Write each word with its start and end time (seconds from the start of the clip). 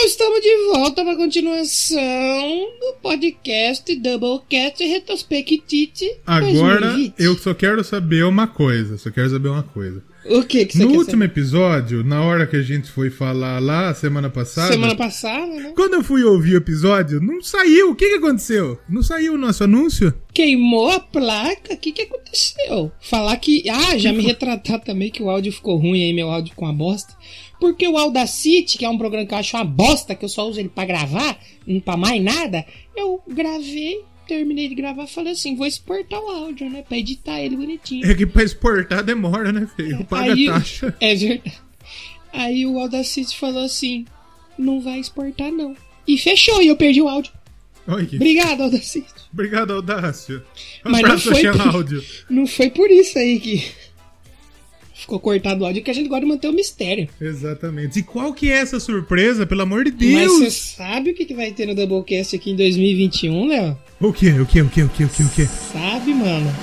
Então 0.00 0.08
estamos 0.08 0.40
de 0.40 0.56
volta 0.72 1.02
para 1.04 1.12
a 1.12 1.16
continuação 1.16 1.98
do 2.80 2.94
podcast 3.02 3.94
Doublecast 3.96 4.82
Retrospectite. 4.82 6.10
Agora 6.26 6.92
2020. 6.92 7.14
eu 7.18 7.36
só 7.36 7.52
quero 7.52 7.84
saber 7.84 8.24
uma 8.24 8.46
coisa. 8.46 8.96
Só 8.96 9.10
quero 9.10 9.28
saber 9.28 9.50
uma 9.50 9.62
coisa. 9.62 10.02
O 10.24 10.42
que 10.42 10.64
que 10.64 10.78
você 10.78 10.84
No 10.84 10.92
último 10.92 11.10
saber? 11.22 11.24
episódio, 11.26 12.02
na 12.02 12.22
hora 12.22 12.46
que 12.46 12.56
a 12.56 12.62
gente 12.62 12.90
foi 12.90 13.10
falar 13.10 13.58
lá, 13.58 13.92
semana 13.92 14.30
passada. 14.30 14.72
Semana 14.72 14.94
passada, 14.94 15.46
né? 15.46 15.72
Quando 15.76 15.94
eu 15.94 16.02
fui 16.02 16.22
ouvir 16.24 16.54
o 16.54 16.58
episódio, 16.58 17.20
não 17.20 17.42
saiu. 17.42 17.90
O 17.90 17.94
que, 17.94 18.08
que 18.08 18.16
aconteceu? 18.16 18.78
Não 18.88 19.02
saiu 19.02 19.34
o 19.34 19.38
nosso 19.38 19.64
anúncio? 19.64 20.14
Queimou 20.32 20.90
a 20.90 21.00
placa. 21.00 21.74
O 21.74 21.76
que 21.76 21.92
que 21.92 22.02
aconteceu? 22.02 22.90
Falar 23.02 23.36
que... 23.36 23.68
Ah, 23.68 23.98
já 23.98 24.14
me 24.14 24.22
retratar 24.22 24.80
também 24.80 25.10
que 25.10 25.22
o 25.22 25.28
áudio 25.28 25.52
ficou 25.52 25.76
ruim 25.76 26.02
aí, 26.04 26.12
meu 26.14 26.30
áudio 26.30 26.54
com 26.56 26.66
a 26.66 26.72
bosta. 26.72 27.12
Porque 27.60 27.86
o 27.86 27.96
Audacity, 27.98 28.78
que 28.78 28.84
é 28.84 28.88
um 28.88 28.96
programa 28.98 29.26
que 29.26 29.34
eu 29.34 29.38
acho 29.38 29.56
uma 29.56 29.64
bosta, 29.64 30.14
que 30.14 30.24
eu 30.24 30.28
só 30.28 30.48
uso 30.48 30.58
ele 30.58 30.70
pra 30.70 30.84
gravar, 30.86 31.38
não 31.66 31.78
pra 31.78 31.96
mais 31.96 32.22
nada, 32.22 32.64
eu 32.96 33.22
gravei, 33.28 34.00
terminei 34.26 34.68
de 34.68 34.74
gravar, 34.74 35.06
falei 35.06 35.32
assim, 35.32 35.54
vou 35.54 35.66
exportar 35.66 36.18
o 36.20 36.28
áudio, 36.28 36.70
né? 36.70 36.82
Pra 36.88 36.96
editar 36.96 37.38
ele 37.40 37.56
bonitinho. 37.56 38.10
É 38.10 38.14
que 38.14 38.26
pra 38.26 38.42
exportar 38.42 39.04
demora, 39.04 39.52
né, 39.52 39.68
feio? 39.76 40.02
Paga 40.04 40.32
Aí- 40.32 40.46
taxa. 40.46 40.96
É 41.00 41.14
verdade. 41.14 41.52
Aí 42.32 42.64
o 42.64 42.78
Audacity 42.78 43.36
falou 43.36 43.64
assim: 43.64 44.04
não 44.56 44.80
vai 44.80 45.00
exportar, 45.00 45.50
não. 45.52 45.76
E 46.06 46.16
fechou, 46.16 46.62
e 46.62 46.68
eu 46.68 46.76
perdi 46.76 47.02
o 47.02 47.08
áudio. 47.08 47.32
Oi. 47.88 48.08
Obrigado, 48.14 48.62
Audacity. 48.62 49.06
Obrigado, 49.32 49.72
Audácio. 49.72 50.42
Um 50.86 50.90
Mas 50.90 51.02
não 51.02 51.18
foi 51.18 51.42
por- 51.50 51.74
Áudio. 51.74 52.04
Não 52.30 52.46
foi 52.46 52.70
por 52.70 52.88
isso 52.90 53.18
aí 53.18 53.40
que 53.40 53.64
ficou 55.10 55.18
cortado 55.18 55.62
o 55.62 55.66
áudio, 55.66 55.82
que 55.82 55.90
a 55.90 55.94
gente 55.94 56.08
gosta 56.08 56.24
de 56.24 56.30
manter 56.30 56.48
o 56.48 56.52
mistério. 56.52 57.08
Exatamente. 57.20 57.98
E 57.98 58.02
qual 58.02 58.32
que 58.32 58.50
é 58.50 58.56
essa 58.58 58.78
surpresa, 58.78 59.44
pelo 59.44 59.62
amor 59.62 59.84
de 59.84 59.90
Mas 59.90 59.98
Deus? 59.98 60.38
você 60.38 60.50
sabe 60.50 61.10
o 61.10 61.14
que 61.14 61.24
que 61.24 61.34
vai 61.34 61.50
ter 61.50 61.66
no 61.66 61.74
Doublecast 61.74 62.36
aqui 62.36 62.52
em 62.52 62.56
2021, 62.56 63.48
Léo? 63.48 63.76
O 64.00 64.12
que? 64.12 64.28
O 64.28 64.46
que? 64.46 64.60
O 64.62 64.68
que? 64.68 64.82
O 64.82 64.88
que? 64.88 65.04
O 65.04 65.08
que? 65.08 65.22
O 65.22 65.28
que? 65.30 65.46
Sabe, 65.46 66.14
mano? 66.14 66.54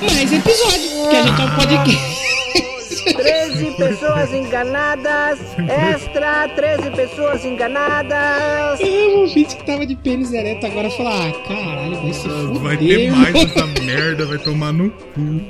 Mais 0.00 0.32
episódio, 0.32 0.88
porque 1.02 1.16
a 1.16 1.22
gente 1.26 1.40
é 1.40 1.44
um 1.44 1.56
podcast. 1.56 2.16
13 3.04 3.76
pessoas 3.76 4.32
enganadas. 4.32 5.38
Extra, 5.68 6.48
13 6.48 6.90
pessoas 6.90 7.44
enganadas. 7.44 8.80
o 8.80 9.20
ouvinte 9.20 9.56
que 9.56 9.66
tava 9.66 9.86
de 9.86 9.96
pênis 9.96 10.32
ereto 10.32 10.66
agora 10.66 10.90
falou: 10.90 11.12
ah, 11.12 11.32
caralho, 11.46 12.02
vai 12.02 12.12
se 12.12 12.28
fuder. 12.28 12.62
Vai 12.62 12.76
ter 12.76 13.10
mais 13.10 13.34
essa 13.34 13.66
merda, 13.82 14.26
vai 14.26 14.38
tomar 14.38 14.72
no 14.72 14.90
cu. 14.90 15.42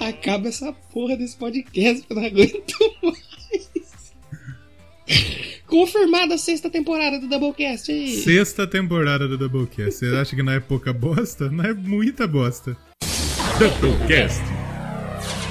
Acaba 0.00 0.48
essa 0.48 0.72
porra 0.92 1.16
desse 1.16 1.36
podcast, 1.36 2.04
eu 2.08 2.16
não 2.16 2.24
aguento 2.24 2.74
mais. 3.02 3.28
Confirmada 5.66 6.34
a 6.34 6.38
sexta 6.38 6.70
temporada 6.70 7.18
do 7.18 7.28
Doublecast 7.28 7.92
aí. 7.92 8.22
Sexta 8.22 8.66
temporada 8.66 9.28
do 9.28 9.36
Doublecast. 9.36 9.98
Você 9.98 10.06
acha 10.16 10.34
que 10.34 10.42
não 10.42 10.52
é 10.52 10.60
pouca 10.60 10.92
bosta? 10.92 11.50
Não 11.50 11.64
é 11.64 11.74
muita 11.74 12.26
bosta. 12.26 12.76
Doublecast. 13.58 14.42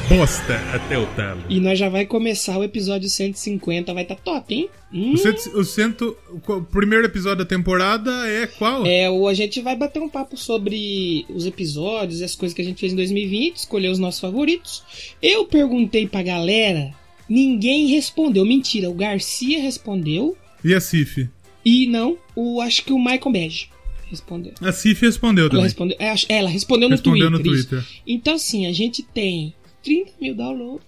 Bosta 0.10 0.56
até 0.74 0.98
o 0.98 1.06
talo. 1.16 1.44
E 1.50 1.60
nós 1.60 1.78
já 1.78 1.90
vai 1.90 2.06
começar 2.06 2.58
o 2.58 2.64
episódio 2.64 3.10
150, 3.10 3.94
vai 3.94 4.06
tá 4.06 4.16
top, 4.16 4.56
hein? 4.56 4.70
Hum, 4.94 5.14
O, 5.14 5.18
cento, 5.18 5.58
o, 5.60 5.64
cento, 5.66 6.18
o 6.48 6.62
primeiro 6.62 7.06
episódio 7.06 7.40
da 7.40 7.46
temporada 7.46 8.10
é 8.30 8.48
qual? 8.48 8.86
É, 8.86 9.10
o, 9.10 9.28
a 9.28 9.34
gente 9.34 9.60
vai 9.62 9.76
bater 9.76 10.02
um 10.02 10.08
papo 10.08 10.38
sobre 10.38 11.26
os 11.30 11.46
episódios 11.46 12.22
e 12.22 12.24
as 12.24 12.36
coisas 12.36 12.56
que 12.56 12.62
a 12.62 12.66
gente 12.66 12.80
fez 12.80 12.94
em 12.94 12.96
2020, 12.96 13.58
escolher 13.58 13.90
os 13.90 14.00
nossos 14.00 14.22
favoritos. 14.22 14.82
Eu 15.22 15.46
perguntei 15.46 16.08
pra 16.08 16.24
galera, 16.24 16.92
ninguém 17.28 17.88
respondeu. 17.88 18.46
Mentira, 18.46 18.90
o 18.90 18.94
Garcia 18.94 19.62
respondeu 19.62 20.38
E 20.64 20.74
a 20.74 20.80
Cif? 20.80 21.28
e 21.66 21.86
não, 21.88 22.18
o 22.34 22.62
acho 22.62 22.86
que 22.86 22.94
o 22.94 22.98
Michael 22.98 23.32
Bege 23.32 23.68
respondeu. 24.10 24.54
A 24.62 24.72
Cif 24.72 25.02
respondeu 25.06 25.44
Ela 25.44 25.50
também. 25.50 25.64
respondeu, 25.66 25.98
é, 26.00 26.16
ela 26.30 26.50
respondeu 26.50 26.88
no 26.88 26.96
Respondeu 26.96 27.30
Twitter. 27.30 27.46
no. 27.52 27.58
Twitter. 27.58 27.86
Então, 28.08 28.36
assim, 28.36 28.66
a 28.68 28.72
gente 28.72 29.04
tem 29.04 29.54
30 29.88 30.12
mil 30.20 30.36
downloads. 30.36 30.86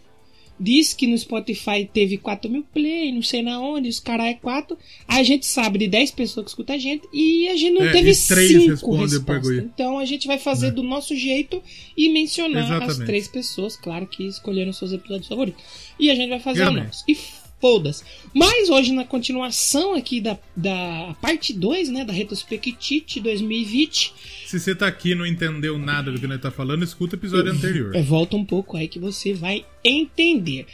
Diz 0.62 0.94
que 0.94 1.08
no 1.08 1.18
Spotify 1.18 1.90
teve 1.92 2.18
4 2.18 2.52
mil 2.52 2.66
play, 2.74 3.14
não 3.14 3.22
sei 3.22 3.42
na 3.42 3.62
onde, 3.62 3.88
os 3.88 3.98
caras 3.98 4.26
é 4.28 4.34
4. 4.34 4.78
A 5.08 5.24
gente 5.24 5.46
sabe 5.46 5.80
de 5.80 5.88
10 5.88 6.12
pessoas 6.12 6.44
que 6.44 6.50
escutam 6.50 6.76
a 6.76 6.80
gente 6.80 7.08
e 7.14 7.48
a 7.48 7.56
gente 7.56 7.80
não 7.80 7.86
É, 7.86 7.94
teve 7.94 8.12
e 8.12 8.16
três 8.28 8.52
5 8.52 8.68
respondem 8.72 9.00
o 9.00 9.10
respostas. 9.10 9.58
Então 9.58 9.98
a 9.98 10.04
gente 10.04 10.28
vai 10.28 10.38
fazer 10.38 10.72
do 10.72 10.84
nosso 10.84 11.16
jeito 11.16 11.64
e 11.96 12.10
mencionar 12.10 12.64
as 12.66 12.70
Exatamente. 12.72 13.06
três 13.06 13.28
pessoas, 13.30 13.78
claro 13.78 14.06
que 14.06 14.28
escolheram 14.28 14.74
seus 14.74 14.92
episódios 14.92 15.30
favoritos. 15.30 15.64
E 15.98 16.12
a 16.12 16.16
gente 16.16 16.30
vai 16.30 16.42
fazer 16.42 16.68
o 16.68 16.72
nosso. 16.74 17.06
E 17.08 17.18
foda-se. 17.60 18.04
Mas 18.34 18.70
hoje, 18.70 18.92
na 18.94 19.04
continuação 19.06 19.94
aqui 19.96 20.22
da, 20.22 20.38
da 20.56 21.16
parte 21.22 21.54
2, 21.54 21.90
né, 21.90 22.06
da 22.06 22.14
Retrospectite 22.14 23.20
2020, 23.20 24.14
Se 24.46 24.60
você 24.60 24.74
tá 24.74 24.88
aqui 24.88 25.12
e 25.12 25.16
não 25.16 25.26
entendeu 25.26 25.78
nada 25.78 26.12
do 26.12 26.20
que 26.20 26.28
nós 26.28 26.42
tá 26.42 26.50
falando, 26.52 26.84
escuta 26.84 27.16
o 27.16 27.20
episódio 27.20 27.52
anterior. 27.52 27.96
é, 27.96 28.02
volta 28.02 28.36
um 28.36 28.46
pouco 28.46 28.78
aí 28.78 28.88
que 28.88 29.00
você 29.00 29.34
vai 29.34 29.66
entender. 29.84 30.66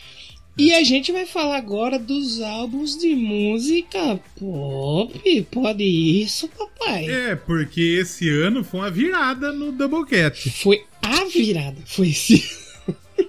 E 0.57 0.73
a 0.73 0.84
gente 0.85 1.12
vai 1.12 1.25
falar 1.25 1.57
agora 1.57 2.00
dos 2.00 2.40
álbuns 2.40 2.97
de 2.97 3.13
música 3.13 4.17
pop. 4.40 5.47
Pode 5.52 5.84
isso, 5.84 6.47
papai. 6.47 7.06
É, 7.09 7.35
porque 7.35 7.81
esse 7.81 8.29
ano 8.29 8.63
foi 8.63 8.79
uma 8.79 8.90
virada 8.91 9.52
no 9.52 9.73
Doublecast. 9.73 10.50
Foi 10.52 10.84
a 11.02 11.25
virada. 11.25 11.75
Foi 11.85 12.07
esse. 12.07 12.41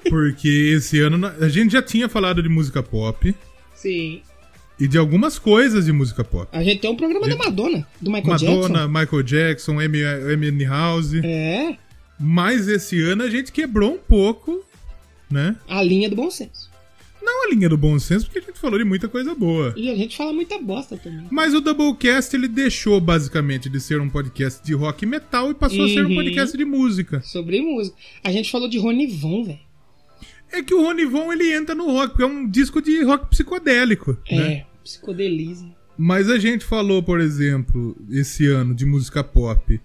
Porque 0.08 0.48
esse 0.76 1.00
ano 1.00 1.26
a 1.26 1.48
gente 1.48 1.72
já 1.72 1.82
tinha 1.82 2.08
falado 2.08 2.40
de 2.42 2.48
música 2.48 2.80
pop 2.82 3.34
Sim. 3.76 4.20
e 4.80 4.88
de 4.88 4.98
algumas 4.98 5.38
coisas 5.38 5.84
de 5.86 5.92
música 5.92 6.24
pop. 6.24 6.48
A 6.52 6.62
gente 6.64 6.80
tem 6.80 6.90
um 6.90 6.96
programa 6.96 7.28
da 7.28 7.36
Madonna, 7.36 7.86
do 8.00 8.10
Michael 8.10 8.26
Madonna, 8.32 8.68
Jackson. 8.80 8.88
Michael 8.88 9.22
Jackson, 9.22 9.80
Amy, 9.80 10.04
Amy 10.04 10.64
House. 10.64 11.14
É, 11.14 11.76
Mas 12.18 12.66
esse 12.68 13.00
ano 13.02 13.22
a 13.22 13.30
gente 13.30 13.52
quebrou 13.52 13.94
um 13.94 13.98
pouco, 13.98 14.64
né? 15.30 15.56
a 15.68 15.82
linha 15.82 16.08
do 16.10 16.16
bom 16.16 16.30
senso. 16.30 16.74
Não 17.22 17.48
a 17.48 17.54
linha 17.54 17.68
do 17.68 17.76
bom 17.76 17.98
senso, 17.98 18.26
porque 18.26 18.38
a 18.38 18.42
gente 18.42 18.58
falou 18.60 18.78
de 18.78 18.84
muita 18.84 19.08
coisa 19.08 19.34
boa. 19.34 19.74
E 19.76 19.90
a 19.90 19.96
gente 19.96 20.16
fala 20.16 20.32
muita 20.32 20.58
bosta 20.60 20.96
também. 20.96 21.26
Mas 21.28 21.54
o 21.54 21.60
Doublecast 21.60 22.36
ele 22.36 22.46
deixou 22.46 23.00
basicamente 23.00 23.68
de 23.68 23.80
ser 23.80 24.00
um 24.00 24.08
podcast 24.08 24.64
de 24.64 24.72
rock 24.74 25.04
e 25.04 25.08
metal 25.08 25.50
e 25.50 25.54
passou 25.54 25.84
a 25.84 25.88
ser 25.88 26.04
um 26.06 26.08
Uhum. 26.10 26.14
podcast 26.14 26.56
de 26.56 26.64
música. 26.64 27.20
Sobre 27.22 27.60
música. 27.60 27.96
A 28.22 28.30
gente 28.30 28.48
falou 28.48 28.68
de 28.68 28.78
Rony 28.78 29.08
Von, 29.08 29.42
velho. 29.42 29.58
É 30.56 30.62
que 30.62 30.74
o 30.74 30.82
Ronivon 30.82 31.32
ele 31.32 31.52
entra 31.54 31.74
no 31.74 31.86
rock, 31.86 32.10
porque 32.10 32.22
é 32.22 32.26
um 32.26 32.48
disco 32.48 32.80
de 32.80 33.02
rock 33.04 33.28
psicodélico, 33.30 34.16
É, 34.28 34.36
né? 34.36 34.64
psicodelismo. 34.82 35.74
Mas 35.98 36.28
a 36.30 36.38
gente 36.38 36.64
falou, 36.64 37.02
por 37.02 37.20
exemplo, 37.20 37.96
esse 38.10 38.46
ano 38.46 38.74
de 38.74 38.84
música 38.84 39.22
pop, 39.24 39.80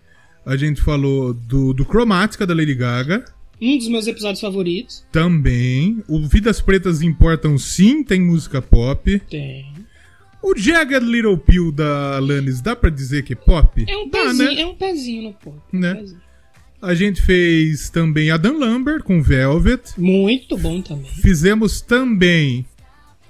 a 0.45 0.55
gente 0.57 0.81
falou 0.81 1.33
do, 1.33 1.73
do 1.73 1.85
Cromática 1.85 2.45
da 2.45 2.53
Lady 2.53 2.73
Gaga, 2.75 3.23
Um 3.61 3.77
dos 3.77 3.87
meus 3.87 4.07
episódios 4.07 4.41
favoritos. 4.41 5.05
também. 5.11 6.03
O 6.07 6.25
Vidas 6.27 6.59
Pretas 6.61 7.01
Importam 7.01 7.57
Sim, 7.57 8.03
tem 8.03 8.19
música 8.21 8.61
pop. 8.61 9.19
Tem. 9.29 9.71
O 10.43 10.57
Jagged 10.57 11.05
Little 11.05 11.37
Pill 11.37 11.71
da 11.71 12.17
Alanis, 12.17 12.61
dá 12.61 12.75
pra 12.75 12.89
dizer 12.89 13.23
que 13.23 13.33
é 13.33 13.35
pop? 13.35 13.85
É 13.87 13.95
um 13.97 14.09
Dá, 14.09 14.23
pezinho, 14.23 14.55
né? 14.55 14.61
é 14.61 14.65
um 14.65 14.75
pezinho 14.75 15.23
no 15.23 15.33
pop. 15.33 15.57
Né? 15.71 15.93
Um 15.93 15.95
pezinho. 15.97 16.21
A 16.81 16.95
gente 16.95 17.21
fez 17.21 17.89
também 17.89 18.31
Adam 18.31 18.57
Lambert 18.57 19.03
com 19.03 19.21
Velvet. 19.21 19.93
Muito 19.99 20.57
bom 20.57 20.81
também. 20.81 21.05
Fizemos 21.11 21.79
também 21.81 22.65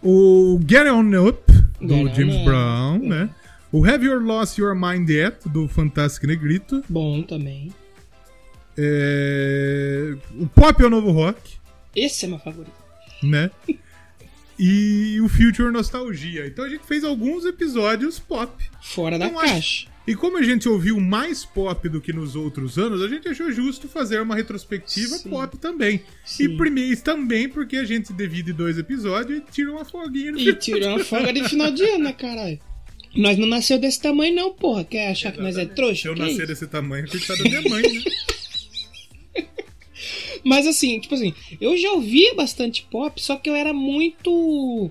o 0.02 0.58
Get 0.68 0.88
On 0.88 1.28
Up, 1.28 1.52
do 1.82 1.94
Get 2.08 2.16
James 2.16 2.36
Up. 2.36 2.46
Brown, 2.46 3.00
né? 3.00 3.30
O 3.72 3.86
Have 3.86 4.06
You 4.06 4.20
Lost 4.20 4.58
Your 4.58 4.74
Mind 4.76 5.10
Yet, 5.10 5.48
do 5.50 5.68
Fantástico 5.68 6.28
Negrito. 6.28 6.84
Bom 6.90 7.22
também. 7.24 7.72
É, 8.78 10.16
O 10.40 10.48
Pop 10.48 10.82
é 10.82 10.86
o 10.86 10.90
Novo 10.90 11.12
Rock, 11.12 11.56
Esse 11.96 12.26
é 12.26 12.30
meu 12.30 12.40
favorito. 12.40 12.72
né? 13.22 13.52
E 14.58 15.20
o 15.22 15.28
Future 15.28 15.72
Nostalgia. 15.72 16.46
Então 16.48 16.64
a 16.66 16.70
gente 16.70 16.86
fez 16.86 17.04
alguns 17.04 17.46
episódios 17.46 18.18
pop. 18.20 18.52
Fora 18.82 19.18
da 19.20 19.26
acho- 19.26 19.36
caixa. 19.36 19.88
E 20.06 20.16
como 20.16 20.38
a 20.38 20.44
gente 20.44 20.68
ouviu 20.68 21.00
mais 21.00 21.46
pop 21.46 21.88
do 21.88 22.02
que 22.02 22.12
nos 22.12 22.36
outros 22.36 22.78
anos, 22.80 23.02
a 23.02 23.08
gente 23.08 23.28
achou 23.28 23.52
justo 23.52 23.88
fazer 23.88 24.20
uma 24.20 24.36
retrospectiva 24.36 25.16
Sim. 25.18 25.30
pop 25.30 25.58
também. 25.58 26.02
Sim. 26.26 26.44
E 26.46 26.58
primeiro 26.58 27.00
também 27.02 27.48
porque 27.48 27.78
a 27.78 27.86
gente 27.86 28.12
divide 28.12 28.52
dois 28.52 28.78
episódios 28.78 29.40
e 29.40 29.42
tira 29.52 29.72
uma 29.72 29.86
folguinha 29.86 30.32
no 30.32 30.40
E 30.40 30.53
tirou 30.56 30.90
uma 30.90 31.03
folga 31.03 31.32
de 31.32 31.48
final 31.48 31.72
de 31.72 31.84
ano, 31.84 32.06
né, 32.06 32.14
caralho? 32.14 32.59
Nós 33.16 33.38
não 33.38 33.46
nasceu 33.46 33.78
desse 33.78 34.02
tamanho, 34.02 34.34
não, 34.34 34.53
porra. 34.53 34.84
Quer 34.84 35.12
achar 35.12 35.32
que 35.32 35.42
nós 35.42 35.58
é 35.58 35.66
trouxa? 35.66 36.02
Se 36.02 36.08
eu 36.08 36.16
nascer 36.16 36.38
isso? 36.38 36.47
desse 36.47 36.68
tamanho, 36.68 37.08
coitada 37.08 37.44
da 37.44 37.50
minha 37.50 37.62
mãe, 37.62 37.84
né? 37.84 38.02
Mas 40.44 40.66
assim, 40.66 41.00
tipo 41.00 41.14
assim, 41.14 41.34
eu 41.59 41.78
já 41.78 41.92
ouvia 41.92 42.34
bastante 42.34 42.88
pop, 42.90 43.22
só 43.22 43.36
que 43.36 43.47
eu 43.47 43.54
era 43.54 43.72
muito 43.72 44.90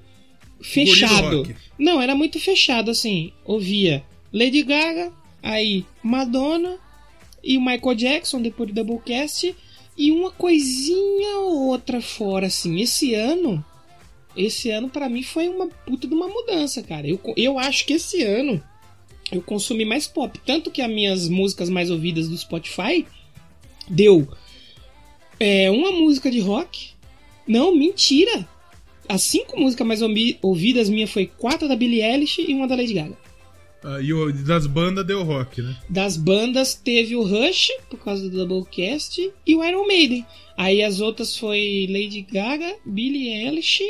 fechado. 0.63 1.53
Não, 1.77 2.01
era 2.01 2.15
muito 2.15 2.39
fechado, 2.39 2.91
assim. 2.91 3.33
Ouvia 3.45 4.05
Lady 4.33 4.63
Gaga, 4.63 5.13
aí 5.43 5.85
Madonna 6.03 6.79
e 7.43 7.57
o 7.57 7.61
Michael 7.61 7.95
Jackson, 7.95 8.41
depois 8.41 8.69
do 8.69 8.75
Doublecast, 8.75 9.55
e 9.97 10.13
uma 10.13 10.31
coisinha 10.31 11.39
ou 11.39 11.69
outra 11.69 12.01
fora, 12.01 12.47
assim. 12.47 12.81
Esse 12.81 13.15
ano 13.15 13.65
esse 14.37 14.71
ano 14.71 14.89
pra 14.89 15.09
mim 15.09 15.23
foi 15.23 15.49
uma 15.49 15.67
puta 15.67 16.07
de 16.07 16.15
uma 16.15 16.29
mudança, 16.29 16.83
cara. 16.83 17.07
Eu, 17.07 17.21
eu 17.37 17.59
acho 17.59 17.85
que 17.85 17.95
esse 17.95 18.23
ano 18.23 18.63
eu 19.31 19.43
consumi 19.43 19.85
mais 19.85 20.07
pop. 20.07 20.39
Tanto 20.47 20.71
que 20.71 20.81
as 20.81 20.91
minhas 20.91 21.29
músicas 21.29 21.69
mais 21.69 21.91
ouvidas 21.91 22.29
do 22.29 22.37
Spotify 22.39 23.07
deu 23.89 24.29
é, 25.39 25.71
uma 25.71 25.91
música 25.91 26.31
de 26.31 26.41
rock. 26.41 26.91
Não, 27.47 27.75
mentira! 27.75 28.49
As 29.09 29.23
cinco 29.23 29.59
músicas 29.59 29.87
mais 29.87 30.03
ouvi- 30.03 30.39
ouvidas 30.41 30.89
minha 30.89 31.09
foi 31.09 31.27
quatro 31.27 31.67
da 31.67 31.75
Billie 31.75 32.03
Eilish 32.03 32.41
e 32.41 32.55
uma 32.55 32.69
da 32.69 32.77
Lady 32.77 32.95
Gaga. 32.95 33.19
Ah, 33.83 34.01
e 34.01 34.13
o, 34.13 34.31
das 34.33 34.67
bandas 34.67 35.07
deu 35.07 35.23
rock, 35.23 35.63
né? 35.63 35.75
Das 35.89 36.17
bandas 36.17 36.75
teve 36.75 37.17
o 37.17 37.23
Rush, 37.23 37.69
por 37.89 37.99
causa 37.99 38.29
do 38.29 38.45
Doublecast, 38.47 39.31
e 39.47 39.55
o 39.57 39.65
Iron 39.65 39.87
Maiden. 39.87 40.27
Aí 40.57 40.83
as 40.83 41.01
outras 41.01 41.37
foi 41.37 41.87
Lady 41.89 42.21
Gaga, 42.31 42.75
Billie 42.85 43.29
Eilish. 43.29 43.83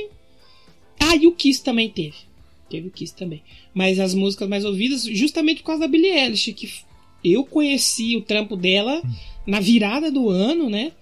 Ah, 0.99 1.17
e 1.17 1.27
o 1.27 1.33
Kiss 1.33 1.63
também 1.65 1.89
teve. 1.89 2.15
Teve 2.71 2.87
o 2.89 2.91
Kiss 2.91 3.15
também. 3.17 3.43
Mas 3.75 3.99
as 3.99 4.15
músicas 4.15 4.49
mais 4.49 4.65
ouvidas, 4.65 5.03
justamente 5.05 5.59
por 5.63 5.67
causa 5.69 5.81
da 5.81 5.89
Billie 5.89 6.13
Eilish, 6.13 6.53
que 6.53 6.71
eu 7.25 7.45
conheci 7.45 8.17
o 8.17 8.23
trampo 8.23 8.57
dela 8.57 9.03
na 9.47 9.59
virada 9.59 10.11
do 10.11 10.31
ano, 10.31 10.71
né? 10.71 10.93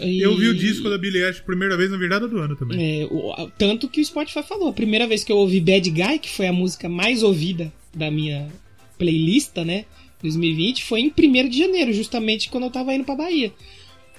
E- 0.00 0.20
Eu 0.20 0.36
vi 0.36 0.48
o 0.48 0.54
disco 0.54 0.88
da 0.88 0.96
Billie 0.96 1.22
Eilish 1.22 1.42
primeira 1.42 1.76
vez 1.76 1.90
na 1.90 1.98
virada 1.98 2.26
do 2.26 2.38
ano 2.38 2.56
também. 2.56 3.02
é, 3.02 3.04
o- 3.10 3.50
tanto 3.58 3.88
que 3.88 4.00
o 4.00 4.04
Spotify 4.04 4.42
falou. 4.42 4.68
A 4.68 4.72
primeira 4.72 5.06
vez 5.06 5.22
que 5.22 5.30
eu 5.30 5.36
ouvi 5.36 5.60
Bad 5.60 5.90
Guy, 5.90 6.18
que 6.20 6.30
foi 6.30 6.46
a 6.46 6.52
música 6.52 6.88
mais 6.88 7.22
ouvida 7.22 7.70
da 7.98 8.10
minha 8.10 8.48
playlist, 8.96 9.56
né? 9.58 9.84
2020, 10.22 10.84
foi 10.84 11.00
em 11.00 11.12
1 11.16 11.48
de 11.48 11.58
janeiro, 11.58 11.92
justamente 11.92 12.48
quando 12.48 12.64
eu 12.64 12.70
tava 12.70 12.94
indo 12.94 13.04
pra 13.04 13.14
Bahia. 13.14 13.52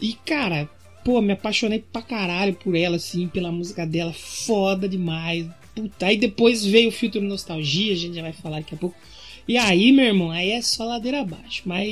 E, 0.02 0.14
cara, 0.26 0.70
pô, 1.04 1.22
me 1.22 1.34
apaixonei 1.34 1.80
pra 1.80 2.02
caralho 2.02 2.54
por 2.54 2.76
ela, 2.76 2.96
assim, 2.96 3.28
pela 3.28 3.52
música 3.52 3.86
dela, 3.86 4.14
foda 4.14 4.88
demais. 4.88 5.48
Puta, 5.76 6.06
aí 6.06 6.18
depois 6.18 6.66
veio 6.66 6.90
o 6.90 6.92
filtro 6.92 7.22
nostalgia, 7.22 7.94
a 7.94 7.98
gente 7.98 8.16
já 8.16 8.22
vai 8.22 8.34
falar 8.34 8.60
daqui 8.60 8.76
a 8.76 8.78
pouco. 8.78 8.96
E 9.50 9.58
aí, 9.58 9.92
meu 9.92 10.06
irmão, 10.06 10.30
aí 10.30 10.52
é 10.52 10.62
só 10.62 10.86
ladeira 10.86 11.22
abaixo. 11.22 11.64
Mas 11.66 11.90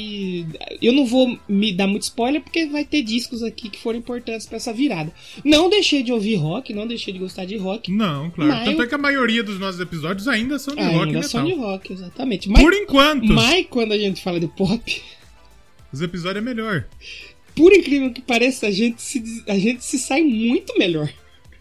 eu 0.79 0.93
não 0.93 1.07
vou 1.07 1.39
me 1.49 1.73
dar 1.73 1.87
muito 1.87 2.03
spoiler 2.03 2.39
porque 2.39 2.67
vai 2.67 2.85
ter 2.85 3.01
discos 3.01 3.41
aqui 3.41 3.67
que 3.67 3.79
foram 3.79 3.97
importantes 3.97 4.45
pra 4.45 4.57
essa 4.57 4.71
virada. 4.71 5.11
Não 5.43 5.67
deixei 5.67 6.03
de 6.03 6.13
ouvir 6.13 6.35
rock, 6.35 6.71
não 6.71 6.85
deixei 6.85 7.11
de 7.11 7.17
gostar 7.17 7.45
de 7.45 7.57
rock. 7.57 7.91
Não, 7.91 8.29
claro. 8.29 8.63
Tanto 8.63 8.77
eu- 8.79 8.83
é 8.85 8.87
que 8.87 8.93
a 8.93 8.99
maioria 8.99 9.41
dos 9.43 9.59
nossos 9.59 9.81
episódios 9.81 10.27
ainda 10.27 10.59
são 10.59 10.75
de 10.75 10.83
rock 10.83 10.93
e 10.93 10.99
Ainda 10.99 11.13
metal. 11.13 11.23
são 11.29 11.45
de 11.45 11.53
rock, 11.55 11.93
exatamente. 11.93 12.47
Mas, 12.47 12.61
Por 12.61 12.73
enquanto, 12.75 13.25
mas 13.33 13.65
quando 13.71 13.91
a 13.93 13.97
gente 13.97 14.21
fala 14.21 14.39
de 14.39 14.47
pop, 14.47 15.01
os 15.91 15.99
episódios 16.01 16.43
é 16.43 16.45
melhor. 16.45 16.85
por 17.55 17.73
incrível 17.73 18.11
que 18.13 18.21
pareça, 18.21 18.67
a 18.67 18.71
gente 18.71 19.01
se, 19.01 19.43
a 19.47 19.57
gente 19.57 19.83
se 19.83 19.97
sai 19.97 20.21
muito 20.21 20.77
melhor. 20.77 21.09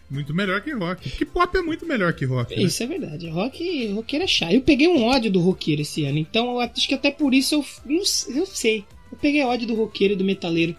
Muito 0.09 0.33
melhor 0.33 0.61
que 0.61 0.71
rock. 0.71 1.09
Porque 1.09 1.25
pop 1.25 1.57
é 1.57 1.61
muito 1.61 1.85
melhor 1.85 2.13
que 2.13 2.23
rock. 2.25 2.55
Né? 2.55 2.63
Isso 2.63 2.81
é 2.81 2.87
verdade. 2.87 3.27
Rock, 3.29 3.87
roqueiro 3.91 4.23
é 4.23 4.27
chato. 4.27 4.53
Eu 4.53 4.61
peguei 4.61 4.87
um 4.87 5.03
ódio 5.03 5.29
do 5.31 5.39
roqueiro 5.41 5.81
esse 5.81 6.05
ano, 6.05 6.17
então 6.17 6.59
acho 6.59 6.87
que 6.87 6.93
até 6.93 7.11
por 7.11 7.33
isso 7.33 7.55
eu, 7.55 7.65
não 7.85 8.01
eu 8.35 8.45
sei. 8.45 8.85
Eu 9.11 9.17
peguei 9.17 9.43
ódio 9.43 9.67
do 9.67 9.75
roqueiro 9.75 10.13
e 10.13 10.17
do 10.17 10.23
metaleiro. 10.23 10.75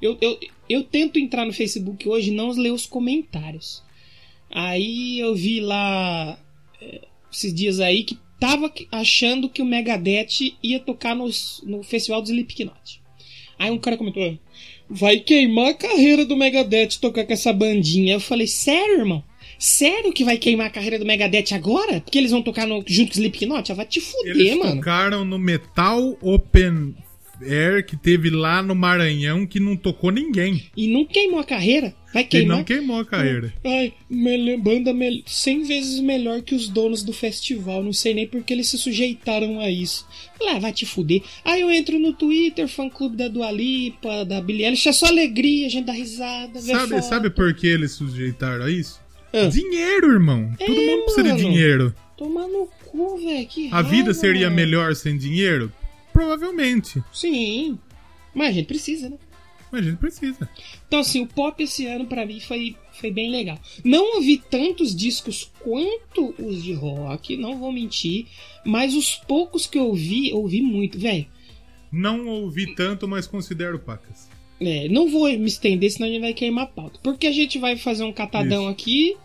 Eu, 0.00 0.18
eu, 0.20 0.38
eu 0.68 0.82
tento 0.82 1.18
entrar 1.18 1.44
no 1.46 1.52
Facebook 1.52 2.08
hoje 2.08 2.30
e 2.30 2.34
não 2.34 2.50
ler 2.50 2.72
os 2.72 2.84
comentários. 2.86 3.82
Aí 4.50 5.18
eu 5.20 5.34
vi 5.34 5.60
lá 5.60 6.38
é, 6.80 7.02
esses 7.32 7.54
dias 7.54 7.80
aí 7.80 8.02
que 8.04 8.18
tava 8.38 8.68
que- 8.68 8.88
achando 8.90 9.48
que 9.48 9.62
o 9.62 9.64
Megadeth 9.64 10.54
ia 10.62 10.80
tocar 10.80 11.14
nos- 11.14 11.62
no 11.64 11.82
festival 11.82 12.20
do 12.20 12.28
Slipknot. 12.28 13.00
Aí 13.58 13.70
um 13.70 13.78
cara 13.78 13.96
comentou: 13.96 14.36
vai 14.92 15.18
queimar 15.18 15.70
a 15.70 15.74
carreira 15.74 16.24
do 16.24 16.36
Megadeth 16.36 16.98
tocar 17.00 17.24
com 17.24 17.32
essa 17.32 17.52
bandinha. 17.52 18.14
Eu 18.14 18.20
falei: 18.20 18.46
sério, 18.46 19.00
irmão? 19.00 19.24
Sério 19.58 20.12
que 20.12 20.24
vai 20.24 20.36
queimar 20.38 20.66
a 20.66 20.70
carreira 20.70 20.98
do 20.98 21.04
Megadeth 21.06 21.52
agora? 21.54 22.00
Porque 22.00 22.18
eles 22.18 22.30
vão 22.32 22.42
tocar 22.42 22.66
no, 22.66 22.82
junto 22.86 23.12
com 23.12 23.18
o 23.18 23.22
Slipknot? 23.22 23.70
Ah, 23.70 23.74
vai 23.74 23.86
te 23.86 24.00
fuder, 24.00 24.36
Eles 24.36 24.56
mano. 24.58 24.76
tocaram 24.76 25.24
no 25.24 25.38
Metal 25.38 26.16
Open 26.20 26.94
Air 27.44 27.84
que 27.84 27.96
teve 27.96 28.30
lá 28.30 28.62
no 28.62 28.74
Maranhão 28.74 29.46
que 29.46 29.58
não 29.60 29.76
tocou 29.76 30.10
ninguém. 30.10 30.64
E 30.76 30.88
não 30.88 31.04
queimou 31.04 31.40
a 31.40 31.44
carreira? 31.44 31.94
Vai 32.12 32.22
E 32.22 32.26
queimar? 32.26 32.58
não 32.58 32.64
queimou 32.64 33.00
a 33.00 33.04
carreira. 33.04 33.52
Ai, 33.64 33.92
mele- 34.08 34.56
banda 34.58 34.92
mel 34.92 35.12
100 35.26 35.62
vezes 35.64 36.00
melhor 36.00 36.42
que 36.42 36.54
os 36.54 36.68
donos 36.68 37.02
do 37.02 37.12
festival. 37.12 37.82
Não 37.82 37.92
sei 37.92 38.12
nem 38.14 38.26
porque 38.26 38.52
eles 38.52 38.68
se 38.68 38.76
sujeitaram 38.76 39.58
a 39.60 39.70
isso. 39.70 40.06
Lá, 40.40 40.58
vai 40.58 40.72
te 40.72 40.84
fuder. 40.84 41.22
Aí 41.44 41.60
eu 41.62 41.70
entro 41.70 41.98
no 41.98 42.12
Twitter, 42.12 42.68
fã 42.68 42.88
clube 42.90 43.16
da 43.16 43.28
Dua 43.28 43.50
Lipa, 43.50 44.24
da 44.24 44.40
Billie 44.40 44.64
Eilish. 44.66 44.88
É 44.88 44.92
só 44.92 45.06
alegria, 45.06 45.66
a 45.66 45.70
gente 45.70 45.86
dá 45.86 45.92
risada, 45.92 46.60
Sabe, 46.60 46.94
foto. 46.96 47.02
sabe 47.08 47.30
por 47.30 47.54
que 47.54 47.66
eles 47.66 47.92
sujeitaram 47.92 48.64
a 48.66 48.70
isso? 48.70 49.00
Ah. 49.32 49.46
Dinheiro, 49.46 50.12
irmão. 50.12 50.52
Todo 50.58 50.68
mundo 50.74 51.04
precisa 51.04 51.22
de 51.22 51.28
mano. 51.28 51.38
dinheiro. 51.38 51.94
Tomar 52.18 52.46
no 52.46 52.68
cu, 52.84 53.16
velho. 53.16 53.48
A 53.70 53.80
vida 53.80 54.12
seria 54.12 54.50
mano. 54.50 54.56
melhor 54.56 54.94
sem 54.94 55.16
dinheiro? 55.16 55.72
Provavelmente. 56.12 57.02
Sim. 57.12 57.78
Mas 58.34 58.48
a 58.48 58.52
gente 58.52 58.66
precisa, 58.66 59.08
né? 59.08 59.18
Mas 59.70 59.86
a 59.86 59.90
gente 59.90 59.98
precisa. 59.98 60.48
Então, 60.86 61.00
assim, 61.00 61.22
o 61.22 61.26
pop 61.26 61.62
esse 61.62 61.86
ano 61.86 62.06
pra 62.06 62.26
mim 62.26 62.40
foi, 62.40 62.76
foi 62.92 63.10
bem 63.10 63.30
legal. 63.30 63.58
Não 63.82 64.16
ouvi 64.16 64.36
tantos 64.36 64.94
discos 64.94 65.50
quanto 65.60 66.34
os 66.38 66.62
de 66.62 66.74
rock, 66.74 67.38
não 67.38 67.58
vou 67.58 67.72
mentir. 67.72 68.26
Mas 68.66 68.94
os 68.94 69.14
poucos 69.16 69.66
que 69.66 69.78
eu 69.78 69.86
ouvi, 69.86 70.30
ouvi 70.32 70.60
muito, 70.60 70.98
velho. 70.98 71.26
Não 71.90 72.26
ouvi 72.26 72.74
tanto, 72.74 73.08
mas 73.08 73.26
considero 73.26 73.78
pacas. 73.78 74.28
É, 74.60 74.88
não 74.88 75.08
vou 75.08 75.26
me 75.26 75.46
estender, 75.46 75.90
senão 75.90 76.06
a 76.06 76.10
gente 76.10 76.20
vai 76.20 76.34
queimar 76.34 76.64
a 76.64 76.68
pauta. 76.68 77.00
Porque 77.02 77.26
a 77.26 77.32
gente 77.32 77.58
vai 77.58 77.76
fazer 77.76 78.04
um 78.04 78.12
catadão 78.12 78.64
Isso. 78.64 78.70
aqui 78.70 79.16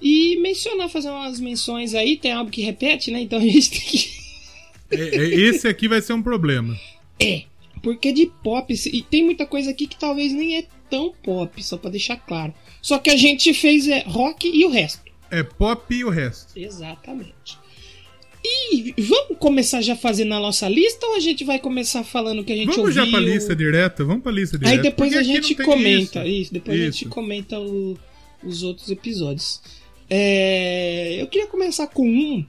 e 0.00 0.36
mencionar, 0.40 0.88
fazer 0.90 1.10
umas 1.10 1.40
menções 1.40 1.94
aí. 1.94 2.16
Tem 2.16 2.32
algo 2.32 2.50
que 2.50 2.62
repete, 2.62 3.10
né? 3.10 3.20
Então 3.20 3.38
a 3.38 3.42
gente 3.42 3.70
tem 3.70 3.80
que. 3.80 4.25
É- 4.90 5.16
é- 5.16 5.34
esse 5.40 5.66
aqui 5.68 5.88
vai 5.88 6.00
ser 6.00 6.12
um 6.12 6.22
problema. 6.22 6.76
É. 7.20 7.42
Porque 7.82 8.12
de 8.12 8.26
pop, 8.42 8.72
e 8.92 9.02
tem 9.02 9.24
muita 9.24 9.46
coisa 9.46 9.70
aqui 9.70 9.86
que 9.86 9.98
talvez 9.98 10.32
nem 10.32 10.56
é 10.58 10.64
tão 10.90 11.12
pop, 11.22 11.62
só 11.62 11.76
pra 11.76 11.90
deixar 11.90 12.16
claro. 12.16 12.52
Só 12.82 12.98
que 12.98 13.10
a 13.10 13.16
gente 13.16 13.52
fez 13.54 13.86
é, 13.86 14.02
rock 14.06 14.48
e 14.48 14.64
o 14.64 14.70
resto. 14.70 15.02
É 15.30 15.42
pop 15.42 15.94
e 15.94 16.04
o 16.04 16.08
resto. 16.10 16.58
Exatamente. 16.58 17.58
E 18.44 18.94
vamos 19.02 19.38
começar 19.38 19.82
já 19.82 19.96
fazendo 19.96 20.32
a 20.34 20.38
nossa 20.40 20.68
lista 20.68 21.04
ou 21.06 21.16
a 21.16 21.20
gente 21.20 21.42
vai 21.44 21.58
começar 21.58 22.04
falando 22.04 22.40
o 22.40 22.44
que 22.44 22.52
a 22.52 22.56
gente 22.56 22.66
Vamos 22.66 22.78
ouviu? 22.96 23.04
já 23.04 23.06
pra 23.10 23.18
lista 23.18 23.56
direta? 23.56 24.04
Vamos 24.04 24.22
pra 24.22 24.30
lista 24.30 24.56
direta. 24.56 24.76
Aí 24.76 24.82
depois 24.82 25.10
porque 25.12 25.18
a 25.18 25.22
gente 25.24 25.54
comenta 25.56 26.24
isso. 26.24 26.42
isso. 26.42 26.52
depois 26.52 26.80
a 26.80 26.84
gente 26.84 27.00
Isso. 27.02 27.08
comenta 27.08 27.58
o- 27.58 27.98
os 28.44 28.62
outros 28.62 28.88
episódios. 28.90 29.60
É, 30.08 31.16
eu 31.20 31.26
queria 31.26 31.48
começar 31.48 31.88
com 31.88 32.08
um 32.08 32.46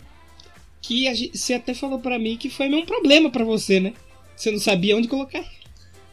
que 0.88 1.13
gente- 1.13 1.38
você 1.38 1.54
até 1.56 1.74
falou 1.74 2.00
pra 2.00 2.18
mim 2.18 2.38
que 2.38 2.50
foi 2.50 2.68
meio 2.69 2.84
um 2.84 2.86
problema 2.86 3.29
pra 3.29 3.44
você, 3.44 3.79
né? 3.79 3.94
Você 4.36 4.51
não 4.51 4.60
sabia 4.60 4.96
onde 4.96 5.08
colocar. 5.08 5.44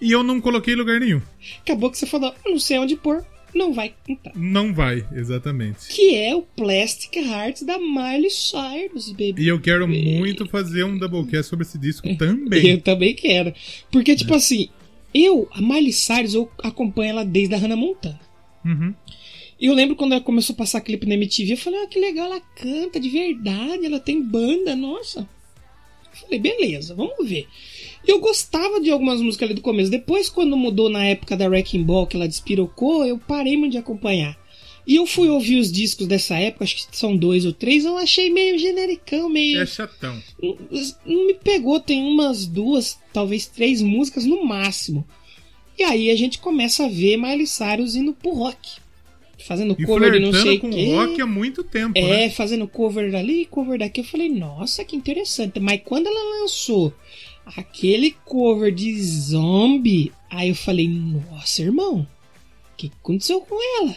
E 0.00 0.10
eu 0.10 0.22
não 0.22 0.40
coloquei 0.40 0.74
lugar 0.74 1.00
nenhum. 1.00 1.20
Acabou 1.60 1.90
que 1.90 1.98
você 1.98 2.06
falou, 2.06 2.34
eu 2.44 2.50
não 2.52 2.58
sei 2.58 2.78
onde 2.78 2.96
pôr, 2.96 3.24
não 3.54 3.72
vai 3.72 3.94
entrar. 4.08 4.32
Não 4.34 4.74
vai, 4.74 5.06
exatamente. 5.12 5.88
Que 5.88 6.16
é 6.16 6.34
o 6.34 6.42
Plastic 6.42 7.16
Hearts 7.16 7.62
da 7.62 7.78
Miley 7.78 8.30
Cyrus, 8.30 9.10
baby. 9.12 9.42
E 9.42 9.48
eu 9.48 9.60
quero 9.60 9.86
muito 9.86 10.46
fazer 10.48 10.84
um 10.84 10.98
Doublecast 10.98 11.48
sobre 11.48 11.64
esse 11.64 11.78
disco 11.78 12.06
Eu 12.08 12.16
também. 12.18 12.80
também 12.80 13.14
quero. 13.14 13.54
Porque, 13.90 14.16
tipo 14.16 14.34
assim, 14.34 14.68
eu, 15.14 15.48
a 15.52 15.60
Miley 15.60 15.92
Cyrus, 15.92 16.34
eu 16.34 16.50
acompanho 16.62 17.10
ela 17.10 17.24
desde 17.24 17.54
a 17.54 17.58
Hannah 17.58 17.76
Montana. 17.76 18.20
Uhum. 18.64 18.92
E 19.60 19.66
eu 19.66 19.74
lembro 19.74 19.96
quando 19.96 20.12
ela 20.12 20.20
começou 20.20 20.54
a 20.54 20.56
passar 20.56 20.80
clipe 20.80 21.06
na 21.06 21.14
MTV, 21.14 21.52
eu 21.52 21.56
falei, 21.56 21.82
ah, 21.82 21.86
que 21.86 21.98
legal, 21.98 22.26
ela 22.26 22.40
canta 22.40 22.98
de 22.98 23.08
verdade, 23.08 23.86
ela 23.86 24.00
tem 24.00 24.20
banda, 24.20 24.74
nossa. 24.74 25.28
Eu 26.12 26.20
falei, 26.20 26.38
beleza, 26.38 26.94
vamos 26.94 27.28
ver. 27.28 27.46
E 28.06 28.10
eu 28.10 28.20
gostava 28.20 28.80
de 28.80 28.90
algumas 28.90 29.20
músicas 29.20 29.46
ali 29.46 29.54
do 29.54 29.62
começo. 29.62 29.90
Depois, 29.90 30.28
quando 30.28 30.56
mudou 30.56 30.90
na 30.90 31.04
época 31.04 31.36
da 31.36 31.46
Wrecking 31.46 31.82
Ball, 31.82 32.06
que 32.06 32.16
ela 32.16 32.28
despirocou, 32.28 33.04
eu 33.04 33.18
parei 33.18 33.56
muito 33.56 33.72
de 33.72 33.78
acompanhar. 33.78 34.38
E 34.86 34.96
eu 34.96 35.06
fui 35.06 35.28
ouvir 35.28 35.56
os 35.56 35.72
discos 35.72 36.06
dessa 36.06 36.36
época, 36.36 36.64
acho 36.64 36.76
que 36.76 36.96
são 36.96 37.16
dois 37.16 37.46
ou 37.46 37.52
três, 37.52 37.86
eu 37.86 37.96
achei 37.96 38.28
meio 38.30 38.58
genericão, 38.58 39.30
meio. 39.30 39.60
É 39.60 39.66
chatão. 39.66 40.22
não, 40.42 40.58
não 41.06 41.26
me 41.26 41.34
pegou, 41.34 41.80
tem 41.80 42.02
umas 42.02 42.44
duas, 42.44 42.98
talvez 43.12 43.46
três 43.46 43.80
músicas 43.80 44.26
no 44.26 44.44
máximo. 44.44 45.06
E 45.78 45.82
aí 45.82 46.10
a 46.10 46.16
gente 46.16 46.38
começa 46.38 46.84
a 46.84 46.88
ver 46.88 47.16
Miley 47.16 47.46
Cyrus 47.46 47.96
indo 47.96 48.12
pro 48.12 48.34
rock. 48.34 48.83
Fazendo 49.46 49.76
E 49.78 49.84
cover 49.84 50.12
de 50.12 50.20
não 50.20 50.32
sei 50.32 50.58
com 50.58 50.70
quê. 50.70 50.94
rock 50.94 51.20
há 51.20 51.26
muito 51.26 51.62
tempo, 51.62 51.98
É, 51.98 52.02
né? 52.02 52.30
fazendo 52.30 52.66
cover 52.66 53.10
dali, 53.10 53.44
cover 53.44 53.78
daqui. 53.78 54.00
Eu 54.00 54.04
falei, 54.04 54.28
nossa, 54.30 54.84
que 54.84 54.96
interessante. 54.96 55.60
Mas 55.60 55.82
quando 55.84 56.06
ela 56.06 56.40
lançou 56.40 56.92
aquele 57.44 58.12
cover 58.24 58.72
de 58.74 58.98
zombie, 59.02 60.12
aí 60.30 60.48
eu 60.48 60.54
falei, 60.54 60.88
nossa, 60.88 61.60
irmão, 61.60 62.00
o 62.72 62.76
que 62.76 62.90
aconteceu 63.00 63.40
com 63.42 63.56
ela? 63.82 63.94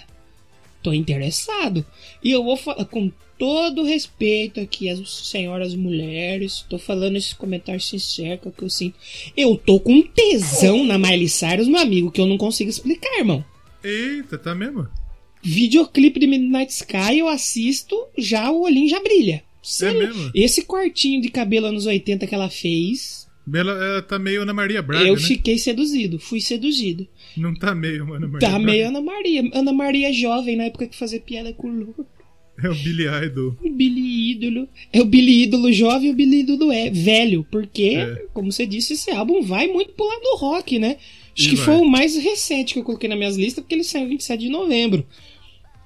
Tô 0.83 0.91
interessado. 0.91 1.85
E 2.21 2.29
eu 2.31 2.43
vou 2.43 2.57
falar 2.57 2.83
com 2.85 3.09
todo 3.39 3.83
respeito 3.83 4.59
aqui 4.59 4.89
às 4.89 4.99
senhoras 5.29 5.75
mulheres. 5.75 6.65
Tô 6.69 6.77
falando 6.77 7.15
esse 7.15 7.33
comentário 7.35 7.79
sincero 7.79 8.39
que 8.39 8.47
é 8.47 8.51
o 8.51 8.53
que 8.53 8.63
eu 8.63 8.69
sinto. 8.69 8.95
Eu 9.35 9.55
tô 9.55 9.79
com 9.79 9.93
um 9.93 10.01
tesão 10.03 10.83
na 10.83 10.97
Miley 10.97 11.29
Cyrus, 11.29 11.67
meu 11.69 11.79
amigo, 11.79 12.11
que 12.11 12.19
eu 12.19 12.25
não 12.25 12.37
consigo 12.37 12.69
explicar, 12.69 13.17
irmão. 13.17 13.45
Eita, 13.83 14.37
tá 14.37 14.53
mesmo? 14.53 14.87
Videoclipe 15.47 16.19
de 16.19 16.27
Midnight 16.27 16.71
Sky 16.71 17.19
eu 17.19 17.27
assisto, 17.27 17.95
já 18.17 18.51
o 18.51 18.61
olhinho 18.63 18.89
já 18.89 18.99
brilha. 18.99 19.43
Sério, 19.63 19.99
mesmo? 19.99 20.31
esse 20.33 20.63
cortinho 20.63 21.21
de 21.21 21.29
cabelo 21.29 21.67
anos 21.67 21.85
80 21.85 22.25
que 22.27 22.33
ela 22.35 22.49
fez, 22.49 23.27
Ela, 23.53 23.71
ela 23.71 24.01
tá 24.01 24.17
meio 24.19 24.41
Ana 24.41 24.53
Maria 24.53 24.81
Braga, 24.81 25.07
eu 25.07 25.15
né? 25.15 25.19
fiquei 25.21 25.57
seduzido, 25.57 26.19
fui 26.19 26.39
seduzido. 26.41 27.07
Não 27.35 27.53
tá 27.53 27.73
meio 27.73 28.03
Ana 28.13 28.27
Maria 28.27 28.39
Tá 28.39 28.49
Braga. 28.49 28.65
meio 28.65 28.87
Ana 28.87 29.01
Maria. 29.01 29.49
Ana 29.53 29.71
Maria 29.73 30.11
jovem, 30.13 30.55
na 30.57 30.65
época 30.65 30.87
que 30.87 30.95
fazia 30.97 31.19
piada 31.19 31.53
com 31.53 31.67
o 31.69 31.75
louco. 31.79 32.05
É 32.63 32.69
o 32.69 32.73
Billy 32.75 33.03
Idol. 33.25 33.55
O 33.63 33.69
Billy 33.69 34.31
Ídolo. 34.31 34.67
É 34.91 34.99
o 35.01 35.05
Billy 35.05 35.43
Ídolo 35.43 35.71
jovem 35.71 36.09
e 36.09 36.11
o 36.11 36.15
Billy 36.15 36.39
Ídolo 36.39 36.71
é 36.71 36.89
velho. 36.89 37.45
Porque, 37.51 37.89
É. 37.97 38.25
como 38.33 38.51
você 38.51 38.65
disse, 38.65 38.93
esse 38.93 39.11
álbum 39.11 39.41
vai 39.43 39.67
muito 39.67 39.91
pro 39.93 40.07
lado 40.07 40.21
do 40.21 40.37
rock, 40.37 40.79
né? 40.79 40.97
Acho 41.37 41.45
E 41.45 41.49
que 41.51 41.55
vai. 41.55 41.65
foi 41.65 41.75
o 41.75 41.85
mais 41.89 42.17
recente 42.17 42.73
que 42.73 42.79
eu 42.79 42.83
coloquei 42.83 43.07
nas 43.07 43.17
minhas 43.17 43.37
listas, 43.37 43.63
porque 43.63 43.75
ele 43.75 43.83
saiu 43.83 44.07
27 44.07 44.39
de 44.41 44.49
novembro. 44.49 45.05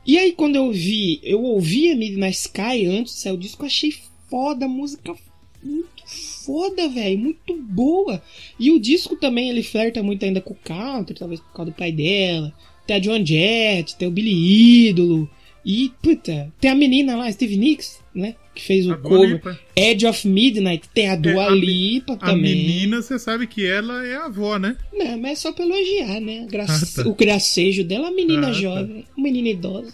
E 0.06 0.18
aí, 0.18 0.32
quando 0.32 0.56
eu 0.56 0.72
vi, 0.72 1.20
eu 1.24 1.44
ouvi 1.44 1.92
a 1.92 1.96
Midnight 1.96 2.38
Sky 2.38 2.86
antes 2.88 3.14
de 3.14 3.20
sair 3.20 3.34
o 3.34 3.38
disco, 3.38 3.64
eu 3.64 3.68
achei 3.68 3.94
foda, 4.30 4.68
música 4.68 5.16
muito 5.64 6.04
foda, 6.46 6.90
velho, 6.90 7.20
muito 7.20 7.56
boa. 7.56 8.22
E 8.60 8.72
o 8.72 8.80
disco 8.80 9.16
também, 9.16 9.50
ele 9.50 9.64
flerta 9.64 10.02
muito 10.02 10.26
ainda 10.26 10.42
com 10.42 10.54
o 10.54 10.58
country, 10.64 11.16
talvez 11.16 11.40
por 11.40 11.54
causa 11.54 11.72
do 11.72 11.78
pai 11.78 11.92
dela. 11.92 12.54
Tem 12.88 12.96
a 12.96 13.00
John 13.00 13.24
Jett, 13.24 13.96
tem 13.96 14.08
o 14.08 14.12
Billy 14.12 14.88
Ídolo. 14.90 15.30
E, 15.64 15.92
puta, 16.02 16.52
tem 16.60 16.72
a 16.72 16.76
menina 16.76 17.16
lá, 17.16 17.32
Steve 17.32 17.56
Nicks, 17.56 18.02
né? 18.14 18.36
Que 18.54 18.64
fez 18.64 18.86
o 18.86 18.92
A 18.94 18.98
cover. 18.98 19.30
Lipa. 19.34 19.60
Edge 19.76 20.06
of 20.06 20.28
Midnight, 20.28 20.90
tem 20.94 21.10
a 21.10 21.16
Dua 21.16 21.44
É, 21.44 21.48
a 21.48 21.50
Lipa 21.52 22.14
A 22.14 22.18
também. 22.18 22.42
menina, 22.42 23.02
você 23.02 23.18
sabe 23.18 23.48
que 23.48 23.66
ela 23.66 24.06
é 24.06 24.16
a 24.18 24.26
avó, 24.26 24.58
né? 24.60 24.76
Não, 24.94 25.18
mas 25.20 25.32
é 25.32 25.36
só 25.36 25.52
pra 25.54 25.66
elogiar, 25.66 26.20
né? 26.20 26.48
Ah, 26.68 26.80
tá. 27.04 27.08
O 27.10 27.16
gracejo 27.16 27.84
dela, 27.84 28.10
a 28.10 28.12
menina 28.12 28.48
Ah, 28.48 28.52
tá. 28.52 28.54
jovem, 28.54 29.06
a 29.18 29.22
menina 29.22 29.50
idosa. 29.50 29.94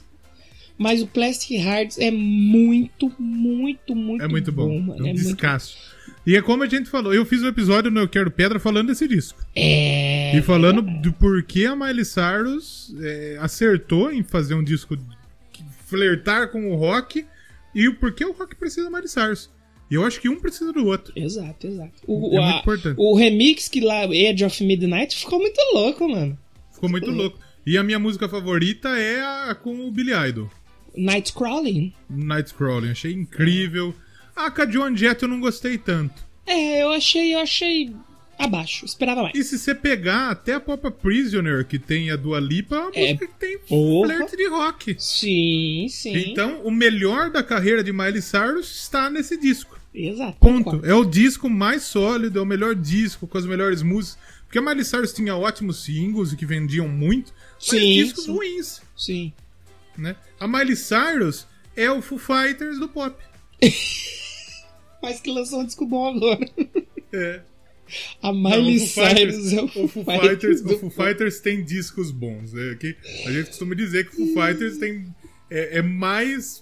Mas 0.80 1.02
o 1.02 1.08
Plastic 1.08 1.52
Hearts 1.60 1.98
é 1.98 2.12
muito, 2.12 3.12
muito, 3.20 3.96
muito, 3.96 4.24
É 4.24 4.28
muito 4.28 4.52
bom. 4.52 4.80
mano. 4.80 5.00
é 5.00 5.04
um 5.04 5.08
É, 5.08 5.14
muito... 5.14 5.24
descasso. 5.24 5.76
E 6.26 6.36
é 6.36 6.42
como 6.42 6.62
a 6.64 6.68
gente 6.68 6.90
falou, 6.90 7.14
eu 7.14 7.26
fiz 7.26 7.42
um 7.42 7.48
episódio 7.48 7.90
no 7.90 8.02
Eu 8.02 8.08
Quero 8.08 8.30
Pedra 8.30 8.60
falando 8.60 8.88
desse 8.88 9.08
disco. 9.08 9.40
é... 9.56 10.38
E 10.38 10.42
falando 10.42 10.82
do 10.82 11.12
porquê 11.14 11.66
a 11.66 11.76
Miley 11.76 12.04
Cyrus 12.06 12.94
é, 13.02 13.38
acertou 13.40 14.12
em 14.12 14.24
fazer 14.24 14.54
um 14.56 14.64
disco 14.64 14.98
que 15.54 15.64
flertar 15.88 16.50
com 16.52 16.70
o 16.72 16.76
rock 16.76 17.26
e 17.81 17.88
o 17.88 17.96
porquê 17.96 18.25
o 18.25 18.31
rock 18.34 18.55
precisa 18.55 18.89
da 18.89 18.89
Miley 18.89 19.07
Cyrus. 19.07 19.50
E 19.89 19.96
eu 19.96 20.03
acho 20.05 20.19
que 20.19 20.27
um 20.27 20.38
precisa 20.39 20.74
do 20.74 20.86
outro. 20.86 21.13
Exato, 21.15 21.65
exato. 21.67 21.93
O, 22.05 22.34
É 22.36 22.38
a- 22.38 22.41
muito 22.41 22.60
importante. 22.60 22.96
o 23.00 23.15
remix 23.15 23.69
que 23.69 23.79
lá, 23.79 24.03
Edge 24.13 24.43
of 24.43 24.63
Midnight, 24.63 25.15
ficou 25.15 25.39
muito 25.39 25.60
louco, 25.74 26.10
mano. 26.10 26.38
Ficou 26.74 26.89
muito 26.89 27.10
louco. 27.10 27.39
E 27.65 27.77
a 27.77 27.84
minha 27.84 27.98
música 28.00 28.27
favorita 28.27 28.89
é 28.89 29.22
a 29.50 29.55
com 29.55 29.88
o 29.88 29.91
Billy 29.91 30.12
Idol. 30.29 30.50
Nightcrawling. 30.96 31.93
Nightcrawling. 32.10 32.91
Achei 32.91 33.13
incrível. 33.13 33.93
Ah, 34.36 34.51
a 34.55 34.65
John 34.65 34.96
Jett 34.96 35.24
eu 35.24 35.29
não 35.29 35.39
gostei 35.39 35.77
tanto. 35.77 36.25
É, 36.46 36.81
eu 36.84 36.91
achei, 36.91 37.34
eu 37.36 37.39
achei 37.39 37.93
abaixo, 38.38 38.86
esperava 38.86 39.24
mais. 39.24 39.36
E 39.36 39.44
se 39.44 39.58
você 39.58 39.74
pegar 39.74 40.29
até 40.29 40.53
a 40.53 40.60
Pop 40.60 40.89
Prisoner, 41.01 41.65
que 41.65 41.79
tem 41.79 42.12
a 42.12 42.15
Dua 42.15 42.39
Lipa, 42.39 42.75
é 42.75 42.79
uma 42.79 42.89
música 42.89 43.27
que 43.27 43.34
tem 43.39 43.58
porra. 43.60 44.08
flerte 44.15 44.38
de 44.38 44.48
rock. 44.48 44.96
Sim, 45.00 45.88
sim. 45.89 46.15
Então, 46.32 46.62
o 46.63 46.72
melhor 46.72 47.29
da 47.32 47.41
carreira 47.44 47.84
de 47.84 47.91
Miley 47.91 48.22
Cyrus 48.22 48.84
está 48.84 49.10
nesse 49.10 49.38
disco. 49.38 49.79
Exato. 49.94 50.38
Ponto. 50.39 50.86
É 50.86 50.94
o 50.94 51.03
disco 51.03 51.50
mais 51.50 51.84
sólido, 51.84 52.38
é 52.38 52.41
o 52.41 52.46
melhor 52.46 52.75
disco, 52.75 53.25
com 53.27 53.38
as 53.38 53.46
melhores 53.46 53.82
músicas. 53.82 54.20
Porque 54.46 54.60
a 54.60 54.62
Miley 54.62 54.86
Cyrus 54.86 55.12
tinha 55.12 55.36
ótimos 55.36 55.84
singles 55.84 56.32
e 56.32 56.38
que 56.38 56.46
vendiam 56.46 56.88
muito, 56.88 57.34
mas 57.58 57.82
Sim, 57.82 57.94
discos 57.94 58.25
sim. 58.25 58.32
ruins, 58.32 58.82
Sim. 58.96 59.34
né? 59.98 60.15
A 60.39 60.48
Miley 60.48 60.75
Cyrus 60.75 61.48
é 61.75 61.91
o 61.91 62.01
Foo 62.01 62.17
Fighters 62.17 62.79
do 62.79 62.88
pop. 62.88 63.15
Mas 65.01 65.20
que 65.20 65.32
lançou 65.32 65.62
um 65.62 65.65
disco 65.65 65.86
bom 65.86 66.15
agora. 66.15 66.39
É. 67.13 67.41
A 68.22 68.32
Não, 68.32 68.41
Miley 68.41 68.77
o 68.77 68.88
Foo 68.88 69.03
Fighters- 69.06 69.36
Cyrus 69.36 69.53
é 69.53 69.62
o 69.62 69.65
o 69.86 69.88
Foo 69.88 70.03
Fighters, 70.06 70.62
o 70.62 70.79
Foo 70.79 70.89
Fighters 70.89 71.39
tem 71.39 71.63
discos 71.63 72.12
bons. 72.12 72.53
É, 72.56 72.75
que 72.75 72.96
a 73.25 73.32
gente 73.32 73.48
costuma 73.48 73.75
dizer 73.75 74.10
que 74.10 74.22
o 74.22 74.34
Foo 74.34 74.44
Fighters 74.46 74.77
tem 74.77 75.06
é, 75.50 75.77
é 75.79 75.82
mais, 75.82 76.62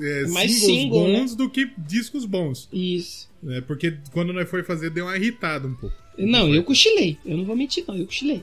é, 0.00 0.26
Mais 0.28 0.50
singles 0.52 0.64
single, 0.82 1.08
né? 1.08 1.18
bons 1.20 1.34
do 1.34 1.50
que 1.50 1.70
discos 1.78 2.24
bons. 2.24 2.68
Isso. 2.72 3.28
né? 3.42 3.60
porque 3.60 3.96
quando 4.12 4.32
nós 4.32 4.48
foi 4.48 4.62
fazer 4.62 4.90
deu 4.90 5.06
uma 5.06 5.16
irritada 5.16 5.66
um 5.66 5.74
pouco. 5.74 5.96
Não, 6.16 6.54
eu 6.54 6.62
cochilei. 6.62 7.18
Eu 7.26 7.36
não 7.36 7.44
vou 7.44 7.56
mentir, 7.56 7.84
não. 7.88 7.96
Eu 7.96 8.06
cochilei. 8.06 8.42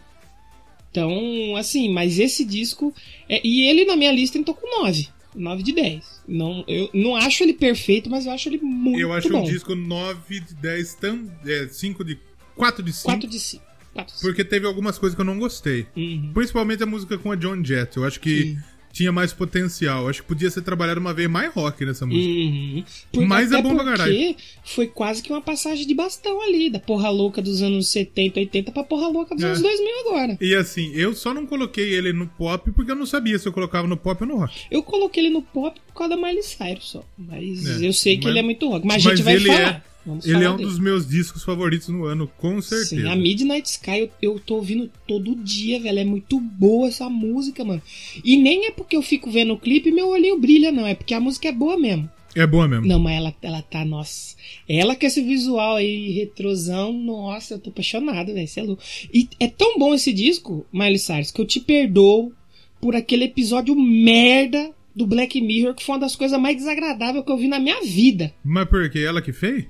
Então, 0.91 1.55
assim, 1.55 1.89
mas 1.89 2.19
esse 2.19 2.43
disco. 2.43 2.93
é- 3.29 3.39
e 3.47 3.61
ele 3.67 3.85
na 3.85 3.95
minha 3.95 4.11
lista 4.11 4.37
entrou 4.37 4.55
com 4.55 4.81
9. 4.83 5.07
9 5.33 5.63
de 5.63 5.71
10. 5.71 6.10
Não, 6.27 6.63
eu 6.67 6.89
não 6.93 7.15
acho 7.15 7.43
ele 7.43 7.53
perfeito, 7.53 8.09
mas 8.09 8.25
eu 8.25 8.31
acho 8.31 8.49
ele 8.49 8.59
muito 8.61 8.99
eu 8.99 9.11
acho 9.11 9.29
bom. 9.29 9.41
um 9.41 9.43
disco 9.43 9.75
9 9.75 10.39
de 10.39 10.53
10, 10.55 10.95
tam, 10.95 11.31
é, 11.45 11.67
5 11.67 12.03
de 12.03 12.19
4 12.55 12.83
de 12.83 12.93
5. 12.93 13.05
4 13.05 13.29
de 13.29 13.39
5. 13.39 13.63
4 13.93 14.13
de 14.13 14.19
5. 14.19 14.27
Porque 14.27 14.43
teve 14.45 14.65
algumas 14.65 14.97
coisas 14.97 15.15
que 15.15 15.21
eu 15.21 15.25
não 15.25 15.39
gostei. 15.39 15.87
Uhum. 15.95 16.31
Principalmente 16.33 16.83
a 16.83 16.85
música 16.85 17.17
com 17.17 17.31
a 17.31 17.35
John 17.35 17.63
Jett. 17.63 17.97
Eu 17.97 18.05
acho 18.05 18.19
que 18.19 18.43
Sim. 18.43 18.57
Tinha 18.91 19.11
mais 19.11 19.33
potencial. 19.33 20.07
Acho 20.07 20.21
que 20.21 20.27
podia 20.27 20.49
ser 20.49 20.61
trabalhado 20.61 20.99
uma 20.99 21.13
vez 21.13 21.29
mais 21.29 21.53
rock 21.53 21.85
nessa 21.85 22.05
música. 22.05 22.27
Uhum. 22.27 22.83
Por- 23.11 23.25
Mas 23.25 23.51
é 23.51 23.61
bom 23.61 23.75
pra 23.75 23.95
porque 23.95 24.35
foi 24.63 24.87
quase 24.87 25.21
que 25.23 25.31
uma 25.31 25.41
passagem 25.41 25.85
de 25.87 25.93
bastão 25.93 26.41
ali, 26.41 26.69
da 26.69 26.79
porra 26.79 27.09
louca 27.09 27.41
dos 27.41 27.61
anos 27.61 27.87
70, 27.89 28.39
80 28.39 28.71
pra 28.71 28.83
porra 28.83 29.07
louca 29.07 29.33
dos 29.35 29.43
É. 29.43 29.47
anos 29.47 29.61
2000 29.61 29.99
agora. 30.07 30.37
E 30.41 30.55
assim, 30.55 30.91
eu 30.93 31.13
só 31.13 31.33
não 31.33 31.45
coloquei 31.45 31.93
ele 31.93 32.13
no 32.13 32.27
pop 32.27 32.71
porque 32.71 32.91
eu 32.91 32.95
não 32.95 33.05
sabia 33.05 33.37
se 33.39 33.47
eu 33.47 33.53
colocava 33.53 33.87
no 33.87 33.97
pop 33.97 34.21
ou 34.23 34.27
no 34.27 34.37
rock. 34.37 34.53
Eu 34.69 34.83
coloquei 34.83 35.23
ele 35.25 35.33
no 35.33 35.41
pop 35.41 35.79
por 35.87 35.93
causa 35.93 36.15
da 36.15 36.21
Miley 36.21 36.43
Cyrus 36.43 36.89
só. 36.91 37.03
Mas 37.17 37.81
É, 37.81 37.87
eu 37.87 37.93
sei 37.93 38.17
que 38.17 38.23
mas- 38.25 38.31
ele 38.31 38.39
é 38.39 38.43
muito 38.43 38.67
rock. 38.69 38.85
Mas 38.85 39.05
a 39.05 39.09
mas 39.09 39.17
gente 39.19 39.23
vai 39.25 39.35
ele 39.35 39.47
falar. 39.47 39.59
é- 39.87 39.90
Vamos 40.05 40.25
Ele 40.25 40.43
é 40.43 40.49
um 40.49 40.55
dele. 40.55 40.67
dos 40.67 40.79
meus 40.79 41.07
discos 41.07 41.43
favoritos 41.43 41.87
no 41.89 42.05
ano, 42.05 42.27
com 42.37 42.61
certeza. 42.61 43.01
Sim, 43.01 43.07
a 43.07 43.15
Midnight 43.15 43.69
Sky 43.69 43.99
eu, 43.99 44.09
eu 44.21 44.39
tô 44.39 44.55
ouvindo 44.55 44.89
todo 45.07 45.35
dia, 45.35 45.79
velho. 45.79 45.99
É 45.99 46.05
muito 46.05 46.39
boa 46.39 46.87
essa 46.87 47.09
música, 47.09 47.63
mano. 47.63 47.81
E 48.23 48.37
nem 48.37 48.65
é 48.67 48.71
porque 48.71 48.95
eu 48.95 49.01
fico 49.01 49.29
vendo 49.29 49.53
o 49.53 49.59
clipe 49.59 49.89
e 49.89 49.91
meu 49.91 50.07
olhinho 50.09 50.39
brilha, 50.39 50.71
não. 50.71 50.87
É 50.87 50.95
porque 50.95 51.13
a 51.13 51.19
música 51.19 51.47
é 51.47 51.51
boa 51.51 51.77
mesmo. 51.77 52.09
É 52.33 52.47
boa 52.47 52.67
mesmo. 52.67 52.87
Não, 52.87 52.97
mas 52.97 53.17
ela, 53.17 53.35
ela 53.41 53.61
tá, 53.61 53.83
nossa. 53.83 54.35
Ela 54.67 54.95
com 54.95 55.05
esse 55.05 55.21
visual 55.21 55.75
aí, 55.75 56.11
retrosão, 56.11 56.93
nossa, 56.93 57.55
eu 57.55 57.59
tô 57.59 57.69
apaixonado, 57.69 58.33
velho. 58.33 58.47
Você 58.47 58.59
é 58.61 58.63
louco. 58.63 58.81
E 59.13 59.27
é 59.39 59.47
tão 59.47 59.77
bom 59.77 59.93
esse 59.93 60.13
disco, 60.13 60.65
Miley 60.71 60.97
Cyrus, 60.97 61.31
que 61.31 61.41
eu 61.41 61.45
te 61.45 61.59
perdoo 61.59 62.31
por 62.79 62.95
aquele 62.95 63.25
episódio 63.25 63.75
merda 63.75 64.71
do 64.95 65.05
Black 65.05 65.39
Mirror, 65.39 65.75
que 65.75 65.83
foi 65.83 65.95
uma 65.95 66.01
das 66.01 66.15
coisas 66.15 66.39
mais 66.39 66.55
desagradáveis 66.57 67.23
que 67.23 67.31
eu 67.31 67.37
vi 67.37 67.47
na 67.47 67.59
minha 67.59 67.81
vida. 67.81 68.33
Mas 68.43 68.67
por 68.67 68.89
quê? 68.89 68.99
Ela 68.99 69.21
que 69.21 69.31
fez? 69.33 69.65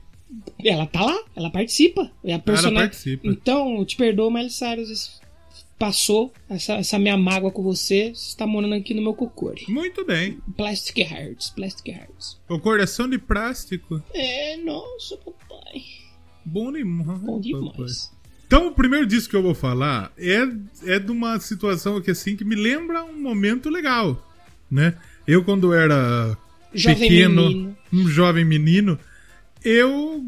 Ela 0.64 0.86
tá 0.86 1.04
lá, 1.04 1.20
ela 1.36 1.50
participa. 1.50 2.10
É 2.24 2.34
a 2.34 2.40
personagem. 2.40 2.90
participa. 2.90 3.28
Então, 3.28 3.78
eu 3.78 3.86
te 3.86 3.96
perdoo, 3.96 4.32
Miley 4.32 4.50
Cyrus. 4.50 5.20
Passou 5.78 6.32
essa, 6.48 6.74
essa 6.74 7.00
minha 7.00 7.18
mágoa 7.18 7.52
com 7.52 7.64
você. 7.64 8.12
Você 8.14 8.30
está 8.30 8.46
morando 8.46 8.76
aqui 8.76 8.94
no 8.94 9.02
meu 9.02 9.16
cocore. 9.16 9.66
Muito 9.68 10.06
bem. 10.06 10.38
Plastic 10.56 11.00
Hearts, 11.00 11.50
Plastic 11.50 11.88
Hearts. 11.88 12.40
O 12.48 12.60
coração 12.60 13.10
de 13.10 13.18
plástico. 13.18 14.02
É, 14.14 14.58
nossa, 14.58 15.18
papai. 15.18 15.82
Bom 16.46 16.72
demais. 16.72 17.20
Bom 17.20 17.42
papai. 17.42 17.42
demais. 17.42 18.12
Então, 18.46 18.68
o 18.68 18.74
primeiro 18.74 19.08
disco 19.08 19.32
que 19.32 19.36
eu 19.36 19.42
vou 19.42 19.56
falar 19.56 20.12
é, 20.18 20.44
é 20.86 21.00
de 21.00 21.10
uma 21.10 21.40
situação 21.40 22.00
que, 22.00 22.12
assim, 22.12 22.36
que 22.36 22.44
me 22.44 22.56
lembra 22.56 23.04
um 23.04 23.20
momento 23.20 23.70
legal, 23.70 24.22
né? 24.70 24.96
Eu, 25.26 25.44
quando 25.44 25.74
era 25.74 26.38
Jovem 26.74 27.00
pequeno, 27.00 27.48
menino. 27.48 27.78
um 27.94 28.08
jovem 28.08 28.44
menino, 28.46 29.00
eu 29.64 30.24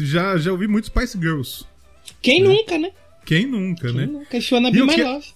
já, 0.00 0.36
já 0.36 0.52
ouvi 0.52 0.66
muitos 0.66 0.88
Spice 0.90 1.18
Girls. 1.18 1.64
Quem 2.20 2.42
nunca, 2.42 2.78
né? 2.78 2.90
Quem 3.24 3.46
nunca, 3.46 3.88
Quem 3.88 3.96
né? 3.96 4.06
nunca? 4.06 4.38
Wanna 4.52 4.68
E 4.68 4.72
be 4.72 4.78
eu 4.78 4.86
my 4.86 4.94
que- 4.94 5.02
love. 5.04 5.26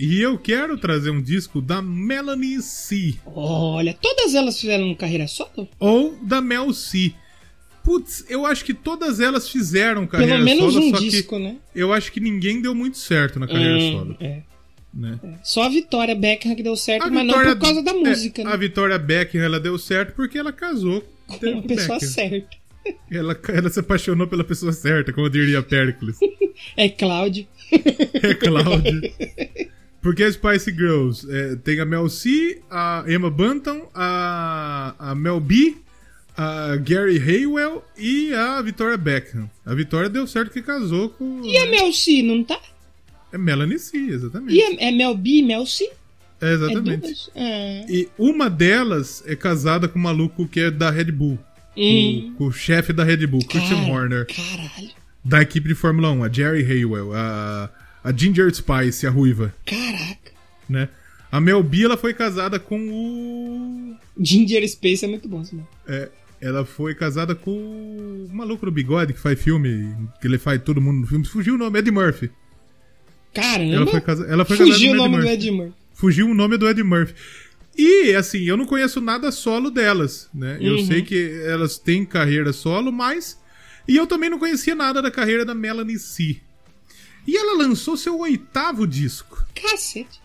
E 0.00 0.20
eu 0.20 0.38
quero 0.38 0.78
trazer 0.78 1.10
um 1.10 1.20
disco 1.20 1.60
da 1.60 1.82
Melanie 1.82 2.62
C. 2.62 3.16
Olha, 3.26 3.92
todas 4.00 4.32
elas 4.34 4.60
fizeram 4.60 4.94
carreira 4.94 5.26
solo? 5.26 5.68
Ou 5.80 6.16
da 6.22 6.40
Mel 6.40 6.72
C. 6.72 7.12
Putz, 7.82 8.24
eu 8.28 8.46
acho 8.46 8.64
que 8.64 8.72
todas 8.74 9.18
elas 9.18 9.48
fizeram 9.48 10.06
carreira 10.06 10.34
Pelo 10.34 10.44
menos 10.44 10.74
solo, 10.74 10.86
um 10.86 10.92
disco, 10.92 11.38
né? 11.38 11.56
eu 11.74 11.92
acho 11.92 12.12
que 12.12 12.20
ninguém 12.20 12.60
deu 12.62 12.74
muito 12.76 12.96
certo 12.98 13.40
na 13.40 13.48
carreira 13.48 13.76
Hum, 13.78 13.92
solo. 13.92 14.16
é. 14.20 14.42
Né? 14.94 15.18
Só 15.42 15.64
a 15.64 15.68
Vitória 15.68 16.14
Beckham 16.14 16.54
que 16.54 16.62
deu 16.62 16.76
certo, 16.76 17.04
A 17.06 17.10
mas 17.10 17.26
não 17.26 17.34
Vitória- 17.34 17.56
por 17.56 17.62
causa 17.62 17.82
da 17.82 17.90
é, 17.90 17.94
música, 17.94 18.42
A 18.42 18.50
né? 18.52 18.56
Vitória 18.56 18.98
Beckham, 18.98 19.40
ela 19.42 19.58
deu 19.58 19.76
certo 19.78 20.14
porque 20.14 20.38
ela 20.38 20.52
casou 20.52 21.02
a 21.28 21.58
o 21.58 21.62
pessoa 21.62 22.00
certa. 22.00 22.56
Ela, 23.10 23.38
ela 23.48 23.68
se 23.68 23.80
apaixonou 23.80 24.26
pela 24.26 24.44
pessoa 24.44 24.72
certa, 24.72 25.12
como 25.12 25.28
diria 25.28 25.62
Pericles. 25.62 26.18
É 26.76 26.88
Cláudio. 26.88 27.46
É 27.70 28.34
Cláudio. 28.34 29.00
Porque 30.02 30.24
as 30.24 30.34
Spice 30.34 30.72
Girls 30.72 31.26
é, 31.30 31.54
tem 31.56 31.78
a 31.78 31.84
Mel 31.84 32.08
C, 32.08 32.60
a 32.68 33.04
Emma 33.06 33.30
Bunton, 33.30 33.88
a, 33.94 34.94
a 34.98 35.14
Mel 35.14 35.38
B, 35.38 35.76
a 36.36 36.76
Gary 36.76 37.18
Haywell 37.18 37.84
e 37.96 38.32
a 38.32 38.60
Victoria 38.62 38.96
Beckham. 38.96 39.50
A 39.64 39.74
Vitória 39.74 40.08
deu 40.08 40.26
certo 40.26 40.52
que 40.52 40.62
casou 40.62 41.10
com. 41.10 41.44
E 41.44 41.58
a 41.58 41.66
Mel 41.66 41.92
C, 41.92 42.22
não 42.22 42.42
tá? 42.42 42.60
É 43.32 43.38
Melanie 43.38 43.78
C, 43.78 43.96
exatamente. 43.98 44.54
E 44.54 44.62
a, 44.62 44.88
é 44.88 44.90
Mel 44.90 45.14
B 45.16 45.30
e 45.30 45.42
Mel 45.42 45.66
C? 45.66 45.90
É, 46.40 46.50
É 46.50 46.54
exatamente. 46.54 47.30
Ah. 47.34 47.86
E 47.88 48.08
uma 48.18 48.48
delas 48.48 49.22
é 49.26 49.34
casada 49.34 49.88
com 49.88 49.98
um 49.98 50.02
maluco 50.02 50.46
que 50.46 50.60
é 50.60 50.70
da 50.70 50.90
Red 50.90 51.12
Bull. 51.12 51.38
Hum. 51.76 52.34
Com, 52.36 52.46
o 52.46 52.52
chefe 52.52 52.92
da 52.92 53.04
Red 53.04 53.26
Bull, 53.26 53.44
Christian 53.44 53.76
Cara, 53.76 53.92
Horner. 53.92 54.26
Caralho. 54.26 54.90
Da 55.24 55.42
equipe 55.42 55.68
de 55.68 55.74
Fórmula 55.74 56.10
1, 56.10 56.24
a 56.24 56.32
Jerry 56.32 56.64
Haywell, 56.64 57.12
a, 57.14 57.70
a 58.02 58.12
Ginger 58.12 58.52
Spice, 58.54 59.06
a 59.06 59.10
ruiva, 59.10 59.54
Caraca. 59.66 60.32
né? 60.68 60.88
A 61.30 61.40
Mel 61.40 61.62
B, 61.62 61.84
ela 61.84 61.96
foi 61.96 62.14
casada 62.14 62.58
com 62.58 62.78
o... 62.88 63.96
Ginger 64.18 64.66
Space 64.68 65.04
é 65.04 65.08
muito 65.08 65.28
bom, 65.28 65.42
nome. 65.52 65.66
é, 65.86 66.08
ela 66.40 66.64
foi 66.64 66.94
casada 66.94 67.34
com 67.34 67.50
o 67.50 68.28
maluco 68.32 68.64
do 68.64 68.72
bigode 68.72 69.12
que 69.12 69.20
faz 69.20 69.40
filme, 69.40 69.94
que 70.20 70.26
ele 70.26 70.38
faz 70.38 70.62
todo 70.62 70.80
mundo 70.80 71.00
no 71.00 71.06
filme. 71.06 71.24
Fugiu 71.26 71.54
o 71.54 71.58
nome, 71.58 71.78
Ed 71.78 71.90
Murphy. 71.90 72.30
Caramba. 73.34 73.74
Ela 73.74 73.86
foi, 73.86 74.00
casa, 74.00 74.26
ela 74.26 74.44
foi 74.44 74.56
Fugiu 74.56 74.92
o 74.92 74.96
nome 74.96 75.18
do. 75.18 75.26
Ed 75.26 75.50
Murphy. 75.50 75.74
Fugiu 75.98 76.28
o 76.30 76.34
nome 76.34 76.56
do 76.56 76.68
Ed 76.68 76.80
Murphy. 76.82 77.12
E, 77.76 78.14
assim, 78.14 78.44
eu 78.44 78.56
não 78.56 78.64
conheço 78.64 79.00
nada 79.00 79.32
solo 79.32 79.68
delas, 79.68 80.28
né? 80.32 80.56
Eu 80.60 80.76
Uhum. 80.76 80.86
sei 80.86 81.02
que 81.02 81.42
elas 81.44 81.76
têm 81.76 82.04
carreira 82.06 82.52
solo, 82.52 82.92
mas. 82.92 83.36
E 83.86 83.96
eu 83.96 84.06
também 84.06 84.30
não 84.30 84.38
conhecia 84.38 84.76
nada 84.76 85.02
da 85.02 85.10
carreira 85.10 85.44
da 85.44 85.54
Melanie 85.56 85.98
C. 85.98 86.40
E 87.26 87.36
ela 87.36 87.58
lançou 87.58 87.96
seu 87.96 88.16
oitavo 88.20 88.86
disco. 88.86 89.44
Cacete. 89.54 90.20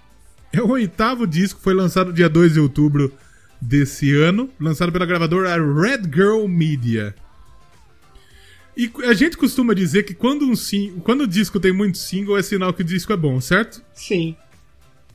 É 0.52 0.62
o 0.62 0.70
oitavo 0.70 1.26
disco, 1.26 1.60
foi 1.60 1.74
lançado 1.74 2.14
dia 2.14 2.30
2 2.30 2.54
de 2.54 2.60
outubro 2.60 3.12
desse 3.60 4.14
ano, 4.16 4.52
lançado 4.60 4.92
pela 4.92 5.06
gravadora 5.08 5.56
Red 5.56 6.04
Girl 6.14 6.46
Media. 6.48 7.16
E 8.78 8.92
a 9.06 9.14
gente 9.14 9.38
costuma 9.38 9.74
dizer 9.74 10.04
que 10.04 10.14
quando 10.14 10.46
um 10.48 10.56
sim, 10.56 11.00
quando 11.04 11.22
o 11.22 11.28
disco 11.28 11.60
tem 11.60 11.72
muito 11.74 11.98
single 11.98 12.38
é 12.38 12.44
sinal 12.44 12.74
que 12.74 12.82
o 12.82 12.86
disco 12.86 13.12
é 13.12 13.18
bom, 13.18 13.42
certo? 13.42 13.82
Sim. 13.94 14.36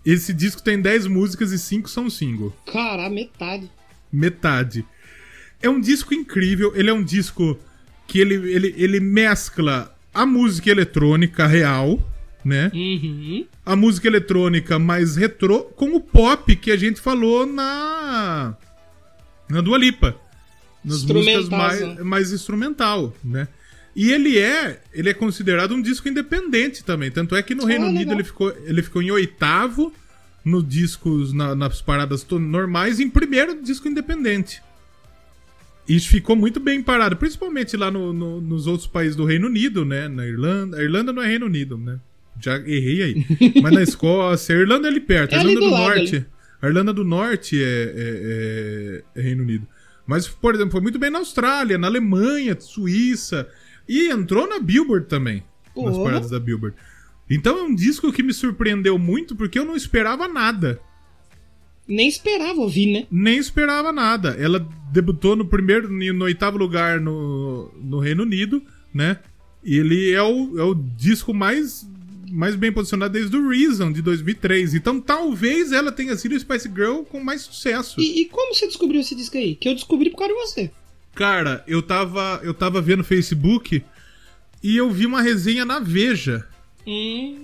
Esse 0.04 0.32
disco 0.32 0.62
tem 0.62 0.80
10 0.80 1.06
músicas 1.06 1.52
e 1.52 1.58
5 1.58 1.88
são 1.88 2.08
single. 2.08 2.54
Cara, 2.66 3.08
metade. 3.10 3.70
Metade. 4.12 4.84
É 5.60 5.68
um 5.68 5.80
disco 5.80 6.14
incrível, 6.14 6.72
ele 6.74 6.88
é 6.88 6.92
um 6.92 7.02
disco 7.02 7.58
que 8.06 8.18
ele, 8.20 8.34
ele, 8.50 8.74
ele 8.76 9.00
mescla 9.00 9.94
a 10.14 10.24
música 10.24 10.70
eletrônica 10.70 11.46
real, 11.46 12.00
né? 12.44 12.70
Uhum. 12.72 13.46
A 13.66 13.76
música 13.76 14.08
eletrônica 14.08 14.78
mais 14.78 15.16
retrô 15.16 15.64
com 15.64 15.94
o 15.94 16.00
pop 16.00 16.56
que 16.56 16.70
a 16.70 16.76
gente 16.76 17.00
falou 17.00 17.44
na 17.44 18.56
na 19.48 19.60
Dua 19.60 19.78
Lipa. 19.78 20.16
Nas 20.84 21.02
músicas 21.04 21.48
mais, 21.48 21.80
né? 21.80 22.02
mais 22.02 22.32
instrumental, 22.32 23.14
né? 23.22 23.48
E 23.96 24.12
ele 24.12 24.38
é, 24.38 24.80
ele 24.92 25.08
é 25.08 25.14
considerado 25.14 25.74
um 25.74 25.82
disco 25.82 26.08
independente 26.08 26.84
também. 26.84 27.10
Tanto 27.10 27.34
é 27.34 27.42
que 27.42 27.54
no 27.54 27.64
Reino 27.64 27.86
Unido 27.86 27.98
legal. 28.00 28.14
ele 28.14 28.24
ficou, 28.24 28.56
ele 28.64 28.82
ficou 28.82 29.02
em 29.02 29.10
oitavo 29.10 29.92
no 30.44 30.62
discos, 30.62 31.32
na- 31.32 31.54
nas 31.54 31.82
paradas 31.82 32.24
normais, 32.30 33.00
e 33.00 33.04
em 33.04 33.10
primeiro 33.10 33.60
disco 33.60 33.88
independente. 33.88 34.62
E 35.88 35.98
ficou 36.00 36.36
muito 36.36 36.60
bem 36.60 36.82
parado, 36.82 37.16
principalmente 37.16 37.76
lá 37.76 37.90
no- 37.90 38.12
no- 38.12 38.40
nos 38.40 38.66
outros 38.66 38.86
países 38.86 39.16
do 39.16 39.24
Reino 39.24 39.46
Unido, 39.46 39.84
né? 39.84 40.06
Na 40.06 40.26
Irlanda. 40.26 40.76
A 40.78 40.82
Irlanda 40.82 41.12
não 41.12 41.22
é 41.22 41.26
Reino 41.26 41.46
Unido, 41.46 41.76
né? 41.78 41.98
Já 42.40 42.56
errei 42.58 43.02
aí. 43.02 43.26
Mas 43.62 43.72
na 43.72 43.82
Escócia, 43.82 44.54
a 44.54 44.58
Irlanda 44.60 44.86
é 44.86 44.90
ali 44.90 45.00
perto. 45.00 45.32
A 45.34 45.38
É 45.38 45.40
Irlanda 45.40 45.60
do 45.60 45.66
do, 45.66 45.72
lado, 45.72 45.84
Norte. 45.96 46.16
ali. 46.16 46.26
A 46.60 46.66
Irlanda 46.68 46.92
do 46.92 47.04
Norte 47.04 47.62
é, 47.62 47.66
é- 47.66 49.02
é- 49.16 49.20
é 49.20 49.22
Reino 49.22 49.42
Unido. 49.42 49.66
Mas, 50.06 50.28
por 50.28 50.54
exemplo, 50.54 50.72
foi 50.72 50.80
muito 50.80 50.98
bem 50.98 51.10
na 51.10 51.18
Austrália, 51.18 51.76
na 51.78 51.86
Alemanha, 51.86 52.56
Suíça. 52.60 53.48
E 53.88 54.10
entrou 54.10 54.48
na 54.48 54.58
Billboard 54.58 55.06
também. 55.06 55.42
Nas 55.76 55.96
Porra. 55.96 56.04
paradas 56.04 56.30
da 56.30 56.40
Billboard. 56.40 56.76
Então 57.30 57.58
é 57.58 57.62
um 57.62 57.74
disco 57.74 58.12
que 58.12 58.22
me 58.22 58.32
surpreendeu 58.32 58.98
muito 58.98 59.36
porque 59.36 59.58
eu 59.58 59.64
não 59.64 59.76
esperava 59.76 60.26
nada. 60.26 60.80
Nem 61.86 62.06
esperava 62.06 62.60
ouvir, 62.60 62.86
né? 62.86 63.06
Nem 63.10 63.38
esperava 63.38 63.90
nada. 63.92 64.36
Ela 64.38 64.66
debutou 64.92 65.34
no 65.34 65.46
primeiro, 65.46 65.90
no 65.90 66.24
oitavo 66.24 66.58
lugar 66.58 67.00
no, 67.00 67.72
no 67.76 67.98
Reino 67.98 68.24
Unido, 68.24 68.62
né? 68.92 69.18
E 69.64 69.76
ele 69.76 70.12
é 70.12 70.22
o, 70.22 70.58
é 70.58 70.62
o 70.62 70.74
disco 70.74 71.32
mais, 71.32 71.88
mais 72.30 72.54
bem 72.56 72.70
posicionado 72.70 73.14
desde 73.14 73.34
o 73.34 73.48
Reason, 73.48 73.90
de 73.90 74.02
2003. 74.02 74.74
Então 74.74 75.00
talvez 75.00 75.72
ela 75.72 75.90
tenha 75.90 76.14
sido 76.16 76.34
o 76.34 76.40
Spice 76.40 76.68
Girl 76.68 77.02
com 77.02 77.20
mais 77.20 77.42
sucesso. 77.42 77.98
E, 77.98 78.20
e 78.20 78.24
como 78.26 78.54
você 78.54 78.66
descobriu 78.66 79.00
esse 79.00 79.14
disco 79.14 79.38
aí? 79.38 79.54
Que 79.54 79.68
eu 79.70 79.74
descobri 79.74 80.10
por 80.10 80.18
causa 80.18 80.34
de 80.34 80.40
você. 80.40 80.70
Cara, 81.18 81.64
eu 81.66 81.82
tava, 81.82 82.40
eu 82.44 82.54
tava 82.54 82.80
vendo 82.80 83.02
Facebook 83.02 83.82
e 84.62 84.76
eu 84.76 84.88
vi 84.88 85.04
uma 85.04 85.20
resenha 85.20 85.64
na 85.64 85.80
Veja. 85.80 86.46
Hum. 86.86 87.36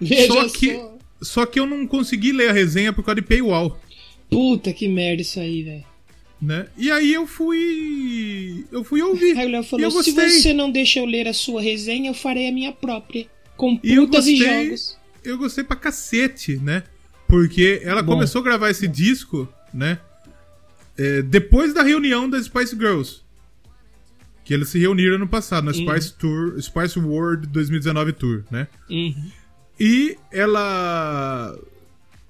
Veja 0.00 0.26
Só 0.32 0.48
que, 0.48 0.74
só. 0.74 0.98
só 1.20 1.44
que 1.46 1.60
eu 1.60 1.66
não 1.66 1.86
consegui 1.86 2.32
ler 2.32 2.48
a 2.48 2.52
resenha 2.54 2.90
por 2.90 3.04
causa 3.04 3.20
de 3.20 3.26
paywall. 3.26 3.78
Puta 4.30 4.72
que 4.72 4.88
merda 4.88 5.20
isso 5.20 5.38
aí, 5.38 5.62
velho. 5.62 5.84
Né? 6.40 6.66
E 6.78 6.90
aí 6.90 7.12
eu 7.12 7.26
fui. 7.26 8.64
Eu 8.72 8.82
fui 8.82 9.02
ouvir. 9.02 9.36
Aí 9.38 9.46
o 9.46 9.50
Léo 9.50 9.60
E 9.60 9.64
falou: 9.64 10.02
se 10.02 10.10
você 10.10 10.54
não 10.54 10.72
deixa 10.72 10.98
eu 10.98 11.04
ler 11.04 11.28
a 11.28 11.34
sua 11.34 11.60
resenha, 11.60 12.08
eu 12.08 12.14
farei 12.14 12.48
a 12.48 12.52
minha 12.52 12.72
própria. 12.72 13.26
Com 13.58 13.78
E 13.84 13.94
putas 13.94 14.26
e 14.26 14.38
gostei. 14.38 14.64
jogos. 14.64 14.98
Eu 15.22 15.36
gostei 15.36 15.62
pra 15.64 15.76
cacete, 15.76 16.56
né? 16.56 16.82
Porque 17.28 17.82
ela 17.84 18.02
Bom. 18.02 18.14
começou 18.14 18.40
a 18.40 18.44
gravar 18.44 18.70
esse 18.70 18.88
disco, 18.88 19.46
né? 19.72 19.98
É, 20.96 21.22
depois 21.22 21.72
da 21.72 21.82
reunião 21.82 22.28
das 22.28 22.46
Spice 22.46 22.76
Girls. 22.76 23.22
Que 24.44 24.52
eles 24.52 24.68
se 24.68 24.78
reuniram 24.78 25.18
no 25.18 25.28
passado, 25.28 25.64
na 25.64 25.72
Spice 25.72 26.14
Tour, 26.14 26.60
Spice 26.60 26.98
World 26.98 27.46
2019 27.46 28.12
Tour, 28.12 28.42
né? 28.50 28.66
Uhum. 28.90 29.30
E 29.78 30.16
ela. 30.30 31.56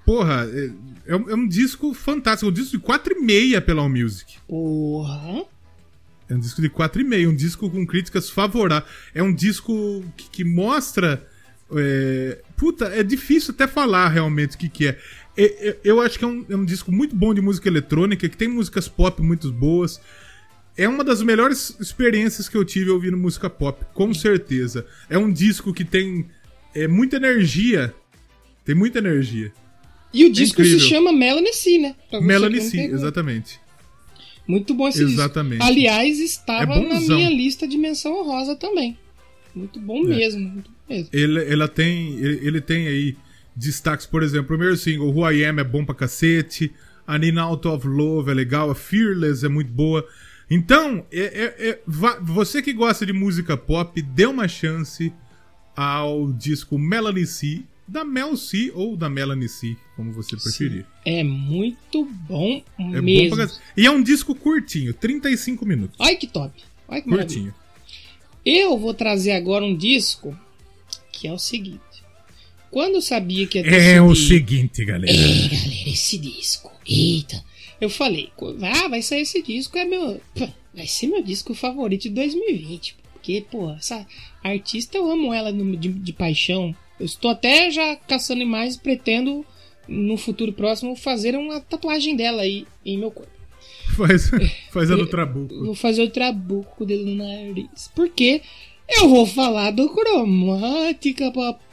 Porra, 0.05 0.49
é, 0.53 0.71
é 1.07 1.17
um, 1.17 1.31
é 1.31 1.35
um 1.35 1.49
disco 1.49 1.95
fantástico. 1.95 2.51
Um 2.51 2.53
disco 2.53 2.77
de 2.77 2.83
4,5 2.83 3.61
pela 3.63 3.83
Allmusic. 3.83 4.39
Porra. 4.47 5.45
É 6.29 6.35
um 6.35 6.39
disco 6.39 6.63
de 6.63 6.71
4,5, 6.71 7.29
um 7.29 7.35
disco 7.37 7.71
com 7.71 7.87
críticas 7.87 8.31
favoráveis. 8.31 8.91
É 9.15 9.23
um 9.23 9.35
disco 9.35 10.05
que, 10.17 10.29
que 10.31 10.45
mostra. 10.45 11.27
é, 11.75 12.43
Puta, 12.57 12.87
é 12.87 13.03
difícil 13.03 13.53
até 13.53 13.67
falar 13.67 14.09
realmente 14.09 14.57
o 14.57 14.59
que, 14.59 14.69
que 14.69 14.89
é. 14.89 14.99
Eu 15.83 16.01
acho 16.01 16.19
que 16.19 16.25
é 16.25 16.29
um, 16.29 16.45
é 16.49 16.57
um 16.57 16.65
disco 16.65 16.93
muito 16.93 17.15
bom 17.17 17.33
de 17.33 17.41
música 17.41 17.69
eletrônica, 17.69 18.29
que 18.29 18.37
tem 18.37 18.49
músicas 18.49 18.89
pop 18.89 19.23
muito 19.23 19.51
boas. 19.53 20.01
É 20.77 20.89
uma 20.89 21.03
das 21.05 21.23
melhores 21.23 21.77
experiências 21.81 22.49
que 22.49 22.57
eu 22.57 22.65
tive 22.65 22.91
ouvindo 22.91 23.17
música 23.17 23.49
pop, 23.51 23.85
com 23.95 24.13
certeza. 24.15 24.87
É 25.09 25.17
um 25.19 25.33
disco 25.33 25.73
que 25.73 25.85
tem 25.85 26.27
é, 26.75 26.87
muita 26.89 27.17
energia. 27.17 27.95
Tem 28.65 28.75
muita 28.75 28.99
energia. 28.99 29.53
E 30.15 30.25
o 30.27 30.33
disco 30.33 30.63
se 30.63 30.79
chama 30.81 31.13
Melanie 31.13 31.53
C, 31.55 31.79
né? 31.79 31.97
Melanie 32.21 32.61
C, 32.61 32.79
exatamente. 32.79 33.59
Muito 34.47 34.75
bom 34.75 34.89
esse 34.89 35.03
Exatamente. 35.03 35.59
disco. 35.61 35.73
Aliás, 35.73 36.19
estava 36.19 36.75
É 36.75 36.89
na 36.89 36.95
bonzão. 36.97 37.17
minha 37.17 37.31
lista 37.31 37.67
de 37.67 37.79
menção 37.79 38.21
honrosa 38.21 38.57
também. 38.57 38.99
Muito 39.55 39.79
bom 39.81 40.05
É. 40.05 40.09
mesmo, 40.09 40.41
muito 40.41 40.69
bom 40.71 40.77
mesmo. 40.95 41.09
Ele, 41.13 41.45
ela 41.45 41.69
tem, 41.69 42.19
ele, 42.19 42.47
ele 42.47 42.61
tem 42.61 42.89
aí 42.89 43.17
destaques, 43.55 44.07
por 44.07 44.23
exemplo, 44.23 44.45
o 44.45 44.49
primeiro 44.49 44.77
single, 44.77 45.13
Who 45.15 45.31
I 45.31 45.45
Am 45.45 45.61
é 45.61 45.65
bom 45.65 45.85
pra 45.85 45.95
cacete, 45.95 46.73
a 47.07 47.19
Nina 47.19 47.43
Out 47.43 47.67
of 47.69 47.87
Love 47.87 48.31
é 48.31 48.35
legal, 48.35 48.71
a 48.71 48.75
Fearless 48.75 49.45
é 49.45 49.49
muito 49.49 49.71
boa. 49.71 50.07
Então, 50.51 51.05
é, 51.11 51.21
é- 51.21 51.69
é- 51.71 51.81
você 52.21 52.61
que 52.63 52.73
gosta 52.73 53.05
de 53.07 53.13
música 53.13 53.57
pop, 53.57 54.01
dê 54.03 54.27
uma 54.27 54.47
chance 54.49 55.13
ao 55.75 56.31
disco 56.33 56.79
Melanie 56.79 57.27
C, 57.27 57.63
da 57.89 58.05
Mel 58.05 58.37
C 58.37 58.71
ou 58.75 58.97
da 58.97 59.09
Melanie 59.09 59.49
C, 59.49 59.77
como 59.97 60.13
você 60.13 60.37
preferir. 60.37 60.87
É 61.05 61.23
muito 61.25 62.05
bom 62.29 62.63
É 62.79 62.83
bom 62.83 63.03
mesmo. 63.03 63.37
pra 63.37 63.47
cacete. 63.47 63.65
E 63.77 63.87
é 63.87 63.91
um 63.91 64.03
disco 64.03 64.35
curtinho, 64.35 64.95
35 64.95 65.67
minutos. 65.67 65.97
Olha 65.99 66.17
que 66.17 66.27
top. 66.27 66.55
Olha 66.89 67.03
que 67.03 67.09
maravilha. 67.09 67.35
Curtinho. 67.37 67.55
Eu 68.45 68.79
vou 68.79 68.93
trazer 68.95 69.33
agora 69.33 69.65
um 69.65 69.77
disco 69.77 70.37
que 71.13 71.27
é 71.29 71.33
o 71.33 71.39
seguinte. 71.39 71.81
Quando 72.73 72.95
eu 72.95 73.03
sabia 73.03 73.47
que 73.47 73.59
ia 73.59 73.65
ter 73.65 73.83
É 73.83 74.01
o 74.01 74.15
seguinte, 74.15 74.83
galera. 74.83 75.13
É, 75.13 75.15
galera, 75.15 75.91
esse 75.91 76.17
disco. 76.17 76.73
Eita. 76.89 77.45
Eu 77.79 77.91
falei, 77.91 78.31
ah, 78.63 78.89
vai 78.89 79.03
sair 79.03 79.21
esse 79.21 79.43
disco, 79.43 79.77
é 79.77 79.85
meu. 79.85 80.19
Vai 80.75 80.87
ser 80.87 81.07
meu 81.09 81.23
disco 81.23 81.53
favorito 81.53 82.05
de 82.05 82.09
2020. 82.09 82.97
Porque, 83.13 83.45
pô, 83.51 83.71
essa 83.73 84.07
artista 84.43 84.97
eu 84.97 85.11
amo 85.11 85.35
ela 85.35 85.53
de, 85.53 85.89
de 85.89 86.13
paixão. 86.15 86.75
Eu 86.99 87.05
estou 87.05 87.31
até 87.31 87.71
já 87.71 87.95
caçando 87.95 88.41
imagens, 88.41 88.79
pretendo 88.79 89.45
no 89.87 90.17
futuro 90.17 90.51
próximo 90.55 90.97
fazer 90.97 91.37
uma 91.37 91.61
tatuagem 91.61 92.17
dela 92.17 92.41
aí 92.41 92.67
em 92.87 92.97
meu 92.97 93.11
corpo. 93.11 93.31
Faz, 93.95 94.31
faz 94.73 94.91
a 94.91 94.97
do 94.97 95.07
Trabuco. 95.07 95.63
Vou 95.63 95.75
fazer 95.75 96.05
o 96.05 96.11
trabuco 96.11 96.87
dele 96.87 97.05
no 97.05 97.17
nariz. 97.17 97.91
Porque 97.95 98.41
eu 98.89 99.11
vou 99.11 99.27
falar 99.27 99.73
do 99.73 99.91
cromática, 99.91 101.31
papai. 101.31 101.72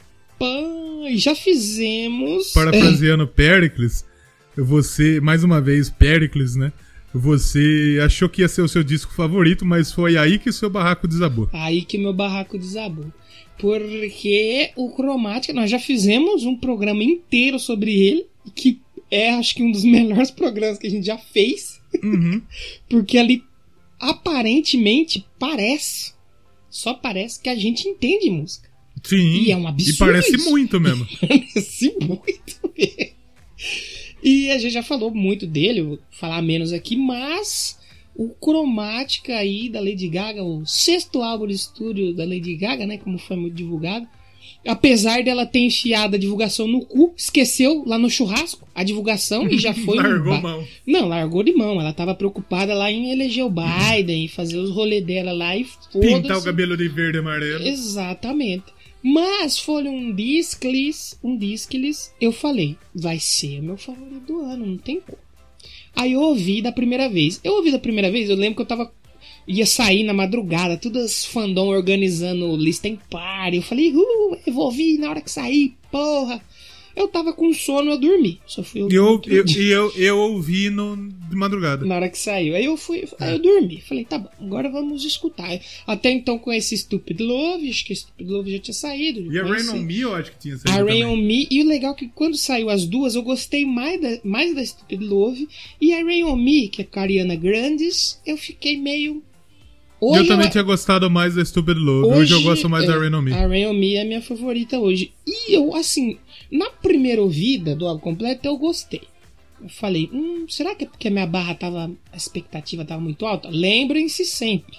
Já 1.14 1.34
fizemos. 1.34 2.52
Parafraseando 2.52 3.26
Pericles, 3.26 4.04
você, 4.56 5.20
mais 5.20 5.44
uma 5.44 5.60
vez, 5.60 5.90
Pericles, 5.90 6.56
né? 6.56 6.72
Você 7.12 7.98
achou 8.04 8.28
que 8.28 8.42
ia 8.42 8.48
ser 8.48 8.62
o 8.62 8.68
seu 8.68 8.84
disco 8.84 9.12
favorito, 9.12 9.64
mas 9.66 9.90
foi 9.92 10.16
aí 10.16 10.38
que 10.38 10.48
o 10.48 10.52
seu 10.52 10.70
barraco 10.70 11.08
desabou. 11.08 11.48
Aí 11.52 11.82
que 11.82 11.98
meu 11.98 12.12
barraco 12.12 12.56
desabou. 12.56 13.06
Porque 13.58 14.70
o 14.76 14.90
Cromática, 14.90 15.52
nós 15.52 15.70
já 15.70 15.78
fizemos 15.78 16.44
um 16.44 16.56
programa 16.56 17.02
inteiro 17.02 17.58
sobre 17.58 17.92
ele. 17.92 18.26
que 18.54 18.80
é, 19.10 19.30
acho 19.30 19.56
que 19.56 19.62
um 19.62 19.72
dos 19.72 19.82
melhores 19.84 20.30
programas 20.30 20.78
que 20.78 20.86
a 20.86 20.90
gente 20.90 21.06
já 21.06 21.18
fez. 21.18 21.80
Uhum. 22.02 22.40
Porque 22.88 23.18
ali, 23.18 23.42
aparentemente, 23.98 25.26
parece, 25.38 26.14
só 26.70 26.94
parece 26.94 27.42
que 27.42 27.48
a 27.48 27.56
gente 27.56 27.88
entende 27.88 28.30
música. 28.30 28.69
Sim. 29.02 29.42
E 29.44 29.50
é 29.52 29.56
um 29.56 29.66
absurdo 29.66 29.94
E 29.94 29.98
parece 29.98 30.36
isso. 30.36 30.50
muito 30.50 30.80
mesmo. 30.80 31.06
Parece 31.20 31.94
muito 32.00 32.72
mesmo. 32.76 33.10
E 34.22 34.50
a 34.50 34.58
gente 34.58 34.72
já 34.72 34.82
falou 34.82 35.10
muito 35.14 35.46
dele, 35.46 35.82
vou 35.82 35.98
falar 36.10 36.42
menos 36.42 36.72
aqui, 36.72 36.96
mas 36.96 37.78
o 38.14 38.28
Cromática 38.28 39.34
aí 39.36 39.68
da 39.68 39.80
Lady 39.80 40.08
Gaga, 40.08 40.42
o 40.44 40.64
sexto 40.66 41.22
álbum 41.22 41.46
de 41.46 41.54
estúdio 41.54 42.12
da 42.14 42.24
Lady 42.24 42.54
Gaga, 42.56 42.86
né, 42.86 42.98
como 42.98 43.16
foi 43.18 43.36
muito 43.36 43.54
divulgado, 43.54 44.06
apesar 44.66 45.22
dela 45.24 45.46
ter 45.46 45.60
enfiado 45.60 46.16
a 46.16 46.18
divulgação 46.18 46.66
no 46.68 46.84
cu, 46.84 47.14
esqueceu 47.16 47.82
lá 47.86 47.98
no 47.98 48.10
churrasco 48.10 48.68
a 48.74 48.82
divulgação 48.84 49.48
e 49.48 49.56
já 49.58 49.72
foi 49.74 49.98
um 49.98 50.02
Largou 50.02 50.34
ba- 50.34 50.40
mão. 50.42 50.68
Não, 50.86 51.08
largou 51.08 51.42
de 51.42 51.52
mão. 51.54 51.80
Ela 51.80 51.92
tava 51.94 52.14
preocupada 52.14 52.74
lá 52.74 52.92
em 52.92 53.10
eleger 53.10 53.44
o 53.46 53.50
Biden 53.50 54.26
e 54.26 54.28
fazer 54.28 54.58
os 54.58 54.70
rolês 54.70 55.02
dela 55.04 55.32
lá 55.32 55.56
e 55.56 55.64
Pintar 55.64 55.92
o 55.94 56.02
foda-se. 56.22 56.44
cabelo 56.44 56.76
de 56.76 56.88
verde 56.88 57.16
e 57.16 57.20
amarelo. 57.20 57.66
Exatamente. 57.66 58.64
Mas 59.02 59.58
foi 59.58 59.88
um 59.88 60.14
disclis, 60.14 61.18
um 61.24 61.36
disclis, 61.36 62.12
eu 62.20 62.32
falei, 62.32 62.76
vai 62.94 63.18
ser 63.18 63.62
meu 63.62 63.76
favorito 63.76 64.26
do 64.26 64.40
ano, 64.40 64.66
não 64.66 64.76
tem 64.76 65.00
como. 65.00 65.18
Aí 65.94 66.12
eu 66.12 66.20
ouvi 66.20 66.62
da 66.62 66.72
primeira 66.72 67.08
vez. 67.08 67.40
Eu 67.42 67.54
ouvi 67.54 67.70
da 67.70 67.78
primeira 67.78 68.10
vez, 68.10 68.28
eu 68.28 68.36
lembro 68.36 68.56
que 68.56 68.62
eu 68.62 68.66
tava. 68.66 68.92
ia 69.46 69.66
sair 69.66 70.04
na 70.04 70.12
madrugada, 70.12 70.76
todas 70.76 71.04
as 71.04 71.24
fandom 71.24 71.68
organizando 71.68 72.56
lista 72.56 72.88
em 72.88 72.96
party. 72.96 73.56
Eu 73.56 73.62
falei, 73.62 73.92
uh, 73.94 74.38
eu 74.46 74.52
vou 74.52 74.64
ouvir 74.66 74.98
na 74.98 75.10
hora 75.10 75.20
que 75.20 75.30
sair, 75.30 75.76
porra. 75.90 76.42
Eu 77.00 77.08
tava 77.08 77.32
com 77.32 77.52
sono, 77.54 77.92
eu 77.92 77.98
dormi. 77.98 78.38
Só 78.46 78.62
fui 78.62 78.82
ouvir 78.82 78.94
E 78.94 78.96
eu, 78.98 79.20
eu, 79.26 79.44
e 79.46 79.70
eu, 79.70 79.92
eu 79.96 80.18
ouvi 80.18 80.68
no, 80.68 80.96
de 80.96 81.34
madrugada. 81.36 81.86
Na 81.86 81.96
hora 81.96 82.08
que 82.10 82.18
saiu. 82.18 82.54
Aí 82.54 82.64
eu 82.66 82.76
fui, 82.76 83.04
aí 83.18 83.30
É. 83.30 83.34
eu 83.34 83.38
dormi. 83.38 83.80
Falei, 83.80 84.04
tá 84.04 84.18
bom, 84.18 84.28
agora 84.40 84.68
vamos 84.68 85.04
escutar. 85.04 85.58
Até 85.86 86.10
então 86.10 86.38
com 86.38 86.52
esse 86.52 86.76
Stupid 86.76 87.20
Love, 87.20 87.70
acho 87.70 87.84
que 87.86 87.94
Stupid 87.94 88.28
Love 88.28 88.52
já 88.52 88.58
tinha 88.58 88.74
saído. 88.74 89.32
E 89.32 89.38
a. 89.38 89.44
Rain 89.44 89.68
on 89.70 89.82
Me 89.82 90.00
eu 90.00 90.14
acho 90.14 90.32
que 90.32 90.38
tinha 90.38 90.58
saído 90.58 90.78
A 90.78 90.84
Rain 90.84 91.04
on 91.04 91.16
Me. 91.16 91.48
E 91.50 91.62
o 91.62 91.66
legal 91.66 91.92
é 91.92 91.96
que 91.96 92.08
quando 92.08 92.36
saiu 92.36 92.68
as 92.68 92.84
duas, 92.84 93.14
eu 93.14 93.22
gostei 93.22 93.64
mais 93.64 94.00
da, 94.00 94.18
mais 94.22 94.54
da 94.54 94.64
Stupid 94.64 95.00
Love. 95.02 95.48
E 95.80 95.92
a 95.94 96.04
Rain 96.04 96.24
on 96.24 96.36
Me, 96.36 96.68
que 96.68 96.82
é 96.82 96.84
com 96.84 96.98
a 96.98 97.02
Ariana 97.02 97.34
Grandes, 97.36 98.20
eu 98.26 98.36
fiquei 98.36 98.76
meio. 98.76 99.22
E 100.02 100.16
eu 100.16 100.26
também 100.26 100.46
eu- 100.46 100.50
tinha 100.50 100.62
gostado 100.62 101.10
mais 101.10 101.34
da 101.34 101.44
Stupid 101.44 101.76
Love. 101.76 102.14
Hoje, 102.14 102.32
eu 102.32 102.42
gosto 102.42 102.68
mais 102.70 102.84
é, 102.84 102.86
da 102.86 102.98
Rain 102.98 103.14
on 103.14 103.20
Me. 103.20 103.32
A 103.34 103.46
Rain 103.46 103.66
on 103.66 103.74
Me 103.74 103.96
é 103.96 104.02
a 104.02 104.04
minha 104.06 104.22
favorita 104.22 104.78
hoje. 104.78 105.12
E 105.26 105.54
eu, 105.54 105.74
assim, 105.74 106.16
na 106.50 106.70
primeira 106.70 107.22
ouvida 107.22 107.76
do 107.76 107.86
álbum 107.86 108.00
completo, 108.00 108.46
eu 108.46 108.56
gostei. 108.56 109.02
Eu 109.62 109.68
falei, 109.68 110.08
hum, 110.12 110.46
será 110.48 110.74
que 110.74 110.84
é 110.84 110.86
porque 110.86 111.08
a 111.08 111.10
minha 111.10 111.26
barra 111.26 111.54
tava. 111.54 111.90
a 112.12 112.16
expectativa 112.16 112.84
tava 112.84 113.00
muito 113.00 113.26
alta? 113.26 113.48
Lembrem-se 113.50 114.24
sempre. 114.24 114.76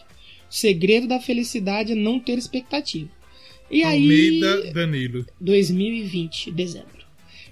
O 0.49 0.53
segredo 0.53 1.07
da 1.07 1.19
felicidade 1.19 1.93
é 1.93 1.95
não 1.95 2.19
ter 2.19 2.37
expectativa. 2.37 3.09
E 3.69 3.83
aí. 3.83 4.01
Almeida 4.01 4.73
Danilo. 4.73 5.25
2020, 5.39 6.51
dezembro. 6.51 7.01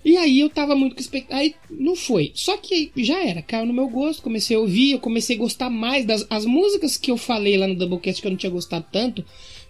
E 0.03 0.17
aí 0.17 0.39
eu 0.39 0.49
tava 0.49 0.75
muito 0.75 0.95
com 0.95 1.01
expectativa. 1.01 1.39
Aí 1.39 1.55
não 1.69 1.95
foi. 1.95 2.31
Só 2.33 2.57
que 2.57 2.91
já 2.97 3.23
era, 3.23 3.41
caiu 3.41 3.65
no 3.65 3.73
meu 3.73 3.87
gosto, 3.87 4.23
comecei 4.23 4.55
a 4.55 4.59
ouvir, 4.59 4.91
eu 4.91 4.99
comecei 4.99 5.35
a 5.35 5.39
gostar 5.39 5.69
mais 5.69 6.05
das 6.05 6.25
as 6.29 6.45
músicas 6.45 6.97
que 6.97 7.11
eu 7.11 7.17
falei 7.17 7.57
lá 7.57 7.67
no 7.67 7.75
Doublecast 7.75 8.21
que 8.21 8.27
eu 8.27 8.31
não 8.31 8.37
tinha 8.37 8.51
gostado 8.51 8.85
tanto, 8.91 9.23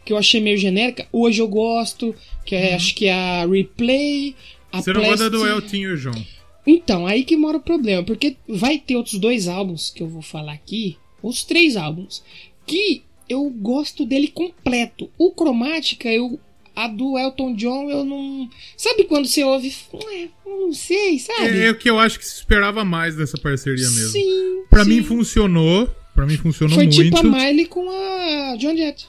que 0.10 0.14
eu 0.14 0.18
achei 0.18 0.42
meio 0.42 0.58
genérica. 0.58 1.06
Hoje 1.14 1.40
eu 1.40 1.48
gosto, 1.48 2.16
que 2.44 2.56
é, 2.56 2.74
acho 2.74 2.96
que 2.96 3.06
é 3.06 3.14
a 3.14 3.46
Replay. 3.46 4.36
A 4.72 4.78
Uhum. 4.78 4.84
Você 4.84 4.94
não 4.94 5.06
gosta 5.06 5.30
do 5.30 5.46
Elton 5.46 5.76
e 5.76 5.96
João. 5.96 6.26
então, 6.66 7.06
aí 7.06 7.24
que 7.24 7.38
mora 7.38 7.58
o 7.58 7.62
problema, 7.62 8.02
porque 8.02 8.36
vai 8.48 8.80
ter 8.80 8.96
outros 8.96 9.20
dois 9.20 9.48
álbuns 9.48 9.92
que 9.92 10.02
eu 10.02 10.08
vou 10.08 10.24
falar 10.24 10.54
aqui, 10.54 10.98
os 11.22 11.44
três 11.44 11.76
álbuns, 11.78 12.24
que 12.66 13.04
eu 13.30 13.48
gosto 13.52 14.04
dele 14.04 14.30
completo. 14.30 15.12
O 15.16 15.30
Cromática, 15.32 16.10
eu 16.10 16.40
a 16.76 16.88
do 16.88 17.16
Elton 17.16 17.54
John, 17.54 17.88
eu 17.92 18.04
não. 18.04 18.50
Sabe 18.76 19.04
quando 19.04 19.28
você 19.28 19.44
ouve? 19.44 19.72
Eu 19.94 20.32
não 20.66 20.74
sei, 20.74 21.20
sabe? 21.20 21.50
É, 21.50 21.68
é 21.68 21.70
o 21.70 21.76
que 21.78 21.88
eu 21.88 22.00
acho 22.00 22.18
que 22.18 22.26
se 22.26 22.38
esperava 22.38 22.84
mais 22.84 23.16
dessa 23.16 23.38
parceria 23.38 23.88
mesmo. 23.92 24.10
Sim. 24.10 24.64
Pra 24.72 24.84
sim. 24.84 24.90
mim 24.90 25.04
funcionou. 25.04 25.88
Pra 26.16 26.26
mim 26.26 26.36
funcionou 26.36 26.76
Foi 26.76 26.86
muito. 26.86 27.04
tipo 27.04 27.18
a 27.20 27.24
Miley 27.24 27.66
com 27.68 27.88
a 27.92 28.56
John 28.58 28.76
Jett. 28.76 29.08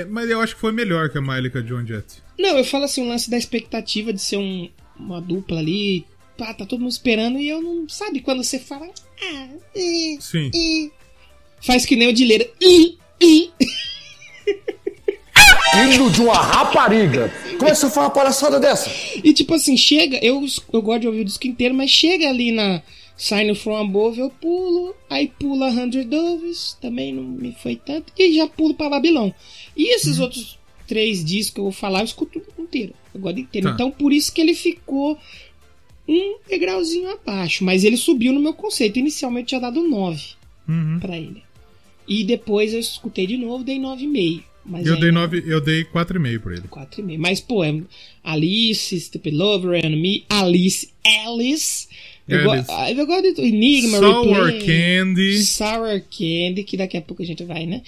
É, 0.00 0.04
mas 0.04 0.28
eu 0.30 0.40
acho 0.40 0.54
que 0.54 0.60
foi 0.60 0.72
melhor 0.72 1.08
que 1.10 1.18
a 1.18 1.20
Miley 1.20 1.50
com 1.50 1.58
a 1.58 1.62
John 1.62 1.84
Jett. 1.86 2.06
Não, 2.38 2.56
eu 2.56 2.64
falo 2.64 2.84
assim, 2.84 3.02
o 3.02 3.08
lance 3.08 3.28
da 3.30 3.36
expectativa 3.38 4.12
de 4.12 4.20
ser 4.20 4.36
um- 4.36 4.68
uma 4.98 5.20
dupla 5.20 5.58
ali. 5.58 6.04
Pá, 6.36 6.54
tá 6.54 6.64
todo 6.64 6.80
mundo 6.80 6.90
esperando 6.92 7.38
e 7.38 7.48
eu 7.48 7.60
não. 7.60 7.88
Sabe 7.88 8.20
quando 8.20 8.44
você 8.44 8.58
fala. 8.58 8.86
Ah, 9.22 9.48
Sim. 10.20 10.50
Faz 11.66 11.84
que 11.84 11.96
nem 11.96 12.08
o 12.08 12.12
Dileira. 12.12 12.48
Ih, 12.60 12.96
ih. 13.20 13.50
Filho 15.72 16.10
de 16.10 16.20
uma 16.22 16.34
rapariga. 16.34 17.32
Como 17.58 17.66
é 17.68 17.72
que 17.72 17.78
você 17.78 17.90
fala 17.90 18.06
uma 18.06 18.12
palhaçada 18.12 18.58
dessa? 18.58 18.90
E 19.22 19.32
tipo 19.32 19.54
assim, 19.54 19.76
chega, 19.76 20.18
eu, 20.24 20.44
eu 20.72 20.82
gosto 20.82 21.00
de 21.02 21.06
ouvir 21.08 21.20
o 21.20 21.24
disco 21.24 21.46
inteiro, 21.46 21.74
mas 21.74 21.90
chega 21.90 22.28
ali 22.28 22.50
na 22.52 22.82
Sign 23.18 23.52
From 23.56 23.76
Above, 23.76 24.20
eu 24.20 24.30
pulo, 24.30 24.94
aí 25.10 25.26
pula 25.38 25.68
Hundred 25.70 26.04
Doves, 26.08 26.78
também 26.80 27.12
não 27.12 27.24
me 27.24 27.52
foi 27.52 27.74
tanto, 27.76 28.12
e 28.16 28.32
já 28.36 28.46
pulo 28.46 28.74
pra 28.74 28.88
Babilão. 28.88 29.34
E 29.76 29.92
esses 29.94 30.18
outros 30.20 30.56
três 30.86 31.22
discos 31.24 31.52
que 31.54 31.58
eu 31.60 31.64
vou 31.64 31.72
falar, 31.72 32.00
eu 32.00 32.04
escuto 32.04 32.40
inteiro, 32.58 32.94
eu 33.12 33.20
gosto 33.20 33.40
inteiro. 33.40 33.66
Tá. 33.68 33.74
Então 33.74 33.90
por 33.90 34.12
isso 34.12 34.32
que 34.32 34.40
ele 34.40 34.54
ficou 34.54 35.18
um 36.06 36.38
degrauzinho 36.48 37.10
abaixo, 37.10 37.64
mas 37.64 37.82
ele 37.84 37.96
subiu 37.96 38.32
no 38.32 38.40
meu 38.40 38.54
conceito. 38.54 38.98
Inicialmente 38.98 39.54
eu 39.54 39.60
tinha 39.60 39.70
dado 39.70 39.82
9 39.86 40.22
Uhum. 40.68 40.98
pra 41.00 41.16
ele. 41.18 41.42
E 42.06 42.24
depois 42.24 42.72
eu 42.72 42.78
escutei 42.80 43.26
de 43.26 43.36
novo, 43.36 43.64
dei 43.64 43.78
9,5. 43.78 44.42
Mas 44.64 44.86
Eu 44.86 45.00
dei 45.00 45.10
nove, 45.10 45.42
eu 45.46 45.60
dei 45.62 45.82
4,5 45.84 46.40
pra 46.40 46.52
ele. 46.52 46.68
4,5. 46.68 47.18
Mas, 47.18 47.40
pô, 47.40 47.64
é 47.64 47.80
Alice, 48.22 48.98
Stupid 49.00 49.34
Lover, 49.34 49.82
Me, 49.90 50.24
Alice, 50.28 50.90
Alice. 51.24 51.88
Eu, 52.28 52.44
go- 52.44 52.50
ah, 52.68 52.92
eu 52.92 53.06
gosto 53.06 53.34
de 53.34 53.40
Enigma, 53.42 53.98
Sour 53.98 54.44
Replay, 54.44 54.66
Candy. 54.98 55.42
Sour 55.44 56.02
Candy, 56.10 56.62
que 56.64 56.76
daqui 56.76 56.96
a 56.96 57.02
pouco 57.02 57.22
a 57.22 57.26
gente 57.26 57.42
vai, 57.44 57.64
né? 57.66 57.82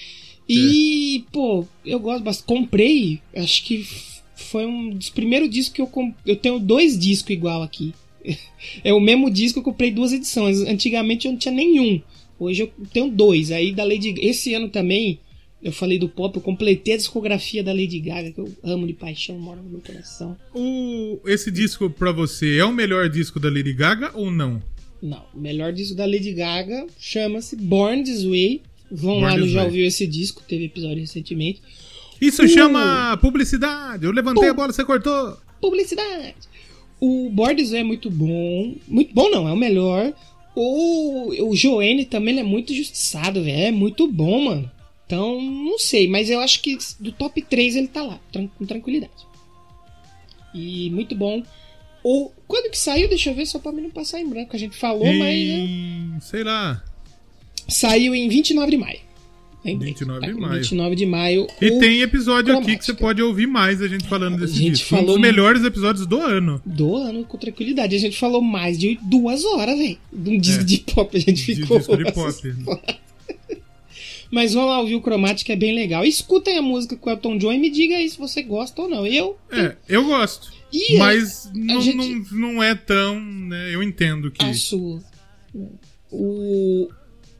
E, 0.49 1.25
pô, 1.31 1.65
eu 1.85 2.01
gosto 2.01 2.25
bastante. 2.25 2.47
Comprei, 2.47 3.21
acho 3.37 3.63
que 3.65 3.87
foi 4.35 4.67
um 4.67 4.91
dos 4.91 5.11
primeiros 5.11 5.49
discos 5.51 5.75
que 5.75 5.81
eu 5.83 5.87
comprei. 5.87 6.33
Eu 6.33 6.37
tenho 6.37 6.59
dois 6.59 6.99
discos 6.99 7.31
igual 7.31 7.63
aqui. 7.63 7.95
É 8.85 8.93
o 8.93 9.01
mesmo 9.01 9.31
disco, 9.31 9.59
eu 9.59 9.63
comprei 9.63 9.91
duas 9.91 10.13
edições. 10.13 10.61
Antigamente 10.61 11.27
eu 11.27 11.33
não 11.33 11.39
tinha 11.39 11.55
nenhum. 11.55 12.01
Hoje 12.39 12.63
eu 12.63 12.73
tenho 12.93 13.11
dois. 13.11 13.51
Aí 13.51 13.73
da 13.73 13.85
Lady 13.85 14.15
Esse 14.19 14.53
ano 14.53 14.69
também, 14.69 15.19
eu 15.63 15.73
falei 15.73 15.99
do 15.99 16.09
pop, 16.09 16.35
eu 16.37 16.43
completei 16.43 16.95
a 16.95 16.97
discografia 16.97 17.63
da 17.63 17.73
Lady 17.73 17.99
Gaga, 18.01 18.31
que 18.33 18.41
eu 18.41 18.51
amo 18.65 18.87
de 18.87 18.93
paixão, 18.95 19.39
mora 19.39 19.61
no 19.61 19.69
meu 19.71 19.81
coração. 19.81 20.37
O, 20.55 21.19
esse 21.27 21.51
disco 21.51 21.91
pra 21.91 22.13
você 22.13 22.57
é 22.57 22.65
o 22.65 22.73
melhor 22.73 23.09
disco 23.09 23.39
da 23.39 23.49
Lady 23.51 23.73
Gaga 23.73 24.11
ou 24.15 24.31
não? 24.31 24.63
Não, 25.03 25.23
o 25.35 25.39
melhor 25.41 25.73
disco 25.73 25.95
da 25.95 26.05
Lady 26.07 26.33
Gaga 26.33 26.87
chama-se 26.99 27.57
Born 27.57 28.05
This 28.05 28.25
Way. 28.25 28.63
Vão 28.91 29.21
Born 29.21 29.35
lá 29.35 29.37
no 29.37 29.49
Já. 29.49 29.65
Ouviu 29.65 29.85
Esse 29.87 30.07
Disco, 30.07 30.43
teve 30.47 30.65
episódio 30.65 30.99
recentemente. 31.01 31.63
Isso 32.21 32.43
Uh. 32.45 32.49
chama 32.49 33.17
publicidade. 33.19 34.05
Eu 34.05 34.13
levantei 34.13 34.45
Pu- 34.45 34.51
a 34.51 34.55
bola, 34.55 34.73
você 34.73 34.85
cortou. 34.85 35.37
Publicidade! 35.61 36.35
O 37.01 37.31
Born 37.31 37.55
This 37.57 37.71
Way 37.71 37.81
é 37.81 37.85
muito 37.85 38.11
bom. 38.11 38.75
Muito 38.89 39.15
bom 39.15 39.31
não, 39.31 39.49
é 39.49 39.53
o 39.53 39.57
melhor. 39.57 40.13
O, 40.55 41.49
o 41.51 41.57
Joanne 41.57 42.05
também 42.05 42.39
é 42.39 42.43
muito 42.43 42.75
justiçado, 42.75 43.43
velho. 43.43 43.57
É 43.69 43.71
muito 43.71 44.07
bom, 44.07 44.45
mano. 44.45 44.71
Então, 45.11 45.43
não 45.43 45.77
sei, 45.77 46.07
mas 46.07 46.31
eu 46.31 46.39
acho 46.39 46.63
que 46.63 46.79
do 47.01 47.11
top 47.11 47.43
3 47.43 47.75
ele 47.75 47.89
tá 47.89 48.01
lá, 48.01 48.21
com 48.57 48.65
tranquilidade. 48.65 49.13
E 50.55 50.89
muito 50.91 51.17
bom. 51.17 51.43
O, 52.05 52.31
quando 52.47 52.71
que 52.71 52.79
saiu? 52.79 53.09
Deixa 53.09 53.31
eu 53.31 53.35
ver, 53.35 53.45
só 53.45 53.59
pra 53.59 53.73
mim 53.73 53.83
não 53.83 53.91
passar 53.91 54.21
em 54.21 54.29
branco. 54.29 54.55
A 54.55 54.59
gente 54.59 54.77
falou, 54.77 55.05
mas. 55.05 55.19
né? 55.19 56.19
Sei 56.21 56.45
lá. 56.45 56.81
Saiu 57.69 58.15
em 58.15 58.29
29 58.29 58.71
de 58.71 58.77
maio. 58.77 59.01
Lembrei. 59.65 59.91
29 59.91 60.21
Tá 60.21 60.27
de 60.29 60.33
maio. 60.41 60.55
29 60.63 60.97
de 60.97 61.07
maio. 61.07 61.47
E 61.61 61.71
tem 61.81 62.01
episódio 62.03 62.57
aqui 62.57 62.77
que 62.79 62.85
você 62.85 62.95
Cromática. 62.95 62.95
pode 63.01 63.23
ouvir 63.23 63.47
mais 63.49 63.83
a 63.83 63.89
gente 63.89 64.07
falando 64.09 64.39
desse 64.39 64.55
A 64.55 64.57
gente 64.57 64.71
disco. 64.73 64.87
Um 64.95 64.99
falou 64.99 65.07
dos 65.07 65.17
mu- 65.17 65.23
melhores 65.23 65.65
episódios 65.65 66.07
do 66.07 66.19
ano. 66.21 66.63
Do 66.65 66.97
ano 66.97 67.25
com 67.25 67.37
tranquilidade. 67.37 67.95
A 67.97 67.99
gente 67.99 68.17
falou 68.17 68.41
mais 68.41 68.79
de 68.79 68.97
duas 69.03 69.45
horas, 69.45 69.77
velho. 69.77 69.99
De 70.13 70.31
um 70.31 70.39
disco 70.39 70.63
É. 70.63 70.65
de 70.65 70.79
pop. 70.79 71.17
A 71.17 71.21
gente 71.21 71.45
De 71.47 71.61
ficou. 71.63 71.79
disco 71.79 71.97
de 71.97 72.05
pop. 72.15 72.33
Mas 74.31 74.55
vamos 74.55 74.71
lá 74.71 74.81
ouvir 74.81 74.95
o 74.95 75.01
Cromática, 75.01 75.53
é 75.53 75.57
bem 75.57 75.75
legal. 75.75 76.05
Escutem 76.05 76.57
a 76.57 76.63
música 76.63 76.97
com 76.97 77.11
o 77.11 77.13
Elton 77.13 77.37
John 77.37 77.53
e 77.53 77.59
me 77.59 77.69
diga 77.71 77.97
aí 77.97 78.09
se 78.09 78.17
você 78.17 78.43
gosta 78.43 78.81
ou 78.83 78.89
não. 78.89 79.07
Eu. 79.07 79.37
É, 79.51 79.75
eu 79.89 80.05
gosto. 80.05 80.53
E 80.73 80.97
Mas 80.99 81.51
não, 81.53 81.81
gente- 81.81 81.97
não, 81.97 82.53
não 82.55 82.63
é 82.63 82.75
tão. 82.75 83.21
né, 83.21 83.75
eu 83.75 83.83
entendo 83.83 84.31
que. 84.31 84.45
a 84.45 84.55
sua. 84.55 85.03
O. 86.11 86.89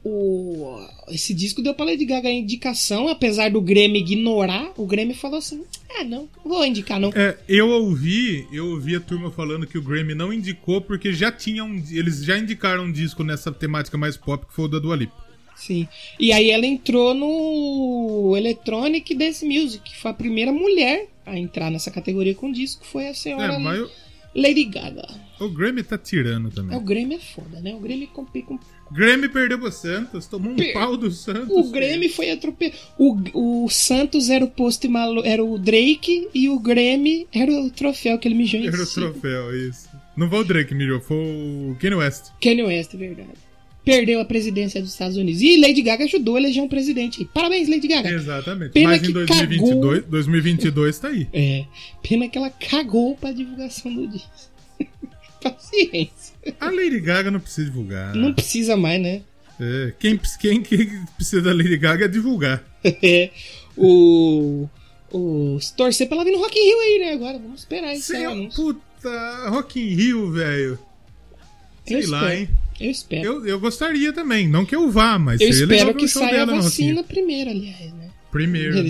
o, 0.03 0.79
esse 1.09 1.33
disco 1.33 1.61
deu 1.61 1.73
pra 1.73 1.85
Lady 1.85 2.05
Gaga 2.05 2.27
a 2.27 2.31
indicação, 2.31 3.07
apesar 3.07 3.51
do 3.51 3.61
Grêmio 3.61 3.97
ignorar, 4.01 4.71
o 4.75 4.85
Grêmio 4.85 5.15
falou 5.15 5.37
assim: 5.37 5.63
ah, 5.97 6.03
não, 6.03 6.27
não 6.43 6.51
vou 6.51 6.65
indicar 6.65 6.99
não. 6.99 7.09
É, 7.15 7.37
eu 7.47 7.69
ouvi, 7.69 8.47
eu 8.51 8.67
ouvi 8.71 8.95
a 8.95 8.99
turma 8.99 9.31
falando 9.31 9.65
que 9.65 9.77
o 9.77 9.81
Grammy 9.81 10.13
não 10.13 10.33
indicou 10.33 10.81
porque 10.81 11.13
já 11.13 11.31
tinha 11.31 11.63
um, 11.63 11.81
eles 11.89 12.23
já 12.23 12.37
indicaram 12.37 12.85
um 12.85 12.91
disco 12.91 13.23
nessa 13.23 13.51
temática 13.51 13.97
mais 13.97 14.17
pop 14.17 14.45
que 14.45 14.53
foi 14.53 14.65
o 14.65 14.67
da 14.67 14.79
Dua 14.79 14.95
Lipa. 14.97 15.30
Sim. 15.61 15.87
E 16.19 16.31
aí 16.33 16.49
ela 16.49 16.65
entrou 16.65 17.13
no 17.13 18.35
Electronic 18.35 19.13
Dance 19.15 19.45
Music, 19.45 19.95
foi 19.97 20.11
a 20.11 20.13
primeira 20.13 20.51
mulher 20.51 21.07
a 21.25 21.37
entrar 21.37 21.69
nessa 21.69 21.91
categoria 21.91 22.33
com 22.35 22.51
disco, 22.51 22.85
foi 22.85 23.07
a 23.07 23.13
senhora 23.13 23.53
É, 23.53 23.59
mas 23.59 23.79
eu- 23.79 23.89
Lady 24.33 24.63
Gaga. 24.63 25.07
o 25.41 25.49
Grammy 25.49 25.83
tá 25.83 25.97
tirando 25.97 26.47
É, 26.47 26.51
também. 26.51 26.77
o 26.77 26.81
Grêmio 26.81 27.17
é 27.17 27.19
foda, 27.19 27.59
né? 27.59 27.73
O 27.75 27.79
Grêmio 27.79 28.07
compete 28.07 28.45
com 28.47 28.57
Grêmio 28.91 29.29
perdeu 29.29 29.57
pro 29.59 29.71
Santos, 29.71 30.25
tomou 30.27 30.51
um 30.51 30.55
Per- 30.55 30.73
pau 30.73 30.97
do 30.97 31.11
Santos. 31.11 31.49
O 31.49 31.69
Grêmio 31.71 32.09
foi 32.11 32.31
atropelado. 32.31 32.75
O, 32.97 33.63
o 33.65 33.69
Santos 33.69 34.29
era 34.29 34.43
o 34.43 34.49
posto 34.49 34.89
malu... 34.89 35.21
era 35.25 35.43
o 35.43 35.57
Drake 35.59 36.27
e 36.33 36.49
o 36.49 36.59
Grêmio 36.59 37.25
era 37.33 37.51
o 37.51 37.69
troféu 37.69 38.17
que 38.19 38.27
ele 38.27 38.35
mijou 38.35 38.59
em 38.59 38.67
Era 38.67 38.81
o 38.81 38.85
troféu, 38.85 39.55
isso. 39.69 39.89
Não 40.17 40.29
foi 40.29 40.39
o 40.39 40.43
Drake, 40.43 40.73
mirou, 40.75 40.99
foi 40.99 41.15
o 41.17 41.77
Kanye 41.79 41.95
West. 41.95 42.31
Kanye 42.41 42.63
West, 42.63 42.93
é 42.93 42.97
verdade. 42.97 43.29
Perdeu 43.83 44.19
a 44.19 44.25
presidência 44.25 44.79
dos 44.79 44.91
Estados 44.91 45.17
Unidos. 45.17 45.41
E 45.41 45.59
Lady 45.59 45.81
Gaga 45.81 46.03
ajudou 46.05 46.35
a 46.35 46.39
eleger 46.39 46.63
um 46.63 46.67
presidente. 46.67 47.25
Parabéns, 47.33 47.67
Lady 47.67 47.87
Gaga. 47.87 48.09
Exatamente. 48.09 48.71
Pena 48.73 48.89
Mas 48.89 49.01
que 49.01 49.07
em 49.07 49.13
2022, 49.13 50.05
2022 50.05 50.99
tá 50.99 51.07
aí. 51.07 51.27
É. 51.33 51.65
Pena 52.07 52.29
que 52.29 52.37
ela 52.37 52.49
cagou 52.51 53.15
pra 53.15 53.31
divulgação 53.31 53.93
do 53.93 54.07
disco. 54.07 54.29
Paciência. 55.41 56.35
A 56.59 56.69
Lady 56.69 56.99
Gaga 56.99 57.31
não 57.31 57.39
precisa 57.39 57.65
divulgar. 57.65 58.13
Não 58.15 58.33
precisa 58.33 58.77
mais, 58.77 59.01
né? 59.01 59.21
É, 59.59 59.93
quem, 59.99 60.19
quem, 60.39 60.61
quem 60.61 61.05
precisa 61.15 61.41
da 61.41 61.53
Lady 61.53 61.77
Gaga 61.77 62.05
é 62.05 62.07
divulgar. 62.07 62.63
É. 63.03 63.29
O. 63.77 64.67
O. 65.11 65.59
Torcer 65.77 66.07
pra 66.07 66.17
ela 66.17 66.25
vir 66.25 66.31
no 66.31 66.39
Rock 66.39 66.57
in 66.57 66.63
Rio 66.63 66.79
aí, 66.79 66.99
né? 66.99 67.13
Agora, 67.13 67.37
vamos 67.37 67.61
esperar 67.61 67.91
anúncio. 67.91 68.55
puta, 68.55 69.49
Rock 69.49 69.79
in 69.79 69.93
Rio, 69.93 70.31
velho. 70.31 70.79
Sei 71.85 72.07
lá, 72.07 72.35
hein? 72.35 72.49
Eu 72.85 72.91
espero. 72.91 73.25
Eu, 73.25 73.45
eu 73.45 73.59
gostaria 73.59 74.11
também. 74.11 74.47
Não 74.47 74.65
que 74.65 74.75
eu 74.75 74.89
vá, 74.89 75.17
mas 75.19 75.39
Eu 75.41 75.47
seria 75.53 75.65
legal 75.67 75.77
espero 75.89 75.93
ver 75.93 75.99
que 75.99 76.07
saia 76.07 76.43
a 76.43 76.45
vacina 76.45 77.03
primeiro, 77.03 77.49
aliás, 77.49 77.93
né? 77.93 78.09
Primeiro. 78.31 78.83
né? 78.83 78.89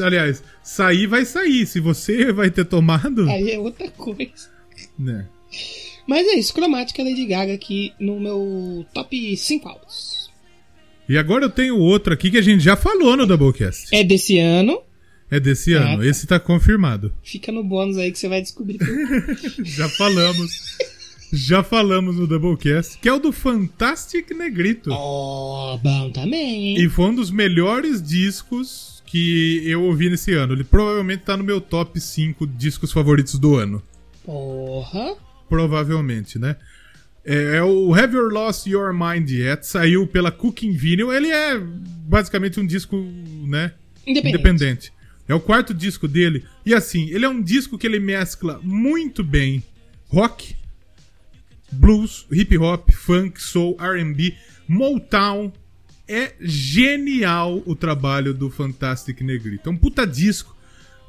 Aliás, 0.00 0.42
sair 0.62 1.06
vai 1.06 1.24
sair. 1.24 1.66
Se 1.66 1.80
você 1.80 2.32
vai 2.32 2.50
ter 2.50 2.64
tomado. 2.64 3.28
Aí 3.30 3.50
é 3.52 3.58
outra 3.58 3.88
coisa. 3.90 4.50
Né. 4.98 5.26
Mas 6.06 6.26
é 6.26 6.34
isso, 6.34 6.52
cromática 6.52 7.02
Lady 7.02 7.24
Gaga 7.24 7.54
aqui 7.54 7.92
no 8.00 8.18
meu 8.18 8.84
top 8.92 9.36
5 9.36 9.68
álbuns. 9.68 10.30
E 11.08 11.16
agora 11.16 11.44
eu 11.44 11.50
tenho 11.50 11.76
outro 11.78 12.12
aqui 12.12 12.30
que 12.30 12.38
a 12.38 12.42
gente 12.42 12.62
já 12.62 12.76
falou 12.76 13.16
no 13.16 13.26
Doublecast. 13.26 13.88
É 13.94 14.02
desse 14.04 14.38
ano, 14.38 14.80
É 15.30 15.38
desse 15.38 15.74
Ah, 15.76 15.82
ano. 15.92 15.98
tá. 16.02 16.06
Esse 16.06 16.26
tá 16.26 16.40
confirmado. 16.40 17.12
fica 17.22 17.52
no 17.52 17.62
bônus 17.62 17.96
aí 17.96 18.10
que 18.10 18.18
você 18.18 18.28
vai 18.28 18.40
descobrir. 18.42 18.78
Já 19.62 19.88
falamos. 19.90 20.76
Já 21.32 21.62
falamos 21.62 22.16
no 22.16 22.26
Doublecast. 22.26 22.98
Que 22.98 23.08
é 23.08 23.12
o 23.12 23.18
do 23.18 23.32
Fantastic 23.32 24.30
Negrito. 24.30 24.90
oh, 24.92 25.78
bom 25.82 26.10
também? 26.10 26.76
E 26.76 26.88
foi 26.88 27.06
um 27.06 27.14
dos 27.14 27.30
melhores 27.30 28.02
discos 28.02 29.02
que 29.06 29.62
eu 29.66 29.82
ouvi 29.82 30.08
nesse 30.08 30.32
ano. 30.32 30.52
Ele 30.52 30.64
provavelmente 30.64 31.24
tá 31.24 31.36
no 31.36 31.44
meu 31.44 31.60
top 31.60 32.00
5 32.00 32.46
discos 32.46 32.92
favoritos 32.92 33.38
do 33.38 33.56
ano. 33.56 33.82
Porra. 34.24 35.16
Provavelmente, 35.48 36.38
né? 36.38 36.56
É, 37.24 37.56
é 37.56 37.62
o 37.62 37.92
Have 37.94 38.14
You 38.14 38.28
Lost 38.28 38.66
Your 38.66 38.92
Mind 38.92 39.28
Yet? 39.28 39.66
Saiu 39.66 40.06
pela 40.06 40.30
Cooking 40.30 40.72
Vinyl. 40.72 41.12
Ele 41.12 41.28
é 41.28 41.58
basicamente 41.58 42.60
um 42.60 42.66
disco, 42.66 42.96
né? 43.46 43.72
Independente. 44.06 44.28
Independente. 44.28 44.92
É 45.28 45.34
o 45.34 45.40
quarto 45.40 45.72
disco 45.72 46.08
dele. 46.08 46.44
E 46.64 46.74
assim, 46.74 47.08
ele 47.10 47.24
é 47.24 47.28
um 47.28 47.42
disco 47.42 47.78
que 47.78 47.86
ele 47.86 48.00
mescla 48.00 48.60
muito 48.62 49.22
bem 49.22 49.62
rock, 50.08 50.56
blues, 51.72 52.26
hip 52.30 52.56
hop, 52.58 52.90
funk, 52.92 53.40
soul, 53.42 53.76
R&B, 53.80 54.34
Motown. 54.68 55.52
É 56.08 56.32
genial 56.40 57.62
o 57.64 57.76
trabalho 57.76 58.34
do 58.34 58.50
Fantastic 58.50 59.20
Negrito. 59.20 59.68
É 59.68 59.72
um 59.72 59.76
puta 59.76 60.04
disco. 60.04 60.56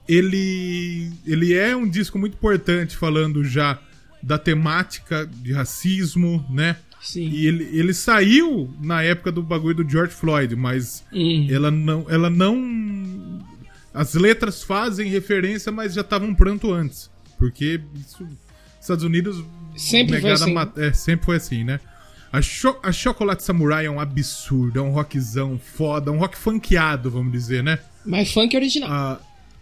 Ele, 0.08 1.12
ele 1.26 1.54
é 1.54 1.76
um 1.76 1.88
disco 1.90 2.20
muito 2.20 2.34
importante 2.34 2.96
falando 2.96 3.44
já 3.44 3.80
da 4.22 4.38
temática 4.38 5.26
de 5.26 5.54
racismo, 5.54 6.46
né? 6.50 6.78
Sim. 7.02 7.28
E 7.30 7.48
ele, 7.48 7.64
ele 7.76 7.94
saiu 7.96 8.72
na 8.80 9.02
época 9.02 9.32
do 9.32 9.42
bagulho 9.42 9.84
do 9.84 9.90
George 9.90 10.14
Floyd, 10.14 10.56
mas 10.56 11.04
Hum. 11.12 11.48
ela 11.50 11.72
não, 11.72 12.06
ela 12.08 12.30
não. 12.30 13.40
As 13.94 14.14
letras 14.14 14.62
fazem 14.62 15.10
referência, 15.10 15.72
mas 15.72 15.94
já 15.96 16.02
estavam 16.02 16.34
pronto 16.36 16.72
antes. 16.72 17.10
Porque 17.40 17.82
isso, 17.96 18.28
Estados 18.80 19.04
Unidos 19.04 19.44
Sempre 19.76 20.22
foi 20.22 20.32
assim. 20.32 20.56
é, 20.78 20.94
sempre 20.94 21.26
foi 21.26 21.36
assim, 21.38 21.64
né? 21.64 21.80
A, 22.32 22.42
Cho 22.42 22.78
a 22.82 22.92
Chocolate 22.92 23.44
Samurai 23.44 23.86
é 23.86 23.92
um 23.92 24.00
absurdo, 24.00 24.80
é 24.80 24.82
um 24.82 24.92
rockzão 24.92 25.60
foda, 25.60 26.12
um 26.12 26.18
rock 26.18 26.38
funkeado, 26.38 27.12
vamos 27.12 27.32
dizer, 27.32 27.62
né? 27.64 27.80
Mas 28.06 28.32
funk 28.32 28.56
original. 28.56 28.90
Ah, 28.90 29.20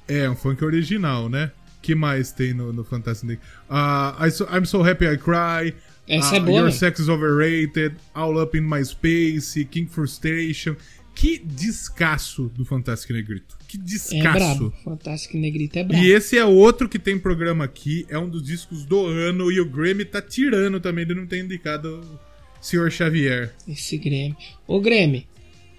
é, 0.07 0.29
um 0.29 0.35
funk 0.35 0.63
original, 0.63 1.29
né? 1.29 1.51
que 1.81 1.95
mais 1.95 2.31
tem 2.31 2.53
no, 2.53 2.71
no 2.73 2.83
Fantastic 2.83 3.27
Day? 3.27 3.39
Ah, 3.69 4.15
I 4.19 4.31
so- 4.31 4.47
I'm 4.51 4.65
So 4.65 4.83
Happy 4.83 5.05
I 5.05 5.17
Cry. 5.17 5.75
Essa 6.07 6.33
ah, 6.33 6.37
é 6.37 6.39
boa, 6.39 6.57
Your 6.59 6.65
né? 6.65 6.71
Sex 6.71 6.99
is 6.99 7.09
Overrated. 7.09 7.95
All 8.13 8.41
Up 8.41 8.57
in 8.57 8.61
My 8.61 8.83
Space. 8.83 9.63
King 9.65 9.87
Frustration. 9.87 10.75
Que 11.15 11.39
descasso 11.39 12.51
do 12.55 12.65
Fantastic 12.65 13.11
Negrito. 13.11 13.57
Que 13.69 13.77
É 13.77 13.81
descasso. 13.81 14.33
brabo. 14.33 14.73
Fantástico 14.83 15.37
Negrito 15.37 15.77
é 15.77 15.83
brabo. 15.83 16.03
E 16.03 16.11
esse 16.11 16.35
é 16.37 16.43
outro 16.43 16.89
que 16.89 16.97
tem 16.97 17.19
programa 17.19 17.63
aqui, 17.65 18.03
é 18.09 18.17
um 18.17 18.27
dos 18.27 18.41
discos 18.43 18.83
do 18.83 19.05
ano 19.05 19.51
e 19.51 19.59
o 19.61 19.65
Grammy 19.69 20.05
tá 20.05 20.19
tirando 20.21 20.79
também, 20.79 21.05
ele 21.05 21.13
não 21.13 21.27
tem 21.27 21.41
indicado 21.41 22.01
o 22.01 22.19
Sr. 22.65 22.89
Xavier. 22.89 23.53
Esse 23.67 23.95
Grêmio. 23.97 24.35
Ô 24.67 24.79
Grêmio, 24.81 25.23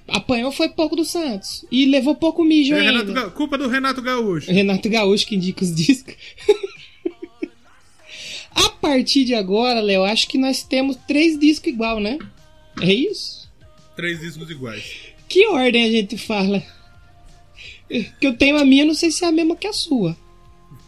apanhou 0.07 0.53
foi 0.53 0.68
pouco 0.68 0.94
do 0.94 1.05
Santos. 1.05 1.64
E 1.68 1.85
levou 1.87 2.14
pouco 2.14 2.44
mijo 2.44 2.74
É 2.74 2.87
ainda. 2.88 3.12
Ga- 3.12 3.31
culpa 3.31 3.59
do 3.59 3.66
Renato 3.68 4.00
Gaúcho. 4.00 4.53
Renato 4.53 4.88
Gaúcho 4.88 5.26
que 5.26 5.35
indica 5.35 5.64
os 5.64 5.74
discos. 5.74 6.14
a 8.55 8.68
partir 8.70 9.24
de 9.24 9.35
agora, 9.35 9.81
Léo, 9.81 10.05
acho 10.05 10.29
que 10.29 10.38
nós 10.38 10.62
temos 10.62 10.96
três 11.09 11.38
discos 11.38 11.68
igual, 11.72 12.00
né? 12.00 12.18
É 12.81 12.92
isso? 12.92 13.48
Três 13.96 14.20
discos 14.20 14.48
iguais. 14.50 14.85
Que 15.29 15.46
ordem 15.48 15.85
a 15.85 15.90
gente 15.90 16.16
fala? 16.16 16.62
Que 18.20 18.26
eu 18.26 18.37
tenho 18.37 18.57
a 18.57 18.64
minha, 18.64 18.85
não 18.85 18.94
sei 18.94 19.11
se 19.11 19.24
é 19.24 19.29
a 19.29 19.33
mesma 19.33 19.57
que 19.57 19.66
a 19.66 19.72
sua. 19.72 20.16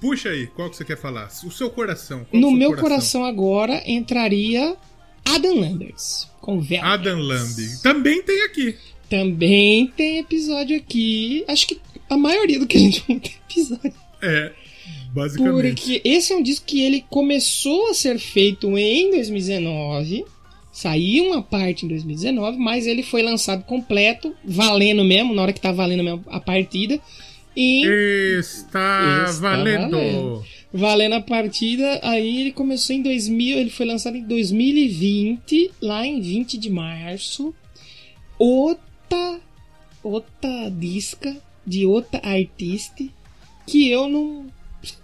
Puxa 0.00 0.30
aí, 0.30 0.46
qual 0.48 0.70
que 0.70 0.76
você 0.76 0.84
quer 0.84 0.96
falar? 0.96 1.28
O 1.44 1.50
seu 1.50 1.70
coração. 1.70 2.26
No 2.32 2.48
seu 2.48 2.56
meu 2.56 2.76
coração. 2.76 3.24
agora 3.24 3.82
entraria 3.86 4.76
Adam 5.24 5.60
Landers 5.60 6.28
com 6.40 6.60
Velvet. 6.60 6.80
Adam 6.80 7.20
Lamb. 7.20 7.82
Também 7.82 8.22
tem 8.22 8.42
aqui. 8.42 8.76
Também 9.08 9.86
tem 9.88 10.18
episódio 10.18 10.76
aqui. 10.76 11.44
Acho 11.48 11.66
que 11.68 11.80
a 12.08 12.16
maioria 12.16 12.58
do 12.58 12.66
que 12.66 12.76
a 12.76 12.80
gente 12.80 13.04
vai 13.08 13.18
ter 13.20 13.34
episódio. 13.48 13.94
É, 14.20 14.52
basicamente. 15.12 15.74
Porque 15.74 16.02
esse 16.04 16.32
é 16.32 16.36
um 16.36 16.42
disco 16.42 16.66
que 16.66 16.82
ele 16.82 17.04
começou 17.08 17.90
a 17.90 17.94
ser 17.94 18.18
feito 18.18 18.76
em 18.76 19.10
2019. 19.10 20.24
Saiu 20.72 21.26
uma 21.26 21.42
parte 21.42 21.84
em 21.84 21.88
2019, 21.88 22.56
mas 22.56 22.86
ele 22.86 23.02
foi 23.02 23.22
lançado 23.22 23.62
completo, 23.64 24.34
valendo 24.42 25.04
mesmo, 25.04 25.34
na 25.34 25.42
hora 25.42 25.52
que 25.52 25.60
tá 25.60 25.70
valendo 25.70 26.02
mesmo 26.02 26.24
a 26.28 26.40
partida. 26.40 26.98
E 27.54 27.84
Está, 28.40 29.26
Está 29.28 29.40
valendo. 29.40 29.90
valendo. 29.90 30.44
valendo 30.72 31.12
a 31.16 31.20
partida, 31.20 32.00
aí 32.02 32.40
ele 32.40 32.52
começou 32.52 32.96
em 32.96 33.02
2000, 33.02 33.58
ele 33.58 33.68
foi 33.68 33.84
lançado 33.84 34.16
em 34.16 34.22
2020, 34.22 35.70
lá 35.82 36.06
em 36.06 36.20
20 36.22 36.56
de 36.56 36.70
março. 36.70 37.54
Outra, 38.38 39.40
outra 40.02 40.70
disca 40.70 41.36
de 41.66 41.84
outra 41.86 42.20
artista 42.24 43.04
que 43.66 43.88
eu 43.90 44.08
não. 44.08 44.46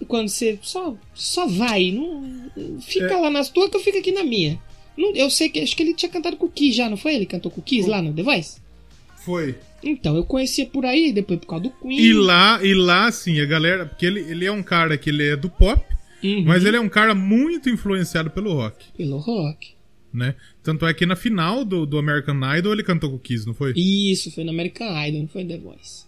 Quando 0.09 0.29
você 0.29 0.59
só, 0.63 0.97
só 1.15 1.47
vai, 1.47 1.93
não, 1.93 2.51
fica 2.81 3.13
É. 3.15 3.17
lá 3.17 3.31
nas 3.31 3.49
tuas 3.49 3.71
que 3.71 3.77
eu 3.77 3.81
fico 3.81 3.99
aqui 3.99 4.11
na 4.11 4.25
minha. 4.25 4.59
Não, 4.99 5.15
eu 5.15 5.31
sei 5.31 5.49
que 5.49 5.61
acho 5.61 5.77
que 5.77 5.83
ele 5.83 5.95
tinha 5.95 6.11
cantado 6.11 6.37
com 6.37 6.47
o 6.47 6.51
Kiss 6.51 6.77
já, 6.77 6.91
não 6.91 6.97
foi? 6.97 7.15
Ele 7.15 7.25
cantou 7.25 7.51
com 7.51 7.61
o 7.61 7.65
Kiss 7.65 7.89
lá 7.89 8.03
no 8.03 8.13
The 8.13 8.23
Voice? 8.23 8.61
Foi. 9.25 9.55
Então, 9.83 10.17
eu 10.17 10.25
conhecia 10.25 10.67
por 10.67 10.85
aí, 10.85 11.13
depois 11.13 11.39
por 11.39 11.47
causa 11.47 11.65
do 11.65 11.71
Queen. 11.71 12.01
E 12.01 12.13
lá, 12.13 12.59
e 12.65 12.75
lá, 12.75 13.07
assim, 13.07 13.41
a 13.41 13.47
galera. 13.47 13.87
Porque 13.87 14.05
ele, 14.05 14.21
ele 14.21 14.45
é 14.45 14.51
um 14.51 14.63
cara 14.63 14.99
que 14.99 15.09
ele 15.11 15.25
é 15.29 15.37
do 15.37 15.49
pop, 15.49 15.81
Uhum, 16.23 16.43
mas 16.45 16.65
ele 16.65 16.77
é 16.77 16.81
um 16.81 16.89
cara 16.89 17.15
muito 17.15 17.71
influenciado 17.71 18.29
pelo 18.29 18.53
rock, 18.53 18.87
Pelo 18.97 19.19
rock. 19.19 19.69
né? 20.13 20.35
Tanto 20.65 20.85
é 20.85 20.93
que 20.93 21.07
na 21.07 21.15
final 21.15 21.65
do, 21.65 21.87
do 21.87 21.97
American 21.97 22.41
Idol 22.57 22.73
ele 22.73 22.83
cantou 22.83 23.09
com 23.11 23.15
o 23.17 23.21
Kiss, 23.21 23.47
não 23.47 23.55
foi? 23.55 23.73
Isso, 23.77 24.33
foi 24.33 24.43
no 24.43 24.51
American 24.51 24.89
Idol, 25.07 25.21
não 25.21 25.29
foi 25.29 25.45
The 25.45 25.59
Voice. 25.59 26.07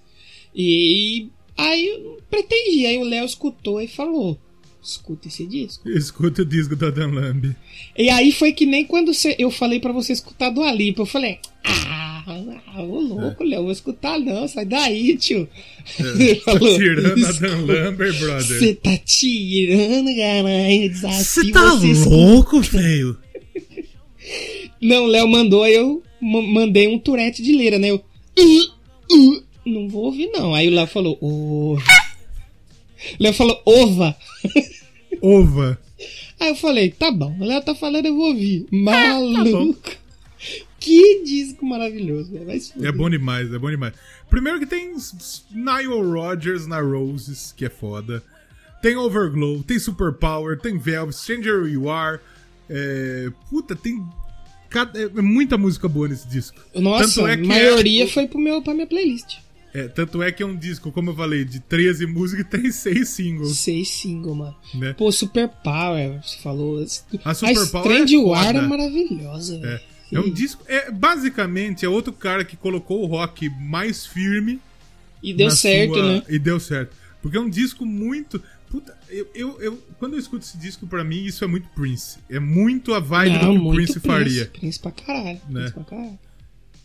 E 0.52 1.28
aí 1.56 1.86
eu 1.86 2.18
pretendi, 2.28 2.86
aí 2.86 2.98
o 2.98 3.04
Léo 3.04 3.24
escutou 3.24 3.80
e 3.80 3.86
falou: 3.86 4.36
escuta 4.82 5.28
esse 5.28 5.46
disco. 5.46 5.88
Escuta 5.88 6.42
o 6.42 6.44
disco 6.44 6.74
da 6.76 6.90
Dan 6.90 7.08
Lamb. 7.12 7.54
E 7.96 8.08
aí 8.10 8.32
foi 8.32 8.52
que 8.52 8.66
nem 8.66 8.84
quando 8.84 9.12
eu 9.38 9.50
falei 9.50 9.78
pra 9.80 9.92
você 9.92 10.12
escutar 10.12 10.50
do 10.50 10.62
Alipa, 10.62 11.02
eu 11.02 11.06
falei: 11.06 11.38
ah, 11.64 12.24
Ah, 12.26 12.82
ô 12.82 13.00
louco, 13.00 13.42
Léo, 13.44 13.62
vou 13.64 13.72
escutar 13.72 14.18
não, 14.18 14.46
sai 14.46 14.64
daí, 14.64 15.16
tio. 15.16 15.48
Ele 15.98 16.36
Tá 16.36 16.58
tirando 16.58 17.26
a 17.26 17.32
Dan 17.32 17.58
Lambert, 17.66 18.18
brother. 18.18 18.58
Você 18.58 18.74
tá 18.74 18.96
tirando, 18.98 20.14
caralho, 20.16 20.88
desafio 20.90 21.24
Você 21.24 21.50
tá 21.50 21.72
louco, 22.08 22.60
velho? 22.60 23.16
Não, 24.80 25.04
o 25.04 25.08
Léo 25.08 25.28
mandou, 25.28 25.66
eu 25.66 26.02
ma- 26.20 26.42
mandei 26.42 26.88
um 26.88 26.98
turete 26.98 27.42
de 27.42 27.52
leira, 27.52 27.78
né? 27.78 27.90
Eu. 27.90 27.96
"Uh, 28.38 28.70
uh", 29.12 29.42
não 29.66 29.88
vou 29.88 30.04
ouvir, 30.04 30.28
não. 30.28 30.54
Aí 30.54 30.68
o 30.68 30.70
Léo 30.74 30.86
falou, 30.86 31.18
ova. 31.20 31.82
Léo 33.18 33.32
falou, 33.34 33.60
ova. 33.66 34.16
Ova. 35.22 35.78
Aí 36.38 36.48
eu 36.48 36.54
falei, 36.56 36.90
tá 36.90 37.10
bom, 37.10 37.36
o 37.38 37.44
Léo 37.44 37.62
tá 37.62 37.74
falando, 37.74 38.06
eu 38.06 38.14
vou 38.14 38.28
ouvir. 38.28 38.66
Tá 38.72 38.74
Maluco. 38.74 39.90
que 40.78 41.22
disco 41.24 41.64
maravilhoso, 41.66 42.32
velho. 42.32 42.46
Vai 42.46 42.58
se 42.60 42.72
É 42.84 42.90
bom 42.90 43.10
demais, 43.10 43.52
é 43.52 43.58
bom 43.58 43.70
demais. 43.70 43.92
Primeiro 44.30 44.58
que 44.58 44.66
tem 44.66 44.94
Nile 45.50 45.88
Rodgers 46.12 46.66
na 46.66 46.80
Roses, 46.80 47.52
que 47.56 47.64
é 47.64 47.68
foda. 47.70 48.22
Tem 48.80 48.96
Overglow, 48.96 49.62
tem 49.62 49.78
Superpower, 49.78 50.58
tem 50.58 50.78
Velvet, 50.78 51.14
Stranger 51.14 51.66
You 51.66 51.90
Are. 51.90 52.18
É, 52.70 53.28
puta, 53.50 53.76
tem 53.76 54.02
cada- 54.70 54.98
é 54.98 55.08
muita 55.20 55.58
música 55.58 55.86
boa 55.88 56.08
nesse 56.08 56.26
disco. 56.28 56.56
Nossa, 56.74 57.04
Tanto 57.04 57.26
é 57.26 57.34
a 57.34 57.36
maioria 57.36 58.04
é- 58.04 58.06
foi 58.06 58.26
pro 58.26 58.38
meu, 58.38 58.62
pra 58.62 58.72
minha 58.72 58.86
playlist. 58.86 59.36
É, 59.72 59.86
tanto 59.88 60.20
é 60.22 60.32
que 60.32 60.42
é 60.42 60.46
um 60.46 60.56
disco, 60.56 60.90
como 60.90 61.10
eu 61.10 61.14
falei, 61.16 61.44
de 61.44 61.60
13 61.60 62.06
músicas 62.06 62.44
e 62.44 62.48
tem 62.62 62.72
6 62.72 63.08
singles, 63.08 63.56
Seis 63.58 63.88
single, 63.88 64.34
mano. 64.34 64.56
né? 64.74 64.92
Pô, 64.94 65.10
Super 65.12 65.48
Power, 65.48 66.20
você 66.22 66.38
falou. 66.38 66.82
A 67.24 67.34
Super 67.34 67.66
Power 67.70 67.86
Strange 67.86 68.14
é 68.16 68.18
War 68.18 68.56
é 68.56 68.60
maravilhosa, 68.62 69.58
velho. 69.58 69.72
É, 69.74 69.82
é 70.16 70.20
um 70.20 70.28
disco. 70.30 70.62
É, 70.66 70.90
basicamente, 70.90 71.84
é 71.84 71.88
outro 71.88 72.12
cara 72.12 72.44
que 72.44 72.56
colocou 72.56 73.02
o 73.02 73.06
rock 73.06 73.48
mais 73.60 74.04
firme 74.06 74.58
E 75.22 75.32
deu 75.32 75.50
certo, 75.50 75.94
sua- 75.94 76.14
né? 76.14 76.22
E 76.28 76.38
deu 76.38 76.58
certo. 76.58 76.96
Porque 77.22 77.36
é 77.36 77.40
um 77.40 77.48
disco 77.50 77.86
muito. 77.86 78.42
Puta, 78.70 78.96
eu, 79.08 79.28
eu, 79.34 79.60
eu- 79.62 79.82
quando 79.98 80.14
eu 80.14 80.18
escuto 80.18 80.44
esse 80.44 80.56
disco, 80.56 80.86
pra 80.86 81.04
mim, 81.04 81.24
isso 81.24 81.44
é 81.44 81.46
muito 81.46 81.68
Prince. 81.74 82.18
É 82.30 82.38
muito 82.40 82.94
a 82.94 82.98
vibe 83.00 83.38
do 83.38 83.52
que 83.52 83.58
o 83.68 83.70
Prince, 83.74 84.00
faria. 84.00 84.46
Prince 84.46 84.78
pra 84.80 84.90
caralho. 84.90 85.40
Né? 85.48 85.60
Prince 85.60 85.72
pra 85.74 85.84
caralho. 85.84 86.18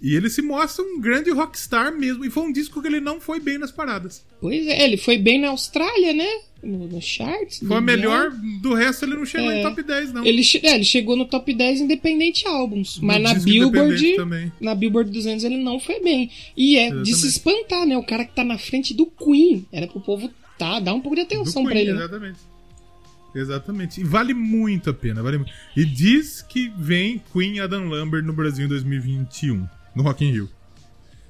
E 0.06 0.16
ele 0.16 0.30
se 0.30 0.42
mostra 0.42 0.84
um 0.86 1.00
grande 1.02 1.32
rockstar 1.32 1.92
mesmo. 1.98 2.24
E 2.24 2.30
foi 2.30 2.44
um 2.44 2.52
disco 2.52 2.80
que 2.82 2.88
ele 2.88 3.00
não 3.00 3.20
foi 3.20 3.40
bem 3.40 3.58
nas 3.58 3.72
paradas. 3.72 4.24
Pois 4.40 4.68
é, 4.68 4.84
ele 4.84 4.98
foi 4.98 5.18
bem 5.18 5.40
na 5.42 5.48
Austrália, 5.50 6.14
né? 6.14 6.28
No, 6.64 6.88
no 6.88 7.02
charts. 7.02 7.60
Foi 7.68 7.78
a 7.78 7.80
do 7.80 7.86
melhor. 7.86 8.32
Do 8.62 8.74
resto, 8.76 9.06
ele 9.06 9.16
não 9.16 9.26
chegou 9.26 9.50
É. 9.52 9.60
em 9.60 9.64
top 9.64 9.82
10, 9.82 10.14
não. 10.14 10.24
Ele, 10.26 10.44
é, 10.64 10.76
ele 10.76 10.84
chegou 10.84 11.16
no 11.16 11.26
top 11.26 11.52
10 11.54 11.82
independente 11.82 12.48
álbuns. 12.48 13.00
Mas 13.02 13.22
na 13.22 13.34
Billboard. 13.34 14.16
também. 14.16 14.52
Na 14.62 14.76
Billboard 14.76 15.10
200 15.12 15.44
ele 15.44 15.58
não 15.58 15.80
foi 15.80 16.00
bem. 16.02 16.30
E 16.56 16.78
é 16.78 16.90
de 16.92 17.14
se 17.16 17.28
espantar, 17.28 17.86
né? 17.88 17.98
O 17.98 18.04
cara 18.04 18.26
que 18.26 18.36
tá 18.36 18.44
na 18.44 18.58
frente 18.60 18.94
do 18.94 19.08
Queen. 19.08 19.66
Era 19.72 19.88
pro 19.88 20.00
povo 20.00 20.30
tá, 20.58 20.80
dar 20.80 20.94
um 20.94 21.02
pouco 21.02 21.16
de 21.16 21.24
Do 21.24 21.26
atenção 21.26 21.64
Queen, 21.64 21.68
pra 21.72 21.80
ele. 21.80 21.94
né? 21.94 22.00
Exatamente. 22.00 22.40
Exatamente. 23.36 24.02
E 24.02 24.04
vale 24.04 24.34
muito 24.34 24.90
a 24.90 24.94
pena. 24.94 25.22
Vale 25.22 25.38
muito. 25.38 25.52
E 25.76 25.84
diz 25.84 26.42
que 26.42 26.72
vem 26.78 27.22
Queen 27.34 27.60
Adam 27.60 27.88
Lambert 27.90 28.24
no 28.24 28.34
Brasil 28.34 28.66
em 28.66 28.70
2021, 28.70 29.68
no 29.96 30.04
Rock 30.04 30.26
in 30.26 30.32
Rio. 30.32 30.50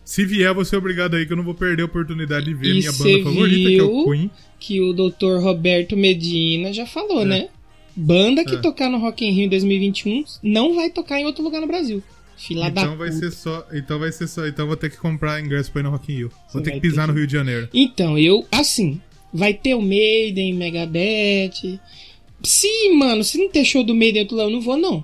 Se 0.04 0.24
vier, 0.26 0.54
vou 0.54 0.64
ser 0.64 0.78
obrigado 0.78 1.16
aí 1.16 1.26
que 1.26 1.34
eu 1.34 1.38
não 1.38 1.44
vou 1.44 1.54
perder 1.56 1.82
a 1.84 1.86
oportunidade 1.86 2.46
de 2.46 2.54
ver 2.54 2.68
E 2.76 2.80
minha 2.80 2.92
banda 2.92 3.24
favorita, 3.24 3.70
que 3.70 3.78
é 3.80 3.84
o? 3.84 4.04
Queen. 4.06 4.32
Que 4.60 4.82
o 4.82 4.94
Dr. 4.94 5.40
Roberto 5.42 5.98
Medina 5.98 6.72
já 6.72 6.86
falou, 6.86 7.26
né? 7.26 7.50
Banda 7.96 8.44
que 8.46 8.56
É. 8.56 8.58
tocar 8.60 8.90
no 8.90 9.00
Rock 9.00 9.26
in 9.26 9.32
Rio 9.32 9.46
em 9.46 9.50
2021 9.50 10.24
não 10.44 10.76
vai 10.76 10.90
tocar 10.90 11.20
em 11.20 11.26
outro 11.26 11.44
lugar 11.44 11.60
no 11.62 11.68
Brasil. 11.68 12.04
Fila 12.38 12.70
da 12.70 12.82
Então 12.84 12.98
vai 12.98 13.10
puta. 13.10 13.20
ser 13.20 13.32
só. 13.32 13.66
Então 13.74 13.98
vai 13.98 14.12
ser 14.12 14.28
só. 14.28 14.46
Então 14.46 14.68
vou 14.68 14.76
ter 14.76 14.90
que 14.92 14.98
comprar 14.98 15.40
ingresso 15.42 15.72
pra 15.72 15.80
ir 15.80 15.84
no 15.86 15.90
Rock 15.92 16.12
in 16.12 16.16
Rio. 16.18 16.30
Vou 16.30 16.62
Você 16.62 16.62
ter 16.62 16.72
que 16.74 16.82
pisar 16.82 17.08
ter 17.08 17.14
no 17.14 17.18
Rio 17.18 17.26
de 17.28 17.34
Janeiro. 17.34 17.70
Então, 17.74 18.18
eu, 18.20 18.46
assim, 18.52 19.00
vai 19.34 19.54
ter 19.54 19.74
o 19.74 19.82
Maiden, 19.82 20.54
Megadeth. 20.54 21.80
Se, 22.44 22.68
mano, 22.94 23.24
se 23.24 23.38
não 23.38 23.50
ter 23.50 23.64
show 23.66 23.84
do 23.84 23.96
Maiden 23.96 24.18
em 24.20 24.22
outro 24.24 24.36
lugar, 24.36 24.50
eu 24.50 24.54
não 24.54 24.62
vou, 24.62 24.78
não. 24.78 25.04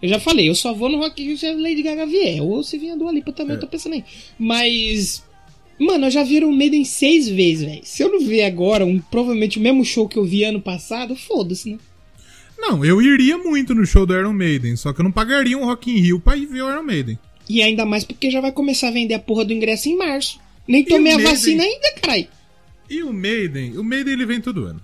Eu 0.00 0.08
já 0.08 0.20
falei, 0.20 0.48
eu 0.48 0.54
só 0.54 0.72
vou 0.72 0.88
no 0.88 0.98
Rock 0.98 1.22
in 1.22 1.26
Rio 1.26 1.38
se 1.38 1.46
a 1.46 1.52
Lady 1.54 1.82
Gaga 1.82 2.06
vier. 2.06 2.40
Ou 2.42 2.62
se 2.62 2.78
vier 2.78 2.96
do 2.96 3.08
Alipa 3.08 3.32
também, 3.32 3.54
É. 3.54 3.56
eu 3.56 3.60
tô 3.60 3.66
pensando 3.66 3.94
aí. 3.94 4.04
Mas, 4.38 5.24
mano, 5.78 6.06
eu 6.06 6.10
já 6.10 6.22
vi 6.22 6.38
o 6.44 6.52
Maiden 6.52 6.84
seis 6.84 7.28
vezes, 7.28 7.64
velho. 7.66 7.80
Se 7.82 8.02
eu 8.02 8.10
não 8.10 8.20
ver 8.20 8.44
agora, 8.44 8.86
um, 8.86 8.98
provavelmente 9.00 9.58
o 9.58 9.60
mesmo 9.62 9.84
show 9.84 10.08
que 10.08 10.16
eu 10.16 10.24
vi 10.24 10.44
ano 10.44 10.60
passado, 10.60 11.16
foda-se, 11.16 11.70
né? 11.70 11.78
Não, 12.56 12.84
eu 12.84 13.00
iria 13.02 13.36
muito 13.38 13.74
no 13.74 13.84
show 13.86 14.04
do 14.06 14.14
Iron 14.16 14.32
Maiden, 14.32 14.74
só 14.76 14.92
que 14.92 15.00
eu 15.00 15.04
não 15.04 15.12
pagaria 15.12 15.56
um 15.56 15.64
Rock 15.64 15.90
in 15.90 16.00
Rio 16.00 16.20
pra 16.20 16.36
ir 16.36 16.46
ver 16.46 16.62
o 16.62 16.70
Iron 16.70 16.82
Maiden. 16.82 17.18
E 17.48 17.62
ainda 17.62 17.84
mais 17.86 18.04
porque 18.04 18.30
já 18.30 18.40
vai 18.40 18.52
começar 18.52 18.88
a 18.88 18.92
vender 18.92 19.14
a 19.14 19.18
porra 19.18 19.44
do 19.44 19.52
ingresso 19.52 19.88
em 19.88 19.96
março. 19.96 20.38
Nem 20.66 20.84
tomei 20.84 21.12
a 21.12 21.16
Maiden? 21.16 21.32
vacina 21.34 21.62
ainda, 21.62 21.92
caralho. 22.00 22.26
E 22.90 23.02
o 23.02 23.12
Maiden, 23.12 23.78
o 23.78 23.84
Maiden 23.84 24.12
ele 24.12 24.26
vem 24.26 24.40
todo 24.40 24.64
ano. 24.64 24.80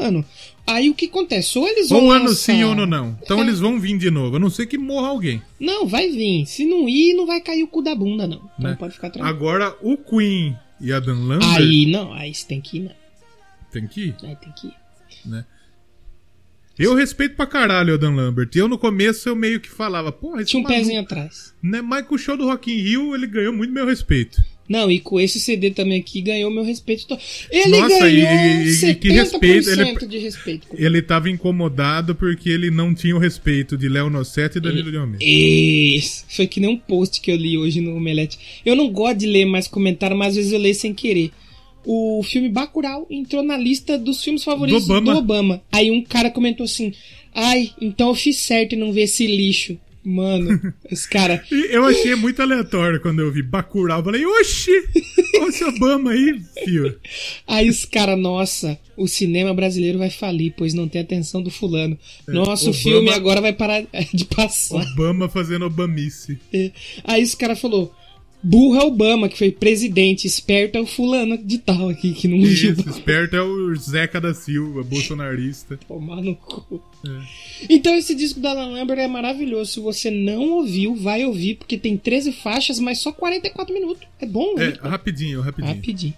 Mano, 0.00 0.24
aí 0.66 0.88
o 0.88 0.94
que 0.94 1.06
acontece? 1.06 1.58
Ou 1.58 1.66
eles 1.66 1.88
vão 1.88 1.98
Ou 1.98 2.06
um 2.06 2.10
ano 2.12 2.24
lançar- 2.26 2.52
sim 2.54 2.62
ou 2.64 2.74
no 2.74 2.86
não. 2.86 3.18
Então 3.22 3.38
É. 3.38 3.42
eles 3.42 3.58
vão 3.58 3.80
vir 3.80 3.98
de 3.98 4.10
novo, 4.10 4.36
a 4.36 4.38
não 4.38 4.48
ser 4.50 4.66
que 4.66 4.78
morra 4.78 5.08
alguém. 5.08 5.42
Não, 5.58 5.86
vai 5.86 6.08
vir. 6.10 6.46
Se 6.46 6.64
não 6.64 6.88
ir, 6.88 7.14
não 7.14 7.26
vai 7.26 7.40
cair 7.40 7.62
o 7.64 7.68
cu 7.68 7.82
da 7.82 7.94
bunda, 7.94 8.26
não. 8.26 8.48
Então 8.58 8.70
né? 8.70 8.76
pode 8.78 8.94
ficar 8.94 9.10
tranquilo. 9.10 9.36
Agora, 9.36 9.76
o 9.82 9.96
Queen 9.96 10.56
e 10.80 10.92
a 10.92 11.00
Dan 11.00 11.18
Lambert 11.26 11.56
Aí, 11.56 11.86
não, 11.90 12.12
aí 12.12 12.32
você 12.32 12.46
tem 12.46 12.60
que 12.60 12.76
ir, 12.78 12.80
né? 12.82 12.92
tem 13.72 13.86
que 13.86 14.00
ir. 14.06 14.14
Aí 14.22 14.36
tem 14.36 14.52
que 14.52 14.68
ir. 14.68 14.74
Eu 16.78 16.94
respeito 16.94 17.34
pra 17.34 17.44
caralho 17.44 17.94
o 17.94 17.98
Dan 17.98 18.14
Lambert. 18.14 18.50
Eu 18.54 18.68
no 18.68 18.78
começo 18.78 19.28
eu 19.28 19.34
meio 19.34 19.58
que 19.60 19.68
falava, 19.68 20.12
porra, 20.12 20.44
Tinha 20.44 20.60
um 20.60 20.62
maluco, 20.62 20.80
pezinho 20.80 21.00
atrás. 21.00 21.52
Né? 21.60 21.82
Mas 21.82 22.06
com 22.06 22.14
o 22.14 22.18
show 22.18 22.36
do 22.36 22.46
Rock 22.46 22.70
in 22.72 22.76
Rio 22.80 23.14
ele 23.16 23.26
ganhou 23.26 23.52
muito 23.52 23.72
meu 23.72 23.84
respeito. 23.84 24.40
Não, 24.68 24.90
e 24.90 25.00
com 25.00 25.18
esse 25.18 25.40
CD 25.40 25.70
também 25.70 25.98
aqui 26.00 26.20
ganhou 26.20 26.50
meu 26.50 26.62
respeito. 26.62 27.06
to- 27.06 27.18
Ele 27.50 27.68
Nossa, 27.78 27.98
ganhou 28.00 28.08
e- 28.30 28.64
e- 28.64 28.68
e 28.68 28.74
70% 28.74 29.00
que 29.00 29.08
respeito, 29.48 29.70
ele- 29.70 30.06
de 30.06 30.18
respeito. 30.18 30.68
Ele 30.74 31.00
tava 31.02 31.30
incomodado 31.30 32.14
porque 32.14 32.50
ele 32.50 32.70
não 32.70 32.94
tinha 32.94 33.16
o 33.16 33.18
respeito 33.18 33.76
de 33.78 33.88
Léo 33.88 34.10
Nossetti 34.10 34.58
e 34.58 34.60
Danilo 34.60 34.90
de 34.90 34.98
Almeida. 34.98 35.24
Isso. 35.24 36.24
Foi 36.28 36.46
que 36.46 36.60
nem 36.60 36.70
um 36.70 36.76
post 36.76 37.20
que 37.20 37.30
eu 37.30 37.36
li 37.36 37.56
hoje 37.56 37.80
no 37.80 37.96
Omelete. 37.96 38.38
Eu 38.64 38.76
não 38.76 38.90
gosto 38.90 39.18
de 39.18 39.26
ler 39.26 39.44
mais 39.46 39.66
comentário, 39.66 40.16
mas 40.16 40.28
às 40.28 40.36
vezes 40.36 40.52
eu 40.52 40.58
leio 40.58 40.74
sem 40.74 40.92
querer. 40.92 41.30
O 41.86 42.22
filme 42.22 42.50
Bacurau 42.50 43.06
entrou 43.08 43.42
na 43.42 43.56
lista 43.56 43.96
dos 43.96 44.22
filmes 44.22 44.44
favoritos 44.44 44.82
Do 44.86 44.88
do 44.88 44.98
Obama. 44.98 45.18
Obama. 45.18 45.62
Aí 45.72 45.90
um 45.90 46.02
cara 46.04 46.28
comentou 46.30 46.64
assim: 46.64 46.92
Ai, 47.34 47.70
então 47.80 48.08
eu 48.08 48.14
fiz 48.14 48.36
certo 48.40 48.74
em 48.74 48.78
não 48.78 48.92
ver 48.92 49.02
esse 49.02 49.26
lixo. 49.26 49.78
Mano, 50.08 50.72
esse 50.90 51.06
cara. 51.06 51.44
Eu 51.70 51.84
achei 51.84 52.14
muito 52.14 52.40
aleatório 52.40 52.98
quando 53.00 53.20
eu 53.20 53.30
vi 53.30 53.42
Bacurau. 53.42 53.98
Eu 53.98 54.04
falei, 54.04 54.24
oxi, 54.24 54.70
olha 55.38 55.48
esse 55.48 55.62
Obama 55.64 56.12
aí, 56.12 56.40
fio. 56.64 56.98
Aí 57.46 57.68
os 57.68 57.84
caras, 57.84 58.18
nossa, 58.18 58.78
o 58.96 59.06
cinema 59.06 59.52
brasileiro 59.52 59.98
vai 59.98 60.08
falir, 60.08 60.54
pois 60.56 60.72
não 60.72 60.88
tem 60.88 61.02
atenção 61.02 61.42
do 61.42 61.50
fulano. 61.50 61.98
Nossa, 62.26 62.66
o 62.66 62.68
Obama- 62.70 62.82
filme 62.82 63.10
agora 63.10 63.40
vai 63.42 63.52
parar 63.52 63.82
de 64.14 64.24
passar. 64.24 64.80
Obama 64.92 65.28
fazendo 65.28 65.66
Obamice. 65.66 66.38
É. 66.52 66.70
Aí 67.04 67.22
esse 67.22 67.36
cara 67.36 67.54
falou: 67.54 67.94
burro 68.42 68.76
é 68.80 68.84
Obama, 68.84 69.28
que 69.28 69.36
foi 69.38 69.50
presidente, 69.50 70.26
esperto 70.26 70.76
é 70.78 70.80
o 70.80 70.86
fulano 70.86 71.36
de 71.38 71.58
tal 71.58 71.88
aqui, 71.88 72.12
que 72.12 72.28
não 72.28 72.38
viu. 72.40 72.72
Isso, 72.72 72.88
esperto 72.88 73.34
é 73.36 73.42
o 73.42 73.74
Zeca 73.76 74.20
da 74.20 74.32
Silva, 74.34 74.82
bolsonarista. 74.82 75.76
Tomar 75.88 76.22
no 76.22 76.34
cu. 76.36 76.80
É. 77.06 77.20
Então 77.70 77.94
esse 77.94 78.14
disco 78.14 78.40
da 78.40 78.50
Alan 78.50 78.70
Lambert 78.72 78.98
é 79.00 79.06
maravilhoso. 79.08 79.72
Se 79.72 79.80
você 79.80 80.10
não 80.10 80.50
ouviu, 80.52 80.94
vai 80.94 81.24
ouvir, 81.24 81.56
porque 81.56 81.76
tem 81.78 81.96
13 81.96 82.32
faixas, 82.32 82.78
mas 82.78 82.98
só 83.00 83.12
44 83.12 83.72
minutos. 83.74 84.06
É 84.20 84.26
bom, 84.26 84.54
É, 84.58 84.68
né? 84.68 84.74
rapidinho, 84.82 85.40
rapidinho. 85.40 85.74
Rapidinho. 85.74 86.14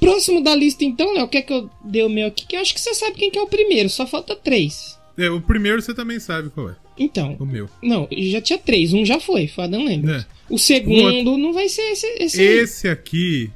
Próximo 0.00 0.40
da 0.42 0.54
lista, 0.54 0.84
então, 0.84 1.12
Léo, 1.12 1.26
quer 1.26 1.42
que 1.42 1.52
eu 1.52 1.68
dê 1.84 2.02
o 2.04 2.08
meu 2.08 2.28
aqui? 2.28 2.46
Que 2.46 2.54
eu 2.56 2.60
acho 2.60 2.72
que 2.72 2.80
você 2.80 2.94
sabe 2.94 3.16
quem 3.16 3.30
que 3.32 3.38
é 3.38 3.42
o 3.42 3.48
primeiro, 3.48 3.88
só 3.88 4.06
falta 4.06 4.36
três. 4.36 4.96
É, 5.16 5.28
o 5.28 5.40
primeiro 5.40 5.82
você 5.82 5.92
também 5.92 6.20
sabe 6.20 6.50
qual 6.50 6.70
é. 6.70 6.76
Então, 6.96 7.36
O 7.40 7.44
meu. 7.44 7.68
não, 7.82 8.06
já 8.12 8.40
tinha 8.40 8.58
três. 8.58 8.92
Um 8.92 9.04
já 9.04 9.18
foi, 9.18 9.48
foi 9.48 9.64
Adam 9.64 9.84
Lambert. 9.84 10.20
É. 10.20 10.37
O 10.48 10.58
segundo 10.58 11.36
não 11.36 11.52
vai 11.52 11.68
ser 11.68 11.82
esse. 11.92 12.06
esse... 12.18 12.42
Esse 12.42 12.88
aqui, 12.88 13.50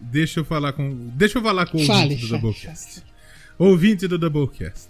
deixa 0.00 0.40
eu 0.40 0.44
falar 0.44 0.72
com. 0.72 0.90
Deixa 1.14 1.38
eu 1.38 1.42
falar 1.42 1.66
com 1.66 1.78
o 1.78 1.84
Fale, 1.84 2.14
ouvinte 2.14 2.22
do 2.22 2.28
fale, 2.28 2.42
Doublecast. 2.42 3.02
Ouvinte 3.58 4.08
do 4.08 4.18
Doublecast. 4.18 4.88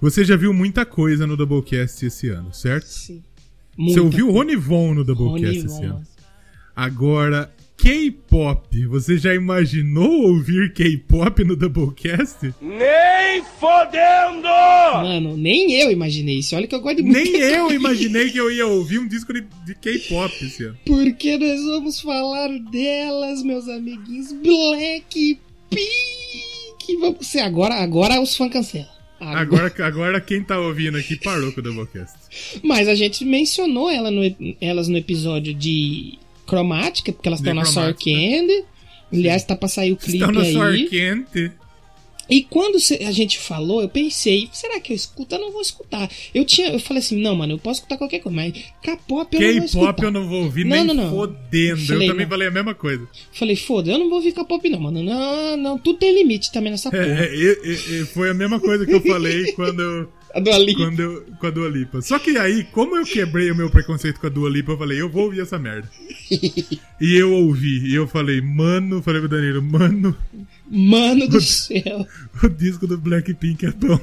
Você 0.00 0.24
já 0.24 0.36
viu 0.36 0.52
muita 0.52 0.84
coisa 0.84 1.26
no 1.26 1.36
Doublecast 1.36 2.04
esse 2.04 2.28
ano, 2.28 2.52
certo? 2.52 2.86
Sim. 2.86 3.22
Você 3.78 4.00
ouviu 4.00 4.28
o 4.28 4.32
Rony 4.32 4.56
Von 4.56 4.94
no 4.94 5.04
Doublecast 5.04 5.58
Rony 5.58 5.66
esse 5.66 5.84
ano. 5.84 6.02
Agora, 6.74 7.52
K-pop. 7.76 8.86
Você 8.86 9.18
já 9.18 9.34
imaginou 9.34 10.28
ouvir 10.28 10.72
K-pop 10.72 11.44
no 11.44 11.56
Doublecast? 11.56 12.54
Nem 12.62 13.42
fodendo! 13.58 14.44
Mano, 15.02 15.36
nem 15.36 15.72
eu 15.72 15.90
imaginei 15.90 16.38
isso. 16.38 16.54
Olha 16.56 16.66
que 16.66 16.74
eu 16.74 16.80
gosto 16.80 16.96
de 16.96 17.02
muita 17.02 17.20
Nem 17.20 17.32
eu 17.40 17.72
imaginei 17.72 18.30
que 18.30 18.38
eu 18.38 18.50
ia 18.50 18.66
ouvir 18.66 18.98
um 19.00 19.08
disco 19.08 19.32
de, 19.32 19.44
de 19.66 19.74
K-pop 19.74 20.32
esse 20.44 20.64
ano. 20.64 20.78
Porque 20.86 21.36
nós 21.36 21.62
vamos 21.64 22.00
falar 22.00 22.48
delas, 22.70 23.42
meus 23.42 23.68
amiguinhos. 23.68 24.32
Blackpink. 24.32 25.40
Vamos 27.00 27.26
ser 27.26 27.40
agora, 27.40 27.74
agora 27.76 28.20
os 28.20 28.36
fãs 28.36 28.52
cancelam. 28.52 28.94
Agora, 29.20 29.72
agora 29.86 30.20
quem 30.20 30.42
tá 30.42 30.58
ouvindo 30.60 30.98
aqui 30.98 31.16
parou 31.16 31.50
com 31.52 31.60
o 31.60 31.62
Doublecast. 31.62 32.60
Mas 32.62 32.88
a 32.88 32.94
gente 32.94 33.24
mencionou 33.24 33.90
ela 33.90 34.10
no- 34.10 34.34
elas 34.60 34.86
no 34.88 34.98
episódio 34.98 35.54
de 35.54 36.18
Necromática, 36.54 37.12
porque 37.12 37.28
elas 37.28 37.40
estão 37.40 37.54
na 37.54 37.64
Sour. 37.64 37.94
Candy. 37.94 38.64
Aliás, 39.12 39.44
tá 39.44 39.54
pra 39.56 39.68
sair 39.68 39.92
o 39.92 39.96
clipe 39.96 40.24
Estão 40.24 40.40
aí. 40.42 40.52
Sour 40.52 40.88
Quente. 40.90 41.52
E 42.28 42.42
quando 42.42 42.76
a 43.06 43.10
gente 43.12 43.38
falou, 43.38 43.82
eu 43.82 43.88
pensei, 43.88 44.48
será 44.50 44.80
que 44.80 44.92
eu 44.92 44.96
escuto? 44.96 45.34
Eu 45.34 45.40
não 45.42 45.52
vou 45.52 45.60
escutar. 45.60 46.10
Eu 46.34 46.42
tinha, 46.46 46.68
eu 46.70 46.80
falei 46.80 47.02
assim, 47.02 47.20
não, 47.20 47.36
mano, 47.36 47.52
eu 47.52 47.58
posso 47.58 47.80
escutar 47.80 47.98
qualquer 47.98 48.20
coisa, 48.20 48.34
mas 48.34 48.54
K-pop 48.82 49.36
eu 49.36 49.40
não 49.42 49.46
vou 49.46 49.60
K-pop 49.60 49.66
escutar. 49.66 50.04
eu 50.04 50.10
não 50.10 50.26
vou 50.26 50.44
ouvir 50.44 50.64
Não, 50.64 50.74
nem 50.74 50.84
não, 50.86 50.94
não. 50.94 51.10
fodendo. 51.10 51.82
Falei, 51.86 52.08
eu 52.08 52.12
também 52.12 52.24
não. 52.24 52.30
falei 52.30 52.48
a 52.48 52.50
mesma 52.50 52.74
coisa. 52.74 53.06
Falei, 53.30 53.56
foda, 53.56 53.90
eu 53.90 53.98
não 53.98 54.08
vou 54.08 54.16
ouvir 54.16 54.32
K-pop 54.32 54.70
não, 54.70 54.80
mano. 54.80 55.02
Não, 55.02 55.56
não, 55.58 55.78
tudo 55.78 55.98
tem 55.98 56.14
limite 56.14 56.50
também 56.50 56.70
nessa 56.72 56.90
porra. 56.90 57.02
É, 57.04 57.34
e- 57.34 58.00
e 58.00 58.06
foi 58.06 58.30
a 58.30 58.34
mesma 58.34 58.58
coisa 58.58 58.86
que 58.86 58.94
eu 58.94 59.02
falei 59.02 59.52
quando 59.52 60.08
A 60.34 60.40
do 60.40 60.50
Ali. 60.50 60.74
quando 60.74 61.00
eu, 61.00 61.24
com 61.38 61.46
a 61.46 61.50
Dua 61.50 61.68
Lipa. 61.68 62.02
Só 62.02 62.18
que 62.18 62.36
aí, 62.36 62.64
como 62.64 62.96
eu 62.96 63.04
quebrei 63.04 63.50
o 63.52 63.54
meu 63.54 63.70
preconceito 63.70 64.18
com 64.18 64.26
a 64.26 64.30
Dua 64.30 64.50
Lipa, 64.50 64.72
eu 64.72 64.78
falei, 64.78 65.00
eu 65.00 65.08
vou 65.08 65.26
ouvir 65.26 65.40
essa 65.40 65.58
merda. 65.60 65.88
e 67.00 67.14
eu 67.14 67.32
ouvi, 67.32 67.86
e 67.86 67.94
eu 67.94 68.08
falei, 68.08 68.40
mano, 68.40 69.00
falei 69.00 69.20
pro 69.20 69.30
Danilo, 69.30 69.62
mano, 69.62 70.16
Mano 70.68 71.28
do 71.28 71.40
céu. 71.40 72.06
o 72.42 72.48
disco 72.48 72.86
do 72.86 72.98
Blackpink 72.98 73.66
é 73.66 73.70
bom. 73.70 74.00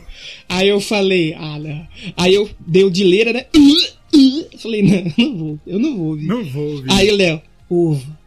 Aí 0.48 0.70
eu 0.70 0.80
falei, 0.80 1.34
ah, 1.34 1.60
não. 1.60 1.88
Aí 2.16 2.34
eu 2.34 2.50
dei 2.60 2.84
o 2.84 2.92
de 2.92 3.04
leira, 3.04 3.34
né? 3.34 3.46
Uh, 3.56 4.18
uh. 4.18 4.58
Falei, 4.58 4.84
não, 4.84 5.14
não 5.18 5.38
vou, 5.38 5.60
eu 5.66 5.80
não 5.80 5.98
vou 5.98 6.08
ouvir. 6.08 6.28
Não 6.28 6.44
vou 6.46 6.72
ouvir. 6.76 6.92
Aí 6.92 7.12
o 7.12 7.18
Léo, 7.18 7.42
ova, 7.70 8.20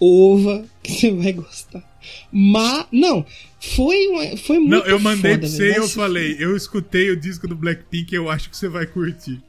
ova, 0.00 0.64
que 0.82 0.92
você 0.92 1.10
vai 1.10 1.32
gostar. 1.32 1.89
Mas, 2.32 2.86
não, 2.92 3.24
foi, 3.58 4.06
uma, 4.08 4.36
foi 4.36 4.58
muito 4.58 4.70
Não, 4.70 4.86
eu 4.86 4.98
mandei 4.98 5.32
foda, 5.32 5.40
pra 5.40 5.48
você 5.48 5.72
e 5.72 5.76
eu 5.76 5.88
falei, 5.88 6.36
eu 6.38 6.56
escutei 6.56 7.10
o 7.10 7.16
disco 7.16 7.46
do 7.46 7.54
Blackpink 7.54 8.12
e 8.12 8.16
eu 8.16 8.30
acho 8.30 8.48
que 8.48 8.56
você 8.56 8.68
vai 8.68 8.86
curtir. 8.86 9.40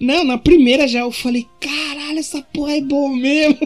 Não, 0.00 0.24
na 0.24 0.38
primeira 0.38 0.88
já 0.88 1.00
eu 1.00 1.12
falei, 1.12 1.46
caralho, 1.60 2.18
essa 2.18 2.42
porra 2.42 2.72
é 2.72 2.80
boa 2.80 3.14
mesmo. 3.16 3.58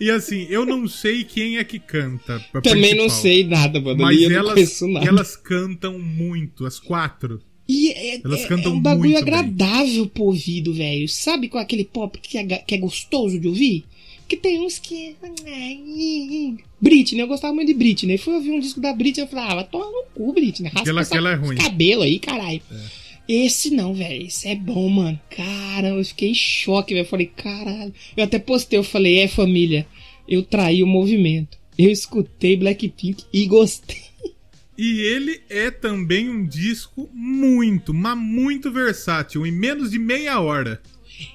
E 0.00 0.10
assim, 0.10 0.46
eu 0.48 0.64
não 0.64 0.88
sei 0.88 1.24
quem 1.24 1.58
é 1.58 1.64
que 1.64 1.78
canta. 1.78 2.42
Também 2.62 2.94
não 2.94 3.10
sei 3.10 3.44
nada, 3.44 3.78
mano. 3.78 4.02
Mas 4.02 4.20
eu 4.22 4.30
elas, 4.30 4.80
nada. 4.80 5.06
elas 5.06 5.36
cantam 5.36 5.98
muito, 5.98 6.64
as 6.64 6.80
quatro. 6.80 7.38
E 7.68 7.90
é, 7.90 8.20
elas 8.24 8.40
é- 8.40 8.48
cantam 8.48 8.72
é 8.72 8.74
um 8.76 8.80
bagulho 8.80 9.10
muito 9.10 9.24
bem. 9.24 9.34
agradável 9.34 10.06
pro 10.06 10.24
ouvido, 10.24 10.72
velho. 10.72 11.06
Sabe 11.06 11.48
com 11.48 11.58
aquele 11.58 11.84
pop 11.84 12.18
que 12.18 12.38
é, 12.38 12.44
que 12.44 12.74
é 12.74 12.78
gostoso 12.78 13.38
de 13.38 13.46
ouvir? 13.46 13.84
Que 14.30 14.36
tem 14.36 14.64
uns 14.64 14.78
que. 14.78 15.16
Britney, 16.80 17.20
eu 17.20 17.26
gostava 17.26 17.52
muito 17.52 17.66
de 17.66 17.74
Britney. 17.74 18.16
Fui 18.16 18.32
ouvir 18.34 18.52
um 18.52 18.60
disco 18.60 18.80
da 18.80 18.92
Britney 18.92 19.26
e 19.26 19.28
falei, 19.28 19.44
ah, 19.50 19.54
vai 19.56 19.64
tomar 19.64 19.86
no 19.86 20.04
cu, 20.14 20.32
Britney. 20.32 20.68
Raspa 20.68 20.80
Aquela- 20.82 21.00
essa- 21.00 21.14
aquela 21.14 21.30
é 21.30 21.34
esse 21.34 21.42
ruim. 21.44 21.56
cabelo 21.56 22.02
aí, 22.02 22.18
caralho. 22.20 22.62
Esse 23.28 23.70
não, 23.70 23.92
velho. 23.92 24.26
Esse 24.26 24.46
é 24.48 24.54
bom, 24.54 24.88
mano. 24.88 25.20
Caramba, 25.30 25.98
eu 25.98 26.04
fiquei 26.04 26.30
em 26.30 26.34
choque, 26.34 26.94
velho. 26.94 27.06
Falei, 27.06 27.26
caralho. 27.26 27.92
Eu 28.16 28.22
até 28.24 28.38
postei, 28.38 28.78
eu 28.78 28.84
falei, 28.84 29.18
é 29.18 29.26
família. 29.28 29.84
Eu 30.28 30.42
traí 30.44 30.80
o 30.82 30.86
movimento. 30.86 31.58
Eu 31.76 31.90
escutei 31.90 32.56
Blackpink 32.56 33.24
e 33.32 33.46
gostei. 33.46 33.98
E 34.78 35.00
ele 35.00 35.40
é 35.50 35.70
também 35.72 36.30
um 36.30 36.46
disco 36.46 37.10
muito, 37.12 37.92
mas 37.92 38.16
muito 38.16 38.70
versátil, 38.70 39.44
em 39.46 39.52
menos 39.52 39.90
de 39.90 39.98
meia 39.98 40.40
hora. 40.40 40.80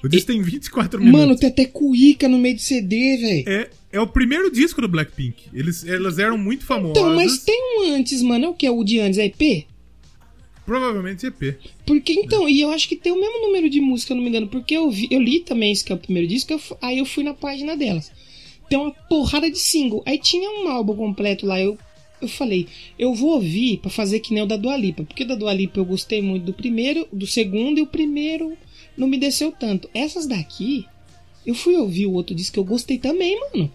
O 0.02 0.08
disco 0.08 0.32
tem 0.32 0.42
24 0.42 0.98
minutos. 1.00 1.20
Mano, 1.20 1.36
tem 1.36 1.48
até 1.48 1.64
cuíca 1.64 2.28
no 2.28 2.38
meio 2.38 2.56
do 2.56 2.60
CD, 2.60 3.16
velho. 3.16 3.44
É, 3.46 3.70
é 3.92 4.00
o 4.00 4.06
primeiro 4.06 4.50
disco 4.50 4.80
do 4.80 4.88
Blackpink. 4.88 5.44
Eles, 5.52 5.84
elas 5.86 6.18
eram 6.18 6.36
muito 6.36 6.64
famosas. 6.64 6.96
Então, 6.96 7.14
mas 7.14 7.38
tem 7.38 7.58
um 7.78 7.94
antes, 7.94 8.22
mano. 8.22 8.46
É 8.46 8.48
o 8.48 8.54
que? 8.54 8.68
O 8.68 8.84
de 8.84 9.00
antes? 9.00 9.18
É 9.18 9.26
EP? 9.26 9.66
Provavelmente 10.66 11.26
EP. 11.26 11.56
Porque 11.86 12.12
então, 12.12 12.48
e 12.48 12.60
eu 12.60 12.70
acho 12.70 12.88
que 12.88 12.96
tem 12.96 13.12
o 13.12 13.20
mesmo 13.20 13.46
número 13.46 13.70
de 13.70 13.80
música, 13.80 14.14
não 14.14 14.22
me 14.22 14.28
engano. 14.28 14.48
Porque 14.48 14.76
eu, 14.76 14.90
vi, 14.90 15.06
eu 15.10 15.20
li 15.20 15.40
também 15.40 15.72
esse 15.72 15.84
que 15.84 15.92
é 15.92 15.94
o 15.94 15.98
primeiro 15.98 16.28
disco, 16.28 16.52
eu 16.52 16.60
aí 16.82 16.98
eu 16.98 17.06
fui 17.06 17.22
na 17.22 17.32
página 17.32 17.76
delas. 17.76 18.10
Tem 18.68 18.76
uma 18.76 18.90
porrada 18.90 19.48
de 19.48 19.58
single. 19.58 20.02
Aí 20.04 20.18
tinha 20.18 20.50
um 20.50 20.68
álbum 20.68 20.96
completo 20.96 21.46
lá, 21.46 21.60
eu, 21.60 21.78
eu 22.20 22.26
falei, 22.26 22.66
eu 22.98 23.14
vou 23.14 23.34
ouvir 23.34 23.78
pra 23.78 23.90
fazer 23.90 24.18
que 24.18 24.34
nem 24.34 24.42
o 24.42 24.46
da 24.46 24.56
Dua 24.56 24.76
Lipa. 24.76 25.04
Porque 25.04 25.24
da 25.24 25.36
Dua 25.36 25.54
Lipa 25.54 25.78
eu 25.78 25.84
gostei 25.84 26.20
muito 26.20 26.44
do 26.44 26.52
primeiro, 26.52 27.06
do 27.12 27.26
segundo, 27.28 27.78
e 27.78 27.82
o 27.82 27.86
primeiro 27.86 28.58
não 28.96 29.06
me 29.06 29.18
desceu 29.18 29.52
tanto. 29.52 29.88
Essas 29.94 30.26
daqui, 30.26 30.86
eu 31.46 31.54
fui 31.54 31.76
ouvir 31.76 32.06
o 32.06 32.12
outro 32.12 32.34
disco 32.34 32.54
que 32.54 32.58
eu 32.58 32.64
gostei 32.64 32.98
também, 32.98 33.38
mano. 33.52 33.70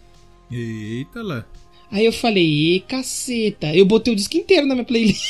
Eita 0.51 1.21
lá. 1.21 1.45
Aí 1.91 2.05
eu 2.05 2.13
falei, 2.13 2.75
e 2.75 2.79
caceta. 2.81 3.75
Eu 3.75 3.85
botei 3.85 4.13
o 4.13 4.15
disco 4.15 4.37
inteiro 4.37 4.65
na 4.65 4.75
minha 4.75 4.85
playlist. 4.85 5.21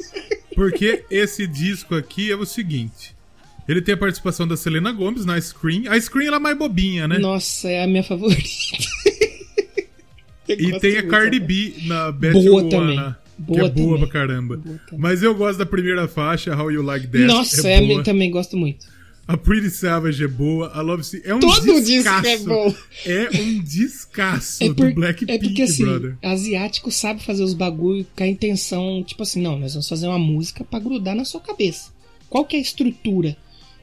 Porque 0.54 1.04
esse 1.10 1.46
disco 1.46 1.94
aqui 1.94 2.30
é 2.30 2.36
o 2.36 2.44
seguinte. 2.46 3.14
Ele 3.68 3.82
tem 3.82 3.94
a 3.94 3.98
participação 3.98 4.48
da 4.48 4.56
Selena 4.56 4.90
Gomez 4.90 5.26
na 5.26 5.38
Scream. 5.38 5.82
A 5.88 6.00
Scream 6.00 6.28
ela 6.28 6.36
é 6.36 6.40
mais 6.40 6.56
bobinha, 6.56 7.06
né? 7.06 7.18
Nossa, 7.18 7.68
é 7.68 7.84
a 7.84 7.86
minha 7.86 8.02
favorita. 8.02 8.42
E 10.48 10.80
tem 10.80 10.96
a 10.96 11.06
Cardi. 11.06 11.38
B 11.38 11.74
na 11.84 12.10
Best 12.10 12.32
Boa 12.42 12.68
também. 12.70 12.96
que 12.96 13.42
Boa 13.42 13.66
é 13.66 13.70
boa 13.70 13.70
também. 13.70 13.98
pra 13.98 14.08
caramba. 14.08 14.56
Boa. 14.56 14.80
Mas 14.96 15.22
eu 15.22 15.34
gosto 15.34 15.58
da 15.58 15.66
primeira 15.66 16.08
faixa, 16.08 16.56
How 16.56 16.70
You 16.72 16.82
Like 16.82 17.06
That. 17.06 17.24
Nossa, 17.24 17.68
é 17.68 17.74
é, 17.74 17.80
boa. 17.80 17.92
eu 18.00 18.02
também 18.02 18.30
gosto 18.30 18.56
muito. 18.56 18.86
A 19.28 19.36
Pretty 19.36 19.68
Savage 19.70 20.24
é 20.24 20.26
boa. 20.26 20.68
A 20.74 20.80
Love 20.80 21.04
Sick 21.04 21.28
é 21.28 21.34
um 21.34 21.38
Todo 21.40 21.60
disco 21.60 21.80
descasso. 21.82 22.26
é 22.26 22.38
bom. 22.38 22.74
É 23.04 23.28
um 23.42 23.58
descasso 23.62 24.64
É, 24.64 24.68
do 24.68 24.74
por- 24.74 24.94
Blackpink, 24.94 25.30
é 25.30 25.38
porque 25.38 25.62
assim, 25.62 25.84
brother. 25.84 26.16
asiático 26.22 26.90
sabe 26.90 27.22
fazer 27.22 27.44
os 27.44 27.52
bagulho 27.52 28.06
com 28.16 28.24
a 28.24 28.26
intenção, 28.26 29.04
tipo 29.04 29.22
assim, 29.22 29.42
não, 29.42 29.58
nós 29.58 29.74
vamos 29.74 29.86
fazer 29.88 30.06
uma 30.08 30.18
música 30.18 30.64
pra 30.64 30.78
grudar 30.80 31.14
na 31.14 31.26
sua 31.26 31.40
cabeça. 31.42 31.92
Qual 32.30 32.44
que 32.46 32.56
é 32.56 32.58
a 32.58 32.62
estrutura? 32.62 33.36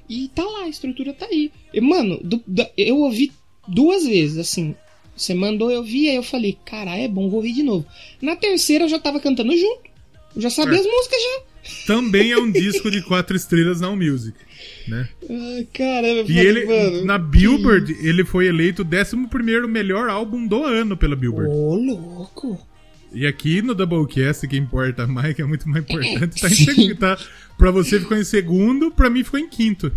E 0.10 0.28
tá 0.30 0.44
lá, 0.44 0.64
a 0.64 0.70
estrutura 0.70 1.14
tá 1.14 1.28
aí. 1.28 1.52
E, 1.74 1.80
mano, 1.80 2.20
do- 2.24 2.44
da- 2.48 2.70
eu 2.76 2.98
ouvi 2.98 3.32
duas 3.68 4.04
vezes, 4.06 4.38
assim. 4.38 4.76
Você 5.16 5.34
mandou, 5.34 5.70
eu 5.72 5.84
vi, 5.84 6.10
aí 6.10 6.16
eu 6.16 6.24
falei, 6.24 6.58
caralho, 6.66 7.04
é 7.04 7.08
bom, 7.08 7.30
vou 7.30 7.38
ouvir 7.38 7.54
de 7.54 7.64
novo. 7.64 7.86
Na 8.22 8.36
terceira 8.36 8.84
eu 8.86 8.90
já 8.90 9.00
tava 9.00 9.20
cantando 9.20 9.56
junto. 9.56 9.90
Eu 10.36 10.42
já 10.42 10.50
sabia 10.50 10.78
É. 10.78 10.80
as 10.82 10.86
músicas 10.86 11.20
já. 11.22 11.42
Também 11.88 12.32
é 12.32 12.38
um 12.38 12.52
disco 12.52 12.92
de 12.92 13.02
quatro 13.02 13.36
estrelas 13.36 13.82
na 13.82 13.90
Music, 13.96 14.38
né? 14.88 15.10
Ai, 15.30 15.68
caramba, 15.74 16.32
E 16.32 16.38
ele, 16.38 16.66
mano. 16.66 17.06
na 17.06 17.18
Billboard, 17.18 17.96
ele 18.02 18.24
foi 18.24 18.48
eleito 18.48 18.84
o 18.84 18.86
11º 18.86 19.68
melhor 19.68 20.10
álbum 20.10 20.46
do 20.48 20.64
ano 20.64 20.96
pela 20.96 21.16
Billboard. 21.16 21.50
Ô, 21.52 21.76
louco. 21.76 22.60
E 23.14 23.26
aqui 23.26 23.62
no 23.62 23.74
Doublecast, 23.74 24.48
que 24.48 24.58
importa 24.58 25.08
mais, 25.08 25.34
que 25.36 25.42
é 25.42 25.46
muito 25.46 25.68
mais 25.70 25.84
importante, 25.84 26.36
tá 26.42 26.48
em 26.48 26.56
segundo, 26.56 26.96
tá? 26.98 27.18
Pra 27.58 27.72
você 27.72 28.00
ficou 28.00 28.18
em 28.18 28.24
segundo, 28.24 28.92
pra 28.92 29.10
mim 29.10 29.24
ficou 29.24 29.40
em 29.40 29.48
quinto. 29.48 29.92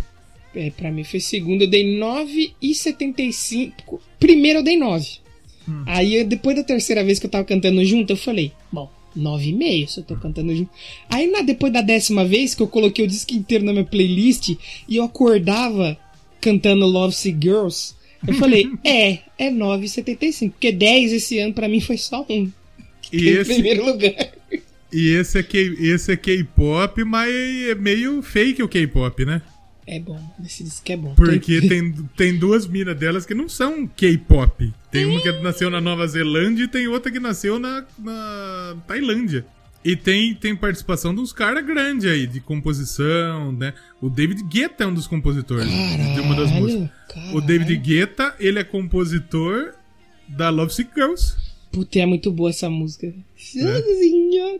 É, 0.55 0.71
pra 0.71 0.91
mim 0.91 1.03
foi 1.03 1.19
segundo, 1.19 1.63
eu 1.63 1.69
dei 1.69 1.99
9,75. 1.99 3.99
Primeiro 4.19 4.59
eu 4.59 4.63
dei 4.63 4.77
9. 4.77 5.05
Hum. 5.67 5.83
Aí 5.85 6.23
depois 6.23 6.55
da 6.55 6.63
terceira 6.63 7.03
vez 7.03 7.19
que 7.19 7.25
eu 7.25 7.29
tava 7.29 7.43
cantando 7.43 7.83
junto, 7.85 8.13
eu 8.13 8.17
falei, 8.17 8.51
bom, 8.71 8.91
9,5 9.19 9.87
se 9.87 9.99
eu 9.99 10.03
tô 10.03 10.15
cantando 10.15 10.55
junto. 10.55 10.69
Aí 11.09 11.29
na, 11.29 11.41
depois 11.41 11.71
da 11.71 11.81
décima 11.81 12.25
vez 12.25 12.55
que 12.55 12.61
eu 12.61 12.67
coloquei 12.67 13.05
o 13.05 13.07
disco 13.07 13.33
inteiro 13.33 13.63
na 13.63 13.71
minha 13.71 13.85
playlist 13.85 14.55
e 14.87 14.95
eu 14.95 15.03
acordava 15.03 15.97
cantando 16.41 16.85
Love 16.85 17.13
Sick 17.13 17.37
Girls, 17.41 17.93
eu 18.27 18.33
falei, 18.35 18.69
é, 18.83 19.19
é 19.37 19.51
9,75. 19.51 20.51
Porque 20.51 20.71
10 20.71 21.13
esse 21.13 21.39
ano 21.39 21.53
pra 21.53 21.67
mim 21.67 21.79
foi 21.79 21.97
só 21.97 22.25
um. 22.29 22.51
E 23.11 23.29
em 23.29 23.33
esse, 23.33 23.53
primeiro 23.53 23.85
lugar. 23.85 24.13
e 24.91 25.09
esse 25.09 25.39
é 25.39 26.13
é 26.13 26.17
K-pop, 26.17 27.03
mas 27.03 27.33
é 27.33 27.75
meio 27.75 28.21
fake 28.21 28.61
o 28.61 28.69
K-pop, 28.69 29.25
né? 29.25 29.41
É 29.91 29.99
bom, 29.99 30.21
esse 30.45 30.63
disco 30.63 30.91
é 30.91 30.95
bom. 30.95 31.15
Porque 31.15 31.61
tem, 31.67 31.91
tem 32.15 32.37
duas 32.37 32.67
minas 32.67 32.95
delas 32.95 33.25
que 33.25 33.33
não 33.33 33.49
são 33.49 33.87
K-pop. 33.87 34.71
Tem 34.91 35.03
uma 35.05 35.19
que 35.19 35.31
nasceu 35.41 35.67
na 35.71 35.81
Nova 35.81 36.05
Zelândia 36.05 36.65
e 36.65 36.67
tem 36.67 36.87
outra 36.87 37.11
que 37.11 37.19
nasceu 37.19 37.57
na, 37.57 37.83
na 37.97 38.77
Tailândia. 38.87 39.47
E 39.83 39.95
tem, 39.95 40.35
tem 40.35 40.55
participação 40.55 41.15
de 41.15 41.21
uns 41.21 41.33
caras 41.33 41.65
grandes 41.65 42.05
aí, 42.05 42.27
de 42.27 42.39
composição, 42.39 43.51
né? 43.51 43.73
O 43.99 44.11
David 44.11 44.43
Guetta 44.43 44.83
é 44.83 44.87
um 44.87 44.93
dos 44.93 45.07
compositores 45.07 45.67
de 45.67 46.19
uma 46.19 46.35
das 46.35 46.49
Caralho, 46.49 46.61
músicas. 46.61 46.89
O 47.07 47.13
caralho. 47.13 47.41
David 47.41 47.75
Guetta, 47.77 48.35
ele 48.39 48.59
é 48.59 48.63
compositor 48.63 49.73
da 50.27 50.51
Love 50.51 50.71
Sick 50.71 50.91
Girls. 50.93 51.35
Puta, 51.71 51.97
é 51.97 52.05
muito 52.05 52.31
boa 52.31 52.51
essa 52.51 52.69
música. 52.69 53.11
Senhora. 53.35 54.59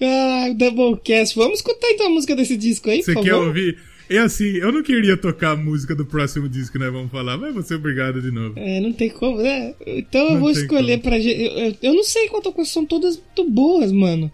Ah, 0.00 0.52
Doublecast. 0.54 1.34
Vamos 1.34 1.58
escutar 1.58 1.88
então 1.90 2.06
a 2.06 2.10
música 2.10 2.36
desse 2.36 2.56
disco 2.56 2.88
aí, 2.88 3.02
Você 3.02 3.14
quer 3.14 3.30
favor? 3.30 3.48
ouvir? 3.48 3.78
É 4.14 4.18
assim, 4.18 4.44
eu 4.56 4.70
não 4.72 4.82
queria 4.82 5.16
tocar 5.16 5.52
a 5.52 5.56
música 5.56 5.94
do 5.94 6.04
próximo 6.04 6.48
disco, 6.48 6.78
né? 6.78 6.90
Vamos 6.90 7.10
falar, 7.10 7.36
mas 7.38 7.54
você 7.54 7.74
obrigado 7.74 8.20
de 8.20 8.30
novo. 8.30 8.54
É, 8.58 8.80
não 8.80 8.92
tem 8.92 9.08
como, 9.10 9.38
né? 9.38 9.74
Então 9.86 10.24
eu 10.26 10.32
Não 10.32 10.40
vou 10.40 10.52
tem 10.52 10.62
escolher 10.62 10.98
como. 10.98 11.02
pra 11.02 11.18
gente. 11.20 11.40
Eu, 11.42 11.50
eu- 11.52 11.76
eu 11.82 11.94
não 11.94 12.04
sei 12.04 12.28
quantas 12.28 12.52
coisas 12.52 12.72
são 12.72 12.84
todas 12.84 13.16
muito 13.16 13.50
boas, 13.50 13.90
mano. 13.92 14.30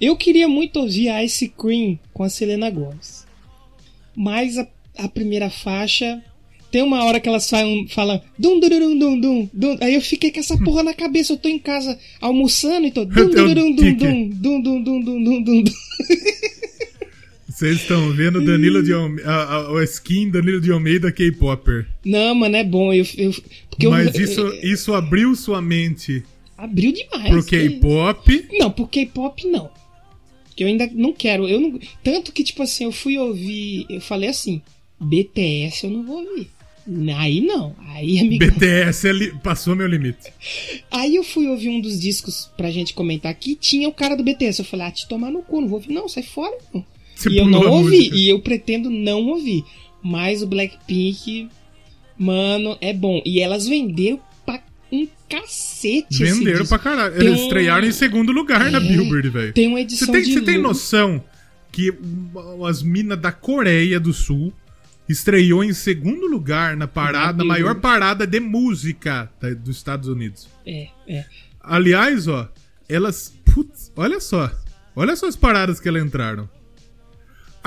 Eu 0.00 0.16
queria 0.16 0.46
muito 0.48 0.78
ouvir 0.80 1.08
a 1.08 1.24
Ice 1.24 1.48
Cream 1.48 1.98
com 2.12 2.22
a 2.22 2.28
Selena 2.28 2.70
Gomez. 2.70 3.26
Mas 4.16 4.56
a, 4.58 4.66
a 4.96 5.08
primeira 5.08 5.50
faixa. 5.50 6.22
Tem 6.70 6.82
uma 6.82 7.02
hora 7.02 7.18
que 7.18 7.26
elas 7.26 7.48
falam, 7.48 7.86
falam 7.88 8.20
dum 8.38 8.60
dum 8.60 8.68
dum 8.68 8.98
dum 8.98 9.20
dum 9.20 9.50
dum. 9.54 9.76
Aí 9.80 9.94
eu 9.94 10.02
fiquei 10.02 10.30
com 10.30 10.38
essa 10.38 10.54
porra 10.58 10.82
na 10.82 10.92
cabeça. 10.92 11.32
Eu 11.32 11.38
tô 11.38 11.48
em 11.48 11.58
casa 11.58 11.98
almoçando 12.20 12.86
e 12.86 12.90
tô 12.90 13.06
dum 13.08 13.30
dum 13.30 13.54
dum 13.54 13.74
dum 13.74 13.94
dum 13.94 14.60
dum 14.60 14.82
dum 14.82 14.82
dum 14.82 15.24
dum 15.24 15.42
dum 15.42 15.62
dum. 15.62 15.72
Vocês 17.58 17.80
estão 17.80 18.12
vendo 18.12 18.40
Danilo 18.44 18.80
de 18.84 18.92
Almeida, 18.92 19.28
a, 19.28 19.54
a, 19.56 19.72
o 19.72 19.82
skin 19.82 20.30
Danilo 20.30 20.60
de 20.60 20.70
Almeida 20.70 21.10
K-Popper. 21.10 21.88
Não, 22.04 22.32
mano, 22.32 22.54
é 22.54 22.62
bom. 22.62 22.92
Eu, 22.92 23.04
eu, 23.16 23.32
porque 23.68 23.84
eu- 23.86 23.90
Mas 23.90 24.14
isso, 24.14 24.46
isso 24.62 24.94
abriu 24.94 25.34
sua 25.34 25.60
mente 25.60 26.22
abriu 26.56 26.92
demais. 26.92 27.28
pro 27.30 27.44
K-pop. 27.44 28.46
Não, 28.52 28.70
pro 28.70 28.86
K-pop 28.86 29.44
não. 29.48 29.70
Que 30.54 30.62
eu 30.62 30.68
ainda 30.68 30.88
não 30.94 31.12
quero. 31.12 31.48
Eu 31.48 31.58
não... 31.58 31.80
Tanto 32.04 32.30
que, 32.30 32.44
tipo 32.44 32.62
assim, 32.62 32.84
eu 32.84 32.92
fui 32.92 33.18
ouvir. 33.18 33.86
Eu 33.90 34.00
falei 34.00 34.28
assim: 34.28 34.62
BTS 35.00 35.82
eu 35.84 35.90
não 35.90 36.04
vou 36.04 36.18
ouvir. 36.24 36.48
Aí 37.16 37.40
não. 37.40 37.74
Aí, 37.88 38.20
amigo. 38.20 38.38
BTS 38.46 39.08
é 39.08 39.12
li- 39.12 39.34
passou 39.42 39.74
meu 39.74 39.88
limite. 39.88 40.32
Aí 40.92 41.16
eu 41.16 41.24
fui 41.24 41.48
ouvir 41.48 41.70
um 41.70 41.80
dos 41.80 41.98
discos 41.98 42.48
pra 42.56 42.70
gente 42.70 42.94
comentar 42.94 43.32
aqui. 43.32 43.56
Tinha 43.56 43.88
o 43.88 43.92
cara 43.92 44.16
do 44.16 44.22
BTS. 44.22 44.60
Eu 44.60 44.64
falei: 44.64 44.86
ah, 44.86 44.90
te 44.92 45.08
tomar 45.08 45.32
no 45.32 45.42
cu, 45.42 45.60
não 45.60 45.66
vou 45.68 45.80
ouvir. 45.80 45.92
Não, 45.92 46.08
sai 46.08 46.22
fora, 46.22 46.56
não. 46.72 46.84
Você 47.18 47.30
e 47.30 47.38
eu 47.38 47.46
não 47.46 47.62
a 47.62 47.70
ouvi. 47.70 48.10
E 48.12 48.28
eu 48.28 48.40
pretendo 48.40 48.88
não 48.90 49.26
ouvir. 49.26 49.64
Mas 50.02 50.40
o 50.42 50.46
Blackpink, 50.46 51.48
mano, 52.16 52.76
é 52.80 52.92
bom. 52.92 53.20
E 53.24 53.40
elas 53.40 53.66
venderam 53.66 54.20
pra 54.46 54.62
um 54.92 55.06
cacete. 55.28 56.22
Venderam 56.24 56.64
pra 56.66 56.78
caralho. 56.78 57.14
Tem 57.16 57.26
Eles 57.26 57.40
um- 57.40 57.42
estrearam 57.44 57.86
em 57.86 57.92
segundo 57.92 58.30
lugar 58.32 58.70
na 58.70 58.78
É, 58.78 58.80
Billboard, 58.80 59.28
velho. 59.30 59.52
Tem 59.52 59.66
uma 59.66 59.78
Você 59.78 59.82
edição 59.82 60.12
tem, 60.12 60.22
de 60.22 60.32
você 60.32 60.40
tem 60.42 60.58
noção 60.58 61.22
que 61.72 61.92
as 62.68 62.82
minas 62.82 63.18
da 63.20 63.32
Coreia 63.32 63.98
do 63.98 64.12
Sul 64.12 64.52
estreou 65.08 65.64
em 65.64 65.72
segundo 65.72 66.26
lugar 66.26 66.76
na 66.76 66.86
parada, 66.86 67.32
Na 67.38 67.38
na 67.38 67.44
maior 67.44 67.74
parada 67.80 68.26
de 68.26 68.38
música 68.40 69.30
da- 69.40 69.54
dos 69.54 69.76
Estados 69.76 70.08
Unidos. 70.08 70.46
É, 70.66 70.88
é. 71.08 71.24
Aliás, 71.60 72.28
ó, 72.28 72.48
elas. 72.88 73.34
Putz, 73.52 73.90
olha 73.96 74.20
só. 74.20 74.50
Olha 74.94 75.16
só 75.16 75.26
as 75.26 75.36
paradas 75.36 75.80
que 75.80 75.88
elas 75.88 76.04
entraram. 76.04 76.48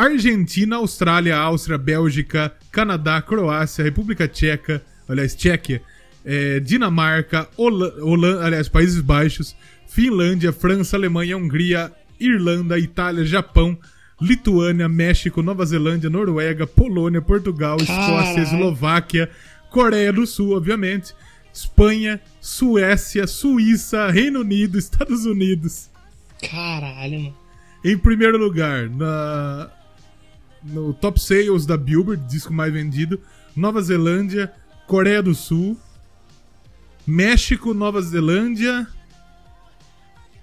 Argentina, 0.01 0.77
Austrália, 0.77 1.37
Áustria, 1.37 1.77
Bélgica, 1.77 2.51
Canadá, 2.71 3.21
Croácia, 3.21 3.83
República 3.83 4.27
Tcheca, 4.27 4.81
aliás, 5.07 5.35
Tchequia, 5.35 5.79
eh, 6.25 6.59
Dinamarca, 6.59 7.47
Holanda, 7.55 8.43
aliás, 8.43 8.67
Países 8.67 8.99
Baixos, 8.99 9.55
Finlândia, 9.87 10.51
França, 10.51 10.97
Alemanha, 10.97 11.37
Hungria, 11.37 11.91
Irlanda, 12.19 12.79
Itália, 12.79 13.23
Japão, 13.23 13.77
Lituânia, 14.19 14.89
México, 14.89 15.43
Nova 15.43 15.63
Zelândia, 15.67 16.09
Noruega, 16.09 16.65
Polônia, 16.65 17.21
Portugal, 17.21 17.77
Escócia. 17.79 18.41
Eslováquia, 18.41 19.29
Coreia 19.69 20.11
do 20.11 20.25
Sul, 20.25 20.57
obviamente, 20.57 21.13
Espanha, 21.53 22.19
Suécia, 22.39 23.27
Suíça, 23.27 24.09
Reino 24.09 24.39
Unido, 24.39 24.77
Estados 24.79 25.25
Unidos. 25.25 25.91
Caralho, 26.49 27.19
mano. 27.19 27.37
Em 27.85 27.97
primeiro 27.97 28.37
lugar, 28.39 28.89
na 28.89 29.69
no 30.63 30.93
top 30.93 31.19
sales 31.19 31.65
da 31.65 31.75
Billboard, 31.77 32.23
disco 32.27 32.53
mais 32.53 32.71
vendido, 32.71 33.19
Nova 33.55 33.81
Zelândia, 33.81 34.51
Coreia 34.87 35.21
do 35.21 35.33
Sul, 35.35 35.77
México, 37.05 37.73
Nova 37.73 38.01
Zelândia. 38.01 38.87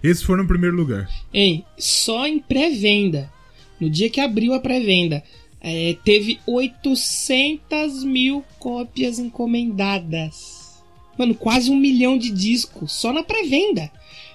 Esses 0.03 0.23
foram 0.23 0.43
no 0.43 0.49
primeiro 0.49 0.77
lugar. 0.77 1.09
Hein, 1.33 1.64
só 1.79 2.27
em 2.27 2.39
pré-venda. 2.39 3.31
No 3.81 3.89
dia 3.89 4.11
que 4.11 4.21
abriu 4.21 4.55
a 4.55 4.61
pré-venda, 4.61 5.23
é, 5.61 5.97
teve 6.05 6.39
800 6.47 8.05
mil 8.05 8.45
cópias 8.59 9.19
encomendadas. 9.19 10.83
Mano, 11.19 11.35
quase 11.35 11.71
um 11.71 11.77
milhão 11.77 12.16
de 12.16 12.31
discos 12.31 12.93
só 12.93 13.12
na 13.12 13.23
pré-venda. 13.23 13.91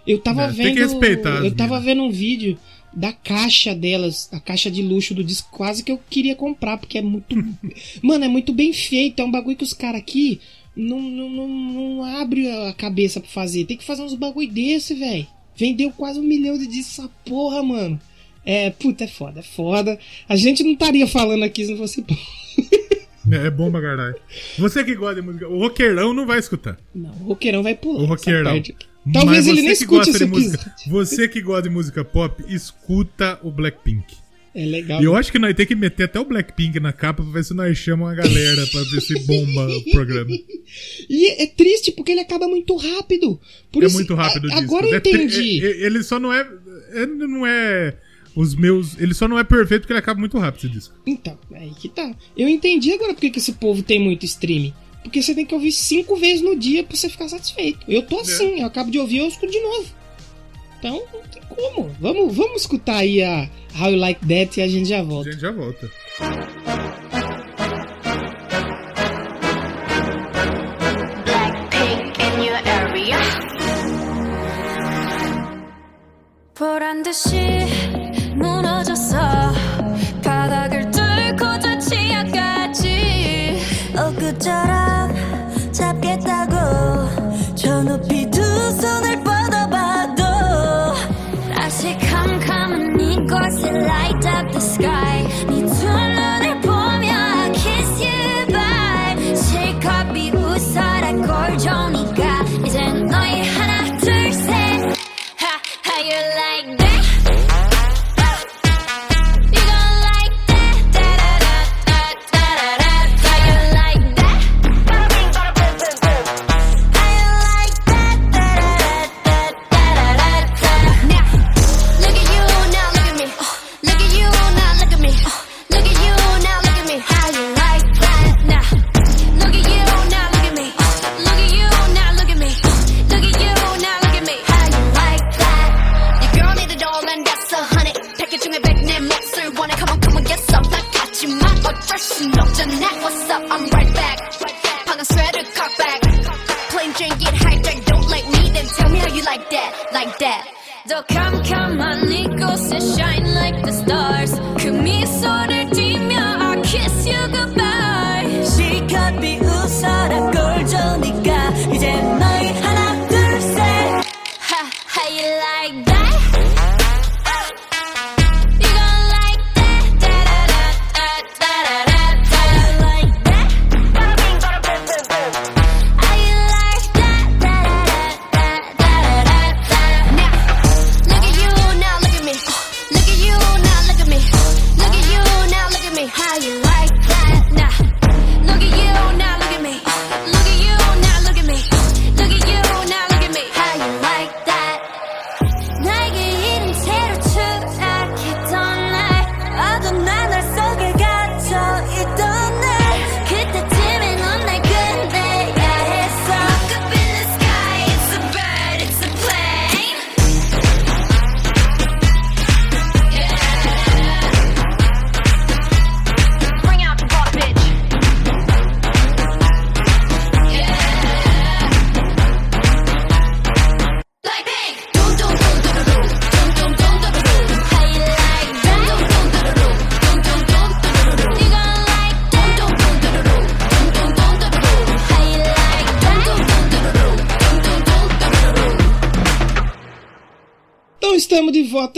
Eu 0.05 0.19
tava 0.19 0.43
É, 0.43 0.47
vendo. 0.51 0.65
tem 0.65 0.75
que 0.75 0.81
respeitar 0.81 1.43
Eu 1.45 1.55
tava 1.55 1.75
minas. 1.79 1.85
vendo 1.85 2.03
um 2.03 2.11
vídeo 2.11 2.57
da 2.95 3.11
caixa 3.11 3.73
delas, 3.73 4.29
a 4.31 4.39
caixa 4.39 4.69
de 4.69 4.81
luxo 4.81 5.13
do 5.13 5.23
disco, 5.23 5.49
quase 5.51 5.83
que 5.83 5.91
eu 5.91 5.99
queria 6.09 6.35
comprar, 6.35 6.77
porque 6.77 6.97
é 6.97 7.01
muito. 7.01 7.35
Mano, 8.01 8.25
é 8.25 8.27
muito 8.27 8.53
bem 8.53 8.73
feito. 8.73 9.21
É 9.21 9.25
um 9.25 9.31
bagulho 9.31 9.57
que 9.57 9.63
os 9.63 9.73
caras 9.73 10.01
aqui 10.01 10.39
não, 10.75 10.99
não, 10.99 11.29
não, 11.29 11.47
não 11.47 12.03
abre 12.03 12.49
a 12.49 12.73
cabeça 12.73 13.19
pra 13.19 13.29
fazer. 13.29 13.65
Tem 13.65 13.77
que 13.77 13.83
fazer 13.83 14.03
uns 14.03 14.13
bagulho 14.13 14.51
desse, 14.51 14.93
velho. 14.93 15.27
Vendeu 15.55 15.91
quase 15.91 16.19
um 16.19 16.23
milhão 16.23 16.57
de 16.57 16.67
discos 16.67 16.99
essa 16.99 17.09
porra, 17.25 17.61
mano. 17.61 17.99
É, 18.45 18.69
puta, 18.71 19.05
é 19.05 19.07
foda, 19.07 19.39
é 19.39 19.43
foda. 19.43 19.97
A 20.27 20.35
gente 20.35 20.63
não 20.63 20.73
estaria 20.73 21.07
falando 21.07 21.43
aqui 21.43 21.65
se 21.65 21.71
não 21.71 21.77
fosse 21.77 22.01
bom. 22.01 22.17
É, 23.31 23.47
é 23.47 23.49
bom 23.49 23.71
pra 23.71 23.81
caralho. 23.81 24.15
Você 24.57 24.83
que 24.83 24.95
gosta 24.95 25.15
de 25.15 25.21
música, 25.21 25.47
o 25.47 25.57
roqueirão 25.57 26.13
não 26.13 26.25
vai 26.25 26.39
escutar. 26.39 26.77
Não, 26.93 27.09
o 27.09 27.27
roqueirão 27.29 27.63
vai 27.63 27.73
pular. 27.73 28.03
O 28.03 28.05
roqueirão. 28.05 28.61
Talvez 29.11 29.47
ele 29.47 29.61
nem 29.61 29.71
escute 29.71 30.09
esse 30.11 30.25
música. 30.25 30.73
Você 30.87 31.27
que 31.27 31.41
gosta 31.41 31.63
de 31.63 31.69
música 31.69 32.05
pop, 32.05 32.43
escuta 32.47 33.39
o 33.43 33.51
Blackpink. 33.51 34.03
É 34.55 34.65
legal. 34.65 35.01
E 35.01 35.05
eu 35.05 35.15
acho 35.15 35.31
que 35.31 35.39
nós 35.39 35.53
temos 35.55 35.67
que 35.67 35.75
meter 35.75 36.03
até 36.03 36.19
o 36.19 36.25
Blackpink 36.25 36.79
na 36.79 36.93
capa 36.93 37.23
pra 37.23 37.31
ver 37.31 37.43
se 37.43 37.55
nós 37.55 37.75
chamamos 37.75 38.13
a 38.13 38.21
galera 38.21 38.65
pra 38.67 38.83
ver 38.83 39.01
se 39.01 39.19
bomba 39.25 39.67
o 39.67 39.91
programa. 39.91 40.29
E 41.09 41.27
é 41.41 41.47
triste 41.47 41.91
porque 41.91 42.11
ele 42.11 42.21
acaba 42.21 42.47
muito 42.47 42.75
rápido. 42.75 43.39
Por 43.71 43.83
é 43.83 43.87
isso- 43.87 43.95
muito 43.95 44.13
rápido 44.15 44.51
a-. 44.51 44.55
Agora 44.57 44.87
eu 44.87 44.93
É 44.93 44.97
entendi. 44.97 45.63
é- 45.63 45.69
é- 45.71 45.85
ele 45.85 46.01
só 46.03 46.19
não 46.19 46.31
é. 46.33 46.47
Ele 46.93 47.27
não 47.27 47.45
é. 47.45 47.95
Os 48.35 48.55
meus. 48.55 48.97
Ele 48.99 49.13
só 49.13 49.27
não 49.27 49.37
é 49.37 49.43
perfeito 49.43 49.81
porque 49.81 49.93
ele 49.93 49.99
acaba 49.99 50.19
muito 50.19 50.37
rápido 50.39 50.65
esse 50.65 50.69
disco. 50.73 50.95
Então, 51.05 51.37
é 51.51 51.59
aí 51.59 51.71
que 51.79 51.89
tá. 51.89 52.15
Eu 52.35 52.47
entendi 52.47 52.91
agora 52.91 53.13
porque 53.13 53.29
que 53.29 53.37
esse 53.39 53.53
povo 53.53 53.83
tem 53.83 53.99
muito 53.99 54.25
streaming. 54.25 54.73
Porque 55.02 55.22
você 55.22 55.34
tem 55.34 55.46
que 55.46 55.54
ouvir 55.54 55.72
cinco 55.72 56.16
vezes 56.16 56.42
no 56.42 56.56
dia 56.56 56.82
pra 56.84 56.96
você 56.96 57.08
ficar 57.08 57.28
satisfeito. 57.28 57.78
Eu 57.88 58.00
É. 58.00 58.02
tô 58.02 58.18
assim, 58.20 58.60
eu 58.60 58.66
acabo 58.66 58.90
de 58.90 58.98
ouvir 58.98 59.18
eu 59.18 59.28
escuto 59.28 59.50
de 59.50 59.60
novo. 59.60 59.86
Então, 60.78 61.02
não 61.12 61.20
tem 61.28 61.42
como. 61.48 61.90
Vamos, 62.00 62.34
vamos 62.36 62.60
escutar 62.62 62.98
aí 62.98 63.22
a 63.22 63.48
How 63.80 63.90
You 63.90 63.96
Like 63.98 64.20
That 64.26 64.60
e 64.60 64.62
a 64.62 64.68
gente 64.68 64.88
já 64.88 65.00
A 65.00 65.02
volta. 65.02 65.30
gente 65.32 65.40
já 65.40 65.50
volta. 65.50 65.90
Blackpink 71.24 72.18
in 72.20 72.44
your 72.46 72.60
area. 72.64 73.18
보란 76.54 77.02
듯이 77.04 77.36
무너졌어 78.36 79.16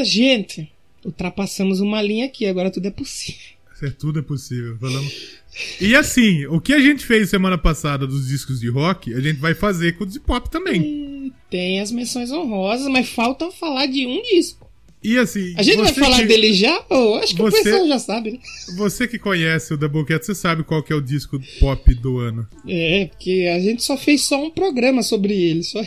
Gente. 0.06 0.72
Ultrapassamos 1.03 1.80
uma 1.82 2.01
linha 2.01 2.26
aqui, 2.26 2.45
agora 2.45 2.72
tudo 2.72 2.88
é 2.88 2.91
possível. 2.91 3.56
É, 3.84 3.89
tudo 3.89 4.20
é 4.20 4.22
possível. 4.22 4.78
Falamos. 4.80 5.14
E 5.80 5.95
assim, 5.95 6.45
o 6.47 6.60
que 6.62 6.74
a 6.74 6.80
gente 6.80 7.06
fez 7.06 7.30
semana 7.30 7.58
passada 7.58 8.08
dos 8.08 8.28
discos 8.28 8.60
de 8.60 8.70
rock, 8.70 9.14
a 9.14 9.20
gente 9.20 9.39
vai 9.39 9.53
fazer 9.53 9.97
com 9.97 10.03
os 10.06 10.14
de 10.14 10.20
pop 10.20 10.49
também. 10.49 11.32
Tem 11.49 11.80
as 11.82 11.91
menções 11.91 12.32
honrosas, 12.32 12.88
mas 12.88 13.08
falta 13.10 13.51
falar 13.51 13.86
de 13.86 14.08
um 14.08 14.22
disco. 14.24 14.66
E 15.03 15.18
assim. 15.18 15.53
A 15.56 15.62
gente 15.62 15.78
vai 15.78 15.93
falar 15.93 16.20
que- 16.22 16.26
dele 16.26 16.51
já? 16.53 16.84
Ou 16.89 17.16
acho 17.18 17.36
que 17.36 17.41
Você- 17.41 17.60
o 17.60 17.64
pessoal 17.64 17.88
já 17.88 17.99
sabe, 17.99 18.32
né? 18.32 18.39
Você 18.76 19.08
que 19.08 19.20
conhece 19.20 19.74
o 19.74 19.78
Doublecat, 19.78 20.26
você 20.26 20.34
sabe 20.34 20.64
qual 20.64 20.82
que 20.82 20.91
é 20.91 20.95
o 20.95 21.01
disco 21.01 21.39
pop 21.60 21.93
do 21.95 22.18
ano. 22.18 22.47
É, 22.68 23.06
porque 23.06 23.47
a 23.56 23.60
gente 23.60 23.84
só 23.84 23.95
fez 23.97 24.22
só 24.22 24.43
um 24.43 24.49
programa 24.49 25.03
sobre 25.03 25.34
ele. 25.34 25.64
Só... 25.64 25.84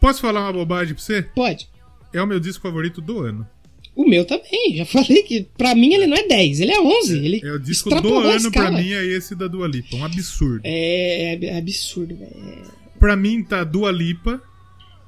Posso 0.00 0.20
falar 0.20 0.42
uma 0.42 0.52
bobagem 0.52 0.94
pra 0.94 1.02
você? 1.02 1.22
Pode. 1.22 1.68
É 2.14 2.22
o 2.22 2.26
meu 2.26 2.40
disco 2.40 2.62
favorito 2.62 3.00
do 3.00 3.20
ano. 3.20 3.46
O 3.94 4.08
meu 4.08 4.24
também. 4.24 4.76
Já 4.76 4.84
falei 4.86 5.22
que 5.22 5.46
pra 5.56 5.74
mim 5.74 5.94
ele 5.94 6.06
não 6.06 6.16
é 6.16 6.26
10, 6.26 6.60
ele 6.60 6.72
é 6.72 6.80
11. 6.80 7.18
Ele 7.18 7.40
É 7.44 7.52
o 7.52 7.58
disco 7.58 7.90
do 7.90 8.18
ano 8.18 8.50
pra 8.50 8.70
mim, 8.70 8.92
é 8.92 9.04
esse 9.04 9.34
da 9.34 9.46
Dua 9.46 9.68
Lipa. 9.68 9.96
Um 9.96 10.04
absurdo. 10.04 10.60
É, 10.64 11.34
é 11.34 11.58
absurdo, 11.58 12.16
velho. 12.16 12.62
Pra 12.98 13.16
mim 13.16 13.42
tá 13.42 13.62
Dua 13.62 13.92
Lipa, 13.92 14.42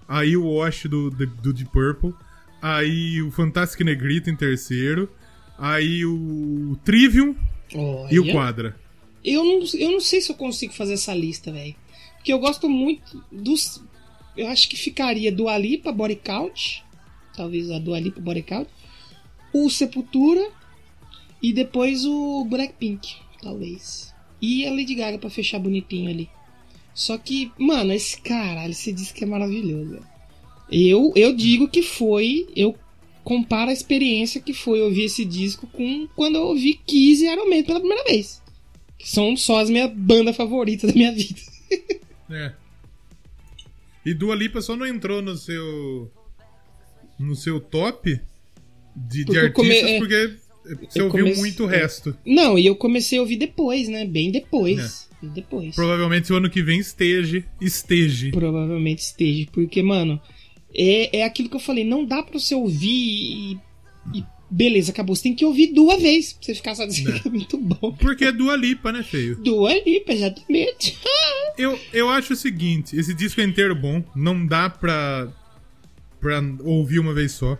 aí 0.09 0.37
o 0.37 0.47
Wash 0.55 0.85
do, 0.85 1.11
do, 1.11 1.27
do 1.27 1.53
Deep 1.53 1.71
Purple, 1.71 2.13
aí 2.61 3.23
o 3.23 3.31
Fantastic 3.31 3.81
Negrito 3.81 4.29
em 4.29 4.37
terceiro, 4.37 5.11
aí 5.59 6.05
o 6.05 6.77
Trivium 6.85 7.35
Olha. 7.75 8.15
e 8.15 8.21
o 8.21 8.33
Quadra. 8.33 8.77
Eu 9.25 9.45
não, 9.45 9.65
eu 9.75 9.91
não 9.91 10.01
sei 10.01 10.21
se 10.21 10.31
eu 10.31 10.37
consigo 10.37 10.73
fazer 10.73 10.95
essa 10.95 11.15
lista, 11.15 11.51
velho. 11.51 11.75
Porque 12.17 12.33
eu 12.33 12.39
gosto 12.39 12.69
muito 12.69 13.25
dos. 13.31 13.83
Eu 14.37 14.49
acho 14.49 14.69
que 14.69 14.77
ficaria 14.77 15.33
do 15.33 15.49
Alipa 15.49 15.91
Body 15.91 16.17
Count. 16.17 16.85
Talvez 17.37 17.71
a 17.71 17.79
do 17.79 17.95
Alipa 17.95 18.21
Body 18.21 18.43
Count. 18.43 18.69
O 19.53 19.69
Sepultura. 19.71 20.51
E 21.43 21.53
depois 21.53 22.05
o 22.05 22.45
Blackpink. 22.45 23.17
Talvez. 23.43 24.15
E 24.41 24.67
a 24.67 24.71
Lady 24.71 24.95
Gaga 24.95 25.19
pra 25.19 25.31
fechar 25.31 25.59
bonitinho 25.59 26.11
ali. 26.11 26.29
Só 26.95 27.19
que, 27.19 27.53
mano, 27.59 27.93
esse 27.93 28.19
caralho, 28.21 28.73
você 28.73 28.93
disse 28.93 29.13
que 29.13 29.25
é 29.25 29.27
maravilhoso. 29.27 30.01
Eu, 30.71 31.13
eu 31.15 31.35
digo 31.35 31.69
que 31.69 31.83
foi. 31.83 32.49
Eu 32.57 32.75
comparo 33.23 33.71
a 33.71 33.73
experiência 33.73 34.41
que 34.41 34.53
foi 34.53 34.81
ouvir 34.81 35.05
esse 35.05 35.25
disco 35.25 35.67
com 35.67 36.07
quando 36.15 36.37
eu 36.37 36.43
ouvi 36.43 36.81
Kiss 36.87 37.25
e 37.25 37.29
Iron 37.29 37.49
Maiden 37.49 37.65
pela 37.67 37.81
primeira 37.81 38.05
vez. 38.05 38.43
Que 38.99 39.09
são 39.09 39.37
só 39.37 39.61
as 39.61 39.69
minhas 39.69 39.93
bandas 39.93 40.37
favoritas 40.37 40.91
da 40.91 40.97
minha 40.97 41.13
vida. 41.13 41.41
É. 42.29 42.53
E 44.05 44.13
Dua 44.13 44.35
Lipa 44.35 44.61
só 44.61 44.75
não 44.75 44.85
entrou 44.85 45.23
no 45.23 45.37
seu. 45.37 46.11
No 47.19 47.35
seu 47.35 47.61
top 47.61 48.21
de, 48.95 49.25
de 49.25 49.37
eu 49.37 49.53
come- 49.53 49.69
artistas 49.71 49.91
é. 49.93 49.99
porque 49.99 50.31
você 50.91 51.01
Eu 51.01 51.05
ouviu 51.07 51.21
comecei- 51.25 51.41
muito 51.43 51.65
o 51.65 51.71
é. 51.71 51.77
resto. 51.79 52.17
Não, 52.27 52.59
e 52.59 52.67
eu 52.67 52.75
comecei 52.77 53.19
a 53.19 53.21
ouvir 53.23 53.37
depois, 53.37 53.89
né? 53.89 54.05
Bem 54.05 54.31
depois. 54.31 55.09
Bem 55.23 55.31
depois. 55.33 55.75
Provavelmente 55.75 56.33
o 56.33 56.37
ano 56.37 56.51
que 56.51 56.63
vem 56.63 56.79
esteja. 56.81 57.45
Esteja. 57.61 58.31
Provavelmente 58.33 58.99
esteja. 59.01 59.47
Porque, 59.53 59.83
mano, 59.83 60.21
é, 60.75 61.19
é 61.21 61.25
aquilo 61.25 61.49
que 61.49 61.57
eu 61.57 61.61
falei. 61.61 61.85
Não 61.85 62.05
dá 62.05 62.23
pra 62.23 62.39
você 62.39 62.55
ouvir 62.55 62.89
e. 62.89 63.59
e 64.15 64.25
beleza, 64.51 64.91
acabou. 64.93 65.15
Você 65.15 65.23
tem 65.25 65.35
que 65.35 65.45
ouvir 65.45 65.69
duas 65.73 66.01
vezes. 66.03 66.33
Pra 66.33 66.43
você 66.47 66.55
ficar 66.55 66.73
dizendo 66.87 67.21
que 67.21 67.27
é 67.29 67.31
muito 67.31 67.57
bom. 67.59 67.93
Porque 67.93 68.25
é 68.27 68.33
Dua 68.33 68.57
Lipa, 68.57 68.91
né, 68.93 69.03
feio? 69.03 69.37
Duas 69.37 69.85
lipa, 69.87 70.13
exatamente. 70.13 70.99
Eu, 71.59 71.79
eu 71.91 72.11
acho 72.11 72.35
o 72.35 72.37
seguinte, 72.37 72.95
esse 72.99 73.15
disco 73.15 73.41
é 73.41 73.45
inteiro 73.45 73.75
bom, 73.75 74.05
não 74.15 74.45
dá 74.47 74.69
pra, 74.69 75.27
pra 76.27 76.43
ouvir 76.65 76.99
uma 76.99 77.15
vez 77.15 77.33
só. 77.33 77.57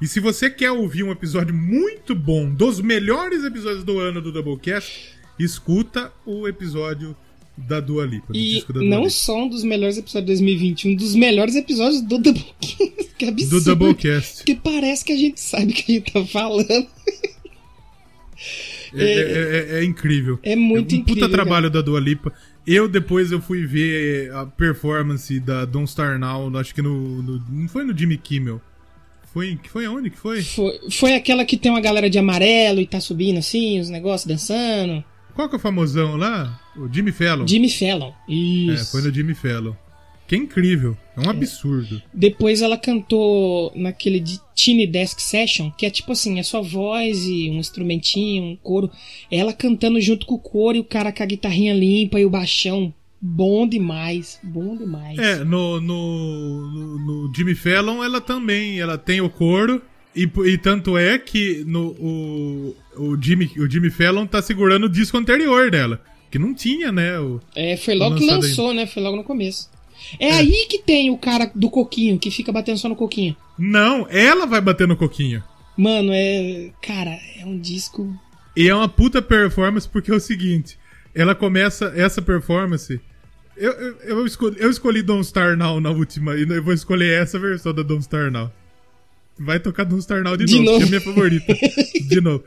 E 0.00 0.08
se 0.08 0.18
você 0.18 0.50
quer 0.50 0.72
ouvir 0.72 1.04
um 1.04 1.12
episódio 1.12 1.54
muito 1.54 2.14
bom, 2.14 2.52
dos 2.52 2.80
melhores 2.80 3.44
episódios 3.44 3.84
do 3.84 4.00
ano 4.00 4.20
do 4.20 4.32
Doublecast, 4.32 5.10
escuta 5.38 6.12
o 6.26 6.48
episódio 6.48 7.14
da 7.56 7.78
Dua 7.78 8.04
Lipa, 8.04 8.32
do 8.32 8.36
E 8.38 8.64
Dua 8.68 8.82
não 8.82 8.98
Lipa. 8.98 9.10
só 9.10 9.44
um 9.44 9.48
dos 9.48 9.62
melhores 9.62 9.96
episódios 9.98 10.24
de 10.38 10.44
2021, 10.44 10.90
um 10.92 10.96
dos 10.96 11.14
melhores 11.14 11.54
episódios 11.54 12.00
do 12.02 12.18
Doublecast. 12.18 12.92
que 13.16 13.24
absurdo. 13.26 13.58
Do 13.60 13.64
Doublecast. 13.76 14.36
Porque 14.38 14.56
parece 14.56 15.04
que 15.04 15.12
a 15.12 15.16
gente 15.16 15.40
sabe 15.40 15.70
o 15.70 15.74
que 15.74 15.92
a 15.92 15.94
gente 15.96 16.12
tá 16.12 16.24
falando. 16.26 16.86
É, 18.94 19.04
é- 19.04 19.76
é- 19.78 19.80
é 19.80 19.84
incrível. 19.84 20.38
É 20.42 20.56
muito 20.56 20.94
um 20.94 20.98
incrível, 20.98 21.22
puta 21.22 21.32
trabalho 21.32 21.70
da 21.70 21.80
Dua 21.80 22.00
Lipa. 22.00 22.32
Eu 22.66 22.86
depois 22.88 23.32
eu 23.32 23.40
fui 23.40 23.66
ver 23.66 24.32
a 24.34 24.46
performance 24.46 25.38
da 25.40 25.64
Don't 25.64 25.90
Star 25.90 26.18
Now, 26.18 26.56
acho 26.58 26.74
que 26.74 26.80
no, 26.82 27.22
no- 27.22 27.44
não 27.48 27.68
foi 27.68 27.84
no 27.84 27.96
Jimmy 27.96 28.16
Kimmel. 28.16 28.60
Foi, 29.32 29.58
foi 29.70 29.84
aonde 29.86 30.10
que 30.10 30.18
foi? 30.18 30.42
Foi, 30.42 30.78
foi 30.90 31.14
aquela 31.14 31.44
que 31.44 31.56
tem 31.56 31.72
uma 31.72 31.80
galera 31.80 32.08
de 32.10 32.18
amarelo 32.18 32.80
e 32.80 32.86
tá 32.86 33.00
subindo 33.00 33.38
assim, 33.38 33.80
os 33.80 33.88
negócios, 33.88 34.26
dançando. 34.28 35.02
Qual 35.34 35.48
que 35.48 35.54
é 35.54 35.58
o 35.58 35.60
famosão 35.60 36.16
lá? 36.16 36.60
O 36.76 36.86
Jimmy 36.92 37.10
Fallon. 37.12 37.46
Jimmy 37.48 37.70
Fallon. 37.70 38.12
É, 38.28 38.32
Isso. 38.32 38.90
foi 38.92 39.00
no 39.02 39.12
Jimmy 39.12 39.34
Fallon. 39.34 39.72
Que 40.32 40.36
é 40.36 40.38
incrível. 40.38 40.96
É 41.14 41.20
um 41.20 41.28
absurdo. 41.28 42.00
Depois 42.10 42.62
ela 42.62 42.78
cantou 42.78 43.70
naquele 43.76 44.18
de 44.18 44.40
Tiny 44.54 44.86
Desk 44.86 45.20
Session, 45.20 45.70
que 45.70 45.84
é 45.84 45.90
tipo 45.90 46.12
assim, 46.12 46.38
é 46.38 46.42
só 46.42 46.62
voz 46.62 47.26
e 47.26 47.50
um 47.50 47.58
instrumentinho, 47.58 48.44
um 48.44 48.56
coro. 48.56 48.90
Ela 49.30 49.52
cantando 49.52 50.00
junto 50.00 50.24
com 50.24 50.36
o 50.36 50.38
coro 50.38 50.78
e 50.78 50.80
o 50.80 50.84
cara 50.84 51.12
com 51.12 51.22
a 51.22 51.26
guitarrinha 51.26 51.74
limpa 51.74 52.18
e 52.18 52.24
o 52.24 52.30
baixão. 52.30 52.94
Bom 53.20 53.68
demais, 53.68 54.40
bom 54.42 54.74
demais. 54.74 55.18
É, 55.18 55.44
no, 55.44 55.78
no, 55.82 56.70
no, 56.70 56.98
no 57.26 57.34
Jimmy 57.36 57.54
Fallon 57.54 58.02
ela 58.02 58.18
também, 58.18 58.80
ela 58.80 58.96
tem 58.96 59.20
o 59.20 59.28
coro. 59.28 59.82
E, 60.16 60.22
e 60.46 60.56
tanto 60.56 60.96
é 60.96 61.18
que 61.18 61.62
no, 61.66 61.88
o, 61.88 62.76
o, 62.96 63.22
Jimmy, 63.22 63.50
o 63.58 63.70
Jimmy 63.70 63.90
Fallon 63.90 64.26
tá 64.26 64.40
segurando 64.40 64.84
o 64.84 64.88
disco 64.88 65.18
anterior 65.18 65.70
dela. 65.70 66.00
Que 66.30 66.38
não 66.38 66.54
tinha, 66.54 66.90
né? 66.90 67.20
O, 67.20 67.38
É, 67.54 67.76
foi 67.76 67.94
logo 67.94 68.16
que 68.16 68.24
lançou, 68.24 68.72
né? 68.72 68.86
Foi 68.86 69.02
logo 69.02 69.18
no 69.18 69.24
começo. 69.24 69.70
É, 70.18 70.32
aí 70.32 70.66
que 70.68 70.78
tem 70.78 71.10
o 71.10 71.18
cara 71.18 71.50
do 71.54 71.70
coquinho, 71.70 72.18
que 72.18 72.30
fica 72.30 72.52
batendo 72.52 72.78
só 72.78 72.88
no 72.88 72.96
coquinho. 72.96 73.36
Não, 73.58 74.06
ela 74.08 74.46
vai 74.46 74.60
bater 74.60 74.86
no 74.88 74.96
coquinho. 74.96 75.42
Mano, 75.76 76.10
é. 76.12 76.70
Cara, 76.82 77.18
é 77.38 77.44
um 77.44 77.58
disco. 77.58 78.14
E 78.56 78.68
é 78.68 78.74
uma 78.74 78.88
puta 78.88 79.22
performance 79.22 79.88
porque 79.88 80.10
é 80.10 80.14
o 80.14 80.20
seguinte: 80.20 80.78
ela 81.14 81.34
começa 81.34 81.92
essa 81.96 82.20
performance. 82.20 83.00
Eu, 83.56 83.72
eu, 83.72 83.96
eu, 84.00 84.26
escolhi, 84.26 84.56
eu 84.58 84.70
escolhi 84.70 85.02
Don't 85.02 85.24
Star 85.26 85.56
Now 85.56 85.78
na 85.80 85.90
última 85.90 86.34
e 86.36 86.42
eu 86.42 86.62
vou 86.62 86.72
escolher 86.72 87.20
essa 87.22 87.38
versão 87.38 87.72
da 87.72 87.82
Don't 87.82 88.02
Star 88.04 88.30
Now. 88.30 88.50
Vai 89.38 89.60
tocar 89.60 89.84
Don't 89.84 90.02
Star 90.02 90.22
Now 90.22 90.36
de, 90.36 90.44
De 90.46 90.58
novo, 90.58 90.64
novo. 90.64 90.78
que 90.78 90.82
é 90.84 90.86
a 90.86 90.90
minha 90.90 91.00
favorita. 91.00 91.54
de 92.08 92.20
novo. 92.20 92.44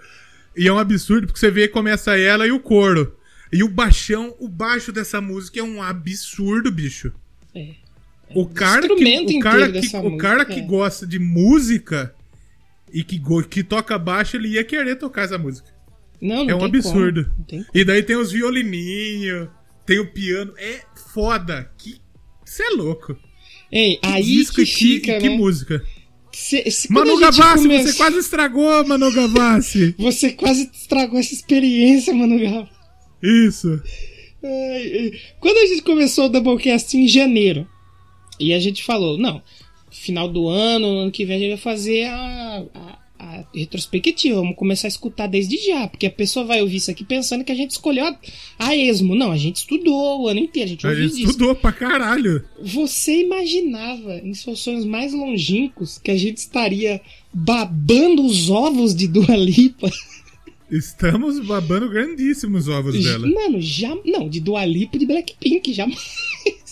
E 0.58 0.68
é 0.68 0.74
um 0.74 0.80
absurdo 0.80 1.28
porque 1.28 1.40
você 1.40 1.52
vê 1.52 1.68
que 1.68 1.74
começa 1.74 2.18
ela 2.18 2.48
e 2.48 2.52
o 2.52 2.60
coro. 2.60 3.16
E 3.52 3.64
o 3.64 3.70
baixão, 3.70 4.36
o 4.40 4.48
baixo 4.48 4.92
dessa 4.92 5.22
música 5.22 5.60
é 5.60 5.64
um 5.64 5.82
absurdo, 5.82 6.72
bicho. 6.72 7.12
É. 7.56 7.70
O 8.34 8.46
cara, 8.48 8.82
que, 8.82 8.94
instrumento 8.94 9.38
o 9.38 9.40
cara, 9.40 9.72
que, 9.72 9.78
o 9.98 10.04
música, 10.04 10.18
cara 10.18 10.46
que 10.46 10.60
é. 10.60 10.64
gosta 10.64 11.06
de 11.06 11.20
música 11.20 12.14
e 12.92 13.04
que, 13.04 13.22
que 13.50 13.64
toca 13.64 13.98
baixo, 14.00 14.36
ele 14.36 14.50
ia 14.50 14.64
querer 14.64 14.96
tocar 14.96 15.24
essa 15.24 15.38
música. 15.38 15.70
Não, 16.22 16.44
não 16.44 16.50
É 16.50 16.56
um 16.56 16.64
absurdo. 16.64 17.32
E 17.74 17.84
daí 17.84 18.02
tem 18.02 18.16
os 18.16 18.32
violininhos, 18.32 19.48
tem 19.86 20.00
o 20.00 20.12
piano. 20.12 20.54
É 20.58 20.82
foda. 21.14 21.70
Que. 21.78 21.98
Você 22.44 22.64
é 22.64 22.70
louco. 22.70 23.16
Ei, 23.72 24.00
aí 24.02 24.24
Disco 24.24 24.56
que 24.56 24.66
que, 24.66 24.72
fica, 24.74 25.18
que 25.20 25.30
né? 25.30 25.36
música. 25.38 25.84
Se- 26.32 26.70
se- 26.70 26.88
quando 26.88 27.08
Manu 27.08 27.20
Gavassi, 27.20 27.64
come- 27.64 27.84
você 27.84 27.94
quase 27.94 28.18
estragou, 28.18 28.86
Manu 28.88 29.12
Gavassi. 29.12 29.96
Você 29.98 30.32
quase 30.34 30.70
estragou 30.74 31.20
essa 31.20 31.34
experiência, 31.34 32.14
mano. 32.14 32.40
Gava. 32.40 32.70
Isso. 33.22 33.82
Quando 35.40 35.58
a 35.58 35.66
gente 35.68 35.82
começou 35.82 36.26
o 36.26 36.30
Doublecast 36.30 36.96
em 36.98 37.08
janeiro, 37.08 37.68
e 38.40 38.54
a 38.54 38.60
gente 38.60 38.84
falou, 38.84 39.18
não, 39.18 39.42
final 39.92 40.28
do 40.28 40.48
ano, 40.48 40.88
ano 40.88 41.12
que 41.12 41.26
vem 41.26 41.36
a 41.38 41.40
gente 41.40 41.50
vai 41.50 41.58
fazer 41.58 42.04
a, 42.06 42.66
a- 42.74 43.06
a 43.18 43.46
retrospectiva, 43.56 44.36
vamos 44.36 44.58
começar 44.58 44.88
a 44.88 44.90
escutar 44.90 45.26
desde 45.26 45.56
já, 45.66 45.88
porque 45.88 46.06
a 46.06 46.12
pessoa 46.12 46.46
vai 46.46 46.62
ouvir 46.62 46.76
isso 46.76 46.92
aqui 46.92 47.04
pensando 47.06 47.46
que 47.46 47.52
a 47.52 47.56
gente 47.56 47.72
escolheu 47.72 48.06
a, 48.06 48.20
a 48.60 48.76
esmo. 48.76 49.16
Não, 49.16 49.32
a 49.32 49.38
gente 49.38 49.56
estudou 49.56 50.24
o 50.24 50.28
ano 50.28 50.42
inteiro, 50.42 50.68
a 50.68 50.70
gente 50.72 50.86
A 50.86 50.90
ouviu 50.90 51.04
gente 51.08 51.22
isso. 51.22 51.32
estudou 51.32 51.56
pra 51.56 51.72
caralho. 51.72 52.44
Você 52.62 53.22
imaginava, 53.22 54.18
em 54.18 54.34
seus 54.34 54.60
sonhos 54.60 54.86
mais 54.86 55.14
longínquos, 55.14 55.98
que 55.98 56.12
a 56.12 56.18
gente 56.18 56.38
estaria 56.38 57.00
babando 57.34 58.26
os 58.26 58.50
ovos 58.50 58.94
de 58.94 59.08
Dua 59.08 59.36
Lipa? 59.38 59.90
Estamos 60.78 61.40
babando 61.40 61.90
grandíssimos 61.90 62.68
ovos 62.68 63.02
dela. 63.02 63.26
Mano, 63.28 63.62
já. 63.62 63.96
Não, 64.06 64.28
de 64.28 64.42
Dua 64.42 64.66
Lipa 64.66 64.98
e 64.98 65.00
de 65.00 65.06
Blackpink, 65.06 65.74
jamais. 65.74 66.16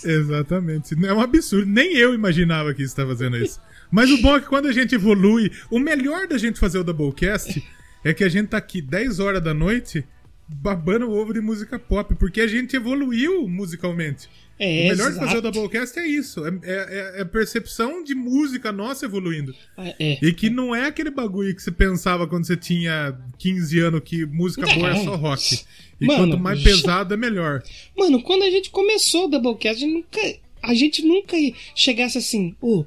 Exatamente. 0.04 0.94
É 1.06 1.14
um 1.14 1.22
absurdo. 1.22 1.66
Nem 1.66 1.96
eu 1.96 2.14
imaginava 2.14 2.74
que 2.74 2.84
isso 2.84 2.96
tá 2.96 3.06
fazendo 3.06 3.38
isso. 3.38 3.62
Mas 3.90 4.12
o 4.12 4.22
bom 4.22 4.36
é 4.36 4.42
que 4.42 4.48
quando 4.48 4.68
a 4.68 4.74
gente 4.74 4.96
evolui, 4.96 5.52
o 5.72 5.80
melhor 5.80 6.28
da 6.28 6.38
gente 6.38 6.60
fazer 6.60 6.80
o 6.80 6.84
Doublecast 6.84 7.64
é 8.04 8.14
que 8.14 8.24
a 8.24 8.30
gente 8.30 8.50
tá 8.50 8.58
aqui 8.58 8.82
10 8.82 9.20
horas 9.20 9.42
da 9.42 9.54
noite 9.54 10.04
babando 10.48 11.08
o 11.08 11.18
ovo 11.18 11.34
de 11.34 11.40
música 11.40 11.80
pop, 11.80 12.14
porque 12.16 12.42
a 12.42 12.48
gente 12.48 12.76
evoluiu 12.76 13.48
musicalmente. 13.48 14.28
É, 14.60 14.86
o 14.86 14.90
melhor 14.90 15.12
de 15.12 15.18
fazer 15.18 15.36
o 15.36 15.40
exato. 15.40 15.52
Doublecast 15.52 16.00
é 16.00 16.08
isso. 16.08 16.46
É, 16.46 16.52
é, 16.64 17.14
é 17.18 17.22
a 17.22 17.26
percepção 17.26 18.04
de 18.04 18.14
música 18.14 18.72
nossa 18.72 19.06
evoluindo. 19.06 19.54
É. 19.78 20.18
E 20.22 20.32
que 20.34 20.50
não 20.50 20.76
é 20.76 20.86
aquele 20.86 21.10
bagulho 21.10 21.54
que 21.56 21.62
você 21.62 21.72
pensava 21.72 22.28
quando 22.28 22.46
você 22.46 22.56
tinha 22.56 23.18
15 23.40 23.80
anos 23.80 24.02
que 24.06 24.26
música 24.26 24.66
boa 24.76 24.90
é 24.92 25.04
só 25.04 25.16
rock. 25.16 25.62
E 26.00 26.06
Mano, 26.06 26.20
quanto 26.32 26.40
mais 26.40 26.62
pesado 26.62 27.14
é 27.14 27.18
melhor. 27.18 27.64
Mano, 27.98 28.22
quando 28.22 28.44
a 28.44 28.50
gente 28.50 28.70
começou 28.70 29.26
o 29.26 29.28
Doublecast, 29.28 29.84
a 29.84 29.88
gente 29.88 29.94
nunca, 29.94 30.40
a 30.62 30.74
gente 30.74 31.02
nunca 31.02 31.36
chegasse 31.76 32.18
assim, 32.18 32.56
ô, 32.62 32.86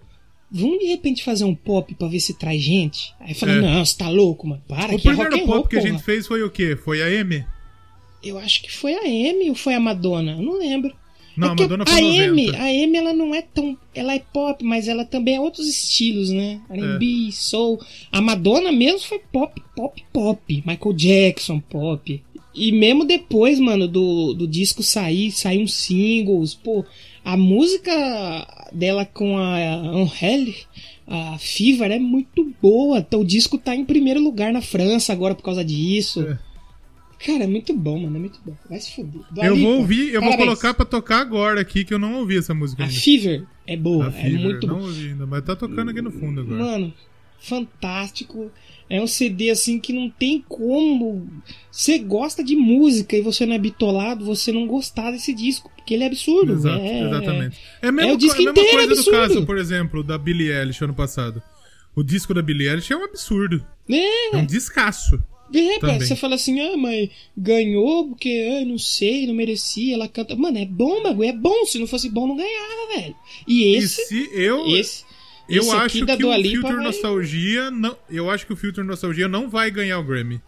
vamos 0.51 0.79
de 0.79 0.87
repente 0.87 1.25
fazer 1.25 1.45
um 1.45 1.55
pop 1.55 1.95
pra 1.97 2.09
ver 2.09 2.21
se 2.21 2.35
traz 2.39 2.63
gente? 2.63 3.13
Aí 3.21 3.35
falei, 3.35 3.57
É. 3.57 3.61
não, 3.61 3.85
você 3.85 3.97
tá 3.99 4.09
louco, 4.09 4.47
mano. 4.47 4.63
Para, 4.69 4.95
o 4.95 4.99
que 4.99 5.09
é 5.09 5.13
primeiro 5.13 5.31
rock 5.31 5.39
pop 5.41 5.53
roll, 5.53 5.67
que 5.67 5.77
a 5.77 5.81
porra. 5.81 5.93
gente 5.93 6.03
fez 6.05 6.27
foi 6.27 6.43
o 6.43 6.51
quê? 6.51 6.77
Foi 6.77 7.03
a 7.03 7.11
M? 7.11 7.45
Eu 8.23 8.39
acho 8.39 8.63
que 8.63 8.73
foi 8.73 8.95
a 8.95 9.01
Amy 9.03 9.49
ou 9.51 9.55
foi 9.55 9.75
a 9.75 9.81
Madonna? 9.81 10.33
Eu 10.33 10.43
não 10.43 10.59
lembro. 10.59 10.93
Não, 11.37 11.49
É 11.49 11.51
a 11.51 11.55
Madonna 11.55 11.87
foi 11.87 11.99
a 11.99 12.03
90. 12.03 12.25
Amy, 12.25 12.57
a 12.57 12.65
Amy, 12.65 12.97
ela 12.97 13.13
não 13.13 13.35
é 13.35 13.43
tão. 13.43 13.77
Ela 13.95 14.15
é 14.15 14.19
pop, 14.19 14.65
mas 14.65 14.89
ela 14.89 15.05
também 15.05 15.37
é 15.37 15.41
outros 15.41 15.69
estilos, 15.69 16.31
né? 16.31 16.61
RB, 16.71 17.31
soul. 17.33 17.81
A 18.11 18.21
Madonna 18.21 18.73
mesmo 18.73 19.01
foi 19.01 19.21
pop, 19.33 19.63
pop, 19.75 20.05
pop. 20.13 20.63
Michael 20.67 20.93
Jackson, 20.95 21.61
pop. 21.61 22.23
E 22.55 22.73
mesmo 22.73 23.05
depois, 23.05 23.61
mano, 23.61 23.87
do, 23.87 24.33
do 24.33 24.49
disco 24.49 24.83
sair, 24.83 25.31
sair 25.31 25.63
uns 25.63 25.75
singles, 25.75 26.55
pô, 26.55 26.85
a 27.23 27.37
música 27.37 27.93
dela 28.73 29.05
com 29.05 29.37
a 29.37 29.59
Angel, 29.75 30.55
a 31.07 31.37
Fever, 31.39 31.91
é 31.91 31.99
muito 31.99 32.51
boa. 32.63 32.99
Então, 32.99 33.21
o 33.21 33.25
disco 33.25 33.59
tá 33.59 33.77
em 33.77 33.85
primeiro 33.85 34.21
lugar 34.21 34.53
na 34.53 34.63
França 34.63 35.13
agora 35.13 35.35
por 35.35 35.43
causa 35.43 35.63
disso. 35.63 36.23
É. 36.23 36.39
Cara, 37.25 37.45
é 37.45 37.47
muito 37.47 37.73
bom, 37.75 37.99
mano, 38.01 38.17
é 38.17 38.21
muito 38.21 38.39
bom. 38.45 38.55
Vai 38.69 38.79
se 38.79 38.95
fuder. 38.95 39.23
Dua 39.31 39.45
Eu 39.47 39.55
Lipa, 39.55 39.67
vou 39.69 39.79
ouvir, 39.81 40.09
eu 40.13 40.21
vou 40.21 40.31
parabéns. 40.31 40.49
colocar 40.49 40.75
pra 40.75 40.85
tocar 40.85 41.21
agora 41.21 41.61
aqui, 41.61 41.85
que 41.85 41.95
eu 41.95 41.99
não 41.99 42.17
ouvi 42.17 42.37
essa 42.37 42.53
música 42.55 42.83
A 42.83 42.87
ainda. 42.87 42.99
Fever 43.01 43.45
é 43.67 43.77
boa, 43.77 44.05
A 44.07 44.09
é 44.09 44.13
Fever, 44.13 44.41
muito 44.41 44.67
Não 44.67 44.75
boa. 44.77 44.87
ouvi 44.89 45.09
ainda, 45.09 45.27
mas 45.27 45.43
tá 45.43 45.57
tocando 45.57 45.91
aqui 45.91 46.03
no 46.03 46.11
fundo 46.11 46.43
agora. 46.43 46.63
Mano, 46.63 46.95
fantástico. 47.39 48.51
É 48.89 49.01
um 49.03 49.07
CD 49.07 49.51
assim 49.51 49.81
que 49.81 49.93
não 49.93 50.09
tem 50.11 50.45
como. 50.49 51.27
Você 51.71 51.99
gosta 51.99 52.45
de 52.45 52.55
música 52.55 53.17
e 53.17 53.23
você 53.23 53.45
não 53.47 53.55
é 53.55 53.59
bitolado, 53.59 54.25
você 54.25 54.53
não 54.53 54.67
gostar 54.67 55.11
desse 55.11 55.33
disco, 55.35 55.71
porque 55.77 55.95
ele 55.95 56.05
é 56.05 56.07
absurdo. 56.07 56.53
Exato, 56.53 56.81
é, 56.81 57.01
exatamente. 57.09 57.57
É 57.83 57.89
a 57.89 57.93
mesma, 57.93 58.11
é 58.11 58.15
o 58.15 58.17
disco 58.17 58.37
co- 58.37 58.43
a 58.43 58.53
mesma 58.53 58.61
inteiro 58.61 58.77
coisa 58.77 58.87
do 58.89 58.93
absurdo. 59.01 59.17
caso, 59.35 59.47
por 59.47 59.59
exemplo, 59.59 60.03
da 60.05 60.17
Billie 60.19 60.53
Eilish 60.53 60.83
ano 60.85 60.95
passado. 60.95 61.43
O 61.97 62.03
disco 62.03 62.33
da 62.35 62.43
Billie 62.43 62.69
Eilish 62.69 62.93
é 62.93 62.97
um 62.97 63.05
absurdo. 63.05 63.65
É, 63.89 64.35
É 64.35 64.37
um 64.37 64.47
descasso. 64.47 65.21
É, 65.55 65.75
pá, 65.79 65.87
também. 65.89 66.01
você 66.01 66.17
fala 66.17 66.35
assim, 66.35 66.61
ah, 66.61 66.77
mas 66.77 67.09
ganhou 67.37 68.09
porque, 68.09 68.61
ah, 68.61 68.65
não 68.65 68.79
sei, 68.79 69.27
não 69.27 69.35
merecia, 69.35 69.95
ela 69.95 70.09
canta. 70.09 70.35
Mano, 70.37 70.59
é 70.59 70.65
bom, 70.65 71.03
bagulho, 71.03 71.29
é 71.29 71.33
bom. 71.33 71.65
Se 71.67 71.79
não 71.79 71.87
fosse 71.87 72.09
bom, 72.11 72.27
não 72.27 72.37
ganhava, 72.37 72.95
velho. 73.01 73.15
E 73.47 73.63
E 73.63 73.77
esse. 73.77 74.05
se 74.07 74.31
eu, 74.33 74.67
esse 74.77 75.05
eu 75.49 75.63
esse 75.63 75.71
aqui 75.71 75.81
acho 75.85 76.07
da 76.07 76.17
que 76.17 76.25
o 76.25 76.33
Filter 76.43 76.75
vai- 76.75 76.85
Nostalgia 76.85 77.71
não, 77.71 77.97
eu 78.11 78.29
acho 78.31 78.47
que 78.47 78.53
o 78.53 78.57
Filter 78.57 78.85
Nostalgia 78.85 79.29
não 79.29 79.49
vai 79.49 79.71
ganhar 79.71 79.99
o 79.99 80.05
Grammy. 80.05 80.41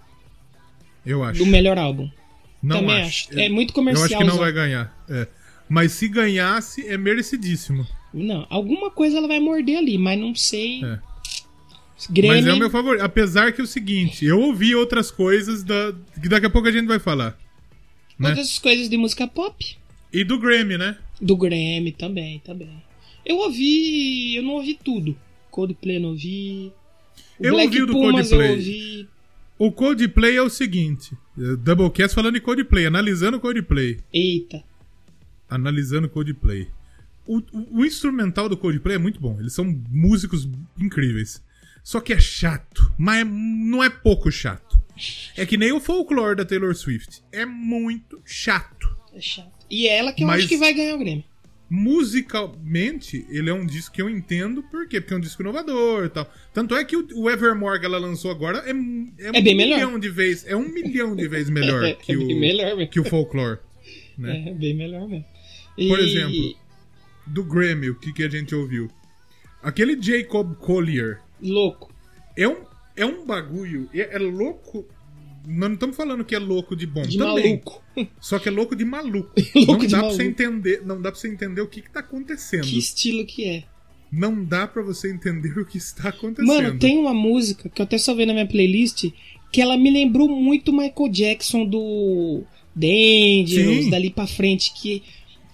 Eu 1.06 1.22
acho. 1.22 1.38
do 1.38 1.46
melhor 1.46 1.78
álbum. 1.78 2.10
não 2.62 2.80
Também 2.80 3.02
acho. 3.02 3.28
acho. 3.30 3.38
É 3.40 3.48
muito 3.48 3.70
Eu 3.70 3.74
comercial. 3.74 4.04
acho 4.06 4.18
que 4.18 4.24
não 4.24 4.36
vai 4.36 4.52
ganhar. 4.52 4.92
É. 5.08 5.26
Mas 5.68 5.92
se 5.92 6.08
ganhasse, 6.08 6.86
é 6.86 6.96
merecidíssimo. 6.98 7.86
Não, 8.12 8.46
alguma 8.50 8.90
coisa 8.90 9.18
ela 9.18 9.28
vai 9.28 9.38
morder 9.38 9.76
ali, 9.78 9.96
mas 9.98 10.18
não 10.18 10.34
sei. 10.34 10.82
É. 10.84 10.98
Grammy, 12.10 12.28
Mas 12.36 12.46
é 12.46 12.52
o 12.52 12.58
meu 12.58 12.70
favorito. 12.70 13.02
Apesar 13.02 13.52
que 13.52 13.60
é 13.60 13.64
o 13.64 13.66
seguinte, 13.66 14.24
eu 14.24 14.40
ouvi 14.40 14.74
outras 14.74 15.10
coisas 15.10 15.64
da, 15.64 15.92
que 16.20 16.28
daqui 16.28 16.46
a 16.46 16.50
pouco 16.50 16.68
a 16.68 16.72
gente 16.72 16.86
vai 16.86 16.98
falar. 16.98 17.36
né? 18.18 18.28
outras 18.30 18.58
coisas 18.58 18.88
de 18.88 18.96
música 18.96 19.26
pop. 19.26 19.76
E 20.12 20.24
do 20.24 20.38
Grammy, 20.38 20.78
né? 20.78 20.96
Do 21.20 21.36
Grammy 21.36 21.92
também, 21.92 22.38
também. 22.40 22.82
Eu 23.26 23.36
ouvi. 23.38 24.36
Eu 24.36 24.42
não 24.42 24.54
ouvi 24.54 24.78
tudo. 24.82 25.16
Coldplay 25.50 25.98
não 25.98 26.10
ouvi. 26.10 26.72
O 27.38 27.44
Eu 27.44 27.52
Black 27.54 27.66
ouvi 27.68 27.82
o 27.82 27.86
do 27.86 27.92
Pumas 27.92 28.28
Coldplay. 28.28 28.48
eu 28.48 28.52
ouvi. 28.56 29.08
O 29.58 29.72
Coldplay 29.72 30.36
é 30.36 30.42
o 30.42 30.48
seguinte: 30.48 31.12
eh, 31.36 31.56
Doublecast 31.56 32.14
falando 32.14 32.34
de 32.34 32.40
Coldplay, 32.40 32.86
analisando 32.86 33.40
Coldplay. 33.40 33.98
Eita. 34.12 34.62
Analisando 35.50 36.08
Coldplay. 36.08 36.68
O, 37.26 37.38
o, 37.38 37.80
o 37.80 37.84
instrumental 37.84 38.48
do 38.48 38.56
Coldplay 38.56 38.96
é 38.96 38.98
muito 38.98 39.20
bom. 39.20 39.36
Eles 39.40 39.52
são 39.52 39.64
músicos 39.90 40.48
incríveis. 40.80 41.42
Só 41.90 42.02
que 42.02 42.12
é 42.12 42.20
chato. 42.20 42.92
Mas 42.98 43.20
é- 43.22 43.24
não 43.24 43.82
é 43.82 43.88
pouco 43.88 44.30
chato. 44.30 44.78
É 45.34 45.46
que 45.46 45.56
nem 45.56 45.72
o 45.72 45.80
folclore 45.80 46.36
da 46.36 46.44
Taylor 46.44 46.74
Swift. 46.74 47.22
É 47.32 47.46
muito 47.46 48.20
chato. 48.26 48.94
É 49.14 49.18
chato. 49.22 49.64
E 49.70 49.88
ela 49.88 50.12
que 50.12 50.22
eu 50.22 50.26
Mas- 50.26 50.40
acho 50.40 50.48
que 50.48 50.58
vai 50.58 50.74
ganhar 50.74 50.96
o 50.96 50.98
Grammy. 50.98 51.24
musicalmente, 51.70 53.24
ele 53.30 53.48
é 53.48 53.54
um 53.54 53.64
disco 53.64 53.94
que 53.94 54.02
eu 54.02 54.10
entendo 54.10 54.62
por 54.64 54.86
quê? 54.86 55.00
Porque 55.00 55.14
é 55.14 55.16
um 55.16 55.20
disco 55.20 55.40
inovador 55.40 56.04
e 56.04 56.08
tal. 56.10 56.30
Tanto 56.52 56.74
é 56.76 56.84
que 56.84 56.94
o, 56.94 57.30
Evermore 57.30 57.80
que 57.80 57.86
ela 57.86 57.96
lançou 57.98 58.30
agora 58.30 58.58
é, 58.66 58.70
é, 58.70 58.72
É 58.72 59.30
um 59.30 59.42
bem 59.42 59.54
melhor. 59.56 59.76
milhão 59.76 59.98
de 59.98 60.10
vezes, 60.10 60.44
é 60.46 60.54
um 60.56 60.68
milhão 60.68 61.16
de 61.16 61.26
vezes 61.26 61.48
melhor 61.48 61.84
É, 61.88 61.94
que, 61.94 62.12
é 62.12 62.16
o, 62.18 62.26
melhor 62.38 62.86
que 62.88 63.00
o 63.00 63.04
folklore. 63.04 63.60
Né? 64.18 64.48
É, 64.48 64.52
bem 64.54 64.74
melhor 64.74 65.08
mesmo. 65.08 65.24
Por 65.76 65.98
E- 65.98 66.02
exemplo, 66.02 66.58
Do 67.26 67.44
Grammy, 67.44 67.88
o 67.90 67.94
que, 67.94 68.12
que 68.12 68.22
a 68.24 68.28
gente 68.28 68.54
ouviu? 68.54 68.90
Aquele 69.62 69.96
Jacob 70.00 70.54
Collier 70.56 71.20
Louco. 71.42 71.92
é 72.36 72.48
um, 72.48 72.56
é 72.96 73.04
um 73.06 73.24
bagulho, 73.26 73.88
é, 73.94 74.16
é 74.16 74.18
louco. 74.18 74.86
Nós 75.46 75.68
não 75.68 75.74
estamos 75.74 75.96
falando 75.96 76.24
que 76.24 76.34
é 76.34 76.38
louco 76.38 76.76
de 76.76 76.86
bom 76.86 77.02
De 77.02 77.16
também. 77.16 77.44
maluco. 77.62 77.82
Só 78.20 78.38
que 78.38 78.48
é 78.48 78.52
louco 78.52 78.76
de 78.76 78.84
maluco. 78.84 79.32
Louco 79.54 79.72
não 79.72 79.78
de 79.78 79.86
dá 79.86 79.98
pra 79.98 79.98
maluco. 80.08 80.16
você 80.16 80.24
entender, 80.24 80.82
não 80.84 81.00
dá 81.00 81.10
para 81.10 81.20
você 81.20 81.28
entender 81.28 81.60
o 81.62 81.66
que, 81.66 81.80
que 81.80 81.90
tá 81.90 82.00
acontecendo. 82.00 82.64
Que 82.64 82.78
estilo 82.78 83.24
que 83.24 83.44
é. 83.44 83.64
não 84.12 84.44
dá 84.44 84.66
pra 84.66 84.82
você 84.82 85.10
entender 85.10 85.58
o 85.58 85.64
que 85.64 85.78
está 85.78 86.10
acontecendo. 86.10 86.46
Mano, 86.46 86.78
tem 86.78 86.98
uma 86.98 87.14
música 87.14 87.68
que 87.68 87.80
eu 87.80 87.84
até 87.84 87.96
só 87.98 88.14
vi 88.14 88.26
na 88.26 88.32
minha 88.34 88.46
playlist 88.46 89.10
que 89.50 89.60
ela 89.62 89.76
me 89.78 89.90
lembrou 89.90 90.28
muito 90.28 90.72
Michael 90.72 91.08
Jackson 91.10 91.64
do 91.64 92.42
Angels, 92.76 93.84
Sim. 93.84 93.90
dali 93.90 94.10
pra 94.10 94.26
frente, 94.26 94.72
que, 94.74 95.02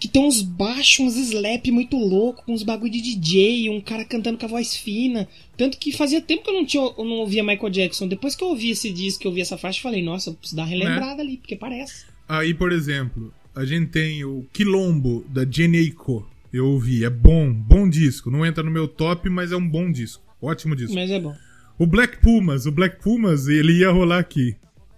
que 0.05 0.09
tem 0.09 0.23
uns 0.23 0.43
baixos, 0.43 1.01
uns 1.01 1.17
slap 1.17 1.67
muito 1.71 1.97
louco, 1.97 2.45
com 2.45 2.53
uns 2.53 2.63
bagulho 2.63 2.93
de 2.93 3.01
DJ, 3.01 3.71
um 3.71 3.81
cara 3.81 4.05
cantando 4.05 4.37
com 4.37 4.45
a 4.45 4.49
voz 4.51 4.77
fina. 4.77 5.27
Tanto 5.57 5.79
que 5.79 5.93
fazia 5.93 6.21
tempo 6.21 6.45
que 6.45 6.51
eu 6.51 6.55
não, 6.55 6.67
tinha, 6.67 6.83
eu 6.83 7.05
não 7.07 7.17
ouvia 7.21 7.43
Michael 7.43 7.71
Jackson. 7.71 8.07
Depois 8.07 8.37
que 8.37 8.45
eu 8.45 8.49
ouvi 8.49 8.69
esse 8.69 8.93
disco, 8.93 9.21
que 9.21 9.27
eu 9.27 9.31
ouvi 9.31 9.41
essa 9.41 9.57
faixa, 9.57 9.79
eu 9.79 9.83
falei, 9.83 10.03
nossa, 10.03 10.29
eu 10.29 10.35
preciso 10.35 10.57
dar 10.57 10.65
uma 10.65 10.69
Né? 10.69 10.77
relembrada 10.77 11.23
ali, 11.23 11.39
porque 11.39 11.57
parece. 11.57 12.05
Aí, 12.29 12.53
por 12.53 12.71
exemplo, 12.71 13.33
a 13.55 13.65
gente 13.65 13.93
tem 13.93 14.23
o 14.27 14.47
Quilombo 14.53 15.25
da 15.31 15.51
Jenny 15.51 15.79
Aiko. 15.79 16.29
Eu 16.53 16.67
ouvi, 16.67 17.03
é 17.03 17.09
bom, 17.09 17.51
bom 17.51 17.89
disco. 17.89 18.31
Não 18.31 18.45
entra 18.45 18.63
no 18.63 18.71
meu 18.71 18.87
top, 18.87 19.31
mas 19.31 19.53
é 19.53 19.57
um 19.57 19.67
bom 19.67 19.91
disco. 19.91 20.23
Ótimo 20.39 20.77
disco. 20.77 20.95
Mas 20.95 21.11
é 21.11 21.19
bom. 21.19 21.35
O 21.79 21.87
Black 21.87 22.19
Pumas, 22.21 22.67
o 22.67 22.71
Black 22.73 23.03
Pumas, 23.03 23.49
ele 23.49 23.79
ia 23.79 23.91
rolar 23.91 24.19
aqui. 24.19 24.55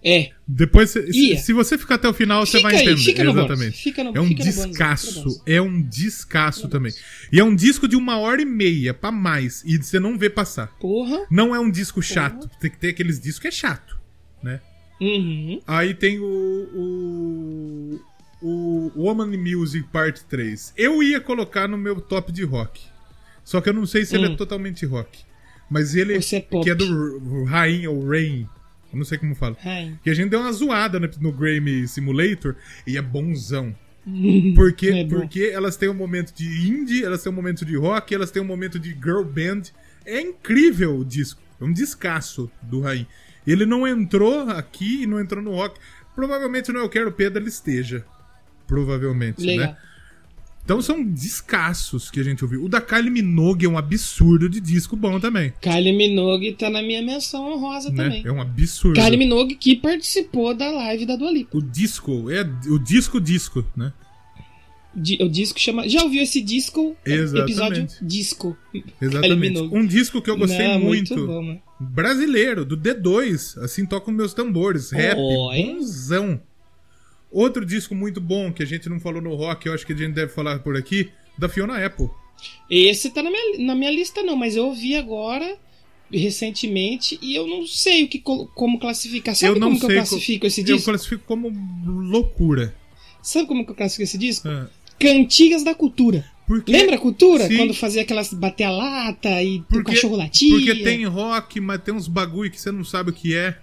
É. 0.09 0.31
Depois, 0.47 0.91
se, 0.91 1.37
se- 1.39 1.53
você 1.53 1.77
ficar 1.77 1.97
até 1.97 2.09
o 2.09 2.15
final, 2.15 2.47
você 2.47 2.59
Fica 2.59 2.63
vai 2.69 2.77
aí, 2.77 2.83
entender. 2.85 3.03
fica 3.03 3.25
no 3.25 3.31
Exatamente. 3.33 3.83
fica 3.83 4.05
no- 4.05 4.17
é 4.17 4.21
um 4.21 4.33
descasso. 4.33 5.43
É 5.45 5.61
um 5.61 5.83
descasso 5.83 6.69
também. 6.69 6.93
E 7.33 7.41
é 7.41 7.45
um 7.45 7.55
disco 7.57 7.89
de 7.89 7.97
uma 7.97 8.17
hora 8.19 8.41
e 8.41 8.45
meia, 8.45 8.95
pra 8.95 9.11
mais. 9.11 9.65
E 9.67 9.77
você 9.77 9.99
não 9.99 10.17
vê 10.17 10.31
passar. 10.31 10.69
Porra. 10.79 11.27
Não 11.31 11.53
é 11.55 11.59
um 11.59 11.69
disco 11.71 12.01
chato. 12.01 12.49
Tem 12.61 12.71
que 12.71 12.79
ter 12.79 12.91
aqueles 12.91 13.19
discos 13.19 13.41
que 13.41 13.49
é 13.49 13.51
chato, 13.51 13.99
né? 14.43 14.61
Uhum. 15.01 15.61
Aí 15.67 15.93
tem 15.95 16.21
o, 16.21 16.25
o. 16.75 18.01
O 18.43 18.93
Woman 18.95 19.37
Music 19.39 19.89
Part 19.89 20.23
3. 20.27 20.73
Eu 20.77 21.03
ia 21.03 21.19
colocar 21.21 21.67
no 21.67 21.77
meu 21.79 22.01
top 22.01 22.31
de 22.31 22.45
rock. 22.45 22.83
Só 23.43 23.61
que 23.61 23.69
eu 23.69 23.73
não 23.73 23.87
sei 23.87 24.05
se 24.05 24.15
ele 24.15 24.29
Hum. 24.29 24.35
é 24.35 24.37
totalmente 24.37 24.85
rock. 24.87 25.21
Mas 25.71 25.95
ele. 25.97 26.21
Você 26.21 26.37
é 26.37 26.41
pop. 26.43 26.63
Que 26.63 26.71
é 26.71 26.75
do 26.75 26.85
R- 26.85 27.45
Rain 27.47 27.87
ou 27.87 28.07
Rain. 28.07 28.47
Não 28.97 29.05
sei 29.05 29.19
como 29.19 29.35
fala. 29.35 29.57
Ai. 29.65 29.99
Que 30.03 30.11
a 30.11 30.15
gente 30.15 30.31
deu 30.31 30.41
uma 30.41 30.53
zoada 30.53 30.99
no, 30.99 31.09
no 31.21 31.33
Grammy 31.33 31.87
Simulator 31.87 32.57
e 32.87 32.97
é 32.97 33.03
bonzão. 33.03 33.75
Porque, 34.55 34.89
É 34.91 35.05
porque 35.05 35.51
elas 35.53 35.77
têm 35.77 35.89
um 35.89 35.95
momento 35.95 36.33
de 36.33 36.69
indie, 36.69 37.05
elas 37.05 37.23
têm 37.25 37.33
um 37.33 37.35
momento 37.35 37.65
de 37.65 37.77
rock, 37.77 38.15
elas 38.15 38.31
têm 38.31 38.41
um 38.41 38.47
momento 38.47 38.79
de 38.79 38.91
girl 38.91 39.25
band. 39.25 39.63
É 40.05 40.21
incrível 40.21 40.99
o 40.99 41.05
disco. 41.05 41.43
É 41.61 41.65
um 41.65 41.73
descasso 41.73 42.49
do 42.63 42.81
Rain. 42.81 43.05
Ele 43.45 43.67
não 43.67 43.87
entrou 43.87 44.49
aqui 44.51 45.03
e 45.03 45.07
não 45.07 45.19
entrou 45.21 45.43
no 45.43 45.51
rock. 45.51 45.81
Provavelmente 46.15 46.71
no 46.73 46.79
Eu 46.79 46.89
Quero 46.89 47.11
Pedro 47.11 47.43
ele 47.43 47.49
esteja. 47.49 48.05
Provavelmente, 48.67 49.45
Legal. 49.45 49.69
né? 49.73 49.77
Então 50.67 50.83
são 50.83 51.01
descassos 51.05 52.11
que 52.11 52.19
a 52.19 52.25
gente 52.25 52.43
ouviu. 52.43 52.65
O 52.65 52.69
da 52.69 52.81
Kylie 52.81 53.09
Minogue 53.09 53.67
é 53.67 53.69
um 53.69 53.79
absurdo 53.79 54.49
de 54.49 54.61
disco 54.61 54.97
bom 54.97 55.21
também. 55.21 55.53
Kylie 55.61 55.93
Minogue 55.97 56.55
tá 56.55 56.69
na 56.69 56.83
minha 56.83 57.01
menção 57.01 57.53
honrosa 57.53 57.89
Né? 57.91 58.03
também. 58.03 58.23
É 58.27 58.33
um 58.33 58.41
absurdo. 58.41 59.01
Kylie 59.01 59.17
Minogue 59.17 59.55
que 59.55 59.77
participou 59.77 60.53
da 60.55 60.69
live 60.69 61.07
da 61.07 61.15
Dua 61.15 61.31
Lipa. 61.31 61.57
O 61.57 61.63
disco, 61.63 62.29
é 62.33 62.43
o 62.69 62.81
disco 62.81 63.21
disco, 63.21 63.65
né? 63.77 63.93
Di- 64.93 65.19
O 65.23 65.29
disco 65.29 65.61
chama. 65.61 65.89
Já 65.89 66.03
ouviu 66.03 66.23
esse 66.23 66.41
disco? 66.41 66.97
Exatamente. 67.07 67.53
Episódio 67.53 67.87
disco. 68.03 68.57
Exatamente. 69.01 69.61
Um 69.61 69.87
disco 69.87 70.21
que 70.21 70.29
eu 70.31 70.37
gostei 70.37 70.67
Não, 70.67 70.81
muito. 70.81 71.15
muito 71.15 71.27
bom, 71.29 71.43
mano. 71.43 71.61
Brasileiro, 71.79 72.65
do 72.65 72.77
D2. 72.77 73.57
Assim 73.63 73.87
tocam 73.87 74.13
meus 74.13 74.35
tambores. 74.35 74.91
Rap, 74.91 75.17
Oi. 75.17 75.63
bonzão. 75.65 76.41
Outro 77.31 77.65
disco 77.67 77.95
muito 77.95 78.21
bom 78.21 78.53
que 78.53 78.63
a 78.63 78.67
gente 78.67 78.89
não 78.89 79.01
falou 79.01 79.21
no 79.21 79.35
rock, 79.35 79.67
eu 79.67 79.75
acho 79.75 79.87
que 79.87 79.93
a 79.93 79.97
gente 79.97 80.13
deve 80.15 80.33
falar 80.33 80.59
por 80.61 80.77
aqui, 80.77 81.11
da 81.37 81.49
Fiona 81.49 81.85
Apple. 81.85 82.09
Esse 82.71 83.11
tá 83.11 83.23
na 83.23 83.31
minha, 83.31 83.59
na 83.67 83.75
minha 83.75 83.91
lista, 83.91 84.23
não, 84.23 84.37
mas 84.37 84.57
eu 84.57 84.67
ouvi 84.67 84.95
agora 84.95 85.57
recentemente 86.13 87.19
e 87.23 87.35
eu 87.35 87.47
não 87.47 87.67
sei 87.67 88.05
o 88.05 88.09
que 88.09 88.19
como 88.21 88.79
classificar. 88.79 89.35
Sabe 89.35 89.57
eu 89.57 89.61
não 89.61 89.69
como 89.69 89.81
que 89.81 89.87
sei 89.87 89.97
eu 89.97 90.01
classifico 90.01 90.41
co- 90.43 90.47
esse 90.47 90.61
Eu 90.61 90.65
disco? 90.65 90.85
classifico 90.91 91.25
como 91.27 91.49
loucura. 91.85 92.75
Sabe 93.23 93.47
como 93.47 93.65
que 93.65 93.71
eu 93.71 93.75
classifico 93.75 94.05
esse 94.05 94.19
disco? 94.19 94.49
Ah, 94.49 94.69
Cantigas 94.99 95.63
da 95.65 95.75
cultura. 95.75 96.25
porque, 96.47 96.71
Lembra 96.73 96.95
a 96.97 96.99
cultura? 96.99 97.49
Sim. 97.49 97.57
Quando 97.57 97.75
fazia 97.75 98.03
aquelas 98.03 98.33
bater 98.33 98.65
a 98.65 98.71
lata 98.71 99.43
e 99.43 99.59
o 99.59 99.63
Porque- 99.65 99.93
cachorro 99.93 100.17
latia. 100.17 100.49
Porque 100.57 100.77
tem 100.77 101.05
rock, 101.07 101.61
mas 101.61 101.83
tem 101.83 101.93
uns 101.95 102.07
bagulho 102.09 102.51
que 102.51 102.61
você 102.61 102.71
não 102.71 102.85
sabe 102.85 103.11
o 103.11 103.13
que 103.13 103.35
é. 103.35 103.59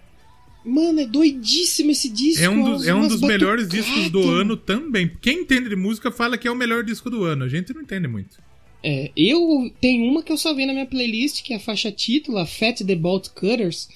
Mano, 0.66 1.00
é 1.02 1.06
doidíssimo 1.06 1.92
esse 1.92 2.08
disco. 2.08 2.44
É 2.44 2.50
um 2.50 2.64
dos, 2.64 2.88
é 2.88 2.96
um 2.96 3.08
dos 3.08 3.22
melhores 3.22 3.68
discos 3.68 4.10
do 4.10 4.30
ano 4.30 4.56
também. 4.56 5.12
Quem 5.22 5.42
entende 5.42 5.70
de 5.70 5.76
música 5.76 6.12
fala 6.12 6.38
que 6.38 6.48
é 6.48 6.52
o 6.52 6.56
melhor 6.56 6.84
disco 6.84 7.10
do 7.10 7.24
ano. 7.26 7.44
A 7.44 7.50
gente 7.50 7.74
não 7.74 7.82
entende 7.82 8.08
muito. 8.08 8.38
É, 8.82 9.12
eu 9.16 9.72
tenho 9.80 10.06
uma 10.10 10.24
que 10.24 10.32
eu 10.32 10.38
só 10.38 10.54
vi 10.54 10.66
na 10.66 10.74
minha 10.74 10.86
playlist, 10.86 11.42
que 11.42 11.54
é 11.54 11.58
a 11.58 11.60
faixa 11.60 11.92
título, 11.92 12.38
a 12.38 12.46
Fat 12.46 12.82
the 12.84 12.96
Bolt 12.96 13.30
Cutters, 13.30 13.88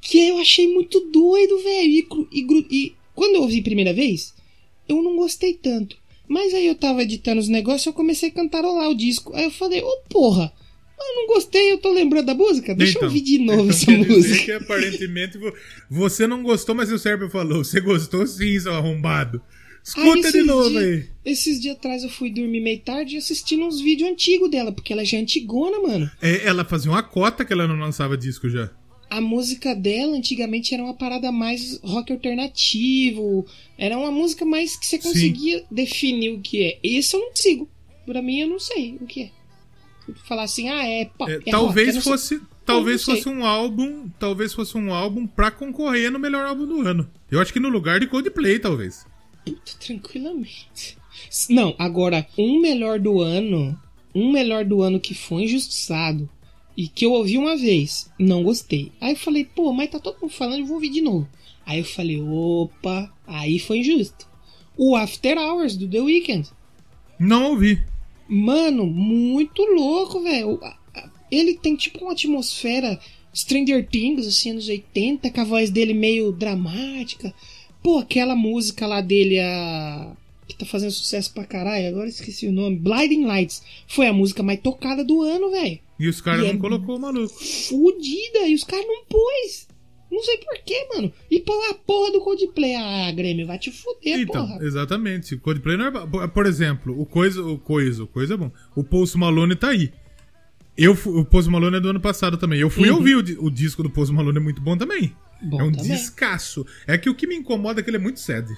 que 0.00 0.18
eu 0.18 0.38
achei 0.38 0.72
muito 0.72 1.00
doido, 1.12 1.58
velho. 1.62 1.90
E, 1.90 2.06
e, 2.32 2.66
e 2.70 2.94
quando 3.14 3.36
eu 3.36 3.42
ouvi 3.42 3.60
a 3.60 3.64
primeira 3.64 3.92
vez, 3.92 4.34
eu 4.88 5.02
não 5.02 5.16
gostei 5.16 5.54
tanto. 5.54 5.96
Mas 6.28 6.52
aí 6.54 6.66
eu 6.66 6.74
tava 6.74 7.02
editando 7.02 7.40
os 7.40 7.48
negócios 7.48 7.86
e 7.86 7.88
eu 7.88 7.92
comecei 7.92 8.28
a 8.28 8.32
cantarolar 8.32 8.90
o 8.90 8.96
disco. 8.96 9.34
Aí 9.34 9.44
eu 9.44 9.50
falei, 9.50 9.80
ô 9.80 9.96
porra, 10.08 10.52
eu 10.98 11.14
não 11.16 11.26
gostei, 11.26 11.72
eu 11.72 11.78
tô 11.78 11.92
lembrando 11.92 12.26
da 12.26 12.34
música? 12.34 12.74
Deixa 12.74 12.94
eu 12.94 13.00
Então, 13.00 13.08
ouvir 13.08 13.20
de 13.20 13.38
novo 13.38 13.70
então 13.70 13.70
essa 13.70 13.90
música. 13.92 14.44
que 14.44 14.52
aparentemente 14.52 15.38
vo- 15.38 15.52
você 15.90 16.26
não 16.26 16.42
gostou, 16.42 16.74
mas 16.74 16.90
o 16.90 16.98
Sérgio 16.98 17.28
falou. 17.30 17.64
Você 17.64 17.80
gostou 17.80 18.26
sim, 18.26 18.58
seu 18.58 18.72
arrombado. 18.74 19.40
Escuta 19.84 20.26
Aí, 20.28 20.32
de 20.32 20.42
novo 20.42 20.68
dias- 20.70 20.82
aí. 20.82 21.08
Esses 21.24 21.60
dias 21.60 21.76
atrás 21.76 22.02
eu 22.02 22.08
fui 22.10 22.30
dormir 22.30 22.60
meio 22.60 22.80
tarde 22.80 23.14
e 23.14 23.18
assistindo 23.18 23.64
uns 23.64 23.80
vídeos 23.80 24.10
antigos 24.10 24.50
dela, 24.50 24.72
porque 24.72 24.92
ela 24.92 25.04
já 25.04 25.16
é 25.18 25.20
antigona, 25.20 25.78
mano. 25.80 26.10
É, 26.20 26.44
ela 26.46 26.64
fazia 26.64 26.90
uma 26.90 27.02
cota 27.04 27.44
que 27.44 27.52
ela 27.52 27.68
não 27.68 27.78
lançava 27.78 28.16
disco 28.16 28.48
já. 28.48 28.70
A 29.08 29.20
música 29.20 29.72
dela 29.76 30.16
antigamente 30.16 30.74
era 30.74 30.82
uma 30.82 30.94
parada 30.94 31.30
mais 31.30 31.78
rock 31.84 32.12
alternativo. 32.12 33.46
Era 33.78 33.96
uma 33.96 34.10
música 34.10 34.44
mais 34.44 34.76
que 34.76 34.86
você 34.86 34.96
Sim. 35.00 35.02
conseguia 35.08 35.64
definir 35.70 36.30
o 36.30 36.40
que 36.40 36.62
é. 36.64 36.78
Esse 36.82 37.14
eu 37.14 37.20
não 37.20 37.30
sigo. 37.34 37.68
Pra 38.04 38.20
mim 38.22 38.40
eu 38.40 38.48
não 38.48 38.58
sei 38.58 38.96
o 39.00 39.06
que 39.06 39.22
é. 39.24 39.30
Falar 40.24 40.44
assim, 40.44 40.68
ah, 40.68 40.86
é 40.86 41.04
pop. 41.06 41.30
É, 41.30 41.34
é 41.34 41.36
rock, 41.38 41.50
talvez 41.50 41.92
sei. 41.92 42.02
fosse, 42.02 42.42
talvez 42.64 43.04
fosse 43.04 43.28
um 43.28 43.44
álbum, 43.44 44.08
talvez 44.18 44.52
fosse 44.52 44.76
um 44.76 44.92
álbum 44.92 45.26
pra 45.26 45.50
concorrer 45.50 46.10
no 46.10 46.18
melhor 46.18 46.46
álbum 46.46 46.66
do 46.66 46.80
ano. 46.82 47.08
Eu 47.30 47.40
acho 47.40 47.52
que 47.52 47.60
no 47.60 47.68
lugar 47.68 48.00
de 48.00 48.06
Coldplay, 48.06 48.58
talvez. 48.58 49.06
Tranquilamente. 49.80 50.96
Não, 51.48 51.74
agora, 51.78 52.26
um 52.38 52.60
melhor 52.60 52.98
do 52.98 53.20
ano. 53.20 53.78
Um 54.14 54.32
melhor 54.32 54.64
do 54.64 54.82
ano 54.82 55.00
que 55.00 55.14
foi 55.14 55.42
injustiçado. 55.42 56.28
E 56.76 56.88
que 56.88 57.06
eu 57.06 57.12
ouvi 57.12 57.38
uma 57.38 57.56
vez. 57.56 58.10
Não 58.18 58.42
gostei. 58.42 58.92
Aí 59.00 59.12
eu 59.12 59.16
falei, 59.16 59.44
pô, 59.44 59.72
mas 59.72 59.90
tá 59.90 59.98
todo 59.98 60.20
mundo 60.20 60.32
falando, 60.32 60.60
eu 60.60 60.66
vou 60.66 60.76
ouvir 60.76 60.90
de 60.90 61.00
novo. 61.00 61.28
Aí 61.64 61.80
eu 61.80 61.84
falei, 61.84 62.20
opa, 62.20 63.12
aí 63.26 63.58
foi 63.58 63.78
injusto. 63.78 64.28
O 64.76 64.94
After 64.94 65.38
Hours 65.38 65.76
do 65.76 65.88
The 65.88 66.00
Weeknd. 66.00 66.48
Não 67.18 67.50
ouvi. 67.50 67.82
Mano, 68.28 68.86
muito 68.86 69.62
louco, 69.62 70.20
velho. 70.22 70.60
Ele 71.30 71.54
tem 71.54 71.74
tipo 71.76 72.00
uma 72.04 72.12
atmosfera 72.12 72.98
Stranger 73.34 73.86
Things, 73.86 74.26
assim, 74.26 74.52
anos 74.52 74.68
80, 74.68 75.30
com 75.30 75.40
a 75.40 75.44
voz 75.44 75.70
dele 75.70 75.92
meio 75.92 76.32
dramática. 76.32 77.34
Pô, 77.82 77.98
aquela 77.98 78.34
música 78.34 78.86
lá 78.86 79.00
dele, 79.00 79.38
a. 79.40 80.12
que 80.48 80.56
tá 80.56 80.64
fazendo 80.64 80.90
sucesso 80.92 81.32
pra 81.34 81.44
caralho, 81.44 81.88
agora 81.88 82.08
esqueci 82.08 82.46
o 82.46 82.52
nome. 82.52 82.76
Blinding 82.76 83.24
Lights. 83.24 83.62
Foi 83.86 84.06
a 84.06 84.12
música 84.12 84.42
mais 84.42 84.60
tocada 84.60 85.04
do 85.04 85.22
ano, 85.22 85.50
velho. 85.50 85.78
E 85.98 86.08
os 86.08 86.20
caras 86.20 86.42
não 86.42 86.50
é- 86.50 86.56
colocou 86.56 86.96
o 86.96 87.00
maluco. 87.00 87.34
Fudida, 87.34 88.46
e 88.48 88.54
os 88.54 88.64
caras 88.64 88.86
não 88.86 89.04
pôs. 89.04 89.66
Não 90.10 90.22
sei 90.22 90.38
porquê, 90.38 90.88
mano. 90.94 91.12
E 91.30 91.40
pôr 91.40 91.70
a 91.70 91.74
porra 91.74 92.12
do 92.12 92.20
Coldplay. 92.20 92.74
Ah, 92.76 93.10
Grêmio, 93.12 93.46
vai 93.46 93.58
te 93.58 93.70
fuder, 93.72 94.20
Então, 94.20 94.46
porra. 94.46 94.64
exatamente. 94.64 95.34
O 95.34 95.40
Coldplay 95.40 95.76
não 95.76 95.86
é. 95.86 96.28
Por 96.28 96.46
exemplo, 96.46 96.98
o 96.98 97.04
Coisa, 97.04 97.42
o 97.42 97.58
Coisa, 97.58 98.04
o 98.04 98.06
Coisa 98.06 98.34
é 98.34 98.36
bom. 98.36 98.50
O 98.74 98.84
Post 98.84 99.18
Malone 99.18 99.56
tá 99.56 99.68
aí. 99.68 99.92
Eu, 100.78 100.92
o 101.06 101.24
Post 101.24 101.50
Malone 101.50 101.76
é 101.76 101.80
do 101.80 101.88
ano 101.90 102.00
passado 102.00 102.36
também. 102.36 102.60
Eu 102.60 102.70
fui 102.70 102.88
Uhum. 102.90 102.96
ouvir 102.96 103.16
o, 103.16 103.44
o 103.46 103.50
disco 103.50 103.82
do 103.82 103.90
Post 103.90 104.14
Malone, 104.14 104.36
é 104.38 104.40
muito 104.40 104.60
bom 104.60 104.76
também. 104.76 105.14
Bom 105.42 105.60
é 105.60 105.64
um 105.64 105.72
também. 105.72 105.90
descasso. 105.90 106.64
É 106.86 106.96
que 106.96 107.10
o 107.10 107.14
que 107.14 107.26
me 107.26 107.34
incomoda 107.34 107.80
é 107.80 107.82
que 107.82 107.90
ele 107.90 107.96
é 107.96 108.00
muito 108.00 108.20
sad. 108.20 108.46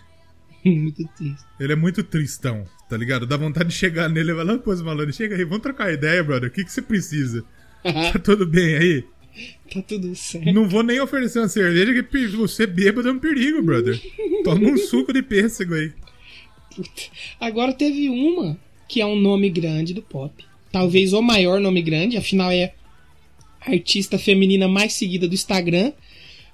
Muito 0.64 1.06
triste. 1.16 1.44
Ele 1.58 1.72
é 1.72 1.76
muito 1.76 2.02
tristão, 2.02 2.64
tá 2.90 2.96
ligado? 2.96 3.24
Dá 3.26 3.36
vontade 3.36 3.68
de 3.70 3.74
chegar 3.76 4.08
nele 4.08 4.32
e 4.32 4.34
falar, 4.34 4.54
"Ô, 4.54 4.58
Post 4.58 4.84
Malone, 4.84 5.12
chega 5.12 5.36
aí, 5.36 5.44
vamos 5.44 5.60
trocar 5.62 5.92
ideia, 5.92 6.22
brother. 6.22 6.50
O 6.50 6.52
que, 6.52 6.64
que 6.64 6.70
você 6.72 6.82
precisa? 6.82 7.44
Tá 8.12 8.18
tudo 8.18 8.44
bem 8.44 8.74
aí? 8.76 9.04
Tá 9.68 9.82
tudo 9.82 10.14
certo. 10.14 10.52
Não 10.52 10.68
vou 10.68 10.82
nem 10.82 11.00
oferecer 11.00 11.38
uma 11.38 11.48
cerveja, 11.48 12.02
que 12.02 12.26
você 12.28 12.66
bêbado 12.66 13.08
é 13.08 13.12
um 13.12 13.18
perigo, 13.18 13.62
brother. 13.62 14.00
Toma 14.44 14.68
um 14.68 14.76
suco 14.76 15.12
de 15.12 15.22
pêssego 15.22 15.74
aí. 15.74 15.92
Agora 17.40 17.72
teve 17.72 18.08
uma 18.08 18.58
que 18.88 19.00
é 19.00 19.06
um 19.06 19.18
nome 19.18 19.50
grande 19.50 19.92
do 19.92 20.02
pop. 20.02 20.44
Talvez 20.72 21.12
o 21.12 21.22
maior 21.22 21.60
nome 21.60 21.82
grande, 21.82 22.16
afinal 22.16 22.50
é 22.50 22.74
a 23.60 23.72
artista 23.72 24.18
feminina 24.18 24.68
mais 24.68 24.92
seguida 24.92 25.26
do 25.28 25.34
Instagram. 25.34 25.92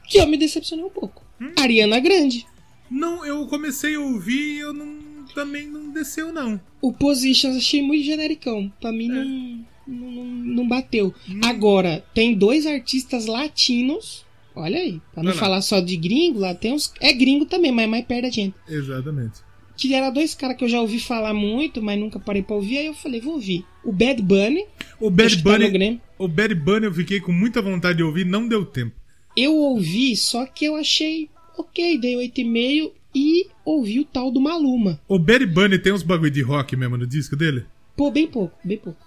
Que 0.09 0.19
eu 0.19 0.27
me 0.27 0.37
decepcionei 0.37 0.85
um 0.85 0.91
pouco. 0.91 1.25
Ariana 1.57 1.99
Grande. 1.99 2.47
Não, 2.91 3.25
eu 3.25 3.47
comecei 3.47 3.95
a 3.95 4.01
ouvir 4.01 4.57
e 4.57 4.59
eu 4.59 4.73
não, 4.73 4.99
também 5.35 5.67
não 5.67 5.91
desceu, 5.91 6.33
não. 6.33 6.61
O 6.81 6.93
Positions 6.93 7.57
achei 7.57 7.83
muito 7.83 8.05
genericão. 8.05 8.71
Pra 8.81 8.93
mim 8.93 9.09
não, 9.09 9.25
não, 9.25 9.65
não, 9.87 10.25
não 10.25 10.69
bateu. 10.69 11.15
Agora, 11.45 12.05
tem 12.15 12.35
dois 12.35 12.67
artistas 12.67 13.27
latinos. 13.27 14.25
Olha 14.55 14.79
aí. 14.79 15.01
Pra 15.13 15.23
não 15.23 15.33
lá. 15.33 15.37
falar 15.37 15.63
só 15.63 15.81
de 15.81 15.97
gringo, 15.97 16.39
lá 16.39 16.55
tem 16.55 16.73
uns. 16.73 16.93
É 17.01 17.13
gringo 17.13 17.45
também, 17.45 17.73
mas 17.73 17.85
é 17.85 17.89
mais 17.89 18.05
perto 18.05 18.23
da 18.23 18.31
gente. 18.31 18.55
Exatamente. 18.69 19.41
Que 19.77 19.93
era 19.93 20.11
dois 20.11 20.35
caras 20.35 20.57
que 20.57 20.63
eu 20.63 20.69
já 20.69 20.81
ouvi 20.81 21.01
falar 21.01 21.35
muito, 21.35 21.83
mas 21.83 21.99
nunca 21.99 22.21
parei 22.21 22.43
pra 22.43 22.55
ouvir. 22.55 22.79
Aí 22.79 22.87
eu 22.87 22.95
falei, 22.95 23.21
vou 23.21 23.35
ouvir. 23.35 23.65
O 23.85 23.93
Bad 23.93 24.23
Bunny. 24.23 24.65
O 25.01 25.11
Bad 25.11 25.43
tá 25.43 25.51
Bunny, 25.51 25.71
Grêmio. 25.71 26.01
o 26.17 26.29
Bad 26.29 26.55
Bunny 26.55 26.87
eu 26.87 26.95
fiquei 26.95 27.21
com 27.21 27.33
muita 27.33 27.61
vontade 27.61 27.99
de 27.99 28.05
ouvir, 28.05 28.25
não 28.25 28.47
deu 28.47 28.65
tempo. 28.65 28.95
Eu 29.37 29.53
ouvi, 29.55 30.15
só 30.15 30.47
que 30.47 30.65
eu 30.65 30.77
achei 30.77 31.29
ok, 31.59 31.99
dei 31.99 32.15
8,5 32.15 32.93
e 33.15 33.49
ouvi 33.65 33.99
o 34.01 34.05
tal 34.05 34.31
do 34.31 34.41
Maluma. 34.41 35.01
O 35.09 35.19
Bad 35.19 35.45
Bunny 35.47 35.79
tem 35.79 35.93
uns 35.93 36.05
bagulho 36.05 36.31
de 36.31 36.43
rock 36.43 36.77
mesmo 36.77 36.97
no 36.97 37.07
disco 37.07 37.35
dele? 37.37 37.65
Pô, 37.97 38.11
bem 38.11 38.27
pouco, 38.27 38.57
bem 38.65 38.79
pouco. 38.79 38.99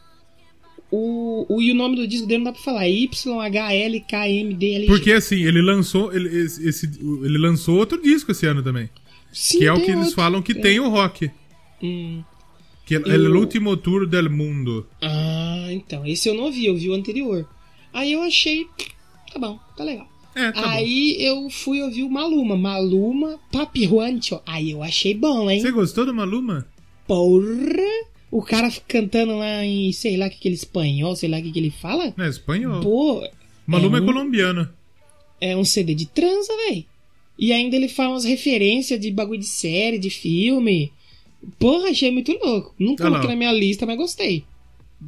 O, 0.89 1.45
o, 1.49 1.61
e 1.61 1.71
o 1.71 1.75
nome 1.75 1.95
do 1.97 2.07
disco 2.07 2.25
dele 2.27 2.43
não 2.43 2.51
dá 2.51 2.53
pra 2.53 2.61
falar. 2.61 2.85
YHLKMDLG. 2.87 4.85
Porque 4.87 5.11
assim, 5.11 5.43
ele 5.43 5.61
lançou 5.61 6.13
ele, 6.13 6.29
esse, 6.29 6.85
ele 7.23 7.37
lançou 7.37 7.77
outro 7.77 8.01
disco 8.01 8.31
esse 8.31 8.45
ano 8.45 8.63
também, 8.63 8.89
Sim, 9.31 9.59
que 9.59 9.65
é 9.65 9.73
o 9.73 9.77
que 9.81 9.91
eles 9.91 9.97
outro. 10.07 10.15
falam 10.15 10.41
que 10.41 10.53
tem 10.53 10.79
o 10.79 10.89
rock, 10.89 11.29
Hum. 11.83 12.23
que 12.85 12.95
é 12.95 12.99
Eu- 13.05 13.31
o 13.33 13.37
último 13.39 13.75
tour 13.77 14.07
del 14.07 14.29
mundo. 14.31 14.87
Ah, 15.01 15.67
então. 15.71 16.05
Esse 16.05 16.29
eu 16.29 16.33
não 16.33 16.45
ouvi, 16.45 16.65
eu 16.65 16.75
vi 16.77 16.89
o 16.89 16.93
anterior. 16.93 17.47
Aí 17.93 18.13
eu 18.13 18.21
achei. 18.21 18.65
Tá 19.33 19.39
bom, 19.39 19.59
tá 19.75 19.83
legal. 19.83 20.07
É, 20.35 20.51
tá 20.51 20.61
bom. 20.61 20.67
Aí 20.69 21.17
eu 21.19 21.49
fui 21.49 21.81
ouvir 21.81 22.03
o 22.03 22.09
Maluma. 22.09 22.55
Maluma 22.55 23.39
Papi 23.51 23.85
Juancho. 23.87 24.39
Aí 24.45 24.71
eu 24.71 24.81
achei 24.83 25.13
bom, 25.13 25.49
hein? 25.49 25.59
Você 25.59 25.71
gostou 25.71 26.05
do 26.05 26.13
Maluma? 26.13 26.65
Porra! 27.07 27.45
O 28.29 28.41
cara 28.41 28.69
cantando 28.87 29.37
lá 29.37 29.63
em, 29.65 29.91
sei 29.93 30.17
lá, 30.17 30.29
que 30.29 30.35
aquele 30.35 30.55
espanhol, 30.55 31.15
sei 31.15 31.29
lá 31.29 31.37
o 31.39 31.41
que, 31.41 31.51
que 31.51 31.59
ele 31.59 31.71
fala. 31.71 32.13
É 32.17 32.27
espanhol. 32.27 32.81
Pô, 32.81 33.27
Maluma 33.65 33.97
é, 33.97 33.99
é 33.99 34.03
um- 34.03 34.05
colombiano. 34.05 34.69
é 35.39 35.55
um 35.55 35.63
CD 35.63 35.95
de 35.95 36.05
transa, 36.07 36.51
véi. 36.67 36.85
E 37.39 37.53
ainda 37.53 37.75
ele 37.75 37.87
fala 37.87 38.09
umas 38.15 38.25
referências 38.25 38.99
de 38.99 39.11
bagulho 39.11 39.39
de 39.39 39.45
série, 39.45 39.97
de 39.99 40.09
filme. 40.09 40.91
Porra, 41.59 41.89
achei 41.89 42.11
muito 42.11 42.31
louco. 42.33 42.73
Não 42.79 42.91
lá, 42.91 42.97
coloquei 42.97 43.29
na 43.29 43.35
minha 43.35 43.51
lista, 43.51 43.85
mas 43.85 43.95
gostei. 43.97 44.43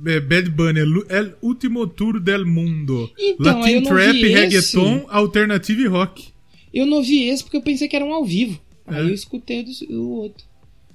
É, 0.05 0.19
Bad 0.19 0.49
Bunny, 0.51 0.79
el, 1.09 1.33
último 1.41 1.87
tour 1.87 2.19
del 2.21 2.45
mundo. 2.45 3.11
Então, 3.17 3.63
aí 3.63 3.73
Latin 3.73 3.73
eu 3.73 3.81
não 3.81 3.89
trap, 3.91 4.11
vi 4.13 4.25
esse. 4.25 4.33
reggaeton, 4.77 5.05
alternative 5.09 5.81
e 5.83 5.87
rock. 5.87 6.27
Eu 6.71 6.85
não 6.85 7.01
vi 7.01 7.23
esse 7.27 7.43
porque 7.43 7.57
eu 7.57 7.61
pensei 7.63 7.87
que 7.87 7.95
era 7.95 8.05
um 8.05 8.13
ao 8.13 8.23
vivo. 8.23 8.61
Aí 8.85 8.99
É. 8.99 9.01
eu 9.09 9.13
escutei 9.13 9.65
o 9.89 10.09
outro. 10.21 10.45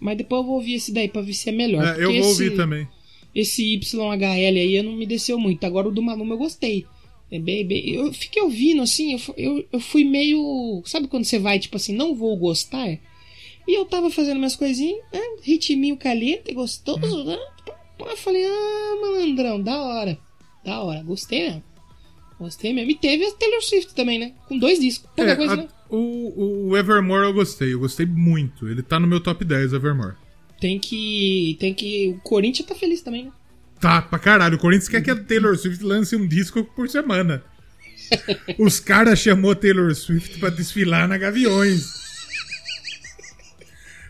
Mas 0.01 0.16
depois 0.18 0.40
eu 0.40 0.47
vou 0.47 0.57
ouvir 0.57 0.74
esse 0.74 0.92
daí 0.92 1.09
pra 1.09 1.22
ver 1.22 1.32
se 1.34 1.49
é 1.49 1.53
melhor. 1.53 1.84
É, 1.84 2.03
eu 2.05 2.11
vou 2.11 2.18
esse, 2.20 2.28
ouvir 2.45 2.57
também. 2.57 2.86
Esse 3.34 3.62
YHL 3.74 4.59
aí 4.59 4.76
eu 4.76 4.84
não 4.84 4.92
me 4.92 5.07
desceu 5.07 5.38
muito. 5.38 5.64
Agora 5.64 5.88
o 5.88 5.92
do 5.92 6.03
Maluma 6.03 6.34
eu 6.34 6.38
gostei. 6.38 6.86
É 7.30 7.38
bem, 7.38 7.66
bem- 7.66 7.88
Eu 7.90 8.12
fiquei 8.12 8.42
ouvindo 8.42 8.82
assim, 8.82 9.12
eu, 9.14 9.20
eu, 9.36 9.64
eu 9.72 9.80
fui 9.80 10.05
meio. 10.05 10.82
Sabe 10.84 11.09
quando 11.09 11.24
você 11.24 11.38
vai, 11.38 11.59
tipo 11.59 11.76
assim, 11.76 11.95
não 11.95 12.14
vou 12.14 12.36
gostar? 12.36 12.88
E 13.66 13.74
eu 13.78 13.84
tava 13.86 14.11
fazendo 14.11 14.36
minhas 14.38 14.55
coisinhas, 14.57 15.01
né? 15.12 15.20
ritminho 15.42 15.97
caliente, 15.97 16.53
gostoso, 16.53 17.24
né? 17.24 17.38
Pô, 17.99 18.07
Eu 18.07 18.16
falei, 18.16 18.45
ah, 18.45 18.99
malandrão, 19.01 19.61
da 19.61 19.80
hora. 19.82 20.18
Da 20.64 20.82
hora, 20.82 21.03
gostei 21.03 21.45
mesmo. 21.45 21.62
Gostei 22.38 22.72
mesmo. 22.72 22.90
E 22.90 22.95
teve 22.95 23.24
a 23.24 23.32
Taylor 23.32 23.62
Swift 23.62 23.95
também, 23.95 24.18
né? 24.18 24.32
Com 24.49 24.59
dois 24.59 24.78
discos. 24.80 25.09
Pouca 25.16 25.30
É, 25.32 25.36
coisa, 25.36 25.55
a- 25.55 25.57
né? 25.57 25.68
O, 25.97 26.68
o 26.70 26.76
Evermore 26.76 27.26
eu 27.26 27.32
gostei, 27.32 27.72
eu 27.72 27.80
gostei 27.80 28.07
muito. 28.07 28.68
Ele 28.68 28.82
tá 28.82 28.99
no 28.99 29.07
meu 29.07 29.20
top 29.20 29.45
10, 29.45 29.72
Evermore. 29.72 30.14
Tem 30.61 30.78
que. 30.78 31.57
Tem 31.61 31.74
que. 31.74 32.09
O 32.09 32.20
Corinthians 32.20 32.68
tá 32.68 32.74
feliz 32.74 33.03
também, 33.03 33.26
né? 33.26 33.32
Tá, 33.80 34.01
pra 34.01 34.18
caralho. 34.18 34.57
O 34.57 34.59
Corinthians 34.59 34.88
quer 34.88 35.03
que 35.03 35.11
a 35.11 35.16
Taylor 35.16 35.57
Swift 35.57 35.84
lance 35.84 36.16
um 36.16 36.26
disco 36.26 36.64
por 36.64 36.88
semana. 36.88 37.45
Os 38.59 38.80
caras 38.80 39.18
chamou 39.18 39.53
a 39.53 39.55
Taylor 39.55 39.95
Swift 39.95 40.38
pra 40.38 40.51
desfilar 40.51 41.09
na 41.09 41.18
Gaviões. 41.18 42.05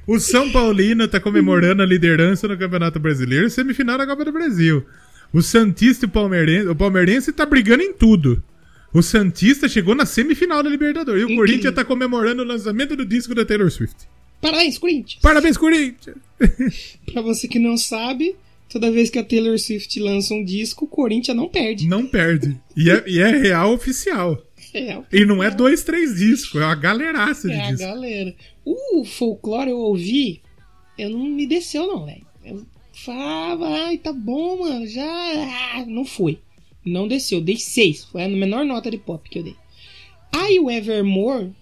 O 0.07 0.21
São 0.21 0.53
Paulino 0.53 1.09
tá 1.09 1.19
comemorando 1.19 1.83
a 1.83 1.87
liderança 1.87 2.47
no 2.47 2.59
Campeonato 2.59 3.01
Brasileiro 3.01 3.47
e 3.47 3.51
semifinal 3.51 3.97
da 3.97 4.07
Copa 4.07 4.25
do 4.25 4.33
Brasil. 4.33 4.85
O 5.33 5.43
Santista 5.43 6.05
e 6.05 6.09
o 6.09 6.11
Palmeirense, 6.11 6.69
o 6.69 6.77
Palmeirense 6.77 7.33
tá 7.33 7.47
brigando 7.47 7.83
em 7.83 7.95
tudo. 7.95 8.43
O 8.95 9.03
Santista 9.03 9.69
chegou 9.69 9.95
na 9.95 10.07
semifinal 10.07 10.63
da 10.63 10.71
Libertadores. 10.71 11.21
E 11.21 11.25
o 11.25 11.27
Incrível. 11.27 11.45
Corinthians 11.47 11.75
tá 11.75 11.85
comemorando 11.85 12.43
o 12.43 12.47
lançamento 12.47 12.95
do 12.97 13.05
disco 13.05 13.35
da 13.35 13.45
Taylor 13.45 13.71
Swift. 13.71 13.97
Parabéns, 14.41 14.79
Corinthians! 14.79 15.21
Parabéns, 15.21 15.57
Corinthians! 15.57 16.17
Pra 17.13 17.21
você 17.23 17.49
que 17.49 17.59
não 17.59 17.77
sabe, 17.77 18.37
toda 18.69 18.91
vez 18.93 19.11
que 19.11 19.19
a 19.19 19.25
Taylor 19.25 19.59
Swift 19.59 19.99
lança 20.01 20.33
um 20.35 20.45
disco, 20.45 20.85
o 20.85 20.89
Corinthians 20.89 21.37
não 21.37 21.49
perde. 21.49 21.89
Não 21.89 22.07
perde. 22.07 22.57
E 22.77 22.89
é, 22.91 23.03
e 23.07 23.19
é 23.21 23.31
real 23.37 23.73
oficial. 23.73 24.41
É, 24.73 24.99
E 25.13 25.25
não 25.25 25.43
é 25.43 25.51
dois, 25.51 25.83
três 25.83 26.17
discos, 26.17 26.61
é 26.61 26.65
uma 26.65 26.75
galeraça 26.75 27.49
de 27.49 27.55
é 27.55 27.61
a 27.61 27.71
discos. 27.71 27.81
galera. 27.87 28.35
O 28.65 29.05
folclore 29.05 29.71
eu 29.71 29.79
ouvi, 29.79 30.41
eu 30.99 31.11
não 31.11 31.25
me 31.27 31.47
desceu, 31.47 31.87
não, 31.87 32.05
velho. 32.07 32.27
Eu 32.45 32.67
falava, 33.05 33.67
ai, 33.87 33.99
tá 33.99 34.13
bom, 34.13 34.59
mano, 34.61 34.87
já. 34.87 35.05
ah, 35.75 35.85
Não 35.87 36.05
foi. 36.05 36.39
Não 36.85 37.09
desceu, 37.09 37.41
dei 37.41 37.57
seis. 37.57 38.05
Foi 38.05 38.25
a 38.25 38.29
menor 38.29 38.65
nota 38.65 38.91
de 38.91 38.99
pop 38.99 39.29
que 39.29 39.39
eu 39.39 39.43
dei. 39.43 39.57
Aí 40.33 40.59
o 40.59 40.71
Evermore, 40.71 41.53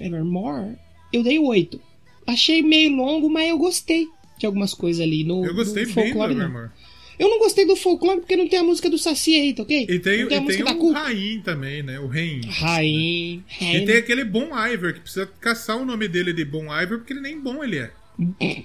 Evermore, 0.00 0.76
eu 1.12 1.22
dei 1.22 1.38
oito. 1.38 1.80
Achei 2.26 2.62
meio 2.62 2.94
longo, 2.94 3.30
mas 3.30 3.48
eu 3.48 3.56
gostei 3.56 4.06
de 4.38 4.46
algumas 4.46 4.74
coisas 4.74 5.00
ali. 5.00 5.24
No, 5.24 5.44
Eu 5.44 5.54
gostei 5.54 5.86
bem 5.86 5.94
do 5.94 5.94
folclore, 5.94 6.34
não. 6.34 6.42
Evermore. 6.42 6.70
Eu 7.18 7.28
não 7.28 7.38
gostei 7.40 7.66
do 7.66 7.74
folclore 7.74 8.20
porque 8.20 8.36
não 8.36 8.46
tem 8.46 8.60
a 8.60 8.62
música 8.62 8.88
do 8.88 8.96
Saci 8.96 9.34
aí, 9.34 9.52
tá 9.52 9.64
ok? 9.64 9.86
E 9.88 9.98
tem, 9.98 10.20
não 10.20 10.28
tem 10.28 10.44
e 10.44 10.64
tem 10.64 10.76
o. 10.76 10.92
Rain 10.92 11.40
também, 11.40 11.82
né? 11.82 11.98
O 11.98 12.06
Rain. 12.06 12.42
Rain. 12.42 13.42
E 13.60 13.84
tem 13.84 13.96
aquele 13.96 14.24
Bon 14.24 14.50
Iver, 14.56 14.94
que 14.94 15.00
precisa 15.00 15.26
caçar 15.26 15.76
o 15.76 15.84
nome 15.84 16.06
dele 16.06 16.32
de 16.32 16.44
Bon 16.44 16.66
Iver, 16.66 16.98
porque 16.98 17.12
ele 17.12 17.20
nem 17.20 17.40
bom 17.40 17.64
ele 17.64 17.78
é. 17.78 17.92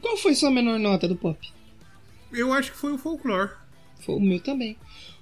Qual 0.00 0.16
foi 0.16 0.34
sua 0.34 0.50
menor 0.50 0.78
nota 0.78 1.06
do 1.06 1.14
pop? 1.14 1.38
Eu 2.32 2.52
acho 2.52 2.72
que 2.72 2.78
foi 2.78 2.92
o 2.92 2.98
Folklore. 2.98 3.50
Foi 4.00 4.16
o 4.16 4.20
meu 4.20 4.40
também. 4.40 4.76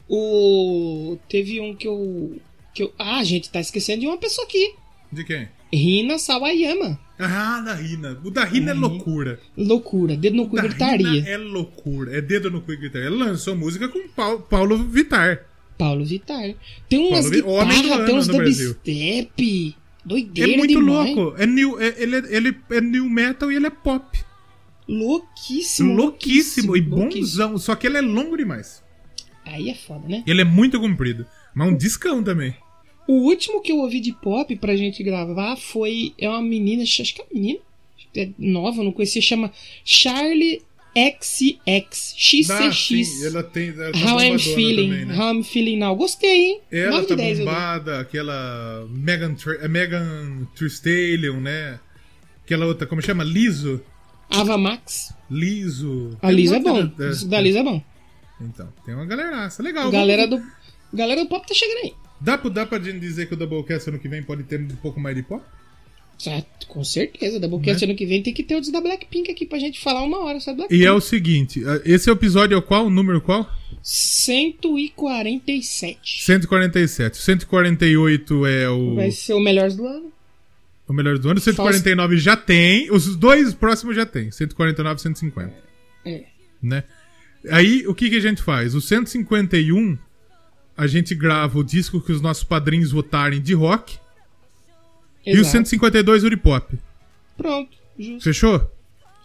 O. 0.09 1.19
Teve 1.29 1.61
um 1.61 1.75
que 1.75 1.87
eu. 1.87 2.37
Que 2.75 2.83
eu... 2.85 2.93
Ah, 2.99 3.19
a 3.19 3.25
gente 3.25 3.51
tá 3.51 3.61
esquecendo 3.61 4.01
de 4.01 4.07
uma 4.07 4.17
pessoa 4.19 4.47
aqui. 4.47 4.75
De 5.13 5.25
quem? 5.25 5.49
Rina 5.73 6.19
Sawayama. 6.19 6.99
Ah, 7.19 7.61
da 7.61 7.75
Rina. 7.75 8.19
O 8.25 8.31
da 8.31 8.45
Rina 8.45 8.71
é 8.71 8.75
loucura. 8.75 9.41
Loucura. 9.57 10.17
Dedo 10.17 10.37
no 10.37 10.45
O 10.45 10.49
cu 10.49 10.57
da 10.57 10.63
gritaria. 10.63 11.07
Rina 11.09 11.29
é 11.29 11.37
loucura. 11.37 12.17
É 12.17 12.21
dedo 12.21 12.51
no 12.51 12.61
cu 12.63 12.73
e 12.73 12.77
gritaria. 12.77 13.09
Ela 13.09 13.17
lançou 13.27 13.55
música 13.57 13.89
com 13.89 14.09
Pau- 14.09 14.41
Paulo 14.41 14.79
Vitar. 14.79 15.45
Paulo 15.77 16.05
Vittar. 16.05 16.55
Tem 16.89 16.99
umas 16.99 17.21
Paulo 17.31 17.61
guitarras, 17.65 18.07
tem 18.07 18.15
uns 18.17 18.29
dubstep. 18.29 18.79
É 18.89 19.79
Doideira 20.05 20.57
muito 20.57 20.79
demais. 20.79 21.15
louco. 21.15 21.37
É 21.41 21.47
new, 21.47 21.81
é- 21.81 21.95
ele, 21.99 22.17
é, 22.17 22.23
ele 22.37 22.57
é 22.71 22.81
new 22.81 23.09
metal 23.11 23.53
e 23.53 23.57
ele 23.57 23.67
é 23.67 23.71
pop. 23.71 24.19
Louquíssimo. 24.89 25.95
Louquíssimo 25.95 26.77
e 26.77 26.81
louquíssimo. 26.81 27.21
bonzão. 27.21 27.59
Só 27.59 27.75
que 27.75 27.87
ele 27.87 27.99
é 27.99 28.01
longo 28.01 28.37
demais. 28.37 28.83
Aí 29.45 29.71
é 29.71 29.75
foda, 29.75 30.07
né? 30.09 30.23
Ele 30.27 30.41
é 30.41 30.45
muito 30.45 30.81
comprido. 30.81 31.27
Mas 31.55 31.69
um 31.69 31.77
discão 31.77 32.23
também. 32.23 32.55
O 33.07 33.15
último 33.27 33.61
que 33.63 33.73
eu 33.73 33.79
ouvi 33.79 34.01
de 34.01 34.13
pop 34.13 34.55
pra 34.57 34.77
gente 34.77 35.03
gravar 35.03 35.57
foi. 35.57 36.13
É 36.19 36.29
uma 36.29 36.43
menina, 36.43 36.83
acho 36.83 37.03
que 37.15 37.21
é 37.21 37.25
uma 37.25 37.31
menina. 37.41 37.59
É 38.17 38.29
nova, 38.39 38.81
eu 38.81 38.85
não 38.85 38.93
conhecia, 38.93 39.21
chama 39.23 39.53
Charlie 39.85 40.63
XX. 40.97 41.59
XCX. 42.17 42.51
Ah, 42.51 42.73
sim, 42.73 43.27
ela 43.27 43.43
tem. 43.43 43.69
Ela 43.71 43.93
tá 43.93 43.99
How 44.13 44.21
I'm 44.21 44.39
feeling, 44.39 44.91
também, 44.91 45.05
né? 45.07 45.17
how 45.17 45.35
I'm 45.35 45.43
feeling 45.45 45.77
now. 45.79 45.95
Gostei, 45.95 46.31
hein? 46.47 46.61
Ela 46.71 46.91
9 47.03 47.07
tá 47.07 47.15
de 47.15 47.23
10 47.23 47.31
eu 47.31 47.45
dei. 47.45 47.55
bombada, 47.55 48.01
aquela 48.01 48.87
Megan, 48.91 49.37
é 49.61 49.69
Megan 49.69 50.47
Tristalion, 50.55 51.41
né? 51.41 51.79
Aquela 52.45 52.67
outra, 52.67 52.87
como 52.87 53.03
chama? 53.03 53.23
Liso. 53.25 53.81
Ava 54.31 54.57
Max. 54.59 55.13
Liso. 55.31 56.17
A 56.23 56.31
Liso 56.31 56.55
é 56.55 56.61
bom. 56.61 56.87
de- 56.87 57.03
é, 57.05 57.11
Isso 57.11 57.27
da 57.29 57.41
Liso 57.41 57.59
é 57.59 57.63
bom. 57.65 57.83
Então, 58.41 58.69
tem 58.85 58.95
uma 58.95 59.05
galeraça. 59.07 59.63
Legal. 59.63 59.91
Galera 59.91 60.27
vamos- 60.29 60.45
do. 60.47 60.53
Galera 60.97 61.23
do 61.23 61.29
pop 61.29 61.47
tá 61.47 61.55
chegando 61.55 61.85
aí. 61.85 61.93
Dá, 62.21 62.37
pra- 62.39 62.51
dá 62.51 62.67
pra 62.67 62.79
gente 62.79 62.99
dizer 63.01 63.27
que 63.27 63.35
o 63.35 63.37
Doublecast 63.37 63.89
ano 63.91 63.99
que 63.99 64.09
vem 64.09 64.23
pode 64.23 64.43
ter 64.45 64.61
um 64.61 64.69
pouco 64.77 64.99
mais 65.01 65.15
de 65.17 65.23
pop? 65.23 65.43
Certo, 66.19 66.67
com 66.67 66.83
certeza. 66.83 67.39
Doublecast 67.39 67.85
ano 67.85 67.95
que 67.95 68.07
vem 68.07 68.23
tem 68.23 68.33
que 68.35 68.43
ter 68.43 68.57
o 68.57 68.61
dos 68.61 68.71
da 68.73 68.81
Blackpink 68.81 69.31
aqui 69.31 69.45
pra 69.47 69.59
gente 69.59 69.79
falar 69.81 70.03
uma 70.03 70.19
hora 70.25 70.41
sobre 70.41 70.57
Blackpink. 70.59 70.81
Né? 70.81 70.85
E 70.85 70.89
é 70.89 70.93
o 70.93 71.01
seguinte, 71.01 71.63
esse 71.85 72.11
episódio 72.11 72.55
é 72.55 72.59
o 72.59 72.63
qual? 72.63 72.87
O 72.87 72.91
número 72.91 73.21
qual? 73.21 73.49
147. 73.83 76.25
147. 76.25 77.17
148 77.19 78.47
é 78.47 78.69
o, 78.69 78.95
Vai 78.97 79.11
ser 79.11 79.35
o 79.35 79.41
melhor 79.41 79.71
do 79.71 79.87
ano. 79.87 80.13
O 80.89 80.93
melhor 80.93 81.19
do 81.19 81.31
ano. 81.31 81.41
149 81.41 82.17
já 82.17 82.37
tem. 82.37 82.91
Os 82.91 83.15
dois 83.17 83.53
próximos 83.55 83.95
já 83.95 84.07
tem. 84.07 84.31
149 84.31 84.99
e 84.99 85.03
150. 85.03 85.55
É. 86.07 86.25
né? 86.63 86.85
Aí, 87.51 87.87
o 87.87 87.95
que, 87.95 88.11
que 88.11 88.17
a 88.17 88.21
gente 88.21 88.43
faz? 88.43 88.75
O 88.75 88.81
151, 88.81 89.99
a 90.77 90.87
gente 90.87 91.15
grava 91.15 91.59
o 91.59 91.65
disco 91.65 92.01
que 92.01 92.11
os 92.13 92.21
nossos 92.21 92.43
padrinhos 92.45 92.91
votarem 92.91 93.41
de 93.41 93.55
rock. 93.55 93.99
E 95.25 95.33
o 95.33 95.41
Exato. 95.41 95.51
152 95.53 96.25
o 96.25 96.31
de 96.31 96.37
pop. 96.37 96.79
Pronto, 97.37 97.77
justo. 97.99 98.23
Fechou? 98.25 98.55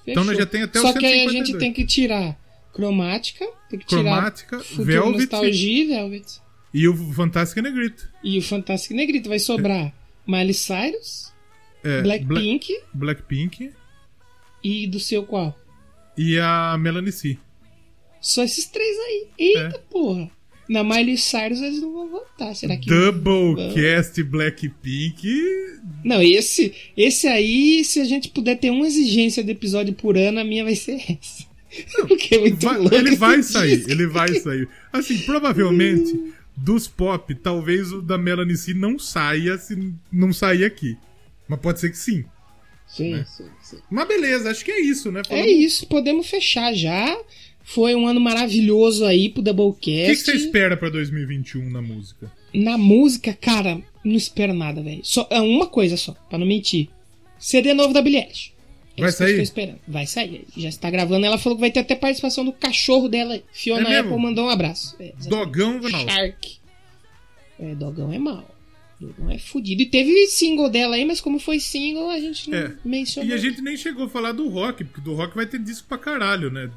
Então 0.06 0.24
Fechou. 0.24 0.26
nós 0.26 0.38
já 0.38 0.46
tem 0.46 0.64
até 0.64 0.80
o 0.80 0.82
Só 0.82 0.94
que 0.94 1.06
aí 1.06 1.26
a 1.26 1.30
152. 1.30 1.48
gente 1.48 1.58
tem 1.58 1.74
que 1.74 1.86
tirar 1.86 2.38
cromática, 2.74 3.46
tem 3.70 3.80
que 3.80 3.86
Cromática, 3.86 4.58
tirar 4.58 4.64
Futuro 4.64 4.86
Velvet. 4.86 5.18
Nostalgia 5.32 5.84
e 5.84 5.88
Velvet. 5.88 6.42
E 6.74 6.88
o 6.88 7.14
Fantástico 7.14 7.62
Negrito. 7.62 8.10
E 8.24 8.38
o 8.38 8.42
Fantástico 8.42 8.94
Negrito 8.96 9.30
vai 9.30 9.40
sobrar 9.40 9.94
Miley 10.28 10.54
Cyrus, 10.54 11.33
É, 11.84 12.02
Blackpink 12.02 12.68
Bla- 12.94 13.14
Blackpink 13.14 13.72
e 14.64 14.88
do 14.88 15.00
seu 15.00 15.24
qual? 15.24 15.58
e 16.18 16.38
a 16.40 16.78
Melanie 16.80 17.12
C. 17.12 17.38
Só 18.22 18.44
esses 18.44 18.66
três 18.66 18.98
aí. 19.00 19.28
Eita 19.38 19.76
É. 19.76 19.82
porra. 19.90 20.30
Na 20.70 20.82
Miley 20.82 21.18
Cyrus 21.18 21.60
eles 21.62 21.82
não 21.82 21.92
vão 21.92 22.10
votar. 22.10 22.56
Será 22.56 22.78
que. 22.78 22.88
Doublecast 22.88 24.24
Blackpink. 24.24 25.28
Não, 26.06 26.22
esse, 26.22 26.74
esse 26.96 27.28
aí, 27.28 27.84
se 27.84 28.00
a 28.00 28.06
gente 28.06 28.30
puder 28.30 28.56
ter 28.58 28.70
uma 28.70 28.88
exigência 28.88 29.44
de 29.44 29.52
episódio 29.52 29.94
por 29.94 30.18
ano, 30.18 30.40
a 30.40 30.44
minha 30.44 30.64
vai 30.64 30.76
ser 30.76 30.94
essa. 31.02 31.46
Porque 32.08 32.36
é 32.36 32.40
muito 32.40 32.66
Vai- 32.66 32.78
louco 32.78 32.96
ele 32.96 33.16
vai 33.16 33.38
disco. 33.38 33.54
sair, 33.54 33.84
ele 33.90 34.08
vai 34.08 34.34
sair. 34.36 34.70
Assim, 34.94 35.18
provavelmente, 35.20 36.34
dos 36.56 36.88
pop, 36.88 37.34
talvez 37.36 37.92
o 37.92 38.02
da 38.02 38.18
Melanie 38.18 38.56
C 38.56 38.74
não 38.74 38.98
saia 38.98 39.58
se 39.58 39.94
não 40.12 40.32
sair 40.32 40.64
aqui. 40.64 40.96
Mas 41.48 41.60
pode 41.60 41.80
ser 41.80 41.90
que 41.90 41.98
sim. 41.98 42.26
Sim, 42.88 43.12
né? 43.14 43.26
sim, 43.28 43.46
sim. 43.62 43.78
Mas 43.90 44.08
beleza, 44.08 44.52
acho 44.52 44.64
que 44.64 44.72
é 44.72 44.80
isso, 44.82 45.12
né? 45.12 45.22
É 45.22 45.28
Falamos- 45.28 45.52
isso, 45.52 45.88
podemos 45.88 46.28
fechar 46.28 46.74
já. 46.74 47.18
Foi 47.66 47.96
um 47.96 48.06
ano 48.08 48.20
maravilhoso 48.20 49.06
aí 49.06 49.30
pro 49.30 49.40
O 49.42 49.44
que, 49.44 49.50
que 49.52 49.54
Doublecast. 49.56 50.26
você 50.26 50.32
espera 50.34 50.76
pra 50.76 50.90
2021 50.90 51.70
na 51.70 51.82
música? 51.82 52.30
Na 52.54 52.78
música, 52.78 53.34
cara, 53.34 53.82
não 54.04 54.16
espero 54.16 54.54
nada, 54.54 54.82
velho. 54.84 55.00
Só 55.04 55.26
é 55.32 55.40
uma 55.40 55.66
coisa 55.68 55.96
só, 55.96 56.12
pra 56.30 56.38
não 56.38 56.46
mentir. 56.46 56.90
CD 57.40 57.74
novo 57.74 57.94
da 57.94 58.02
Billie. 58.02 58.20
É 58.98 59.02
Vai 59.02 59.12
sair? 59.12 59.30
estou 59.32 59.44
esperando. 59.44 59.80
Vai 59.88 60.06
sair. 60.06 60.46
Já 60.56 60.70
está 60.70 60.90
gravando. 60.92 61.26
Ela 61.26 61.38
falou 61.38 61.58
que 61.58 61.62
vai 61.62 61.72
ter 61.72 61.80
até 61.80 61.96
participação 61.96 62.44
do 62.46 62.52
cachorro 62.54 63.08
dela. 63.10 63.42
Fiona 63.54 63.88
É 63.88 63.90
mesmo? 63.90 64.10
Apple 64.10 64.22
mandou 64.22 64.46
um 64.46 64.50
abraço. 64.50 64.96
É. 65.00 65.14
Dogão 65.28 65.82
vai 65.82 65.92
mal. 65.92 66.08
Shark. 66.10 66.58
É, 67.60 67.76
Dogão 67.76 68.12
é 68.14 68.20
mal. 68.20 68.53
Dogão 69.08 69.30
é 69.32 69.38
fudido. 69.38 69.82
E 69.82 69.86
teve 69.86 70.28
single 70.28 70.70
dela 70.70 70.96
aí, 70.96 71.06
mas 71.06 71.20
como 71.22 71.40
foi 71.40 71.60
single, 71.60 72.10
a 72.10 72.20
gente 72.20 72.50
não 72.50 72.58
É. 72.58 72.76
mencionou. 72.86 73.30
E 73.30 73.34
a 73.34 73.38
gente 73.38 73.62
nem 73.62 73.76
chegou 73.78 74.06
a 74.06 74.10
falar 74.10 74.32
do 74.32 74.48
rock, 74.50 74.84
porque 74.84 75.02
do 75.02 75.14
rock 75.14 75.36
vai 75.36 75.46
ter 75.46 75.60
disco 75.60 75.88
pra 75.88 75.98
caralho, 75.98 76.50
né? 76.52 76.70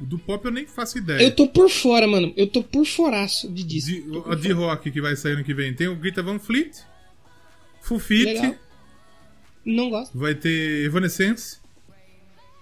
Do 0.00 0.18
pop 0.18 0.44
eu 0.44 0.50
nem 0.50 0.66
faço 0.66 0.98
ideia. 0.98 1.22
Eu 1.22 1.34
tô 1.34 1.46
por 1.48 1.70
fora, 1.70 2.06
mano. 2.06 2.32
Eu 2.36 2.46
tô 2.46 2.62
por 2.62 2.84
foraço 2.84 3.48
de 3.50 3.62
disco. 3.62 3.90
De, 3.90 4.30
a 4.30 4.34
de 4.34 4.42
fora. 4.54 4.54
rock 4.54 4.90
que 4.90 5.00
vai 5.00 5.14
sair 5.16 5.32
ano 5.34 5.44
que 5.44 5.54
vem 5.54 5.72
tem 5.72 5.86
o 5.88 5.96
Greta 5.96 6.22
Van 6.22 6.38
Fleet, 6.38 6.72
Full 7.82 7.98
Fit, 8.00 8.24
Legal. 8.24 8.54
Não 9.64 9.88
gosto. 9.90 10.18
vai 10.18 10.34
ter 10.34 10.84
Evanescence. 10.84 11.58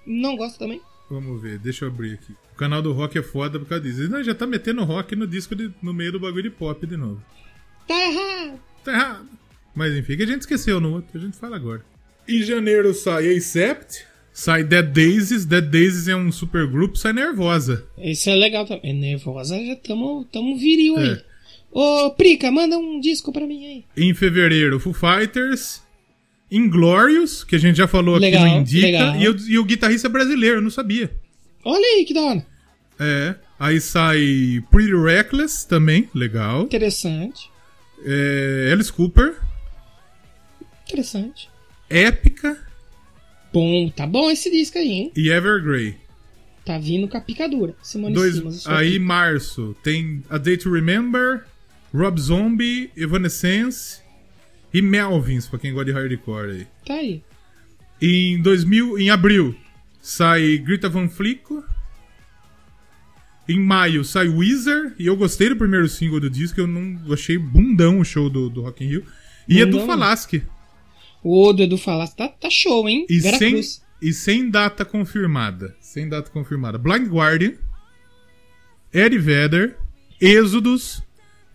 Não 0.06 0.36
gosto 0.36 0.58
também. 0.58 0.80
Vamos 1.10 1.40
ver, 1.42 1.58
deixa 1.58 1.84
eu 1.84 1.88
abrir 1.88 2.14
aqui. 2.14 2.32
O 2.52 2.56
canal 2.56 2.80
do 2.82 2.92
rock 2.92 3.18
é 3.18 3.22
foda 3.22 3.58
por 3.58 3.66
causa 3.68 3.82
disso. 3.84 4.00
Ele 4.02 4.08
não, 4.08 4.22
já 4.22 4.34
tá 4.34 4.46
metendo 4.46 4.84
rock 4.84 5.16
no 5.16 5.26
disco 5.26 5.54
de- 5.56 5.72
no 5.82 5.92
meio 5.92 6.12
do 6.12 6.20
bagulho 6.20 6.44
de 6.44 6.50
pop 6.50 6.86
de 6.86 6.96
novo. 6.96 7.20
Tá 7.88 7.94
errado. 8.00 8.60
Tá 8.84 8.92
errado. 8.92 9.28
Mas 9.74 9.94
enfim, 9.96 10.16
que 10.16 10.22
a 10.22 10.26
gente 10.26 10.40
esqueceu 10.42 10.80
no 10.80 10.92
outro, 10.92 11.18
a 11.18 11.22
gente 11.22 11.36
fala 11.36 11.56
agora. 11.56 11.82
Em 12.28 12.42
janeiro 12.42 12.92
sai 12.94 13.34
Accept, 13.34 14.04
sai 14.32 14.62
Dead 14.64 14.86
Daisies. 14.86 15.44
Dead 15.44 15.64
Daisies 15.64 16.08
é 16.08 16.16
um 16.16 16.30
supergrupo, 16.30 16.96
sai 16.96 17.12
Nervosa. 17.12 17.86
Esse 17.98 18.30
é 18.30 18.34
legal 18.34 18.66
também. 18.66 18.90
É 18.90 18.92
nervosa, 18.92 19.56
já 19.64 19.76
tamo, 19.76 20.24
tamo 20.32 20.56
viril 20.58 20.96
aí. 20.98 21.10
É. 21.10 21.24
Ô, 21.70 22.10
Prica, 22.10 22.50
manda 22.52 22.76
um 22.76 23.00
disco 23.00 23.32
pra 23.32 23.46
mim 23.46 23.64
aí. 23.66 23.84
Em 23.96 24.12
fevereiro, 24.12 24.78
Foo 24.78 24.92
Fighters. 24.92 25.80
Inglorious, 26.50 27.42
que 27.44 27.56
a 27.56 27.58
gente 27.58 27.76
já 27.76 27.88
falou 27.88 28.16
aqui 28.16 28.26
Legal, 28.26 28.46
no 28.46 28.56
Indica. 28.58 28.86
legal. 28.86 29.16
E 29.16 29.28
o, 29.28 29.36
e 29.48 29.58
o 29.58 29.64
guitarrista 29.64 30.06
brasileiro, 30.06 30.58
eu 30.58 30.62
não 30.62 30.68
sabia. 30.68 31.10
Olha 31.64 31.96
aí, 31.96 32.04
que 32.04 32.12
da 32.12 32.20
hora. 32.20 32.46
É. 33.00 33.34
Aí 33.58 33.80
sai 33.80 34.62
Pretty 34.70 34.92
Reckless 34.94 35.66
também, 35.66 36.10
legal. 36.14 36.64
Interessante. 36.64 37.50
É, 38.04 38.70
Alice 38.72 38.92
Cooper. 38.92 39.36
Interessante. 40.86 41.48
Épica 41.88 42.58
Bom, 43.52 43.90
tá 43.90 44.06
bom 44.06 44.30
esse 44.30 44.50
disco 44.50 44.78
aí, 44.78 44.88
hein? 44.90 45.12
e 45.14 45.28
Evergrey. 45.30 45.96
Tá 46.64 46.78
vindo 46.78 47.06
com 47.06 47.18
a 47.18 47.20
picadura. 47.20 47.74
Simone 47.82 48.14
Dois, 48.14 48.66
aí, 48.66 48.92
pica. 48.92 49.04
março, 49.04 49.76
tem 49.82 50.22
A 50.30 50.38
Day 50.38 50.56
to 50.56 50.72
Remember, 50.72 51.44
Rob 51.92 52.18
Zombie, 52.18 52.90
Evanescence 52.96 54.00
e 54.72 54.80
Melvins, 54.80 55.46
pra 55.48 55.58
quem 55.58 55.72
gosta 55.74 55.86
de 55.86 55.92
hardcore 55.92 56.50
aí. 56.50 56.66
Tá 56.86 56.94
aí. 56.94 57.22
Em 58.00 58.40
2000, 58.40 58.98
em 58.98 59.10
abril, 59.10 59.54
sai 60.00 60.56
Greta 60.58 60.88
Van 60.88 61.08
Fleet. 61.08 61.42
Em 63.48 63.58
maio 63.58 64.04
sai 64.04 64.28
Weezer, 64.28 64.94
e 64.98 65.06
eu 65.06 65.16
gostei 65.16 65.48
do 65.48 65.56
primeiro 65.56 65.88
single 65.88 66.20
do 66.20 66.30
disco, 66.30 66.60
eu 66.60 66.66
não 66.66 67.00
eu 67.06 67.12
achei 67.12 67.36
bundão 67.36 67.98
o 67.98 68.04
show 68.04 68.30
do, 68.30 68.48
do 68.48 68.62
Rock 68.62 68.84
in 68.84 68.88
Rio. 68.88 69.04
E 69.48 69.60
Edu 69.60 69.72
Bundão? 69.80 69.86
Falaschi. 69.86 70.42
O 71.22 71.52
do 71.52 71.62
Edu 71.62 71.76
Falaschi 71.76 72.16
tá, 72.16 72.28
tá 72.28 72.48
show, 72.50 72.88
hein? 72.88 73.04
E 73.08 73.18
Vera 73.18 73.38
sem, 73.38 73.52
Cruz. 73.52 73.82
e 74.00 74.12
sem 74.12 74.48
data 74.48 74.84
confirmada. 74.84 75.74
Sem 75.80 76.08
data 76.08 76.30
confirmada. 76.30 76.78
Blind 76.78 77.08
Guardian, 77.08 77.54
Eddie 78.92 79.18
Vedder, 79.18 79.76
Êxodos, 80.20 81.02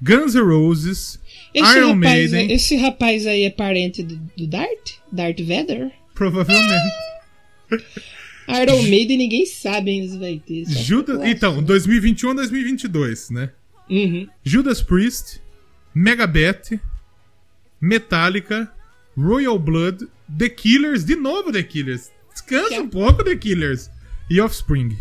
Guns 0.02 0.36
N' 0.36 0.42
Roses, 0.42 1.20
Esse 1.54 1.78
Iron 1.78 1.94
rapaz, 1.96 2.32
Maiden, 2.32 2.52
esse 2.52 2.76
rapaz 2.76 3.26
aí 3.26 3.44
é 3.44 3.50
parente 3.50 4.04
do, 4.04 4.16
do 4.38 4.46
Dart? 4.48 4.92
Dart 5.12 5.40
Vader? 5.42 5.92
provavelmente. 6.14 6.94
Iron 8.48 8.82
Maiden 8.84 9.18
ninguém 9.18 9.46
sabe 9.46 9.92
ainda 9.92 10.12
se 10.12 10.18
vai 10.18 10.42
ter. 10.46 10.66
Judas, 10.66 11.20
então, 11.26 11.62
2021 11.62 12.36
2022, 12.36 13.30
né? 13.30 13.52
Uhum. 13.90 14.28
Judas 14.44 14.82
Priest, 14.82 15.42
Megadeth, 15.94 16.80
Metallica, 17.80 18.72
Royal 19.18 19.58
Blood, 19.58 20.08
The 20.38 20.50
Killers, 20.50 21.04
de 21.04 21.16
novo 21.16 21.52
The 21.52 21.64
Killers. 21.64 22.12
Descansa 22.32 22.82
um 22.82 22.90
pouco, 22.90 23.24
The 23.24 23.36
Killers. 23.36 23.90
E 24.30 24.42
Offspring. 24.42 24.98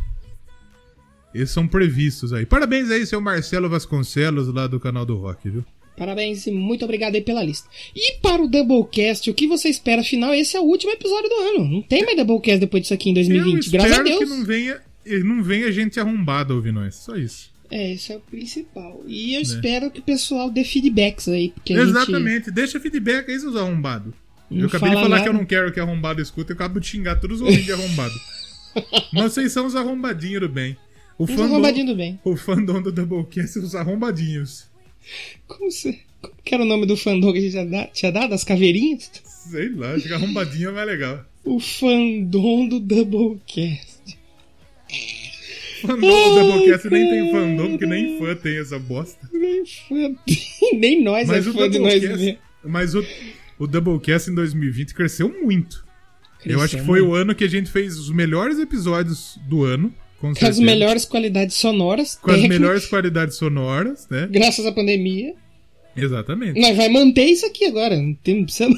Esses 1.34 1.50
são 1.50 1.66
previstos 1.68 2.32
aí. 2.32 2.46
Parabéns 2.46 2.90
aí, 2.90 3.04
seu 3.04 3.20
Marcelo 3.20 3.68
Vasconcelos, 3.68 4.48
lá 4.48 4.66
do 4.66 4.80
canal 4.80 5.04
do 5.04 5.16
Rock, 5.16 5.50
viu? 5.50 5.64
Parabéns 5.96 6.46
e 6.46 6.50
muito 6.50 6.84
obrigado 6.84 7.14
aí 7.14 7.20
pela 7.20 7.42
lista. 7.42 7.68
E 7.94 8.18
para 8.18 8.42
o 8.42 8.48
Doublecast, 8.48 9.30
o 9.30 9.34
que 9.34 9.46
você 9.46 9.68
espera? 9.68 10.02
Afinal, 10.02 10.34
esse 10.34 10.56
é 10.56 10.60
o 10.60 10.64
último 10.64 10.92
episódio 10.92 11.28
do 11.28 11.34
ano. 11.36 11.68
Não 11.68 11.82
tem 11.82 12.04
mais 12.04 12.16
Doublecast 12.16 12.60
depois 12.60 12.82
disso 12.82 12.94
aqui 12.94 13.08
em 13.10 13.12
Eu 13.12 13.16
2020. 13.16 13.62
espero 13.62 13.82
Graças 13.82 13.98
a 13.98 14.02
Deus. 14.02 14.18
que 14.18 14.24
não 14.26 14.44
venha, 14.44 14.80
não 15.24 15.42
venha 15.42 15.72
gente 15.72 15.98
arrombada 15.98 16.54
ouvir 16.54 16.72
nós. 16.72 16.94
Só 16.96 17.16
isso. 17.16 17.50
É, 17.70 17.94
esse 17.94 18.12
é 18.12 18.16
o 18.16 18.20
principal. 18.20 19.02
E 19.06 19.34
eu 19.34 19.40
espero 19.40 19.90
que 19.90 20.00
o 20.00 20.02
pessoal 20.02 20.50
dê 20.50 20.62
feedbacks 20.62 21.28
aí. 21.28 21.48
Porque. 21.50 21.72
Exatamente. 21.72 22.44
gente 22.44 22.50
Deixa 22.50 22.78
feedback 22.78 23.30
aí, 23.30 23.40
seus 23.40 23.56
arrombados. 23.56 24.12
Eu 24.50 24.66
acabei 24.66 24.90
de 24.90 24.94
fala 24.94 24.94
falar 24.94 25.08
nada. 25.08 25.22
que 25.22 25.28
eu 25.28 25.32
não 25.32 25.44
quero 25.44 25.72
que 25.72 25.80
arrombado 25.80 26.22
escuta, 26.22 26.52
eu 26.52 26.54
acabo 26.54 26.78
de 26.78 26.86
xingar 26.86 27.16
todos 27.16 27.40
os 27.40 27.42
ouvintes 27.42 27.64
de 27.64 27.72
arrombado. 27.72 28.14
Mas 29.12 29.32
vocês 29.32 29.50
são 29.50 29.66
os 29.66 29.74
arrombadinhos 29.74 30.42
do 30.42 30.48
bem. 30.48 30.76
O 31.18 31.26
fandom, 31.26 31.44
arrombadinhos 31.44 31.88
do 31.90 31.96
bem. 31.96 32.20
o 32.22 32.36
fandom 32.36 32.80
do 32.82 32.92
Doublecast 32.92 33.58
os 33.58 33.74
arrombadinhos. 33.74 34.66
Como, 35.46 35.70
se, 35.70 36.00
como 36.20 36.34
que 36.44 36.54
era 36.54 36.62
o 36.64 36.66
nome 36.66 36.86
do 36.86 36.96
fandom 36.96 37.32
que 37.32 37.38
a 37.38 37.40
gente 37.42 37.52
tinha 37.52 37.64
dado? 37.66 37.90
Tinha 37.92 38.12
dado? 38.12 38.34
As 38.34 38.44
caveirinhas? 38.44 39.10
Sei 39.24 39.68
lá, 39.70 39.92
acho 39.94 40.06
que 40.06 40.12
arrombadinho 40.12 40.70
é 40.70 40.72
mais 40.72 40.86
legal. 40.86 41.24
O 41.44 41.60
fandom 41.60 42.66
do 42.68 42.80
Doublecast. 42.80 44.18
Fandom 45.82 46.00
do 46.00 46.34
Doublecast 46.34 46.88
nem 46.90 47.08
tem 47.10 47.30
fandom, 47.32 47.70
porque 47.70 47.86
nem 47.86 48.18
fã 48.18 48.34
tem 48.34 48.58
essa 48.58 48.78
bosta. 48.78 49.28
Nem 49.32 49.64
fã. 49.66 50.14
Nem 50.78 51.02
nós 51.02 51.28
Mas 51.28 51.46
é 51.46 51.50
o 51.50 51.52
fã 51.52 51.68
de 51.70 51.78
nós 51.78 52.00
mesmo. 52.02 52.38
mas 52.64 52.94
o, 52.94 53.04
o 53.58 53.66
Doublecast 53.66 54.30
em 54.30 54.34
2020 54.34 54.94
cresceu 54.94 55.28
muito. 55.28 55.84
eu 56.40 56.42
Cresceu 56.42 56.60
acho 56.62 56.76
que 56.78 56.84
foi 56.84 57.00
muito. 57.00 57.12
o 57.12 57.14
ano 57.14 57.34
que 57.34 57.44
a 57.44 57.48
gente 57.48 57.70
fez 57.70 57.96
os 57.98 58.10
melhores 58.10 58.58
episódios 58.58 59.38
do 59.48 59.62
ano. 59.64 59.94
Com, 60.20 60.28
Com 60.28 60.32
as 60.32 60.38
certeza. 60.38 60.62
melhores 60.62 61.04
qualidades 61.04 61.56
sonoras. 61.56 62.14
Com 62.14 62.30
as 62.30 62.36
técnicas, 62.36 62.58
melhores 62.58 62.86
qualidades 62.88 63.36
sonoras, 63.36 64.08
né? 64.10 64.28
Graças 64.30 64.64
à 64.64 64.72
pandemia. 64.72 65.34
Exatamente. 65.96 66.60
Nós 66.60 66.76
vai 66.76 66.88
manter 66.88 67.24
isso 67.24 67.46
aqui 67.46 67.64
agora. 67.64 67.96
Não 67.96 68.14
tem, 68.14 68.44
precisa... 68.44 68.68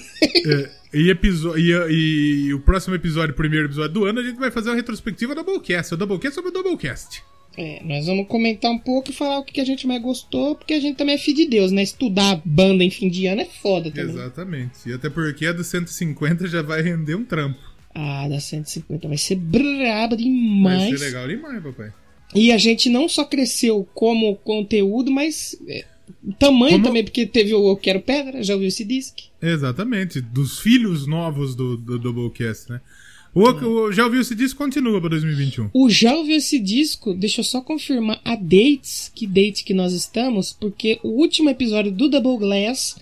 É, 0.46 0.70
e, 0.94 1.12
e, 1.56 2.46
e 2.48 2.54
o 2.54 2.60
próximo 2.60 2.94
episódio, 2.94 3.32
o 3.32 3.36
primeiro 3.36 3.66
episódio 3.66 3.92
do 3.92 4.04
ano, 4.04 4.20
a 4.20 4.22
gente 4.22 4.38
vai 4.38 4.50
fazer 4.50 4.70
uma 4.70 4.76
retrospectiva 4.76 5.34
do 5.34 5.42
Doublecast. 5.42 5.94
O 5.94 5.96
Doublecast 5.96 6.34
sobre 6.34 6.50
o 6.50 6.52
Doublecast. 6.52 7.22
É, 7.56 7.82
nós 7.82 8.06
vamos 8.06 8.28
comentar 8.28 8.70
um 8.70 8.78
pouco 8.78 9.10
e 9.10 9.12
falar 9.12 9.40
o 9.40 9.44
que 9.44 9.54
que 9.54 9.60
a 9.60 9.64
gente 9.64 9.84
mais 9.84 10.00
gostou, 10.00 10.54
porque 10.54 10.74
a 10.74 10.80
gente 10.80 10.96
também 10.96 11.16
é 11.16 11.18
filho 11.18 11.38
de 11.38 11.46
Deus, 11.48 11.72
né? 11.72 11.82
Estudar 11.82 12.40
banda 12.44 12.84
em 12.84 12.90
fim 12.90 13.08
de 13.08 13.26
ano 13.26 13.40
é 13.40 13.46
foda 13.46 13.90
também. 13.90 14.14
Exatamente. 14.14 14.88
E 14.88 14.92
até 14.92 15.10
porque 15.10 15.44
a 15.44 15.52
do 15.52 15.64
150 15.64 16.46
já 16.46 16.62
vai 16.62 16.82
render 16.82 17.16
um 17.16 17.24
trampo. 17.24 17.58
Ah, 18.00 18.28
da 18.28 18.38
150 18.38 19.08
vai 19.08 19.16
ser 19.18 19.34
braba 19.34 20.14
Vai 20.14 20.16
demais. 20.24 21.00
ser 21.00 21.04
legal 21.06 21.26
demais, 21.26 21.60
papai. 21.62 21.92
E 22.34 22.52
a 22.52 22.58
gente 22.58 22.88
não 22.88 23.08
só 23.08 23.24
cresceu 23.24 23.88
como 23.92 24.36
conteúdo, 24.36 25.10
mas 25.10 25.56
é, 25.66 25.84
tamanho 26.38 26.72
Como- 26.74 26.84
também, 26.84 27.02
porque 27.02 27.26
teve 27.26 27.52
o 27.54 27.70
Eu 27.70 27.76
Quero 27.76 28.00
Pedra, 28.00 28.40
já 28.42 28.54
ouviu 28.54 28.68
esse 28.68 28.84
disco? 28.84 29.16
Exatamente. 29.42 30.20
Dos 30.20 30.60
filhos 30.60 31.06
novos 31.08 31.56
do, 31.56 31.76
do 31.76 31.98
Doublecast, 31.98 32.70
né? 32.70 32.80
O, 33.34 33.42
o- 33.42 33.92
já 33.92 34.04
ouviu 34.04 34.20
esse 34.20 34.34
disco? 34.34 34.58
Continua 34.58 35.00
pra 35.00 35.10
2021. 35.10 35.70
O 35.74 35.90
já 35.90 36.14
ouviu 36.14 36.36
esse 36.36 36.58
disco? 36.60 37.12
Deixa 37.14 37.40
eu 37.40 37.44
só 37.44 37.60
confirmar 37.60 38.20
a 38.24 38.36
dates, 38.36 39.10
que 39.14 39.26
date 39.26 39.64
que 39.64 39.74
nós 39.74 39.92
estamos, 39.92 40.52
porque 40.52 41.00
o 41.02 41.08
último 41.08 41.50
episódio 41.50 41.90
do 41.90 42.08
Double 42.08 42.36
Glass 42.38 42.96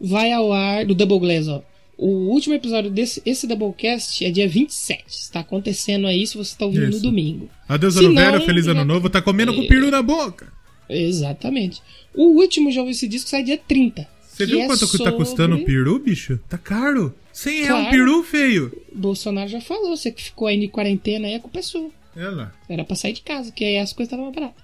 vai 0.00 0.30
ao 0.32 0.52
ar, 0.52 0.84
do 0.84 0.94
Double 0.94 1.18
Glass, 1.20 1.48
ó. 1.48 1.62
O 2.04 2.30
último 2.32 2.54
episódio 2.56 2.90
desse 2.90 3.22
esse 3.24 3.46
Doublecast 3.46 4.24
é 4.24 4.30
dia 4.30 4.48
27. 4.48 5.04
Está 5.06 5.38
acontecendo 5.40 6.08
aí 6.08 6.26
se 6.26 6.36
você 6.36 6.50
está 6.52 6.64
ouvindo 6.66 6.88
Isso. 6.88 6.96
no 6.98 7.02
domingo. 7.04 7.48
Adeus, 7.68 7.96
ano 7.96 8.12
velho, 8.12 8.40
feliz 8.44 8.66
ano 8.66 8.84
novo. 8.84 9.08
Tá 9.08 9.22
comendo 9.22 9.54
com 9.54 9.60
o 9.60 9.68
peru 9.68 9.88
na 9.88 10.02
boca. 10.02 10.52
Exatamente. 10.88 11.80
O 12.12 12.38
último 12.40 12.72
já 12.72 12.80
ouviu 12.80 12.90
esse 12.90 13.06
disco 13.06 13.28
sai 13.30 13.44
dia 13.44 13.56
30. 13.56 14.08
Você 14.28 14.46
viu 14.46 14.60
é 14.62 14.66
quanto 14.66 14.88
que 14.88 14.98
tá 14.98 15.12
custando 15.12 15.54
o 15.54 15.58
sobre- 15.58 15.72
peru, 15.74 15.98
bicho? 16.00 16.40
Tá 16.48 16.58
caro. 16.58 17.14
100 17.32 17.52
reais 17.54 17.70
um 17.70 17.74
Claro. 17.82 17.90
peru, 17.90 18.22
feio. 18.24 18.82
Bolsonaro 18.92 19.48
já 19.48 19.60
falou, 19.60 19.96
você 19.96 20.10
que 20.10 20.24
ficou 20.24 20.48
aí 20.48 20.58
de 20.58 20.66
quarentena 20.68 21.28
aí, 21.28 21.34
a 21.36 21.40
culpa 21.40 21.60
é 21.60 21.62
sua. 21.62 21.88
É 22.16 22.26
lá. 22.28 22.52
Era 22.68 22.84
pra 22.84 22.96
sair 22.96 23.12
de 23.12 23.20
casa, 23.22 23.52
que 23.52 23.64
aí 23.64 23.78
as 23.78 23.92
coisas 23.92 24.12
estavam 24.12 24.32
baratas. 24.32 24.62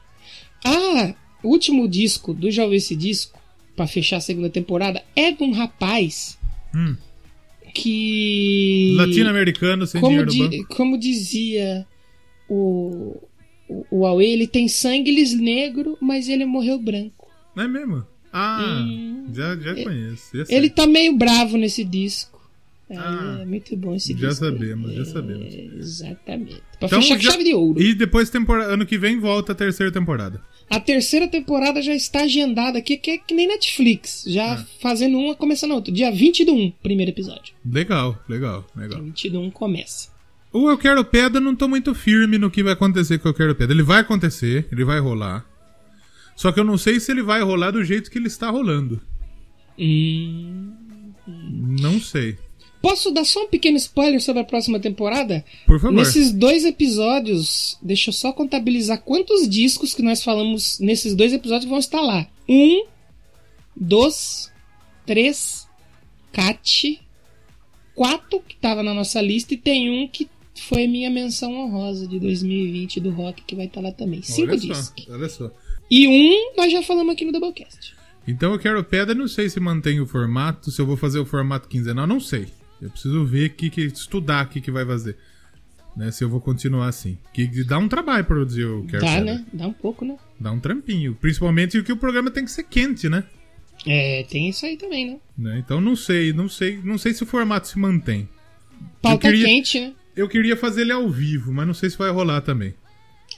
Ah, 0.65 1.15
o 1.43 1.49
último 1.51 1.87
disco 1.89 2.35
do 2.35 2.51
Já 2.51 2.65
ouviu 2.65 2.79
esse 2.79 2.97
disco, 2.97 3.39
pra 3.77 3.87
fechar 3.87 4.17
a 4.17 4.21
segunda 4.21 4.51
temporada, 4.51 5.05
é 5.15 5.31
de 5.31 5.43
um 5.45 5.53
rapaz 5.53 6.37
Hum. 6.75 6.97
Que. 7.83 8.95
Latino-americano 8.97 9.87
sem 9.87 10.01
como, 10.01 10.25
dinheiro 10.27 10.45
no 10.45 10.51
di- 10.51 10.59
banco. 10.59 10.75
como 10.77 10.99
dizia 10.99 11.87
o, 12.49 13.17
o, 13.69 13.87
o 13.91 14.01
Huawei, 14.01 14.33
ele 14.33 14.47
tem 14.47 14.69
sangue 14.69 15.11
negro, 15.37 15.97
mas 16.01 16.29
ele 16.29 16.45
morreu 16.45 16.79
branco. 16.79 17.29
Não 17.55 17.65
é 17.65 17.69
mesmo? 17.69 18.05
Ah, 18.33 18.85
Hum. 18.87 19.27
já, 19.33 19.57
já 19.57 19.75
conheço. 19.83 20.31
Ele 20.49 20.69
tá 20.71 20.87
meio 20.87 21.17
bravo 21.17 21.57
nesse 21.57 21.83
disco. 21.85 22.38
Aí 22.91 22.97
Ah, 22.99 23.39
é 23.43 23.45
muito 23.45 23.77
bom 23.77 23.95
esse 23.95 24.15
já 24.15 24.29
disco. 24.31 24.45
sabemos, 24.47 24.95
já 24.95 25.03
É, 25.03 25.05
sabemos. 25.05 25.55
Exatamente. 25.55 26.63
Pra 26.79 26.87
Então, 26.87 27.03
fechar 27.03 27.17
com 27.17 27.23
já- 27.23 27.31
chave 27.33 27.45
de 27.45 27.55
ouro. 27.55 27.83
E 27.83 27.95
depois, 27.95 28.33
ano 28.35 28.87
que 28.87 28.97
vem, 28.97 29.21
volta 29.21 29.53
a 29.53 29.55
terceira 29.55 29.93
temporada. 29.93 30.41
A 30.71 30.81
terceira 30.81 31.29
temporada 31.29 31.83
já 31.83 31.95
está 31.95 32.23
agendada 32.23 32.79
aqui, 32.79 32.97
que 32.97 33.11
é 33.11 33.19
que 33.19 33.35
nem 33.35 33.47
Netflix. 33.49 34.25
Já 34.27 34.55
Ah. 34.55 34.65
fazendo 34.81 35.19
uma, 35.19 35.35
começando 35.35 35.73
a 35.73 35.75
outra. 35.75 35.93
Dia 35.93 36.11
20 36.11 36.45
do 36.45 36.55
1, 36.55 36.71
primeiro 36.83 37.11
episódio. 37.11 37.55
Legal, 37.65 38.19
legal, 38.29 38.67
legal. 38.75 39.03
20 39.03 39.29
do 39.31 39.41
1 39.41 39.51
começa. 39.51 40.09
O 40.51 40.71
Eu 40.71 40.79
Quero 40.79 41.05
Pedra, 41.05 41.41
não 41.41 41.55
tô 41.55 41.69
muito 41.69 41.95
firme 41.95 42.39
no 42.39 42.51
que 42.51 42.63
vai 42.63 42.73
acontecer 42.73 43.19
com 43.19 43.29
o 43.29 43.31
Eu 43.31 43.35
Quero 43.35 43.55
Pedra. 43.55 43.75
Ele 43.75 43.83
vai 43.83 44.01
acontecer, 44.01 44.67
ele 44.73 44.83
vai 44.85 44.99
rolar. 44.99 45.45
Só 46.35 46.51
que 46.53 46.59
eu 46.61 46.65
não 46.65 46.79
sei 46.79 47.01
se 47.01 47.13
ele 47.13 47.23
vai 47.23 47.43
rolar 47.43 47.71
do 47.73 47.85
jeito 47.85 48.11
que 48.11 48.17
ele 48.17 48.29
está 48.29 48.49
rolando. 48.49 48.99
Hum. 49.79 50.73
Não 51.81 52.01
sei. 52.01 52.39
Posso 52.81 53.11
dar 53.11 53.25
só 53.25 53.45
um 53.45 53.49
pequeno 53.49 53.77
spoiler 53.77 54.21
sobre 54.21 54.43
a 54.43 54.45
próxima 54.45 54.79
temporada? 54.79 55.45
Por 55.67 55.81
favor. 55.81 55.95
Nesses 55.95 56.33
dois 56.33 56.65
episódios, 56.65 57.77
deixa 57.83 58.11
eu 58.11 58.15
só 58.15 58.33
contabilizar 58.33 59.03
quantos 59.03 59.49
discos 59.49 59.95
que 59.95 60.03
nós 60.03 60.23
falamos 60.23 60.79
nesses 60.79 61.15
dois 61.15 61.33
episódios 61.33 61.69
vão 61.69 61.79
estar 61.79 62.01
lá. 62.01 62.27
Um, 62.49 62.85
dois, 63.75 64.53
três, 65.05 65.69
cat, 66.33 67.01
quatro 67.95 68.41
que 68.41 68.57
tava 68.57 68.83
na 68.83 68.95
nossa 68.95 69.21
lista 69.21 69.55
e 69.55 69.57
tem 69.57 69.91
um 69.91 70.07
que 70.07 70.29
foi 70.55 70.87
minha 70.87 71.11
menção 71.11 71.53
honrosa 71.55 72.07
de 72.07 72.19
2020 72.19 73.01
do 73.01 73.11
rock 73.11 73.43
que 73.43 73.57
vai 73.57 73.67
estar 73.67 73.81
lá 73.81 73.93
também. 73.93 74.23
Cinco 74.23 74.51
olha 74.51 74.59
discos. 74.59 75.05
só, 75.05 75.13
olha 75.13 75.29
só. 75.29 75.51
E 75.91 76.07
um 76.07 76.57
nós 76.57 76.71
já 76.71 76.83
falamos 76.83 77.13
aqui 77.13 77.25
no 77.25 77.33
Doublecast. 77.33 77.95
Então 78.27 78.53
eu 78.53 78.59
quero 78.59 78.85
pedra, 78.85 79.15
não 79.15 79.27
sei 79.27 79.49
se 79.49 79.59
mantém 79.59 80.01
o 80.01 80.07
formato, 80.07 80.71
se 80.71 80.81
eu 80.81 80.87
vou 80.87 80.97
fazer 80.97 81.19
o 81.19 81.25
formato 81.25 81.69
quinzenal, 81.69 82.07
não 82.07 82.21
sei. 82.21 82.47
Eu 82.81 82.91
preciso 82.91 83.25
ver 83.25 83.51
que, 83.51 83.71
que 83.71 83.83
estudar 83.83 84.47
o 84.47 84.49
que, 84.49 84.61
que 84.61 84.71
vai 84.71 84.85
fazer. 84.87 85.17
Né, 85.97 86.13
se 86.13 86.23
eu 86.23 86.29
vou 86.29 86.41
continuar 86.41 86.87
assim. 86.89 87.19
Que 87.35 87.47
dá 87.65 87.77
um 87.79 87.89
trabalho 87.89 88.25
produzir 88.25 88.65
o 88.65 88.85
Quero 88.87 89.05
Dá, 89.05 89.21
né? 89.21 89.45
Dá 89.53 89.67
um 89.67 89.73
pouco, 89.73 90.05
né? 90.05 90.17
Dá 90.39 90.53
um 90.53 90.61
trampinho. 90.61 91.15
Principalmente 91.17 91.83
que 91.83 91.93
o 91.93 91.97
programa 91.97 92.31
tem 92.31 92.45
que 92.45 92.53
ser 92.53 92.63
quente, 92.65 93.09
né? 93.09 93.25
É, 93.87 94.23
tem 94.31 94.49
isso 94.49 94.65
aí 94.65 94.77
também, 94.77 95.11
né? 95.13 95.19
Né? 95.37 95.59
Então 95.59 95.81
não 95.81 95.97
sei, 95.97 96.33
não 96.33 96.49
sei, 96.49 96.81
não 96.85 96.99
sei 96.99 97.15
se 97.15 97.23
o 97.23 97.27
formato 97.27 97.67
se 97.67 97.79
mantém. 97.79 98.29
Pauta 99.03 99.29
queria- 99.29 99.47
quente, 99.47 99.81
né? 99.81 99.93
Eu 100.15 100.29
queria 100.29 100.57
fazer 100.57 100.83
ele 100.83 100.93
ao 100.93 101.09
vivo, 101.09 101.53
mas 101.53 101.67
não 101.67 101.75
sei 101.75 101.91
se 101.91 101.99
vai 101.99 102.11
rolar 102.11 102.41
também. 102.43 102.75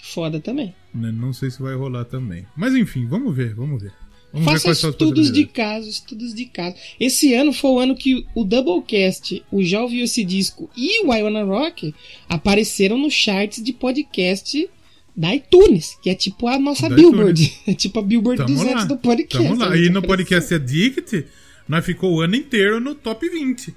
Foda 0.03 0.41
também. 0.41 0.75
né? 0.95 1.11
Não 1.13 1.33
sei 1.33 1.51
se 1.51 1.61
vai 1.63 1.75
rolar 1.75 2.05
também. 2.07 2.47
Mas 2.57 2.75
enfim, 2.75 3.07
vamos 3.07 3.35
ver, 3.35 3.55
vamos 3.55 3.83
ver. 3.83 3.93
Vamos 4.33 4.63
Faça 4.63 4.89
estudos 4.89 5.33
de 5.33 5.45
caso, 5.45 5.89
estudos 5.89 6.33
de 6.33 6.45
caso. 6.45 6.77
Esse 6.99 7.35
ano 7.35 7.53
foi 7.53 7.71
o 7.71 7.79
ano 7.81 7.97
que 7.97 8.25
o 8.35 8.45
Doublecast, 8.45 9.43
o 9.51 9.63
Já 9.63 9.83
Ouviu 9.83 10.05
Esse 10.05 10.25
Disco 10.25 10.71
e 10.77 11.05
o 11.05 11.13
Iwana 11.13 11.43
Rock 11.43 11.93
apareceram 12.29 12.97
nos 12.97 13.13
charts 13.13 13.63
de 13.63 13.73
podcast 13.73 14.69
da 15.17 15.35
iTunes, 15.35 15.99
que 16.01 16.09
é 16.09 16.15
tipo 16.15 16.47
a 16.47 16.59
nossa 16.59 16.89
Da 16.89 16.95
Billboard. 16.95 17.53
É 17.67 17.75
tipo 17.75 17.99
a 17.99 18.03
Billboard 18.03 18.43
Tamo 18.43 18.55
200 18.55 18.75
lá, 18.75 18.85
do 18.85 18.97
podcast. 18.97 19.49
Tamo 19.49 19.61
lá. 19.61 19.77
Gente 19.77 19.89
E 19.89 19.91
no 19.91 20.03
podcast 20.03 20.55
Addict, 20.55 21.27
nós 21.69 21.85
ficou 21.85 22.15
o 22.15 22.21
ano 22.21 22.37
inteiro 22.37 22.81
no 22.81 22.95
top 22.95 23.29
20. 23.29 23.75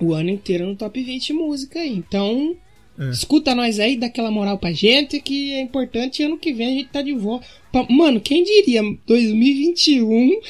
O 0.00 0.12
ano 0.12 0.30
inteiro 0.30 0.66
no 0.66 0.74
top 0.74 1.00
20 1.00 1.32
música 1.32 1.78
aí. 1.78 1.94
Então, 1.94 2.56
É. 2.98 3.10
escuta 3.10 3.54
nós 3.54 3.78
aí, 3.78 3.96
dá 3.96 4.06
aquela 4.06 4.30
moral 4.30 4.58
pra 4.58 4.72
gente, 4.72 5.20
que 5.20 5.52
é 5.52 5.60
importante. 5.60 6.22
Ano 6.22 6.36
que 6.36 6.52
vem 6.52 6.66
a 6.66 6.70
gente 6.70 6.88
tá 6.88 7.00
de 7.00 7.14
volta. 7.14 7.46
Mano, 7.88 8.20
quem 8.20 8.42
diria 8.42 8.82
2021 9.06 10.40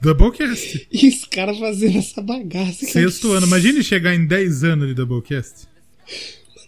Doublecast. 0.00 0.86
e 0.90 1.08
os 1.08 1.24
caras 1.24 1.58
fazendo 1.58 1.98
essa 1.98 2.20
bagaça? 2.20 2.80
cara? 2.80 2.92
Sexto 2.92 3.32
ano. 3.32 3.46
Imagine 3.46 3.82
chegar 3.84 4.14
em 4.14 4.26
10 4.26 4.64
anos 4.64 4.88
de 4.88 4.94
Doublecast. 4.94 5.68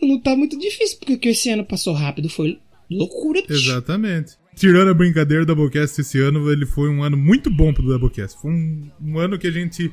Não 0.01 0.21
tá 0.21 0.37
muito 0.37 0.59
difícil, 0.59 0.99
porque 1.05 1.29
esse 1.29 1.51
ano 1.51 1.65
passou 1.65 1.95
rápido 1.95 2.29
foi 2.29 2.59
loucura. 2.91 3.43
bicho. 3.43 3.71
Exatamente. 3.71 4.33
Tirando 4.55 4.91
a 4.91 4.95
brincadeira, 4.95 5.43
o 5.43 5.47
Doublecast 5.47 6.01
esse 6.01 6.21
ano, 6.21 6.51
ele 6.51 6.65
foi 6.65 6.89
um 6.89 7.03
ano 7.03 7.17
muito 7.17 7.51
bom 7.51 7.73
pro 7.73 7.83
Doublecast. 7.83 8.41
Foi 8.41 8.53
um, 8.53 8.91
um 9.03 9.19
ano 9.19 9.37
que 9.37 9.49
a 9.49 9.53
gente 9.53 9.93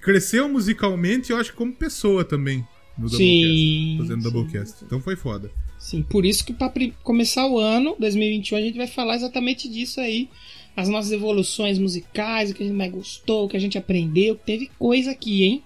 cresceu 0.00 0.48
musicalmente 0.48 1.30
e 1.30 1.32
eu 1.32 1.36
acho 1.36 1.50
que 1.50 1.56
como 1.56 1.74
pessoa 1.74 2.24
também 2.24 2.64
no 2.98 3.08
Doublecast. 3.08 3.16
Sim, 3.18 3.96
Fazendo 3.98 4.22
sim. 4.22 4.30
Doublecast. 4.30 4.84
Então 4.84 5.00
foi 5.00 5.16
foda. 5.16 5.50
Sim, 5.78 6.02
por 6.02 6.26
isso 6.26 6.44
que 6.44 6.52
pra 6.52 6.68
pri- 6.68 6.92
começar 7.04 7.46
o 7.46 7.58
ano, 7.58 7.94
2021, 7.98 8.58
a 8.58 8.60
gente 8.60 8.76
vai 8.76 8.86
falar 8.88 9.14
exatamente 9.16 9.68
disso 9.68 10.00
aí. 10.00 10.28
As 10.76 10.88
nossas 10.88 11.10
evoluções 11.12 11.78
musicais, 11.78 12.50
o 12.50 12.54
que 12.54 12.62
a 12.62 12.66
gente 12.66 12.76
mais 12.76 12.92
gostou, 12.92 13.44
o 13.44 13.48
que 13.48 13.56
a 13.56 13.60
gente 13.60 13.76
aprendeu. 13.78 14.34
Teve 14.36 14.70
coisa 14.78 15.10
aqui, 15.12 15.44
hein? 15.44 15.62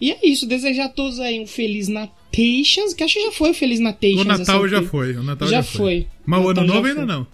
E 0.00 0.10
é 0.10 0.18
isso, 0.24 0.46
desejar 0.46 0.86
a 0.86 0.88
todos 0.88 1.20
aí 1.20 1.40
um 1.40 1.46
Feliz 1.46 1.86
Natations, 1.88 2.92
que 2.94 3.04
acho 3.04 3.14
que 3.14 3.24
já 3.24 3.32
foi 3.32 3.50
o 3.50 3.54
Feliz 3.54 3.78
Natations. 3.80 4.20
O 4.20 4.24
Natal 4.24 4.68
já 4.68 4.82
foi. 4.82 5.16
O 5.16 5.22
Natal 5.22 5.48
já, 5.48 5.56
Já 5.58 5.62
foi. 5.62 6.06
Mas 6.26 6.40
o 6.40 6.48
ano 6.48 6.60
Natal 6.60 6.74
novo 6.76 6.86
ainda 6.88 7.00
foi. 7.00 7.06
não. 7.06 7.26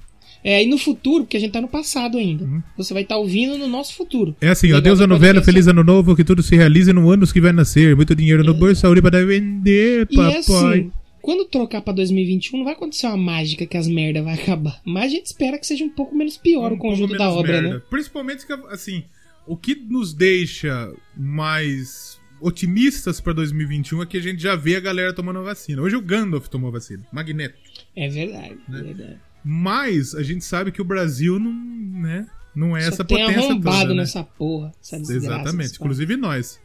É, 0.45 0.63
e 0.63 0.67
no 0.67 0.79
futuro, 0.79 1.25
porque 1.25 1.37
a 1.37 1.41
gente 1.41 1.53
tá 1.53 1.61
no 1.61 1.69
passado 1.69 2.17
ainda. 2.17 2.45
Uhum. 2.45 2.63
Você 2.77 2.95
vai 2.95 3.03
estar 3.03 3.17
ouvindo 3.17 3.59
no 3.59 3.67
nosso 3.67 3.95
futuro. 3.95 4.37
É 4.41 4.49
assim, 4.49 4.73
ó, 4.73 4.81
Deus 4.81 5.01
ano 5.01 5.15
podcast 5.15 5.35
velho, 5.35 5.45
feliz 5.45 5.67
ano 5.67 5.83
novo, 5.83 6.15
que 6.17 6.23
tudo 6.25 6.43
se 6.43 6.55
realize 6.57 6.93
no 6.93 7.11
anos 7.11 7.33
que 7.33 7.41
vai 7.41 7.53
nascer. 7.53 7.95
Muito 7.97 8.15
dinheiro 8.15 8.45
no 8.45 8.55
bolso, 8.55 8.81
saúde 8.81 9.03
para 9.03 9.25
vender, 9.27 10.07
E 10.11 10.15
papai. 10.17 10.37
assim, 10.37 10.93
quando 11.21 11.45
trocar 11.45 11.83
pra 11.83 11.93
2021, 11.93 12.57
não 12.59 12.65
vai 12.65 12.75
acontecer 12.75 13.07
uma 13.09 13.17
mágica 13.17 13.67
que 13.67 13.77
as 13.77 13.89
merda 13.89 14.23
vai 14.23 14.35
acabar. 14.35 14.81
Mas 14.85 15.07
a 15.07 15.17
gente 15.17 15.27
espera 15.27 15.59
que 15.59 15.67
seja 15.67 15.85
um 15.85 15.91
pouco 15.91 16.15
menos 16.17 16.37
pior 16.37 16.71
o 16.71 16.75
Um 16.75 16.79
pouco 16.79 16.83
conjunto 16.95 17.19
da 17.19 17.29
obra, 17.31 17.61
merda. 17.61 17.75
né? 17.77 17.83
Principalmente 17.91 18.47
que, 18.47 18.53
assim, 18.71 19.03
o 19.47 19.57
que 19.57 19.75
nos 19.75 20.15
deixa 20.15 20.93
mais 21.17 22.19
otimistas 22.41 23.21
pra 23.21 23.33
2021 23.33 24.03
é 24.03 24.07
que 24.07 24.17
a 24.17 24.23
gente 24.23 24.41
já 24.41 24.55
vê 24.55 24.77
a 24.77 24.81
galera 24.81 25.13
tomando 25.13 25.43
vacina. 25.43 25.83
Hoje 25.83 25.97
o 25.97 26.01
Gandalf 26.01 26.47
tomou 26.49 26.71
vacina, 26.71 27.03
Magneto. 27.13 27.57
É 27.97 28.09
verdade, 28.09 28.57
Né? 28.69 28.79
é 28.79 28.83
verdade. 28.83 29.17
Mas 29.51 30.15
a 30.15 30.23
gente 30.23 30.45
sabe 30.45 30.71
que 30.71 30.83
o 30.83 30.85
Brasil 30.85 31.39
não, 31.39 31.51
né, 31.51 32.27
não 32.55 32.77
é 32.77 32.83
Só 32.83 32.89
essa 32.89 33.05
tem 33.05 33.17
potência 33.17 33.51
arrombado 33.51 33.79
toda, 33.79 33.95
né? 33.95 34.01
nessa 34.03 34.23
porra. 34.23 34.75
Essa 34.79 34.99
desgraça, 34.99 35.27
Exatamente, 35.27 35.75
inclusive 35.77 36.17
nós. 36.17 36.61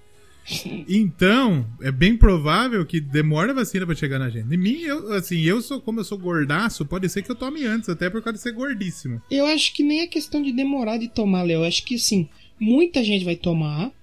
Então, 0.89 1.65
é 1.81 1.89
bem 1.89 2.18
provável 2.18 2.85
que 2.85 2.99
demore 2.99 3.51
a 3.51 3.53
vacina 3.53 3.85
pra 3.85 3.95
chegar 3.95 4.19
na 4.19 4.30
gente. 4.30 4.53
Em 4.53 4.57
mim, 4.57 4.81
eu, 4.81 5.14
assim, 5.14 5.39
eu 5.39 5.61
sou, 5.61 5.80
como 5.80 6.01
eu 6.01 6.03
sou 6.03 6.18
gordaço, 6.18 6.85
pode 6.85 7.07
ser 7.07 7.22
que 7.22 7.31
eu 7.31 7.35
tome 7.35 7.64
antes, 7.64 7.88
até 7.88 8.10
por 8.10 8.22
causa 8.22 8.35
de 8.35 8.43
ser 8.43 8.51
gordíssimo. 8.51 9.22
Eu 9.31 9.45
acho 9.45 9.73
que 9.73 9.81
nem 9.81 10.01
é 10.01 10.07
questão 10.07 10.41
de 10.41 10.51
demorar 10.51 10.97
de 10.97 11.07
tomar, 11.07 11.43
Léo. 11.43 11.61
Eu 11.61 11.64
acho 11.64 11.85
que 11.85 11.97
sim, 11.97 12.27
muita 12.60 13.01
gente 13.01 13.23
vai 13.23 13.38
tomar 13.38 13.93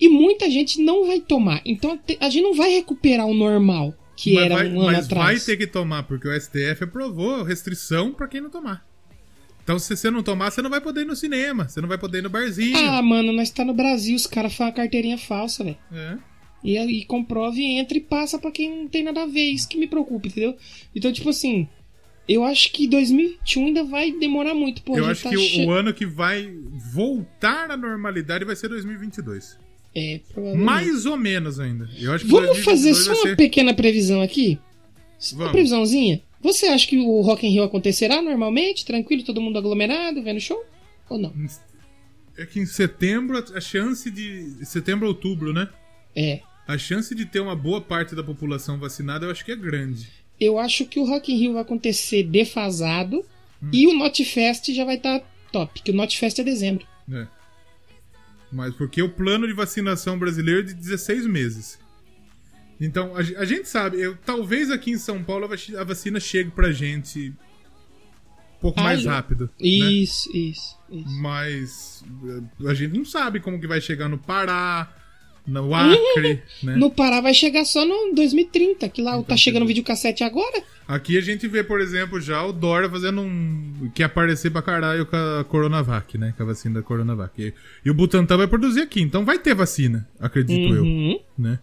e 0.00 0.08
muita 0.08 0.48
gente 0.48 0.80
não 0.80 1.06
vai 1.06 1.20
tomar. 1.20 1.60
Então 1.66 2.00
a 2.18 2.30
gente 2.30 2.42
não 2.42 2.54
vai 2.54 2.70
recuperar 2.70 3.26
o 3.26 3.34
normal 3.34 3.94
que 4.22 4.34
mas 4.34 4.44
era 4.44 4.54
vai, 4.56 4.68
um 4.68 4.80
ano 4.80 4.84
mas 4.92 5.08
vai 5.08 5.18
atrás. 5.18 5.44
ter 5.44 5.56
que 5.56 5.66
tomar, 5.66 6.02
porque 6.04 6.28
o 6.28 6.40
STF 6.40 6.84
aprovou 6.84 7.42
restrição 7.42 8.12
pra 8.12 8.28
quem 8.28 8.40
não 8.40 8.50
tomar. 8.50 8.84
Então, 9.62 9.78
se 9.78 9.96
você 9.96 10.10
não 10.10 10.22
tomar, 10.22 10.50
você 10.50 10.60
não 10.62 10.70
vai 10.70 10.80
poder 10.80 11.02
ir 11.02 11.06
no 11.06 11.14
cinema, 11.14 11.68
você 11.68 11.80
não 11.80 11.88
vai 11.88 11.98
poder 11.98 12.18
ir 12.18 12.22
no 12.22 12.30
barzinho. 12.30 12.76
Ah, 12.76 13.00
mano, 13.02 13.32
nós 13.32 13.50
tá 13.50 13.64
no 13.64 13.72
Brasil, 13.74 14.16
os 14.16 14.26
caras 14.26 14.52
fazem 14.52 14.72
uma 14.72 14.76
carteirinha 14.76 15.18
falsa, 15.18 15.62
velho. 15.62 15.78
É. 15.92 16.18
E 16.62 16.76
e 16.76 17.78
entra 17.78 17.96
e 17.96 18.00
passa 18.00 18.38
pra 18.38 18.50
quem 18.50 18.68
não 18.82 18.88
tem 18.88 19.02
nada 19.02 19.22
a 19.22 19.26
ver. 19.26 19.50
Isso 19.50 19.68
que 19.68 19.78
me 19.78 19.86
preocupa, 19.86 20.26
entendeu? 20.28 20.56
Então, 20.94 21.10
tipo 21.12 21.28
assim, 21.30 21.68
eu 22.28 22.44
acho 22.44 22.70
que 22.72 22.86
2021 22.86 23.66
ainda 23.66 23.84
vai 23.84 24.12
demorar 24.12 24.54
muito. 24.54 24.82
Pô, 24.82 24.96
eu 24.96 25.06
acho 25.06 25.22
tá 25.22 25.30
que 25.30 25.36
o, 25.36 25.40
che- 25.40 25.64
o 25.64 25.70
ano 25.70 25.94
que 25.94 26.04
vai 26.06 26.52
voltar 26.92 27.70
à 27.70 27.76
normalidade 27.76 28.44
vai 28.44 28.56
ser 28.56 28.68
2022. 28.68 29.58
É, 29.94 30.20
provavelmente. 30.32 30.64
Mais 30.64 31.06
ou 31.06 31.16
menos 31.16 31.58
ainda. 31.58 31.88
Eu 31.98 32.12
acho 32.12 32.24
que 32.24 32.30
Vamos 32.30 32.46
2022 32.48 32.64
fazer 32.64 32.94
só 32.94 33.12
uma 33.12 33.28
ser- 33.30 33.36
pequena 33.36 33.74
previsão 33.74 34.20
aqui? 34.22 34.58
Só 35.18 35.34
Uma 35.34 35.38
Vamos. 35.40 35.52
previsãozinha? 35.52 36.22
Você 36.40 36.66
acha 36.66 36.86
que 36.86 36.96
o 36.98 37.20
Rock 37.20 37.46
in 37.46 37.50
Rio 37.50 37.64
acontecerá 37.64 38.22
normalmente, 38.22 38.84
tranquilo, 38.86 39.22
todo 39.24 39.40
mundo 39.40 39.58
aglomerado, 39.58 40.22
vendo 40.22 40.40
show? 40.40 40.64
Ou 41.08 41.18
não? 41.18 41.32
É 42.38 42.46
que 42.46 42.58
em 42.60 42.66
setembro 42.66 43.36
a- 43.54 43.60
chance 43.60 44.10
de. 44.10 44.64
Setembro, 44.64 45.06
outubro, 45.08 45.52
né? 45.52 45.68
É. 46.16 46.40
A 46.66 46.78
chance 46.78 47.14
de 47.14 47.26
ter 47.26 47.40
uma 47.40 47.56
boa 47.56 47.80
parte 47.80 48.14
da 48.14 48.22
população 48.22 48.78
vacinada 48.78 49.26
eu 49.26 49.30
acho 49.30 49.44
que 49.44 49.52
é 49.52 49.56
grande. 49.56 50.08
Eu 50.40 50.58
acho 50.58 50.86
que 50.86 50.98
o 51.00 51.04
Rock 51.04 51.32
in 51.32 51.36
Rio 51.36 51.52
vai 51.54 51.62
acontecer 51.62 52.22
defasado 52.22 53.24
Hum. 53.62 53.68
e 53.72 53.86
o 53.86 53.92
Notfest 53.92 54.72
já 54.72 54.84
vai 54.84 54.94
estar 54.96 55.20
top, 55.52 55.82
que 55.82 55.90
o 55.90 55.94
Notfest 55.94 56.38
é 56.38 56.44
dezembro. 56.44 56.86
É. 57.12 57.26
Mas 58.52 58.74
porque 58.74 59.00
o 59.02 59.08
plano 59.08 59.46
de 59.46 59.52
vacinação 59.52 60.18
brasileiro 60.18 60.60
é 60.60 60.62
de 60.64 60.74
16 60.74 61.26
meses. 61.26 61.78
Então, 62.80 63.14
a, 63.14 63.18
a 63.20 63.44
gente 63.44 63.68
sabe, 63.68 64.00
eu, 64.00 64.16
talvez 64.16 64.70
aqui 64.70 64.90
em 64.90 64.98
São 64.98 65.22
Paulo 65.22 65.44
a 65.44 65.48
vaci- 65.48 65.76
a 65.76 65.84
vacina 65.84 66.18
chegue 66.18 66.50
pra 66.50 66.72
gente 66.72 67.28
um 68.56 68.60
pouco 68.60 68.80
Ah, 68.80 68.84
mais 68.84 69.04
rápido. 69.04 69.44
né? 69.60 69.66
Isso, 69.68 70.34
isso, 70.36 70.78
isso. 70.90 71.10
Mas 71.20 72.04
eh, 72.62 72.68
a 72.68 72.74
gente 72.74 72.96
não 72.96 73.04
sabe 73.04 73.38
como 73.40 73.60
que 73.60 73.66
vai 73.66 73.80
chegar 73.80 74.08
no 74.08 74.18
Pará, 74.18 74.92
no 75.50 75.74
Acre, 75.74 76.42
né? 76.62 76.76
No 76.76 76.90
Pará 76.90 77.20
vai 77.20 77.34
chegar 77.34 77.64
só 77.64 77.84
no 77.84 78.14
2030, 78.14 78.88
que 78.88 79.02
lá 79.02 79.20
tá 79.22 79.36
chegando 79.36 79.64
o 79.64 79.66
videocassete 79.66 80.22
agora. 80.24 80.62
Aqui 80.86 81.16
a 81.16 81.20
gente 81.20 81.46
vê, 81.46 81.62
por 81.62 81.80
exemplo, 81.80 82.20
já 82.20 82.42
o 82.44 82.52
Dória 82.52 82.88
fazendo 82.88 83.20
um. 83.20 83.90
que 83.94 84.02
aparecer 84.02 84.50
pra 84.50 84.62
caralho 84.62 85.06
com 85.06 85.16
a 85.16 85.44
Coronavac, 85.44 86.16
né? 86.18 86.34
Com 86.36 86.42
a 86.42 86.46
vacina 86.46 86.76
da 86.80 86.82
Coronavac. 86.82 87.32
E, 87.40 87.52
e 87.84 87.90
o 87.90 87.94
Butantan 87.94 88.36
vai 88.36 88.46
produzir 88.46 88.80
aqui, 88.82 89.00
então 89.00 89.24
vai 89.24 89.38
ter 89.38 89.54
vacina, 89.54 90.08
acredito 90.18 90.74
eu, 90.74 90.82
Uhum. 90.82 91.18
né? 91.38 91.58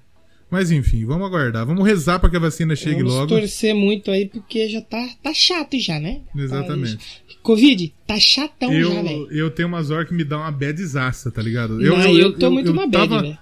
Mas 0.50 0.72
enfim, 0.72 1.04
vamos 1.06 1.28
aguardar. 1.28 1.66
Vamos 1.66 1.86
rezar 1.86 2.20
pra 2.20 2.30
que 2.30 2.38
a 2.38 2.40
vacina 2.40 2.74
chegue 2.74 3.00
Vamos 3.04 3.14
logo. 3.16 3.28
torcer 3.28 3.76
muito 3.76 4.10
aí, 4.10 4.28
porque 4.30 4.70
já 4.70 4.80
tá, 4.82 5.06
tá 5.22 5.34
chato 5.34 5.78
já, 5.78 6.00
né? 6.00 6.22
Exatamente. 6.34 6.98
Covid, 7.44 7.94
tá 8.08 8.18
chatão 8.18 8.72
já, 8.72 8.78
Eu, 8.80 9.04
velho. 9.04 9.28
eu 9.30 9.52
tenho 9.52 9.68
umas 9.68 9.92
horas 9.92 10.08
que 10.08 10.14
me 10.14 10.24
dá 10.24 10.38
uma 10.38 10.52
badzaça, 10.52 11.30
tá 11.32 11.42
ligado? 11.42 11.78
Não, 11.78 12.18
eu, 12.18 12.32
tô 12.38 12.50
muito 12.50 12.74
na 12.74 12.88
bad, 12.88 13.10
velho. 13.10 13.38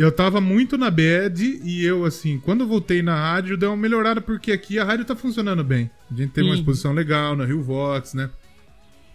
Eu 0.00 0.10
tava 0.10 0.40
muito 0.40 0.78
na 0.78 0.90
bad 0.90 1.60
e 1.62 1.84
eu, 1.84 2.06
assim, 2.06 2.38
quando 2.38 2.62
eu 2.62 2.66
voltei 2.66 3.02
na 3.02 3.14
rádio, 3.14 3.56
deu 3.58 3.68
uma 3.70 3.76
melhorada 3.76 4.18
porque 4.18 4.50
aqui 4.50 4.78
a 4.78 4.84
rádio 4.84 5.04
tá 5.04 5.14
funcionando 5.14 5.62
bem. 5.62 5.90
A 6.10 6.14
gente 6.14 6.30
teve 6.30 6.48
uma 6.48 6.54
exposição 6.54 6.94
legal 6.94 7.36
na 7.36 7.44
Rio 7.44 7.62
Vox, 7.62 8.14
né? 8.14 8.30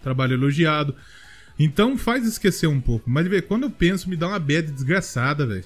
Trabalho 0.04 0.34
elogiado. 0.34 0.96
Então 1.58 1.98
faz 1.98 2.28
esquecer 2.28 2.68
um 2.68 2.80
pouco. 2.80 3.10
Mas 3.10 3.26
vê, 3.28 3.42
quando 3.42 3.64
eu 3.64 3.72
penso, 3.72 4.08
me 4.08 4.16
dá 4.16 4.28
uma 4.28 4.38
bad 4.38 4.72
desgraçada, 4.72 5.48
velho. 5.48 5.66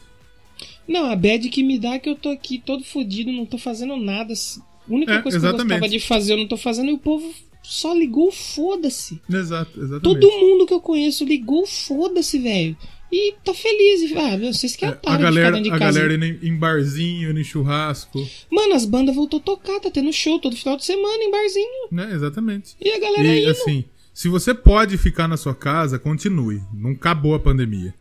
Não, 0.87 1.11
a 1.11 1.15
bad 1.17 1.49
que 1.49 1.63
me 1.63 1.77
dá 1.77 1.95
é 1.95 1.99
que 1.99 2.09
eu 2.09 2.15
tô 2.15 2.29
aqui 2.29 2.57
todo 2.57 2.83
fodido, 2.85 3.29
não 3.29 3.45
tô 3.45 3.57
fazendo 3.57 3.97
nada. 3.97 4.33
A 4.33 4.93
única 4.93 5.15
É, 5.15 5.21
coisa 5.21 5.37
que 5.37 5.45
eu 5.45 5.49
exatamente. 5.49 5.79
gostava 5.81 5.89
de 5.89 5.99
fazer 5.99 6.33
eu 6.33 6.37
não 6.37 6.47
tô 6.47 6.55
fazendo 6.55 6.91
e 6.91 6.93
o 6.93 6.97
povo 6.97 7.29
só 7.61 7.93
ligou 7.93 8.31
foda-se. 8.31 9.19
Exato, 9.29 9.81
exatamente. 9.81 10.01
Todo 10.01 10.31
mundo 10.39 10.65
que 10.65 10.73
eu 10.73 10.79
conheço 10.79 11.25
ligou 11.25 11.65
foda-se, 11.67 12.39
velho. 12.39 12.77
E 13.11 13.34
tá 13.44 13.53
feliz. 13.53 14.11
Ah, 14.15 14.38
vocês 14.38 14.76
que 14.76 14.86
É, 14.86 14.90
a 14.90 15.15
de 15.18 15.22
galera, 15.23 15.52
dentro 15.52 15.64
de 15.64 15.72
a 15.76 15.77
galera 15.80 16.14
em- 16.14 16.40
em 16.44 16.56
barzinho, 16.56 17.38
em 17.38 17.44
churrasco, 17.44 18.19
Mano, 18.52 18.73
as 18.76 18.86
bandas 18.86 19.15
voltou 19.15 19.40
a 19.40 19.44
tocar, 19.44 19.80
tá 19.80 19.90
tendo 19.90 20.14
show 20.14 20.38
todo 20.40 20.56
final 20.56 20.77
de 20.77 20.86
semana 20.86 21.23
em 21.23 21.31
barzinho. 21.31 21.88
né? 21.91 22.11
Exatamente. 22.14 22.76
E 22.80 22.91
a 22.91 22.99
galera 22.99 23.23
E 23.27 23.41
indo. 23.41 23.49
assim, 23.52 23.86
Se 24.14 24.27
você 24.27 24.53
pode 24.53 24.98
ficar 24.98 25.27
na 25.30 25.38
sua 25.38 25.56
casa, 25.56 25.98
continue. 25.98 26.61
Não 26.73 26.91
acabou 26.91 27.34
a 27.36 27.40
pandemia. 27.40 27.94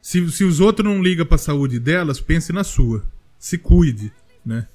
Se, 0.00 0.30
se 0.30 0.44
os 0.44 0.60
outros 0.60 0.86
não 0.88 1.02
ligam 1.02 1.26
pra 1.26 1.36
saúde 1.36 1.80
delas, 1.80 2.20
pense 2.20 2.52
na 2.52 2.62
sua. 2.62 3.04
Se 3.38 3.58
cuide, 3.58 4.12
né? 4.46 4.68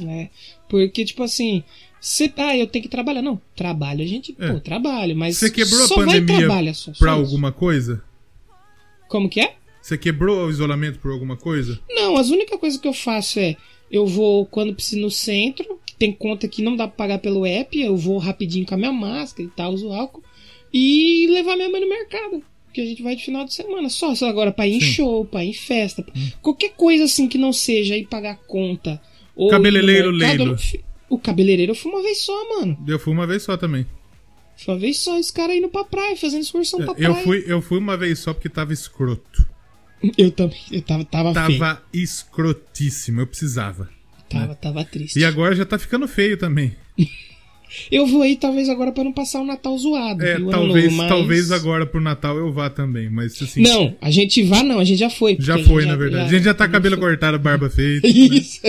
É, 0.00 0.28
porque, 0.68 1.04
tipo 1.04 1.22
assim, 1.22 1.62
cê, 2.00 2.32
ah, 2.38 2.56
eu 2.56 2.66
tenho 2.66 2.82
que 2.84 2.88
trabalhar. 2.88 3.20
Não, 3.20 3.38
trabalho, 3.54 4.02
a 4.02 4.06
gente, 4.06 4.34
É. 4.38 4.52
pô, 4.52 4.58
trabalho, 4.60 5.14
mas 5.16 5.36
Você 5.36 5.50
quebrou 5.50 5.86
só 5.86 5.94
a 5.94 6.04
pandemia 6.06 6.72
só, 6.72 6.92
só 6.94 6.98
pra 6.98 7.12
isso. 7.12 7.20
alguma 7.20 7.52
coisa? 7.52 8.02
Como 9.08 9.28
que 9.28 9.40
é? 9.40 9.54
Você 9.80 9.96
quebrou 9.96 10.46
o 10.46 10.50
isolamento 10.50 10.98
por 10.98 11.10
alguma 11.10 11.36
coisa? 11.36 11.80
Não, 11.88 12.16
as 12.16 12.30
únicas 12.30 12.58
coisas 12.60 12.78
que 12.80 12.86
eu 12.86 12.92
faço 12.92 13.38
é, 13.40 13.56
eu 13.90 14.06
vou 14.06 14.44
quando 14.46 14.74
preciso 14.74 15.00
no 15.00 15.10
centro, 15.10 15.78
tem 15.98 16.12
conta 16.12 16.46
que 16.46 16.62
não 16.62 16.76
dá 16.76 16.86
pra 16.86 16.96
pagar 16.96 17.18
pelo 17.18 17.46
app, 17.46 17.80
eu 17.80 17.96
vou 17.96 18.18
rapidinho 18.18 18.66
com 18.66 18.74
a 18.74 18.78
minha 18.78 18.92
máscara 18.92 19.42
e 19.48 19.50
tal, 19.50 19.72
uso 19.72 19.90
álcool, 19.92 20.22
e 20.72 21.26
levar 21.30 21.56
minha 21.56 21.70
mãe 21.70 21.80
no 21.80 21.88
mercado. 21.88 22.42
Que 22.72 22.82
a 22.82 22.84
gente 22.84 23.02
vai 23.02 23.16
de 23.16 23.24
final 23.24 23.44
de 23.46 23.54
semana. 23.54 23.88
Só, 23.88 24.14
só 24.14 24.28
agora 24.28 24.52
pra 24.52 24.66
ir 24.68 24.74
em 24.74 24.80
Sim. 24.80 24.86
Hum. 24.86 24.90
show, 24.92 25.24
pra 25.24 25.42
ir 25.44 25.48
em 25.48 25.54
festa. 25.54 26.02
pra- 26.02 26.12
Qualquer 26.42 26.72
coisa 26.76 27.04
assim 27.04 27.26
que 27.26 27.38
não 27.38 27.52
seja 27.52 27.96
ir 27.96 28.06
pagar 28.06 28.36
conta. 28.46 29.00
Ou 29.34 29.48
Cabeleireiro 29.48 30.12
mercado, 30.12 30.38
Leilo. 30.44 30.56
eu 30.74 30.80
O 31.08 31.18
cabeleireiro 31.18 31.70
eu 31.72 31.74
fui 31.74 31.90
uma 31.90 32.02
vez 32.02 32.18
só, 32.20 32.48
mano. 32.60 32.76
Eu 32.86 32.98
fui 32.98 33.12
uma 33.12 33.26
vez 33.26 33.42
só 33.42 33.56
também. 33.56 33.86
Foi 34.64 34.74
uma 34.74 34.80
vez 34.80 34.98
só, 34.98 35.18
esse 35.18 35.32
cara 35.32 35.54
indo 35.54 35.68
pra 35.68 35.84
praia, 35.84 36.16
fazendo 36.16 36.42
excursão 36.42 36.80
pra 36.80 36.94
É, 36.98 37.06
Eu 37.06 37.12
praia. 37.12 37.24
fui, 37.24 37.44
eu 37.46 37.62
fui 37.62 37.78
uma 37.78 37.96
vez 37.96 38.18
só 38.18 38.34
porque 38.34 38.48
tava 38.48 38.72
escroto. 38.72 39.46
Eu 40.16 40.30
também. 40.30 40.58
Eu 40.70 40.82
tava, 40.82 41.04
tava, 41.04 41.46
feio. 41.46 41.58
Tava 41.58 41.82
escrotíssimo, 41.92 43.20
eu 43.20 43.26
precisava. 43.26 43.88
Tava, 44.28 44.54
tava 44.54 44.84
triste. 44.84 45.18
E 45.18 45.24
agora 45.24 45.54
já 45.54 45.64
tá 45.64 45.78
ficando 45.78 46.06
feio 46.06 46.36
também. 46.36 46.76
Eu 47.90 48.06
vou 48.06 48.22
aí 48.22 48.36
talvez 48.36 48.68
agora 48.68 48.92
pra 48.92 49.04
não 49.04 49.12
passar 49.12 49.40
o 49.40 49.44
Natal 49.46 49.76
zoado. 49.78 50.24
É, 50.24 50.38
e 50.38 50.50
talvez, 50.50 50.84
Novo, 50.86 50.96
mas- 50.96 51.08
talvez 51.08 51.50
agora 51.52 51.84
pro 51.86 52.00
Natal 52.00 52.36
eu 52.36 52.52
vá 52.52 52.68
também, 52.70 53.08
mas 53.10 53.40
assim. 53.42 53.62
Não, 53.62 53.96
a 54.00 54.10
gente 54.10 54.42
vá 54.42 54.62
não, 54.62 54.78
a 54.78 54.84
gente 54.84 54.98
já 54.98 55.10
foi. 55.10 55.36
Já 55.38 55.58
foi, 55.58 55.84
na 55.86 55.96
verdade. 55.96 56.26
a 56.26 56.28
gente 56.38 56.44
já 56.44 56.54
tá 56.54 56.68
cabelo 56.68 56.96
foi. 56.96 57.08
cortado, 57.10 57.38
barba 57.38 57.68
feita. 57.70 58.06
Isso. 58.08 58.60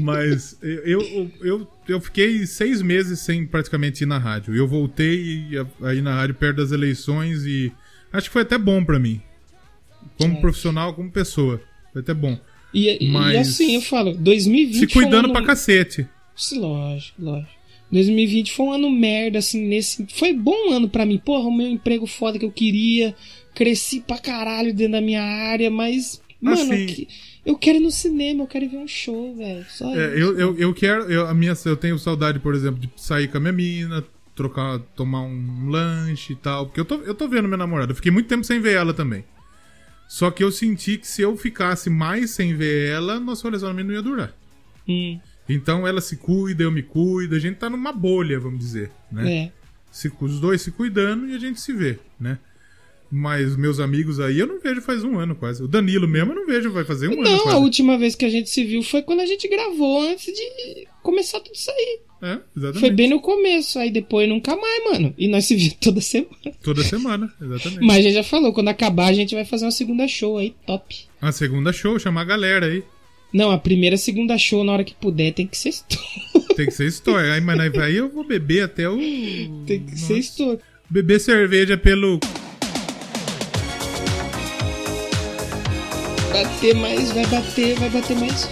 Mas 0.00 0.56
eu, 0.62 1.00
eu, 1.02 1.30
eu, 1.42 1.68
eu 1.88 2.00
fiquei 2.00 2.46
seis 2.46 2.82
meses 2.82 3.20
sem 3.20 3.46
praticamente 3.46 4.02
ir 4.04 4.06
na 4.06 4.18
rádio. 4.18 4.54
Eu 4.54 4.66
voltei 4.68 5.46
a, 5.82 5.88
a 5.88 5.94
ir 5.94 6.02
na 6.02 6.14
rádio 6.14 6.34
perto 6.34 6.56
das 6.58 6.72
eleições 6.72 7.44
e 7.46 7.72
acho 8.12 8.28
que 8.28 8.32
foi 8.32 8.42
até 8.42 8.58
bom 8.58 8.84
pra 8.84 8.98
mim. 8.98 9.20
Como 10.18 10.36
É. 10.36 10.40
profissional, 10.40 10.94
como 10.94 11.10
pessoa. 11.10 11.60
Foi 11.92 12.02
até 12.02 12.12
bom. 12.14 12.38
E, 12.74 13.04
e 13.04 13.08
Mas- 13.10 13.48
assim, 13.48 13.74
eu 13.74 13.80
falo, 13.80 14.14
2020 14.14 14.78
Se 14.78 14.84
um 14.84 14.88
cuidando 14.88 15.24
ano... 15.26 15.32
pra 15.32 15.42
cacete. 15.44 16.06
Sim, 16.34 16.58
Lógico, 16.60 17.22
lógico. 17.22 17.55
2020 17.90 18.52
foi 18.52 18.66
um 18.66 18.72
ano 18.72 18.90
merda, 18.90 19.38
assim, 19.38 19.64
nesse. 19.66 20.06
Foi 20.14 20.32
bom 20.32 20.72
ano 20.72 20.88
pra 20.88 21.06
mim. 21.06 21.18
Porra, 21.18 21.48
o 21.48 21.56
meu 21.56 21.68
emprego 21.68 22.06
foda 22.06 22.38
que 22.38 22.44
eu 22.44 22.50
queria. 22.50 23.14
Cresci 23.54 24.00
pra 24.00 24.18
caralho 24.18 24.74
dentro 24.74 24.92
da 24.92 25.00
minha 25.00 25.22
área, 25.22 25.70
mas. 25.70 26.20
Mano, 26.40 26.60
Assim- 26.60 26.80
eu, 26.82 26.86
que- 26.86 27.08
eu 27.46 27.56
quero 27.58 27.78
ir 27.78 27.80
no 27.80 27.90
cinema, 27.90 28.42
eu 28.42 28.46
quero 28.46 28.64
ir 28.66 28.68
ver 28.68 28.76
um 28.78 28.88
show, 28.88 29.34
velho. 29.34 29.64
Só 29.70 29.88
É, 29.94 30.08
isso. 30.08 30.16
eu, 30.18 30.38
eu, 30.38 30.58
eu 30.58 30.74
quero. 30.74 31.04
Eu, 31.10 31.26
a 31.26 31.32
minha, 31.34 31.54
eu 31.64 31.76
tenho 31.76 31.98
saudade, 31.98 32.38
por 32.38 32.54
exemplo, 32.54 32.80
de 32.80 32.90
sair 32.96 33.28
com 33.28 33.38
a 33.38 33.40
minha 33.40 33.52
mina, 33.52 34.04
trocar, 34.34 34.78
tomar 34.94 35.22
um 35.22 35.68
lanche 35.70 36.34
e 36.34 36.36
tal. 36.36 36.66
Porque 36.66 36.80
eu 36.80 36.84
tô, 36.84 36.96
eu 36.96 37.14
tô 37.14 37.26
vendo 37.28 37.46
minha 37.46 37.56
namorada. 37.56 37.92
Eu 37.92 37.96
fiquei 37.96 38.12
muito 38.12 38.28
tempo 38.28 38.44
sem 38.44 38.60
ver 38.60 38.74
ela 38.76 38.92
também. 38.92 39.24
Só 40.08 40.30
que 40.30 40.44
eu 40.44 40.52
senti 40.52 40.98
que 40.98 41.06
se 41.06 41.22
eu 41.22 41.36
ficasse 41.36 41.88
mais 41.90 42.30
sem 42.30 42.54
ver 42.54 42.90
ela, 42.90 43.18
nosso 43.18 43.44
relacionamento 43.44 43.88
não 43.88 43.94
ia 43.94 44.02
durar. 44.02 44.34
Hum, 44.88 45.18
Então 45.48 45.86
ela 45.86 46.00
se 46.00 46.16
cuida, 46.16 46.62
eu 46.62 46.72
me 46.72 46.82
cuido, 46.82 47.34
a 47.34 47.38
gente 47.38 47.56
tá 47.56 47.70
numa 47.70 47.92
bolha, 47.92 48.38
vamos 48.38 48.58
dizer, 48.58 48.90
né? 49.10 49.32
é. 49.32 49.52
Se, 49.90 50.12
os 50.20 50.40
dois 50.40 50.60
se 50.60 50.70
cuidando 50.70 51.26
e 51.28 51.34
a 51.34 51.38
gente 51.38 51.60
se 51.60 51.72
vê, 51.72 51.98
né? 52.20 52.38
Mas 53.10 53.56
meus 53.56 53.78
amigos 53.78 54.18
aí 54.18 54.38
eu 54.38 54.46
não 54.46 54.60
vejo 54.60 54.82
faz 54.82 55.04
um 55.04 55.18
ano 55.18 55.34
quase. 55.34 55.62
O 55.62 55.68
Danilo 55.68 56.08
mesmo 56.08 56.32
eu 56.32 56.36
não 56.36 56.46
vejo, 56.46 56.72
vai 56.72 56.84
fazer 56.84 57.08
um 57.08 57.12
ano 57.12 57.22
Não, 57.22 57.48
a 57.48 57.56
última 57.56 57.96
vez 57.96 58.14
que 58.14 58.24
a 58.24 58.28
gente 58.28 58.50
se 58.50 58.64
viu 58.64 58.82
foi 58.82 59.02
quando 59.02 59.20
a 59.20 59.26
gente 59.26 59.48
gravou 59.48 60.02
antes 60.02 60.26
de 60.26 60.88
começar 61.02 61.40
tudo 61.40 61.54
isso 61.54 61.70
aí. 61.70 62.00
É, 62.22 62.38
exatamente. 62.56 62.80
Foi 62.80 62.90
bem 62.90 63.08
no 63.08 63.20
começo, 63.20 63.78
aí 63.78 63.90
depois 63.90 64.28
nunca 64.28 64.56
mais, 64.56 64.84
mano. 64.84 65.14
E 65.16 65.28
nós 65.28 65.44
se 65.44 65.54
vimos 65.54 65.74
toda 65.80 66.00
semana. 66.00 66.34
Toda 66.62 66.82
semana, 66.82 67.32
exatamente. 67.40 67.84
Mas 67.84 67.98
a 67.98 68.02
gente 68.02 68.14
já 68.14 68.24
falou, 68.24 68.52
quando 68.52 68.68
acabar 68.68 69.06
a 69.06 69.12
gente 69.12 69.34
vai 69.34 69.44
fazer 69.44 69.66
uma 69.66 69.70
segunda 69.70 70.08
show 70.08 70.38
aí, 70.38 70.54
top. 70.66 71.06
A 71.20 71.30
segunda 71.30 71.72
show, 71.72 71.98
chamar 71.98 72.22
a 72.22 72.24
galera 72.24 72.66
aí. 72.66 72.82
Não, 73.36 73.50
a 73.50 73.58
primeira 73.58 73.98
segunda 73.98 74.38
show, 74.38 74.64
na 74.64 74.72
hora 74.72 74.82
que 74.82 74.94
puder, 74.94 75.30
tem 75.30 75.46
que 75.46 75.58
ser 75.58 75.68
estouro. 75.68 76.02
Tem 76.56 76.64
que 76.64 76.72
ser 76.72 76.86
história. 76.86 77.34
Aí, 77.34 77.40
mas 77.42 77.60
aí 77.76 77.96
eu 77.96 78.08
vou 78.08 78.24
beber 78.24 78.62
até 78.62 78.88
o. 78.88 78.96
tem 79.66 79.84
que 79.84 79.90
Nossa. 79.90 80.06
ser 80.06 80.18
estouro. 80.18 80.58
Beber 80.88 81.20
cerveja 81.20 81.76
pelo. 81.76 82.18
Bater 86.32 86.74
mais, 86.76 87.12
vai 87.12 87.26
bater, 87.26 87.74
vai 87.74 87.90
bater 87.90 88.16
mais. 88.16 88.48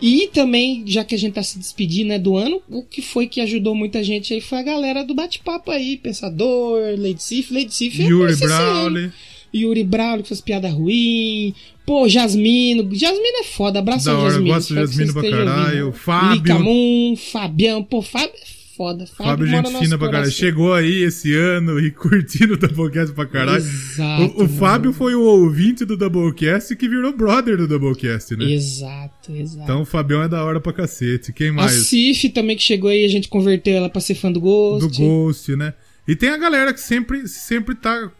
E 0.00 0.30
também, 0.32 0.84
já 0.86 1.04
que 1.04 1.14
a 1.14 1.18
gente 1.18 1.34
tá 1.34 1.42
se 1.42 1.58
despedindo 1.58 2.08
né, 2.08 2.18
do 2.18 2.34
ano, 2.34 2.62
o 2.66 2.82
que 2.82 3.02
foi 3.02 3.26
que 3.26 3.42
ajudou 3.42 3.74
muita 3.74 4.02
gente 4.02 4.32
aí 4.32 4.40
foi 4.40 4.56
a 4.56 4.62
galera 4.62 5.04
do 5.04 5.14
bate-papo 5.14 5.70
aí. 5.70 5.98
Pensador, 5.98 6.80
Lady 6.96 7.22
Sif, 7.22 7.52
Lady 7.52 7.74
Sif. 7.74 8.00
eu 8.00 8.08
Yuri. 8.08 8.36
Brawley. 8.36 9.12
Yuri 9.54 9.84
Braulio 9.84 10.22
que 10.22 10.28
fez 10.28 10.40
piada 10.40 10.68
ruim. 10.68 11.54
Pô, 11.86 12.08
Jasmino. 12.08 12.82
Jasmino 12.94 13.38
é 13.40 13.44
foda. 13.44 13.78
Abraço 13.78 14.04
Da 14.06 14.12
ao 14.12 14.18
hora, 14.20 14.30
Jasmino. 14.32 14.54
gosto 14.54 14.68
do 14.74 14.80
Jasmino 14.80 15.12
pra 15.12 15.30
caralho. 15.30 15.86
ouvindo. 15.86 15.98
Fábio. 15.98 16.34
Licamun, 16.42 17.14
Fabião. 17.16 17.82
Pô, 17.82 18.02
Fábio 18.02 18.30
é 18.34 18.58
foda. 18.76 19.06
Fábio, 19.06 19.46
Fábio, 19.46 19.46
gente 19.48 19.78
fina 19.80 19.98
pra 19.98 20.10
caralho. 20.10 20.30
Chegou 20.30 20.72
aí 20.72 21.02
esse 21.02 21.34
ano 21.34 21.80
e 21.80 21.90
curtindo 21.92 22.54
o 22.54 22.56
Doublecast 22.56 23.12
pra 23.14 23.26
caralho. 23.26 23.56
Exato. 23.64 24.34
O, 24.40 24.44
o 24.44 24.48
Fábio 24.48 24.92
foi 24.92 25.14
o 25.14 25.22
ouvinte 25.22 25.84
do 25.84 25.96
Doublecast 25.96 26.76
que 26.76 26.88
virou 26.88 27.12
brother 27.16 27.56
do 27.56 27.66
Doublecast, 27.66 28.36
né? 28.36 28.44
Exato, 28.52 29.32
exato. 29.34 29.64
Então 29.64 29.82
o 29.82 29.84
Fabião 29.84 30.22
é 30.22 30.28
da 30.28 30.44
hora 30.44 30.60
pra 30.60 30.72
cacete. 30.72 31.32
Quem 31.32 31.48
a 31.48 31.52
mais? 31.54 31.72
Cif 31.72 32.28
também 32.28 32.56
que 32.56 32.62
chegou 32.62 32.88
aí, 32.90 33.04
a 33.04 33.08
gente 33.08 33.28
converteu 33.28 33.74
ela 33.76 33.88
pra 33.90 34.00
ser 34.00 34.14
fã 34.14 34.30
do 34.30 34.40
Ghost. 34.40 34.86
do 34.86 34.94
Ghost, 34.96 35.56
né? 35.56 35.74
E 36.06 36.14
tem 36.14 36.28
a 36.30 36.36
galera 36.38 36.72
que 36.72 36.80
sempre, 36.80 37.26
sempre 37.26 37.74
tá 37.74 38.10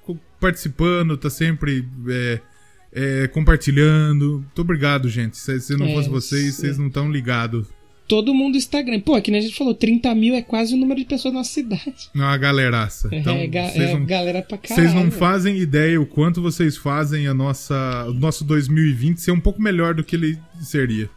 participando, 0.40 1.16
tá 1.16 1.28
sempre 1.30 1.86
é, 2.08 2.40
é, 2.92 3.26
compartilhando. 3.28 4.38
Muito 4.44 4.60
obrigado, 4.62 5.08
gente. 5.08 5.36
Se, 5.36 5.60
se 5.60 5.76
não 5.76 5.86
É, 5.86 5.94
fosse 5.94 6.08
vocês, 6.08 6.54
vocês 6.56 6.78
não 6.78 6.86
estão 6.88 7.10
ligados. 7.10 7.66
Todo 8.06 8.32
mundo 8.32 8.56
Instagram. 8.56 9.00
Pô, 9.00 9.20
que 9.20 9.30
nem 9.30 9.40
a 9.40 9.42
gente 9.42 9.54
falou, 9.56 9.74
30 9.74 10.14
mil 10.14 10.34
é 10.34 10.40
quase 10.40 10.72
o 10.74 10.78
número 10.78 10.98
de 10.98 11.04
pessoas 11.06 11.34
na 11.34 11.40
nossa 11.40 11.52
cidade. 11.52 12.08
Não, 12.14 12.24
a 12.24 12.36
galeraça. 12.38 13.10
Então, 13.12 13.36
é, 13.36 13.46
ga- 13.46 13.68
vocês 13.68 13.90
é 13.90 13.92
não, 13.92 14.06
galera 14.06 14.40
pra 14.40 14.56
caralho. 14.56 14.88
vocês 14.88 14.94
não 15.04 15.10
fazem 15.10 15.58
ideia 15.58 16.00
o 16.00 16.06
quanto 16.06 16.40
vocês 16.40 16.74
fazem 16.76 17.26
a 17.26 17.34
nossa, 17.34 18.06
o 18.08 18.14
nosso 18.14 18.44
2020 18.44 19.18
ser 19.20 19.30
um 19.32 19.40
pouco 19.40 19.60
melhor 19.60 19.92
do 19.94 20.02
que 20.02 20.16
ele 20.16 20.38
seria. 20.62 21.10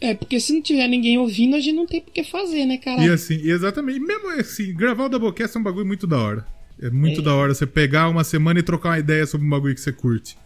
É, 0.00 0.14
porque 0.14 0.40
se 0.40 0.54
não 0.54 0.62
tiver 0.62 0.88
ninguém 0.88 1.18
ouvindo, 1.18 1.54
a 1.56 1.60
gente 1.60 1.74
não 1.76 1.84
tem 1.84 2.00
por 2.00 2.10
que 2.10 2.24
fazer, 2.24 2.64
né, 2.64 2.76
E 2.76 2.78
caralho? 2.78 3.12
assim, 3.12 3.34
e 3.36 3.50
exatamente, 3.50 3.98
e 3.98 4.00
mesmo 4.00 4.30
assim, 4.30 4.72
gravar 4.72 5.04
o 5.04 5.08
Doublecast 5.10 5.54
é 5.58 5.60
um 5.60 5.62
bagulho 5.62 5.84
muito 5.84 6.06
da 6.06 6.16
hora. 6.18 6.46
É 6.82 6.90
muito 6.90 7.20
É. 7.20 7.24
da 7.24 7.34
hora 7.34 7.54
você 7.54 7.66
pegar 7.66 8.08
uma 8.08 8.24
semana 8.24 8.58
e 8.60 8.62
trocar 8.62 8.90
uma 8.90 8.98
ideia 8.98 9.26
sobre 9.26 9.46
um 9.46 9.50
bagulho 9.50 9.74
que 9.74 9.80
você 9.80 9.92
curte. 9.92 10.36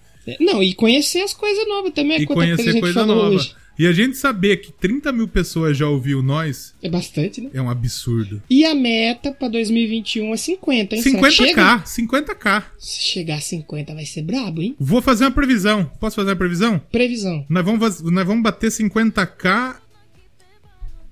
Não, 0.41 0.63
e 0.63 0.73
conhecer 0.75 1.21
as 1.21 1.35
coisas 1.35 1.67
novas 1.69 1.93
também. 1.93 2.21
e 2.23 2.27
coisa 2.27 2.55
conhecer 2.57 2.81
coisa 2.81 3.01
falou 3.01 3.17
nova. 3.17 3.37
hoje. 3.37 3.55
E 3.77 3.87
a 3.89 3.93
gente 3.93 4.17
saber 4.17 4.59
que 4.59 4.73
30 4.73 5.11
mil 5.13 5.27
pessoas 5.27 5.77
já 5.77 5.89
ouviu 5.89 6.23
nós 6.23 6.73
É 6.81 6.89
bastante, 6.89 7.41
né? 7.41 7.51
é 7.53 7.61
um 7.61 7.69
absurdo. 7.69 8.41
E 8.49 8.65
a 8.65 8.73
meta 8.75 9.33
pra 9.33 9.49
2021 9.49 10.33
é 10.33 10.37
50, 10.37 10.95
hein? 10.95 11.03
Será 11.03 11.21
que 11.21 11.31
chega? 11.33 11.79
50k, 11.81 11.85
50k. 11.85 12.65
Se 12.79 13.01
chegar 13.01 13.35
a 13.37 13.41
50 13.41 13.93
vai 13.95 14.07
ser 14.07 14.23
brabo, 14.23 14.63
hein? 14.63 14.77
Vou 14.79 15.03
fazer 15.03 15.25
uma 15.25 15.33
previsão. 15.33 15.91
Posso 16.01 16.15
fazer 16.17 16.31
uma 16.31 16.37
previsão? 16.37 16.79
Previsão. 16.93 17.45
Nós 17.49 17.65
vamos, 17.65 18.01
nós 18.01 18.27
vamos 18.27 18.43
bater 18.45 18.71
50k 18.71 19.75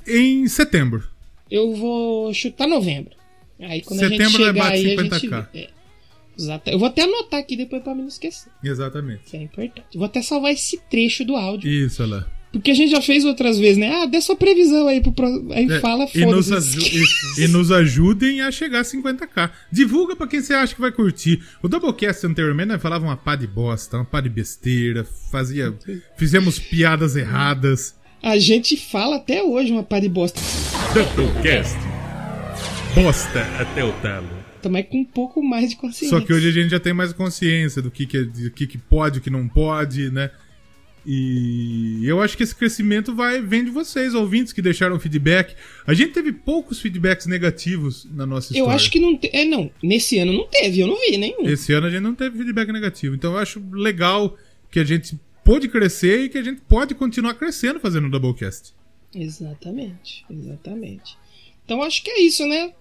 em 0.06 0.46
setembro. 0.48 1.02
Eu 1.50 1.74
vou 1.74 2.32
chutar 2.32 2.66
novembro. 2.66 3.12
Aí 3.62 3.80
quando 3.82 4.00
a 4.00 4.08
Setembro 4.08 4.24
gente 4.26 4.38
nós 4.38 4.46
chegar 4.48 4.52
bate 4.64 4.72
aí, 4.76 4.86
a 4.98 5.02
gente 5.02 5.10
50K. 5.28 5.48
É. 5.54 5.68
Exato. 6.38 6.70
Eu 6.70 6.78
vou 6.78 6.88
até 6.88 7.02
anotar 7.02 7.40
aqui 7.40 7.56
depois 7.56 7.82
pra 7.82 7.94
mim 7.94 8.02
não 8.02 8.08
esquecer. 8.08 8.50
Exatamente. 8.64 9.20
Isso 9.26 9.36
é 9.36 9.42
importante. 9.42 9.96
Vou 9.96 10.04
até 10.06 10.22
salvar 10.22 10.52
esse 10.52 10.80
trecho 10.90 11.24
do 11.24 11.36
áudio. 11.36 11.70
Isso, 11.70 12.02
olha 12.02 12.16
lá. 12.16 12.26
Porque 12.50 12.70
a 12.70 12.74
gente 12.74 12.90
já 12.90 13.00
fez 13.00 13.24
outras 13.24 13.58
vezes, 13.58 13.78
né? 13.78 14.02
Ah, 14.02 14.06
dê 14.06 14.20
sua 14.20 14.36
previsão 14.36 14.86
aí 14.86 15.00
pro 15.00 15.10
pro... 15.12 15.26
Aí 15.52 15.70
É, 15.70 15.80
fala, 15.80 16.06
e, 16.14 16.26
nos 16.26 16.48
e- 16.50 17.44
e 17.44 17.48
nos 17.48 17.70
ajudem 17.72 18.42
a 18.42 18.50
chegar 18.52 18.80
a 18.80 18.84
50k. 18.84 19.50
Divulga 19.70 20.14
pra 20.14 20.26
quem 20.26 20.42
você 20.42 20.52
acha 20.52 20.74
que 20.74 20.80
vai 20.80 20.92
curtir. 20.92 21.42
O 21.62 21.68
Doublecast 21.68 22.26
anteriormente 22.26 22.68
nós 22.68 22.82
falava 22.82 23.04
uma 23.06 23.16
pá 23.16 23.36
de 23.36 23.46
bosta, 23.46 23.96
uma 23.96 24.04
pá 24.04 24.20
de 24.20 24.28
besteira, 24.28 25.06
fazia, 25.30 25.74
fizemos 26.18 26.58
piadas 26.58 27.16
erradas. 27.16 27.94
A 28.22 28.38
gente 28.38 28.76
fala 28.76 29.16
até 29.16 29.42
hoje 29.42 29.72
uma 29.72 29.82
pá 29.82 29.98
de 29.98 30.10
bosta. 30.10 30.38
Doublecast. 30.92 31.91
Bosta 32.94 33.42
até 33.58 33.84
o 33.84 33.92
talo. 34.00 34.28
Também 34.60 34.84
com 34.84 34.98
um 34.98 35.04
pouco 35.04 35.42
mais 35.42 35.70
de 35.70 35.76
consciência. 35.76 36.18
Só 36.18 36.24
que 36.24 36.32
hoje 36.32 36.48
a 36.48 36.52
gente 36.52 36.70
já 36.70 36.78
tem 36.78 36.92
mais 36.92 37.12
consciência 37.12 37.80
do 37.82 37.90
que, 37.90 38.06
que, 38.06 38.16
é- 38.18 38.22
do 38.24 38.50
que, 38.50 38.66
que 38.66 38.78
pode, 38.78 39.18
o 39.18 39.22
que 39.22 39.30
não 39.30 39.48
pode, 39.48 40.10
né? 40.10 40.30
E 41.04 42.00
eu 42.06 42.20
acho 42.22 42.36
que 42.36 42.44
esse 42.44 42.54
crescimento 42.54 43.12
vai 43.12 43.40
vem 43.42 43.64
de 43.64 43.70
vocês, 43.72 44.14
ouvintes, 44.14 44.52
que 44.52 44.62
deixaram 44.62 45.00
feedback. 45.00 45.56
A 45.84 45.94
gente 45.94 46.12
teve 46.12 46.32
poucos 46.32 46.80
feedbacks 46.80 47.26
negativos 47.26 48.06
na 48.12 48.24
nossa 48.24 48.52
história. 48.52 48.70
Eu 48.70 48.70
acho 48.74 48.88
que 48.88 49.00
não 49.00 49.16
te... 49.18 49.28
É, 49.32 49.44
não. 49.44 49.68
Nesse 49.82 50.18
ano 50.20 50.32
não 50.32 50.46
teve, 50.46 50.78
eu 50.80 50.86
não 50.86 50.96
vi 51.00 51.16
nenhum. 51.16 51.48
Esse 51.48 51.72
ano 51.72 51.88
a 51.88 51.90
gente 51.90 52.02
não 52.02 52.14
teve 52.14 52.36
feedback 52.38 52.70
negativo. 52.70 53.16
Então 53.16 53.32
eu 53.32 53.38
acho 53.38 53.60
legal 53.72 54.36
que 54.70 54.78
a 54.78 54.84
gente 54.84 55.18
pôde 55.44 55.66
crescer 55.68 56.20
e 56.24 56.28
que 56.28 56.38
a 56.38 56.42
gente 56.42 56.60
pode 56.68 56.94
continuar 56.94 57.34
crescendo 57.34 57.80
fazendo 57.80 58.06
o 58.06 58.10
Doublecast. 58.10 58.72
Exatamente, 59.12 60.24
exatamente. 60.30 61.16
Então 61.64 61.82
acho 61.82 62.02
que 62.04 62.10
é 62.10 62.20
isso, 62.20 62.46
né? 62.46 62.72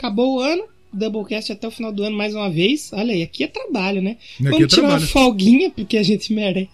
Acabou 0.00 0.36
o 0.38 0.40
ano, 0.40 0.64
Doublecast 0.90 1.52
até 1.52 1.68
o 1.68 1.70
final 1.70 1.92
do 1.92 2.02
ano 2.02 2.16
mais 2.16 2.34
uma 2.34 2.48
vez. 2.50 2.90
Olha 2.94 3.12
aí, 3.12 3.22
aqui 3.22 3.44
é 3.44 3.46
trabalho, 3.46 4.00
né? 4.00 4.16
Aqui 4.36 4.46
é 4.46 4.50
vamos 4.50 4.66
tirar 4.68 4.80
trabalho. 4.82 5.02
uma 5.02 5.06
folguinha, 5.08 5.70
porque 5.70 5.98
a 5.98 6.02
gente 6.02 6.32
merece. 6.32 6.70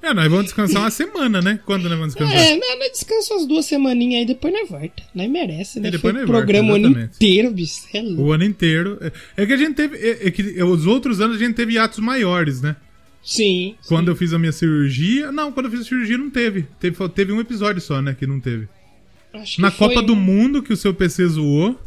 É, 0.00 0.14
nós 0.14 0.28
vamos 0.28 0.44
descansar 0.46 0.82
uma 0.82 0.90
semana, 0.90 1.40
né? 1.42 1.58
Quando 1.66 1.88
nós 1.88 1.98
vamos 1.98 2.14
descansar? 2.14 2.36
É, 2.36 2.56
nós, 2.56 2.78
nós 2.78 2.90
descansa 2.92 3.34
umas 3.34 3.46
duas 3.46 3.66
semaninhas 3.66 4.20
aí, 4.20 4.26
depois 4.26 4.52
nós 4.54 4.68
volta. 4.68 5.02
Nós 5.12 5.28
merece, 5.28 5.80
né? 5.80 5.88
E 5.88 5.90
depois 5.92 6.12
Foi 6.12 6.20
nós 6.22 6.30
volta, 6.30 6.44
programa 6.46 6.72
o 6.72 6.76
ano 6.76 7.00
inteiro, 7.02 7.50
bicho. 7.52 7.82
É 7.92 8.00
louco. 8.00 8.22
O 8.22 8.32
ano 8.32 8.44
inteiro. 8.44 8.98
É- 9.00 9.12
É 9.42 9.46
que 9.46 9.52
a 9.52 9.56
gente 9.56 9.74
teve. 9.74 9.96
É, 9.96 10.28
é 10.28 10.30
que 10.30 10.62
os 10.62 10.86
outros 10.86 11.20
anos 11.20 11.36
a 11.36 11.38
gente 11.38 11.54
teve 11.54 11.76
atos 11.78 11.98
maiores, 11.98 12.60
né? 12.62 12.76
Sim. 13.24 13.74
Quando 13.86 14.08
eu 14.10 14.16
fiz 14.16 14.32
a 14.32 14.38
minha 14.38 14.52
cirurgia. 14.52 15.30
Não, 15.32 15.50
quando 15.52 15.66
eu 15.66 15.72
fiz 15.72 15.80
a 15.80 15.84
cirurgia 15.84 16.16
não 16.18 16.30
teve. 16.30 16.66
Teve, 16.80 17.08
teve 17.10 17.32
um 17.32 17.40
episódio 17.40 17.80
só, 17.80 18.00
né? 18.00 18.16
Que 18.18 18.26
não 18.26 18.40
teve. 18.40 18.66
Acho 19.34 19.56
que 19.56 19.62
Na 19.62 19.70
foi, 19.70 19.88
Copa 19.88 20.02
do 20.02 20.14
né? 20.16 20.20
Mundo, 20.20 20.62
que 20.62 20.72
o 20.72 20.76
seu 20.76 20.92
PC 20.94 21.26
zoou. 21.26 21.78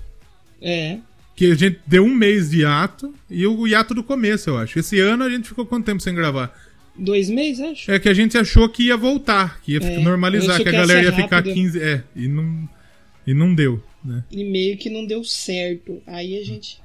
É. 0.61 0.97
Que 1.35 1.51
a 1.51 1.55
gente 1.55 1.79
deu 1.85 2.03
um 2.03 2.13
mês 2.13 2.49
de 2.49 2.61
hiato. 2.61 3.13
E 3.29 3.45
o 3.45 3.67
hiato 3.67 3.93
do 3.93 4.03
começo, 4.03 4.49
eu 4.49 4.57
acho. 4.57 4.79
Esse 4.79 4.99
ano 4.99 5.23
a 5.23 5.29
gente 5.29 5.47
ficou 5.47 5.65
quanto 5.65 5.85
tempo 5.85 6.01
sem 6.01 6.15
gravar? 6.15 6.53
Dois 6.97 7.29
meses, 7.29 7.59
acho. 7.59 7.91
É 7.91 7.99
que 7.99 8.07
a 8.07 8.13
gente 8.13 8.37
achou 8.37 8.69
que 8.69 8.83
ia 8.83 8.95
voltar, 8.95 9.59
que 9.61 9.73
ia 9.73 9.79
É, 9.83 9.99
normalizar, 9.99 10.61
que 10.61 10.69
a 10.69 10.71
galera 10.71 11.03
ia 11.03 11.11
ficar 11.11 11.37
rápido. 11.37 11.53
15. 11.53 11.81
É, 11.81 12.03
e 12.15 12.27
não. 12.27 12.69
E 13.27 13.33
não 13.33 13.53
deu, 13.53 13.83
né? 14.03 14.23
E 14.31 14.43
meio 14.43 14.77
que 14.77 14.89
não 14.89 15.05
deu 15.05 15.23
certo. 15.23 16.01
Aí 16.07 16.39
a 16.39 16.43
gente 16.45 16.79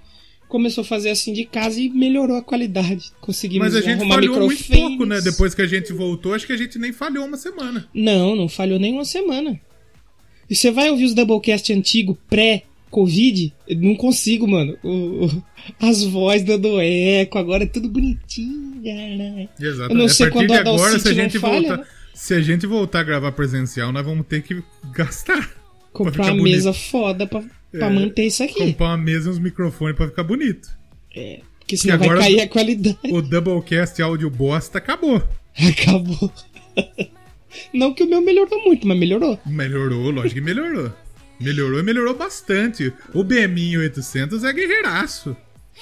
começou 0.49 0.83
a 0.83 0.85
fazer 0.85 1.11
assim 1.11 1.33
de 1.33 1.45
casa 1.45 1.79
e 1.81 1.89
melhorou 1.89 2.37
a 2.37 2.43
qualidade. 2.43 3.13
Conseguimos 3.21 3.69
Mas 3.73 3.77
a 3.77 3.81
gente 3.81 4.09
falhou 4.09 4.41
muito 4.41 4.65
pouco, 4.67 5.07
né? 5.07 5.21
Depois 5.21 5.55
que 5.55 5.63
a 5.63 5.67
gente 5.67 5.93
voltou, 5.93 6.35
acho 6.35 6.47
que 6.47 6.53
a 6.53 6.57
gente 6.57 6.77
nem 6.79 6.93
falhou 6.93 7.25
uma 7.25 7.37
semana. 7.37 7.89
Não, 7.95 8.35
não 8.35 8.49
falhou 8.49 8.79
nem 8.81 8.95
uma 8.95 9.05
semana. 9.05 9.61
E 10.49 10.57
você 10.57 10.73
vai 10.73 10.91
ouvir 10.91 11.05
os 11.05 11.15
Doublecast 11.15 11.73
antigo, 11.73 12.19
pré-Covid? 12.91 13.53
Eu 13.69 13.77
Não 13.79 13.95
consigo, 13.95 14.47
mano. 14.49 14.77
O- 14.83 15.27
o- 15.27 15.43
as 15.81 16.03
vozes 16.05 16.43
dando 16.45 16.81
eco, 16.81 17.39
agora 17.39 17.63
é 17.65 17.67
tudo 17.67 17.89
bonitinho, 17.89 18.83
cara. 18.83 19.49
Exato. 19.61 19.93
Eu 19.93 19.97
não 19.97 20.05
a 20.07 20.09
sei 20.09 20.27
partir 20.31 20.47
quando 20.49 20.53
a 20.53 20.61
agora, 20.61 20.99
se 20.99 21.09
a 21.09 21.13
gente 21.15 21.39
falha, 21.39 21.61
voltar. 21.69 21.77
né? 21.79 21.85
Se 22.15 22.35
a 22.35 22.41
gente 22.43 22.67
voltar 22.67 23.01
a 23.01 23.05
gravar 23.05 23.33
presencial, 23.33 23.93
nós 23.93 24.05
vamos 24.05 24.27
ter 24.27 24.43
que 24.43 24.63
gastar. 24.93 25.41
pra 25.49 25.51
Comprar 25.93 26.25
uma 26.27 26.37
bonito. 26.37 26.55
mesa 26.55 26.73
foda 26.73 27.27
pra, 27.27 27.43
pra 27.73 27.87
É, 27.87 27.91
manter 27.91 28.27
isso 28.27 28.43
aqui. 28.45 28.55
Comprar 28.67 28.87
uma 28.89 28.97
mesa 28.99 29.29
e 29.29 29.33
uns 29.33 29.39
microfones 29.39 29.97
pra 29.97 30.07
ficar 30.09 30.23
bonito. 30.23 30.69
É, 31.17 31.41
porque 31.59 31.77
senão 31.77 31.95
agora- 31.97 32.21
vai 32.21 32.25
cair 32.35 32.41
a 32.43 32.49
qualidade. 32.49 32.99
O 33.11 33.21
Doublecast 33.23 34.01
áudio 34.03 34.31
bosta 34.31 34.79
acabou. 34.79 35.23
Acabou. 35.59 36.33
Não 37.75 37.93
que 37.93 38.05
o 38.05 38.09
meu 38.09 38.21
melhorou 38.23 38.63
muito, 38.65 38.87
mas 38.87 38.97
melhorou. 38.99 39.37
Melhorou, 39.45 40.11
lógico 40.11 40.35
que 40.35 40.41
melhorou. 40.41 40.93
Melhorou 41.41 41.81
e 41.81 41.83
melhorou 41.83 42.15
bastante. 42.15 42.93
O 43.15 43.25
BMI 43.25 43.79
800 43.79 44.45
é 44.45 44.53
guerreiraço. 44.53 45.37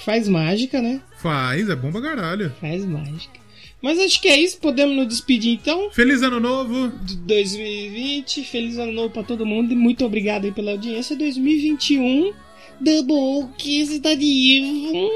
Faz 0.04 0.28
mágica, 0.28 0.80
né? 0.80 1.00
Faz, 1.20 1.68
é 1.68 1.74
bom 1.74 1.90
pra 1.90 2.00
caralho. 2.00 2.52
Faz 2.60 2.84
mágica. 2.84 3.38
Mas 3.82 3.98
acho 3.98 4.20
que 4.20 4.28
é 4.28 4.40
isso. 4.40 4.58
Podemos 4.58 4.96
nos 4.96 5.08
despedir 5.08 5.52
então 5.54 5.90
Feliz 5.90 6.22
ano 6.22 6.38
novo. 6.40 6.88
de 7.04 7.16
2020. 7.16 8.44
Feliz 8.44 8.76
ano 8.78 8.92
novo 8.92 9.10
pra 9.10 9.22
todo 9.22 9.46
mundo. 9.46 9.72
E 9.72 9.76
muito 9.76 10.04
obrigado 10.04 10.44
aí 10.44 10.52
pela 10.52 10.72
audiência. 10.72 11.16
2021. 11.16 12.32
Double 12.80 13.48
Kiss 13.56 13.98
da 13.98 14.14
Divo. 14.14 15.10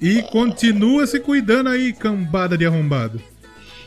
E 0.00 0.22
continua 0.22 1.06
se 1.06 1.20
cuidando 1.20 1.68
aí, 1.68 1.92
cambada 1.92 2.56
de 2.56 2.64
arrombado. 2.64 3.20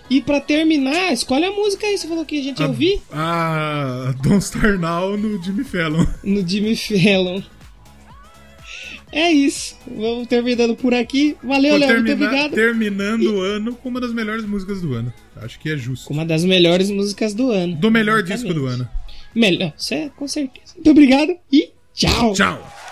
E 0.10 0.22
pra 0.22 0.40
terminar, 0.40 1.12
escolhe 1.12 1.46
a 1.46 1.52
música 1.52 1.88
aí. 1.88 1.98
Você 1.98 2.08
falou 2.08 2.26
que 2.26 2.40
a 2.40 2.44
gente 2.44 2.60
ia 2.60 2.68
ouvir 2.68 3.02
A 3.12 4.14
Don't 4.22 4.44
Star 4.44 4.78
Now 4.78 5.18
no 5.18 5.42
Jimmy 5.44 5.64
Fallon. 5.64 6.06
no 6.24 6.48
Jimmy 6.48 6.76
Fallon. 6.76 7.42
É 9.12 9.32
isso. 9.32 9.78
Vamos 9.88 10.28
terminando 10.28 10.76
por 10.76 10.94
aqui. 10.94 11.38
Valeu, 11.42 11.78
Léo. 11.78 12.02
Muito 12.02 12.12
obrigado. 12.12 12.52
terminando 12.54 13.36
o 13.36 13.42
ano 13.42 13.74
com 13.76 13.88
uma 13.90 14.02
das 14.02 14.14
melhores 14.14 14.46
músicas 14.46 14.82
do 14.82 14.94
ano. 14.94 15.14
Acho 15.38 15.58
que 15.60 15.70
é 15.70 15.78
justo. 15.78 16.08
Com 16.08 16.14
uma 16.14 16.26
das 16.26 16.44
melhores 16.44 16.90
músicas 16.92 17.34
do 17.34 17.50
ano. 17.50 17.76
Do 17.78 17.90
melhor 17.90 18.20
Exatamente. 18.20 18.44
disco 18.44 18.54
do 18.60 18.66
ano. 18.68 18.88
Melhor, 19.34 19.74
é 19.92 20.10
com 20.16 20.28
certeza. 20.28 20.74
Muito 20.76 20.92
obrigado 20.92 21.36
e 21.52 21.70
tchau. 21.94 22.34
Tchau. 22.34 22.85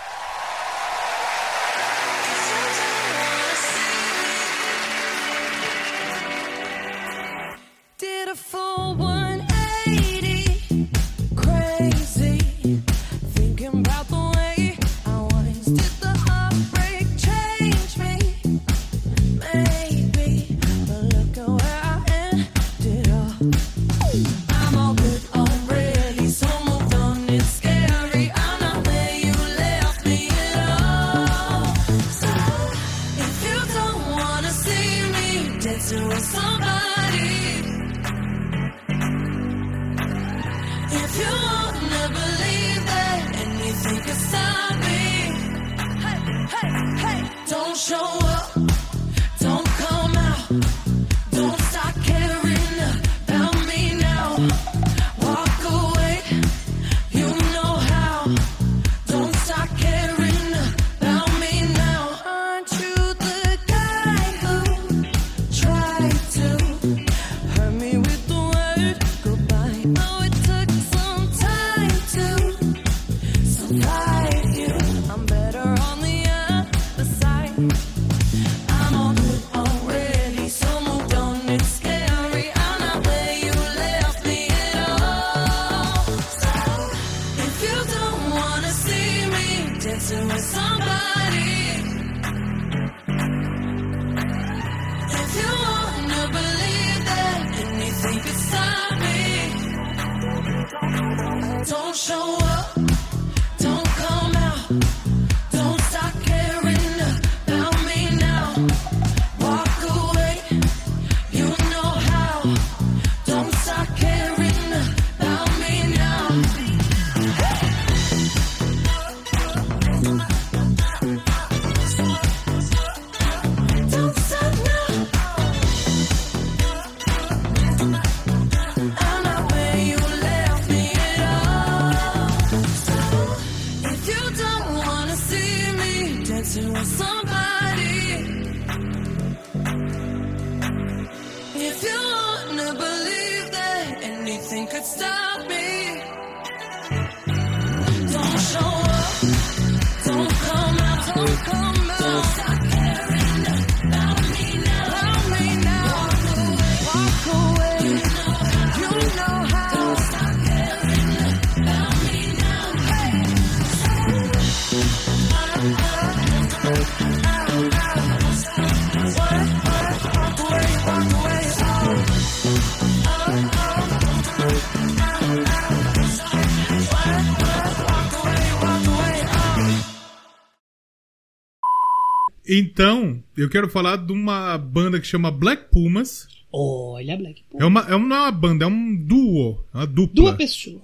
Quero 183.54 183.68
falar 183.68 183.98
de 183.98 184.12
uma 184.12 184.58
banda 184.58 184.98
que 184.98 185.06
chama 185.06 185.30
Black 185.30 185.70
Pumas. 185.70 186.26
Olha, 186.52 187.16
Black. 187.16 187.44
Pô. 187.48 187.58
É 187.60 187.64
uma, 187.64 187.82
é 187.82 187.94
uma, 187.94 188.08
não 188.08 188.16
é 188.16 188.20
uma 188.22 188.32
banda, 188.32 188.64
é 188.64 188.68
um 188.68 188.96
duo, 188.96 189.64
é 189.72 189.76
uma 189.78 189.86
dupla. 189.86 190.14
Duas 190.14 190.36
pessoas. 190.36 190.82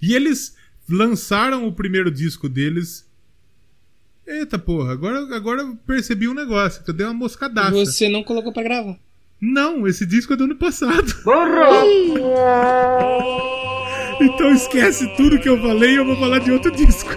E 0.00 0.14
eles 0.14 0.54
lançaram 0.88 1.66
o 1.66 1.72
primeiro 1.72 2.12
disco 2.12 2.48
deles. 2.48 3.04
Eita 4.24 4.56
porra, 4.56 4.92
agora, 4.92 5.34
agora 5.34 5.62
eu 5.62 5.74
percebi 5.84 6.28
um 6.28 6.34
negócio, 6.34 6.84
que 6.84 6.90
eu 6.90 6.94
dei 6.94 7.04
uma 7.04 7.12
moscadaça. 7.12 7.72
Você 7.72 8.08
não 8.08 8.22
colocou 8.22 8.52
pra 8.52 8.62
gravar. 8.62 8.96
Não, 9.40 9.88
esse 9.88 10.06
disco 10.06 10.32
é 10.32 10.36
do 10.36 10.44
ano 10.44 10.54
passado. 10.54 11.02
então 14.20 14.52
esquece 14.52 15.08
tudo 15.16 15.40
que 15.40 15.48
eu 15.48 15.60
falei 15.60 15.94
e 15.94 15.96
eu 15.96 16.04
vou 16.04 16.16
falar 16.16 16.38
de 16.38 16.52
outro 16.52 16.70
disco. 16.70 17.10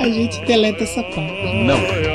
A 0.00 0.08
gente 0.08 0.44
deleta 0.46 0.82
essa 0.82 1.00
parte. 1.04 1.64
Não. 1.64 2.07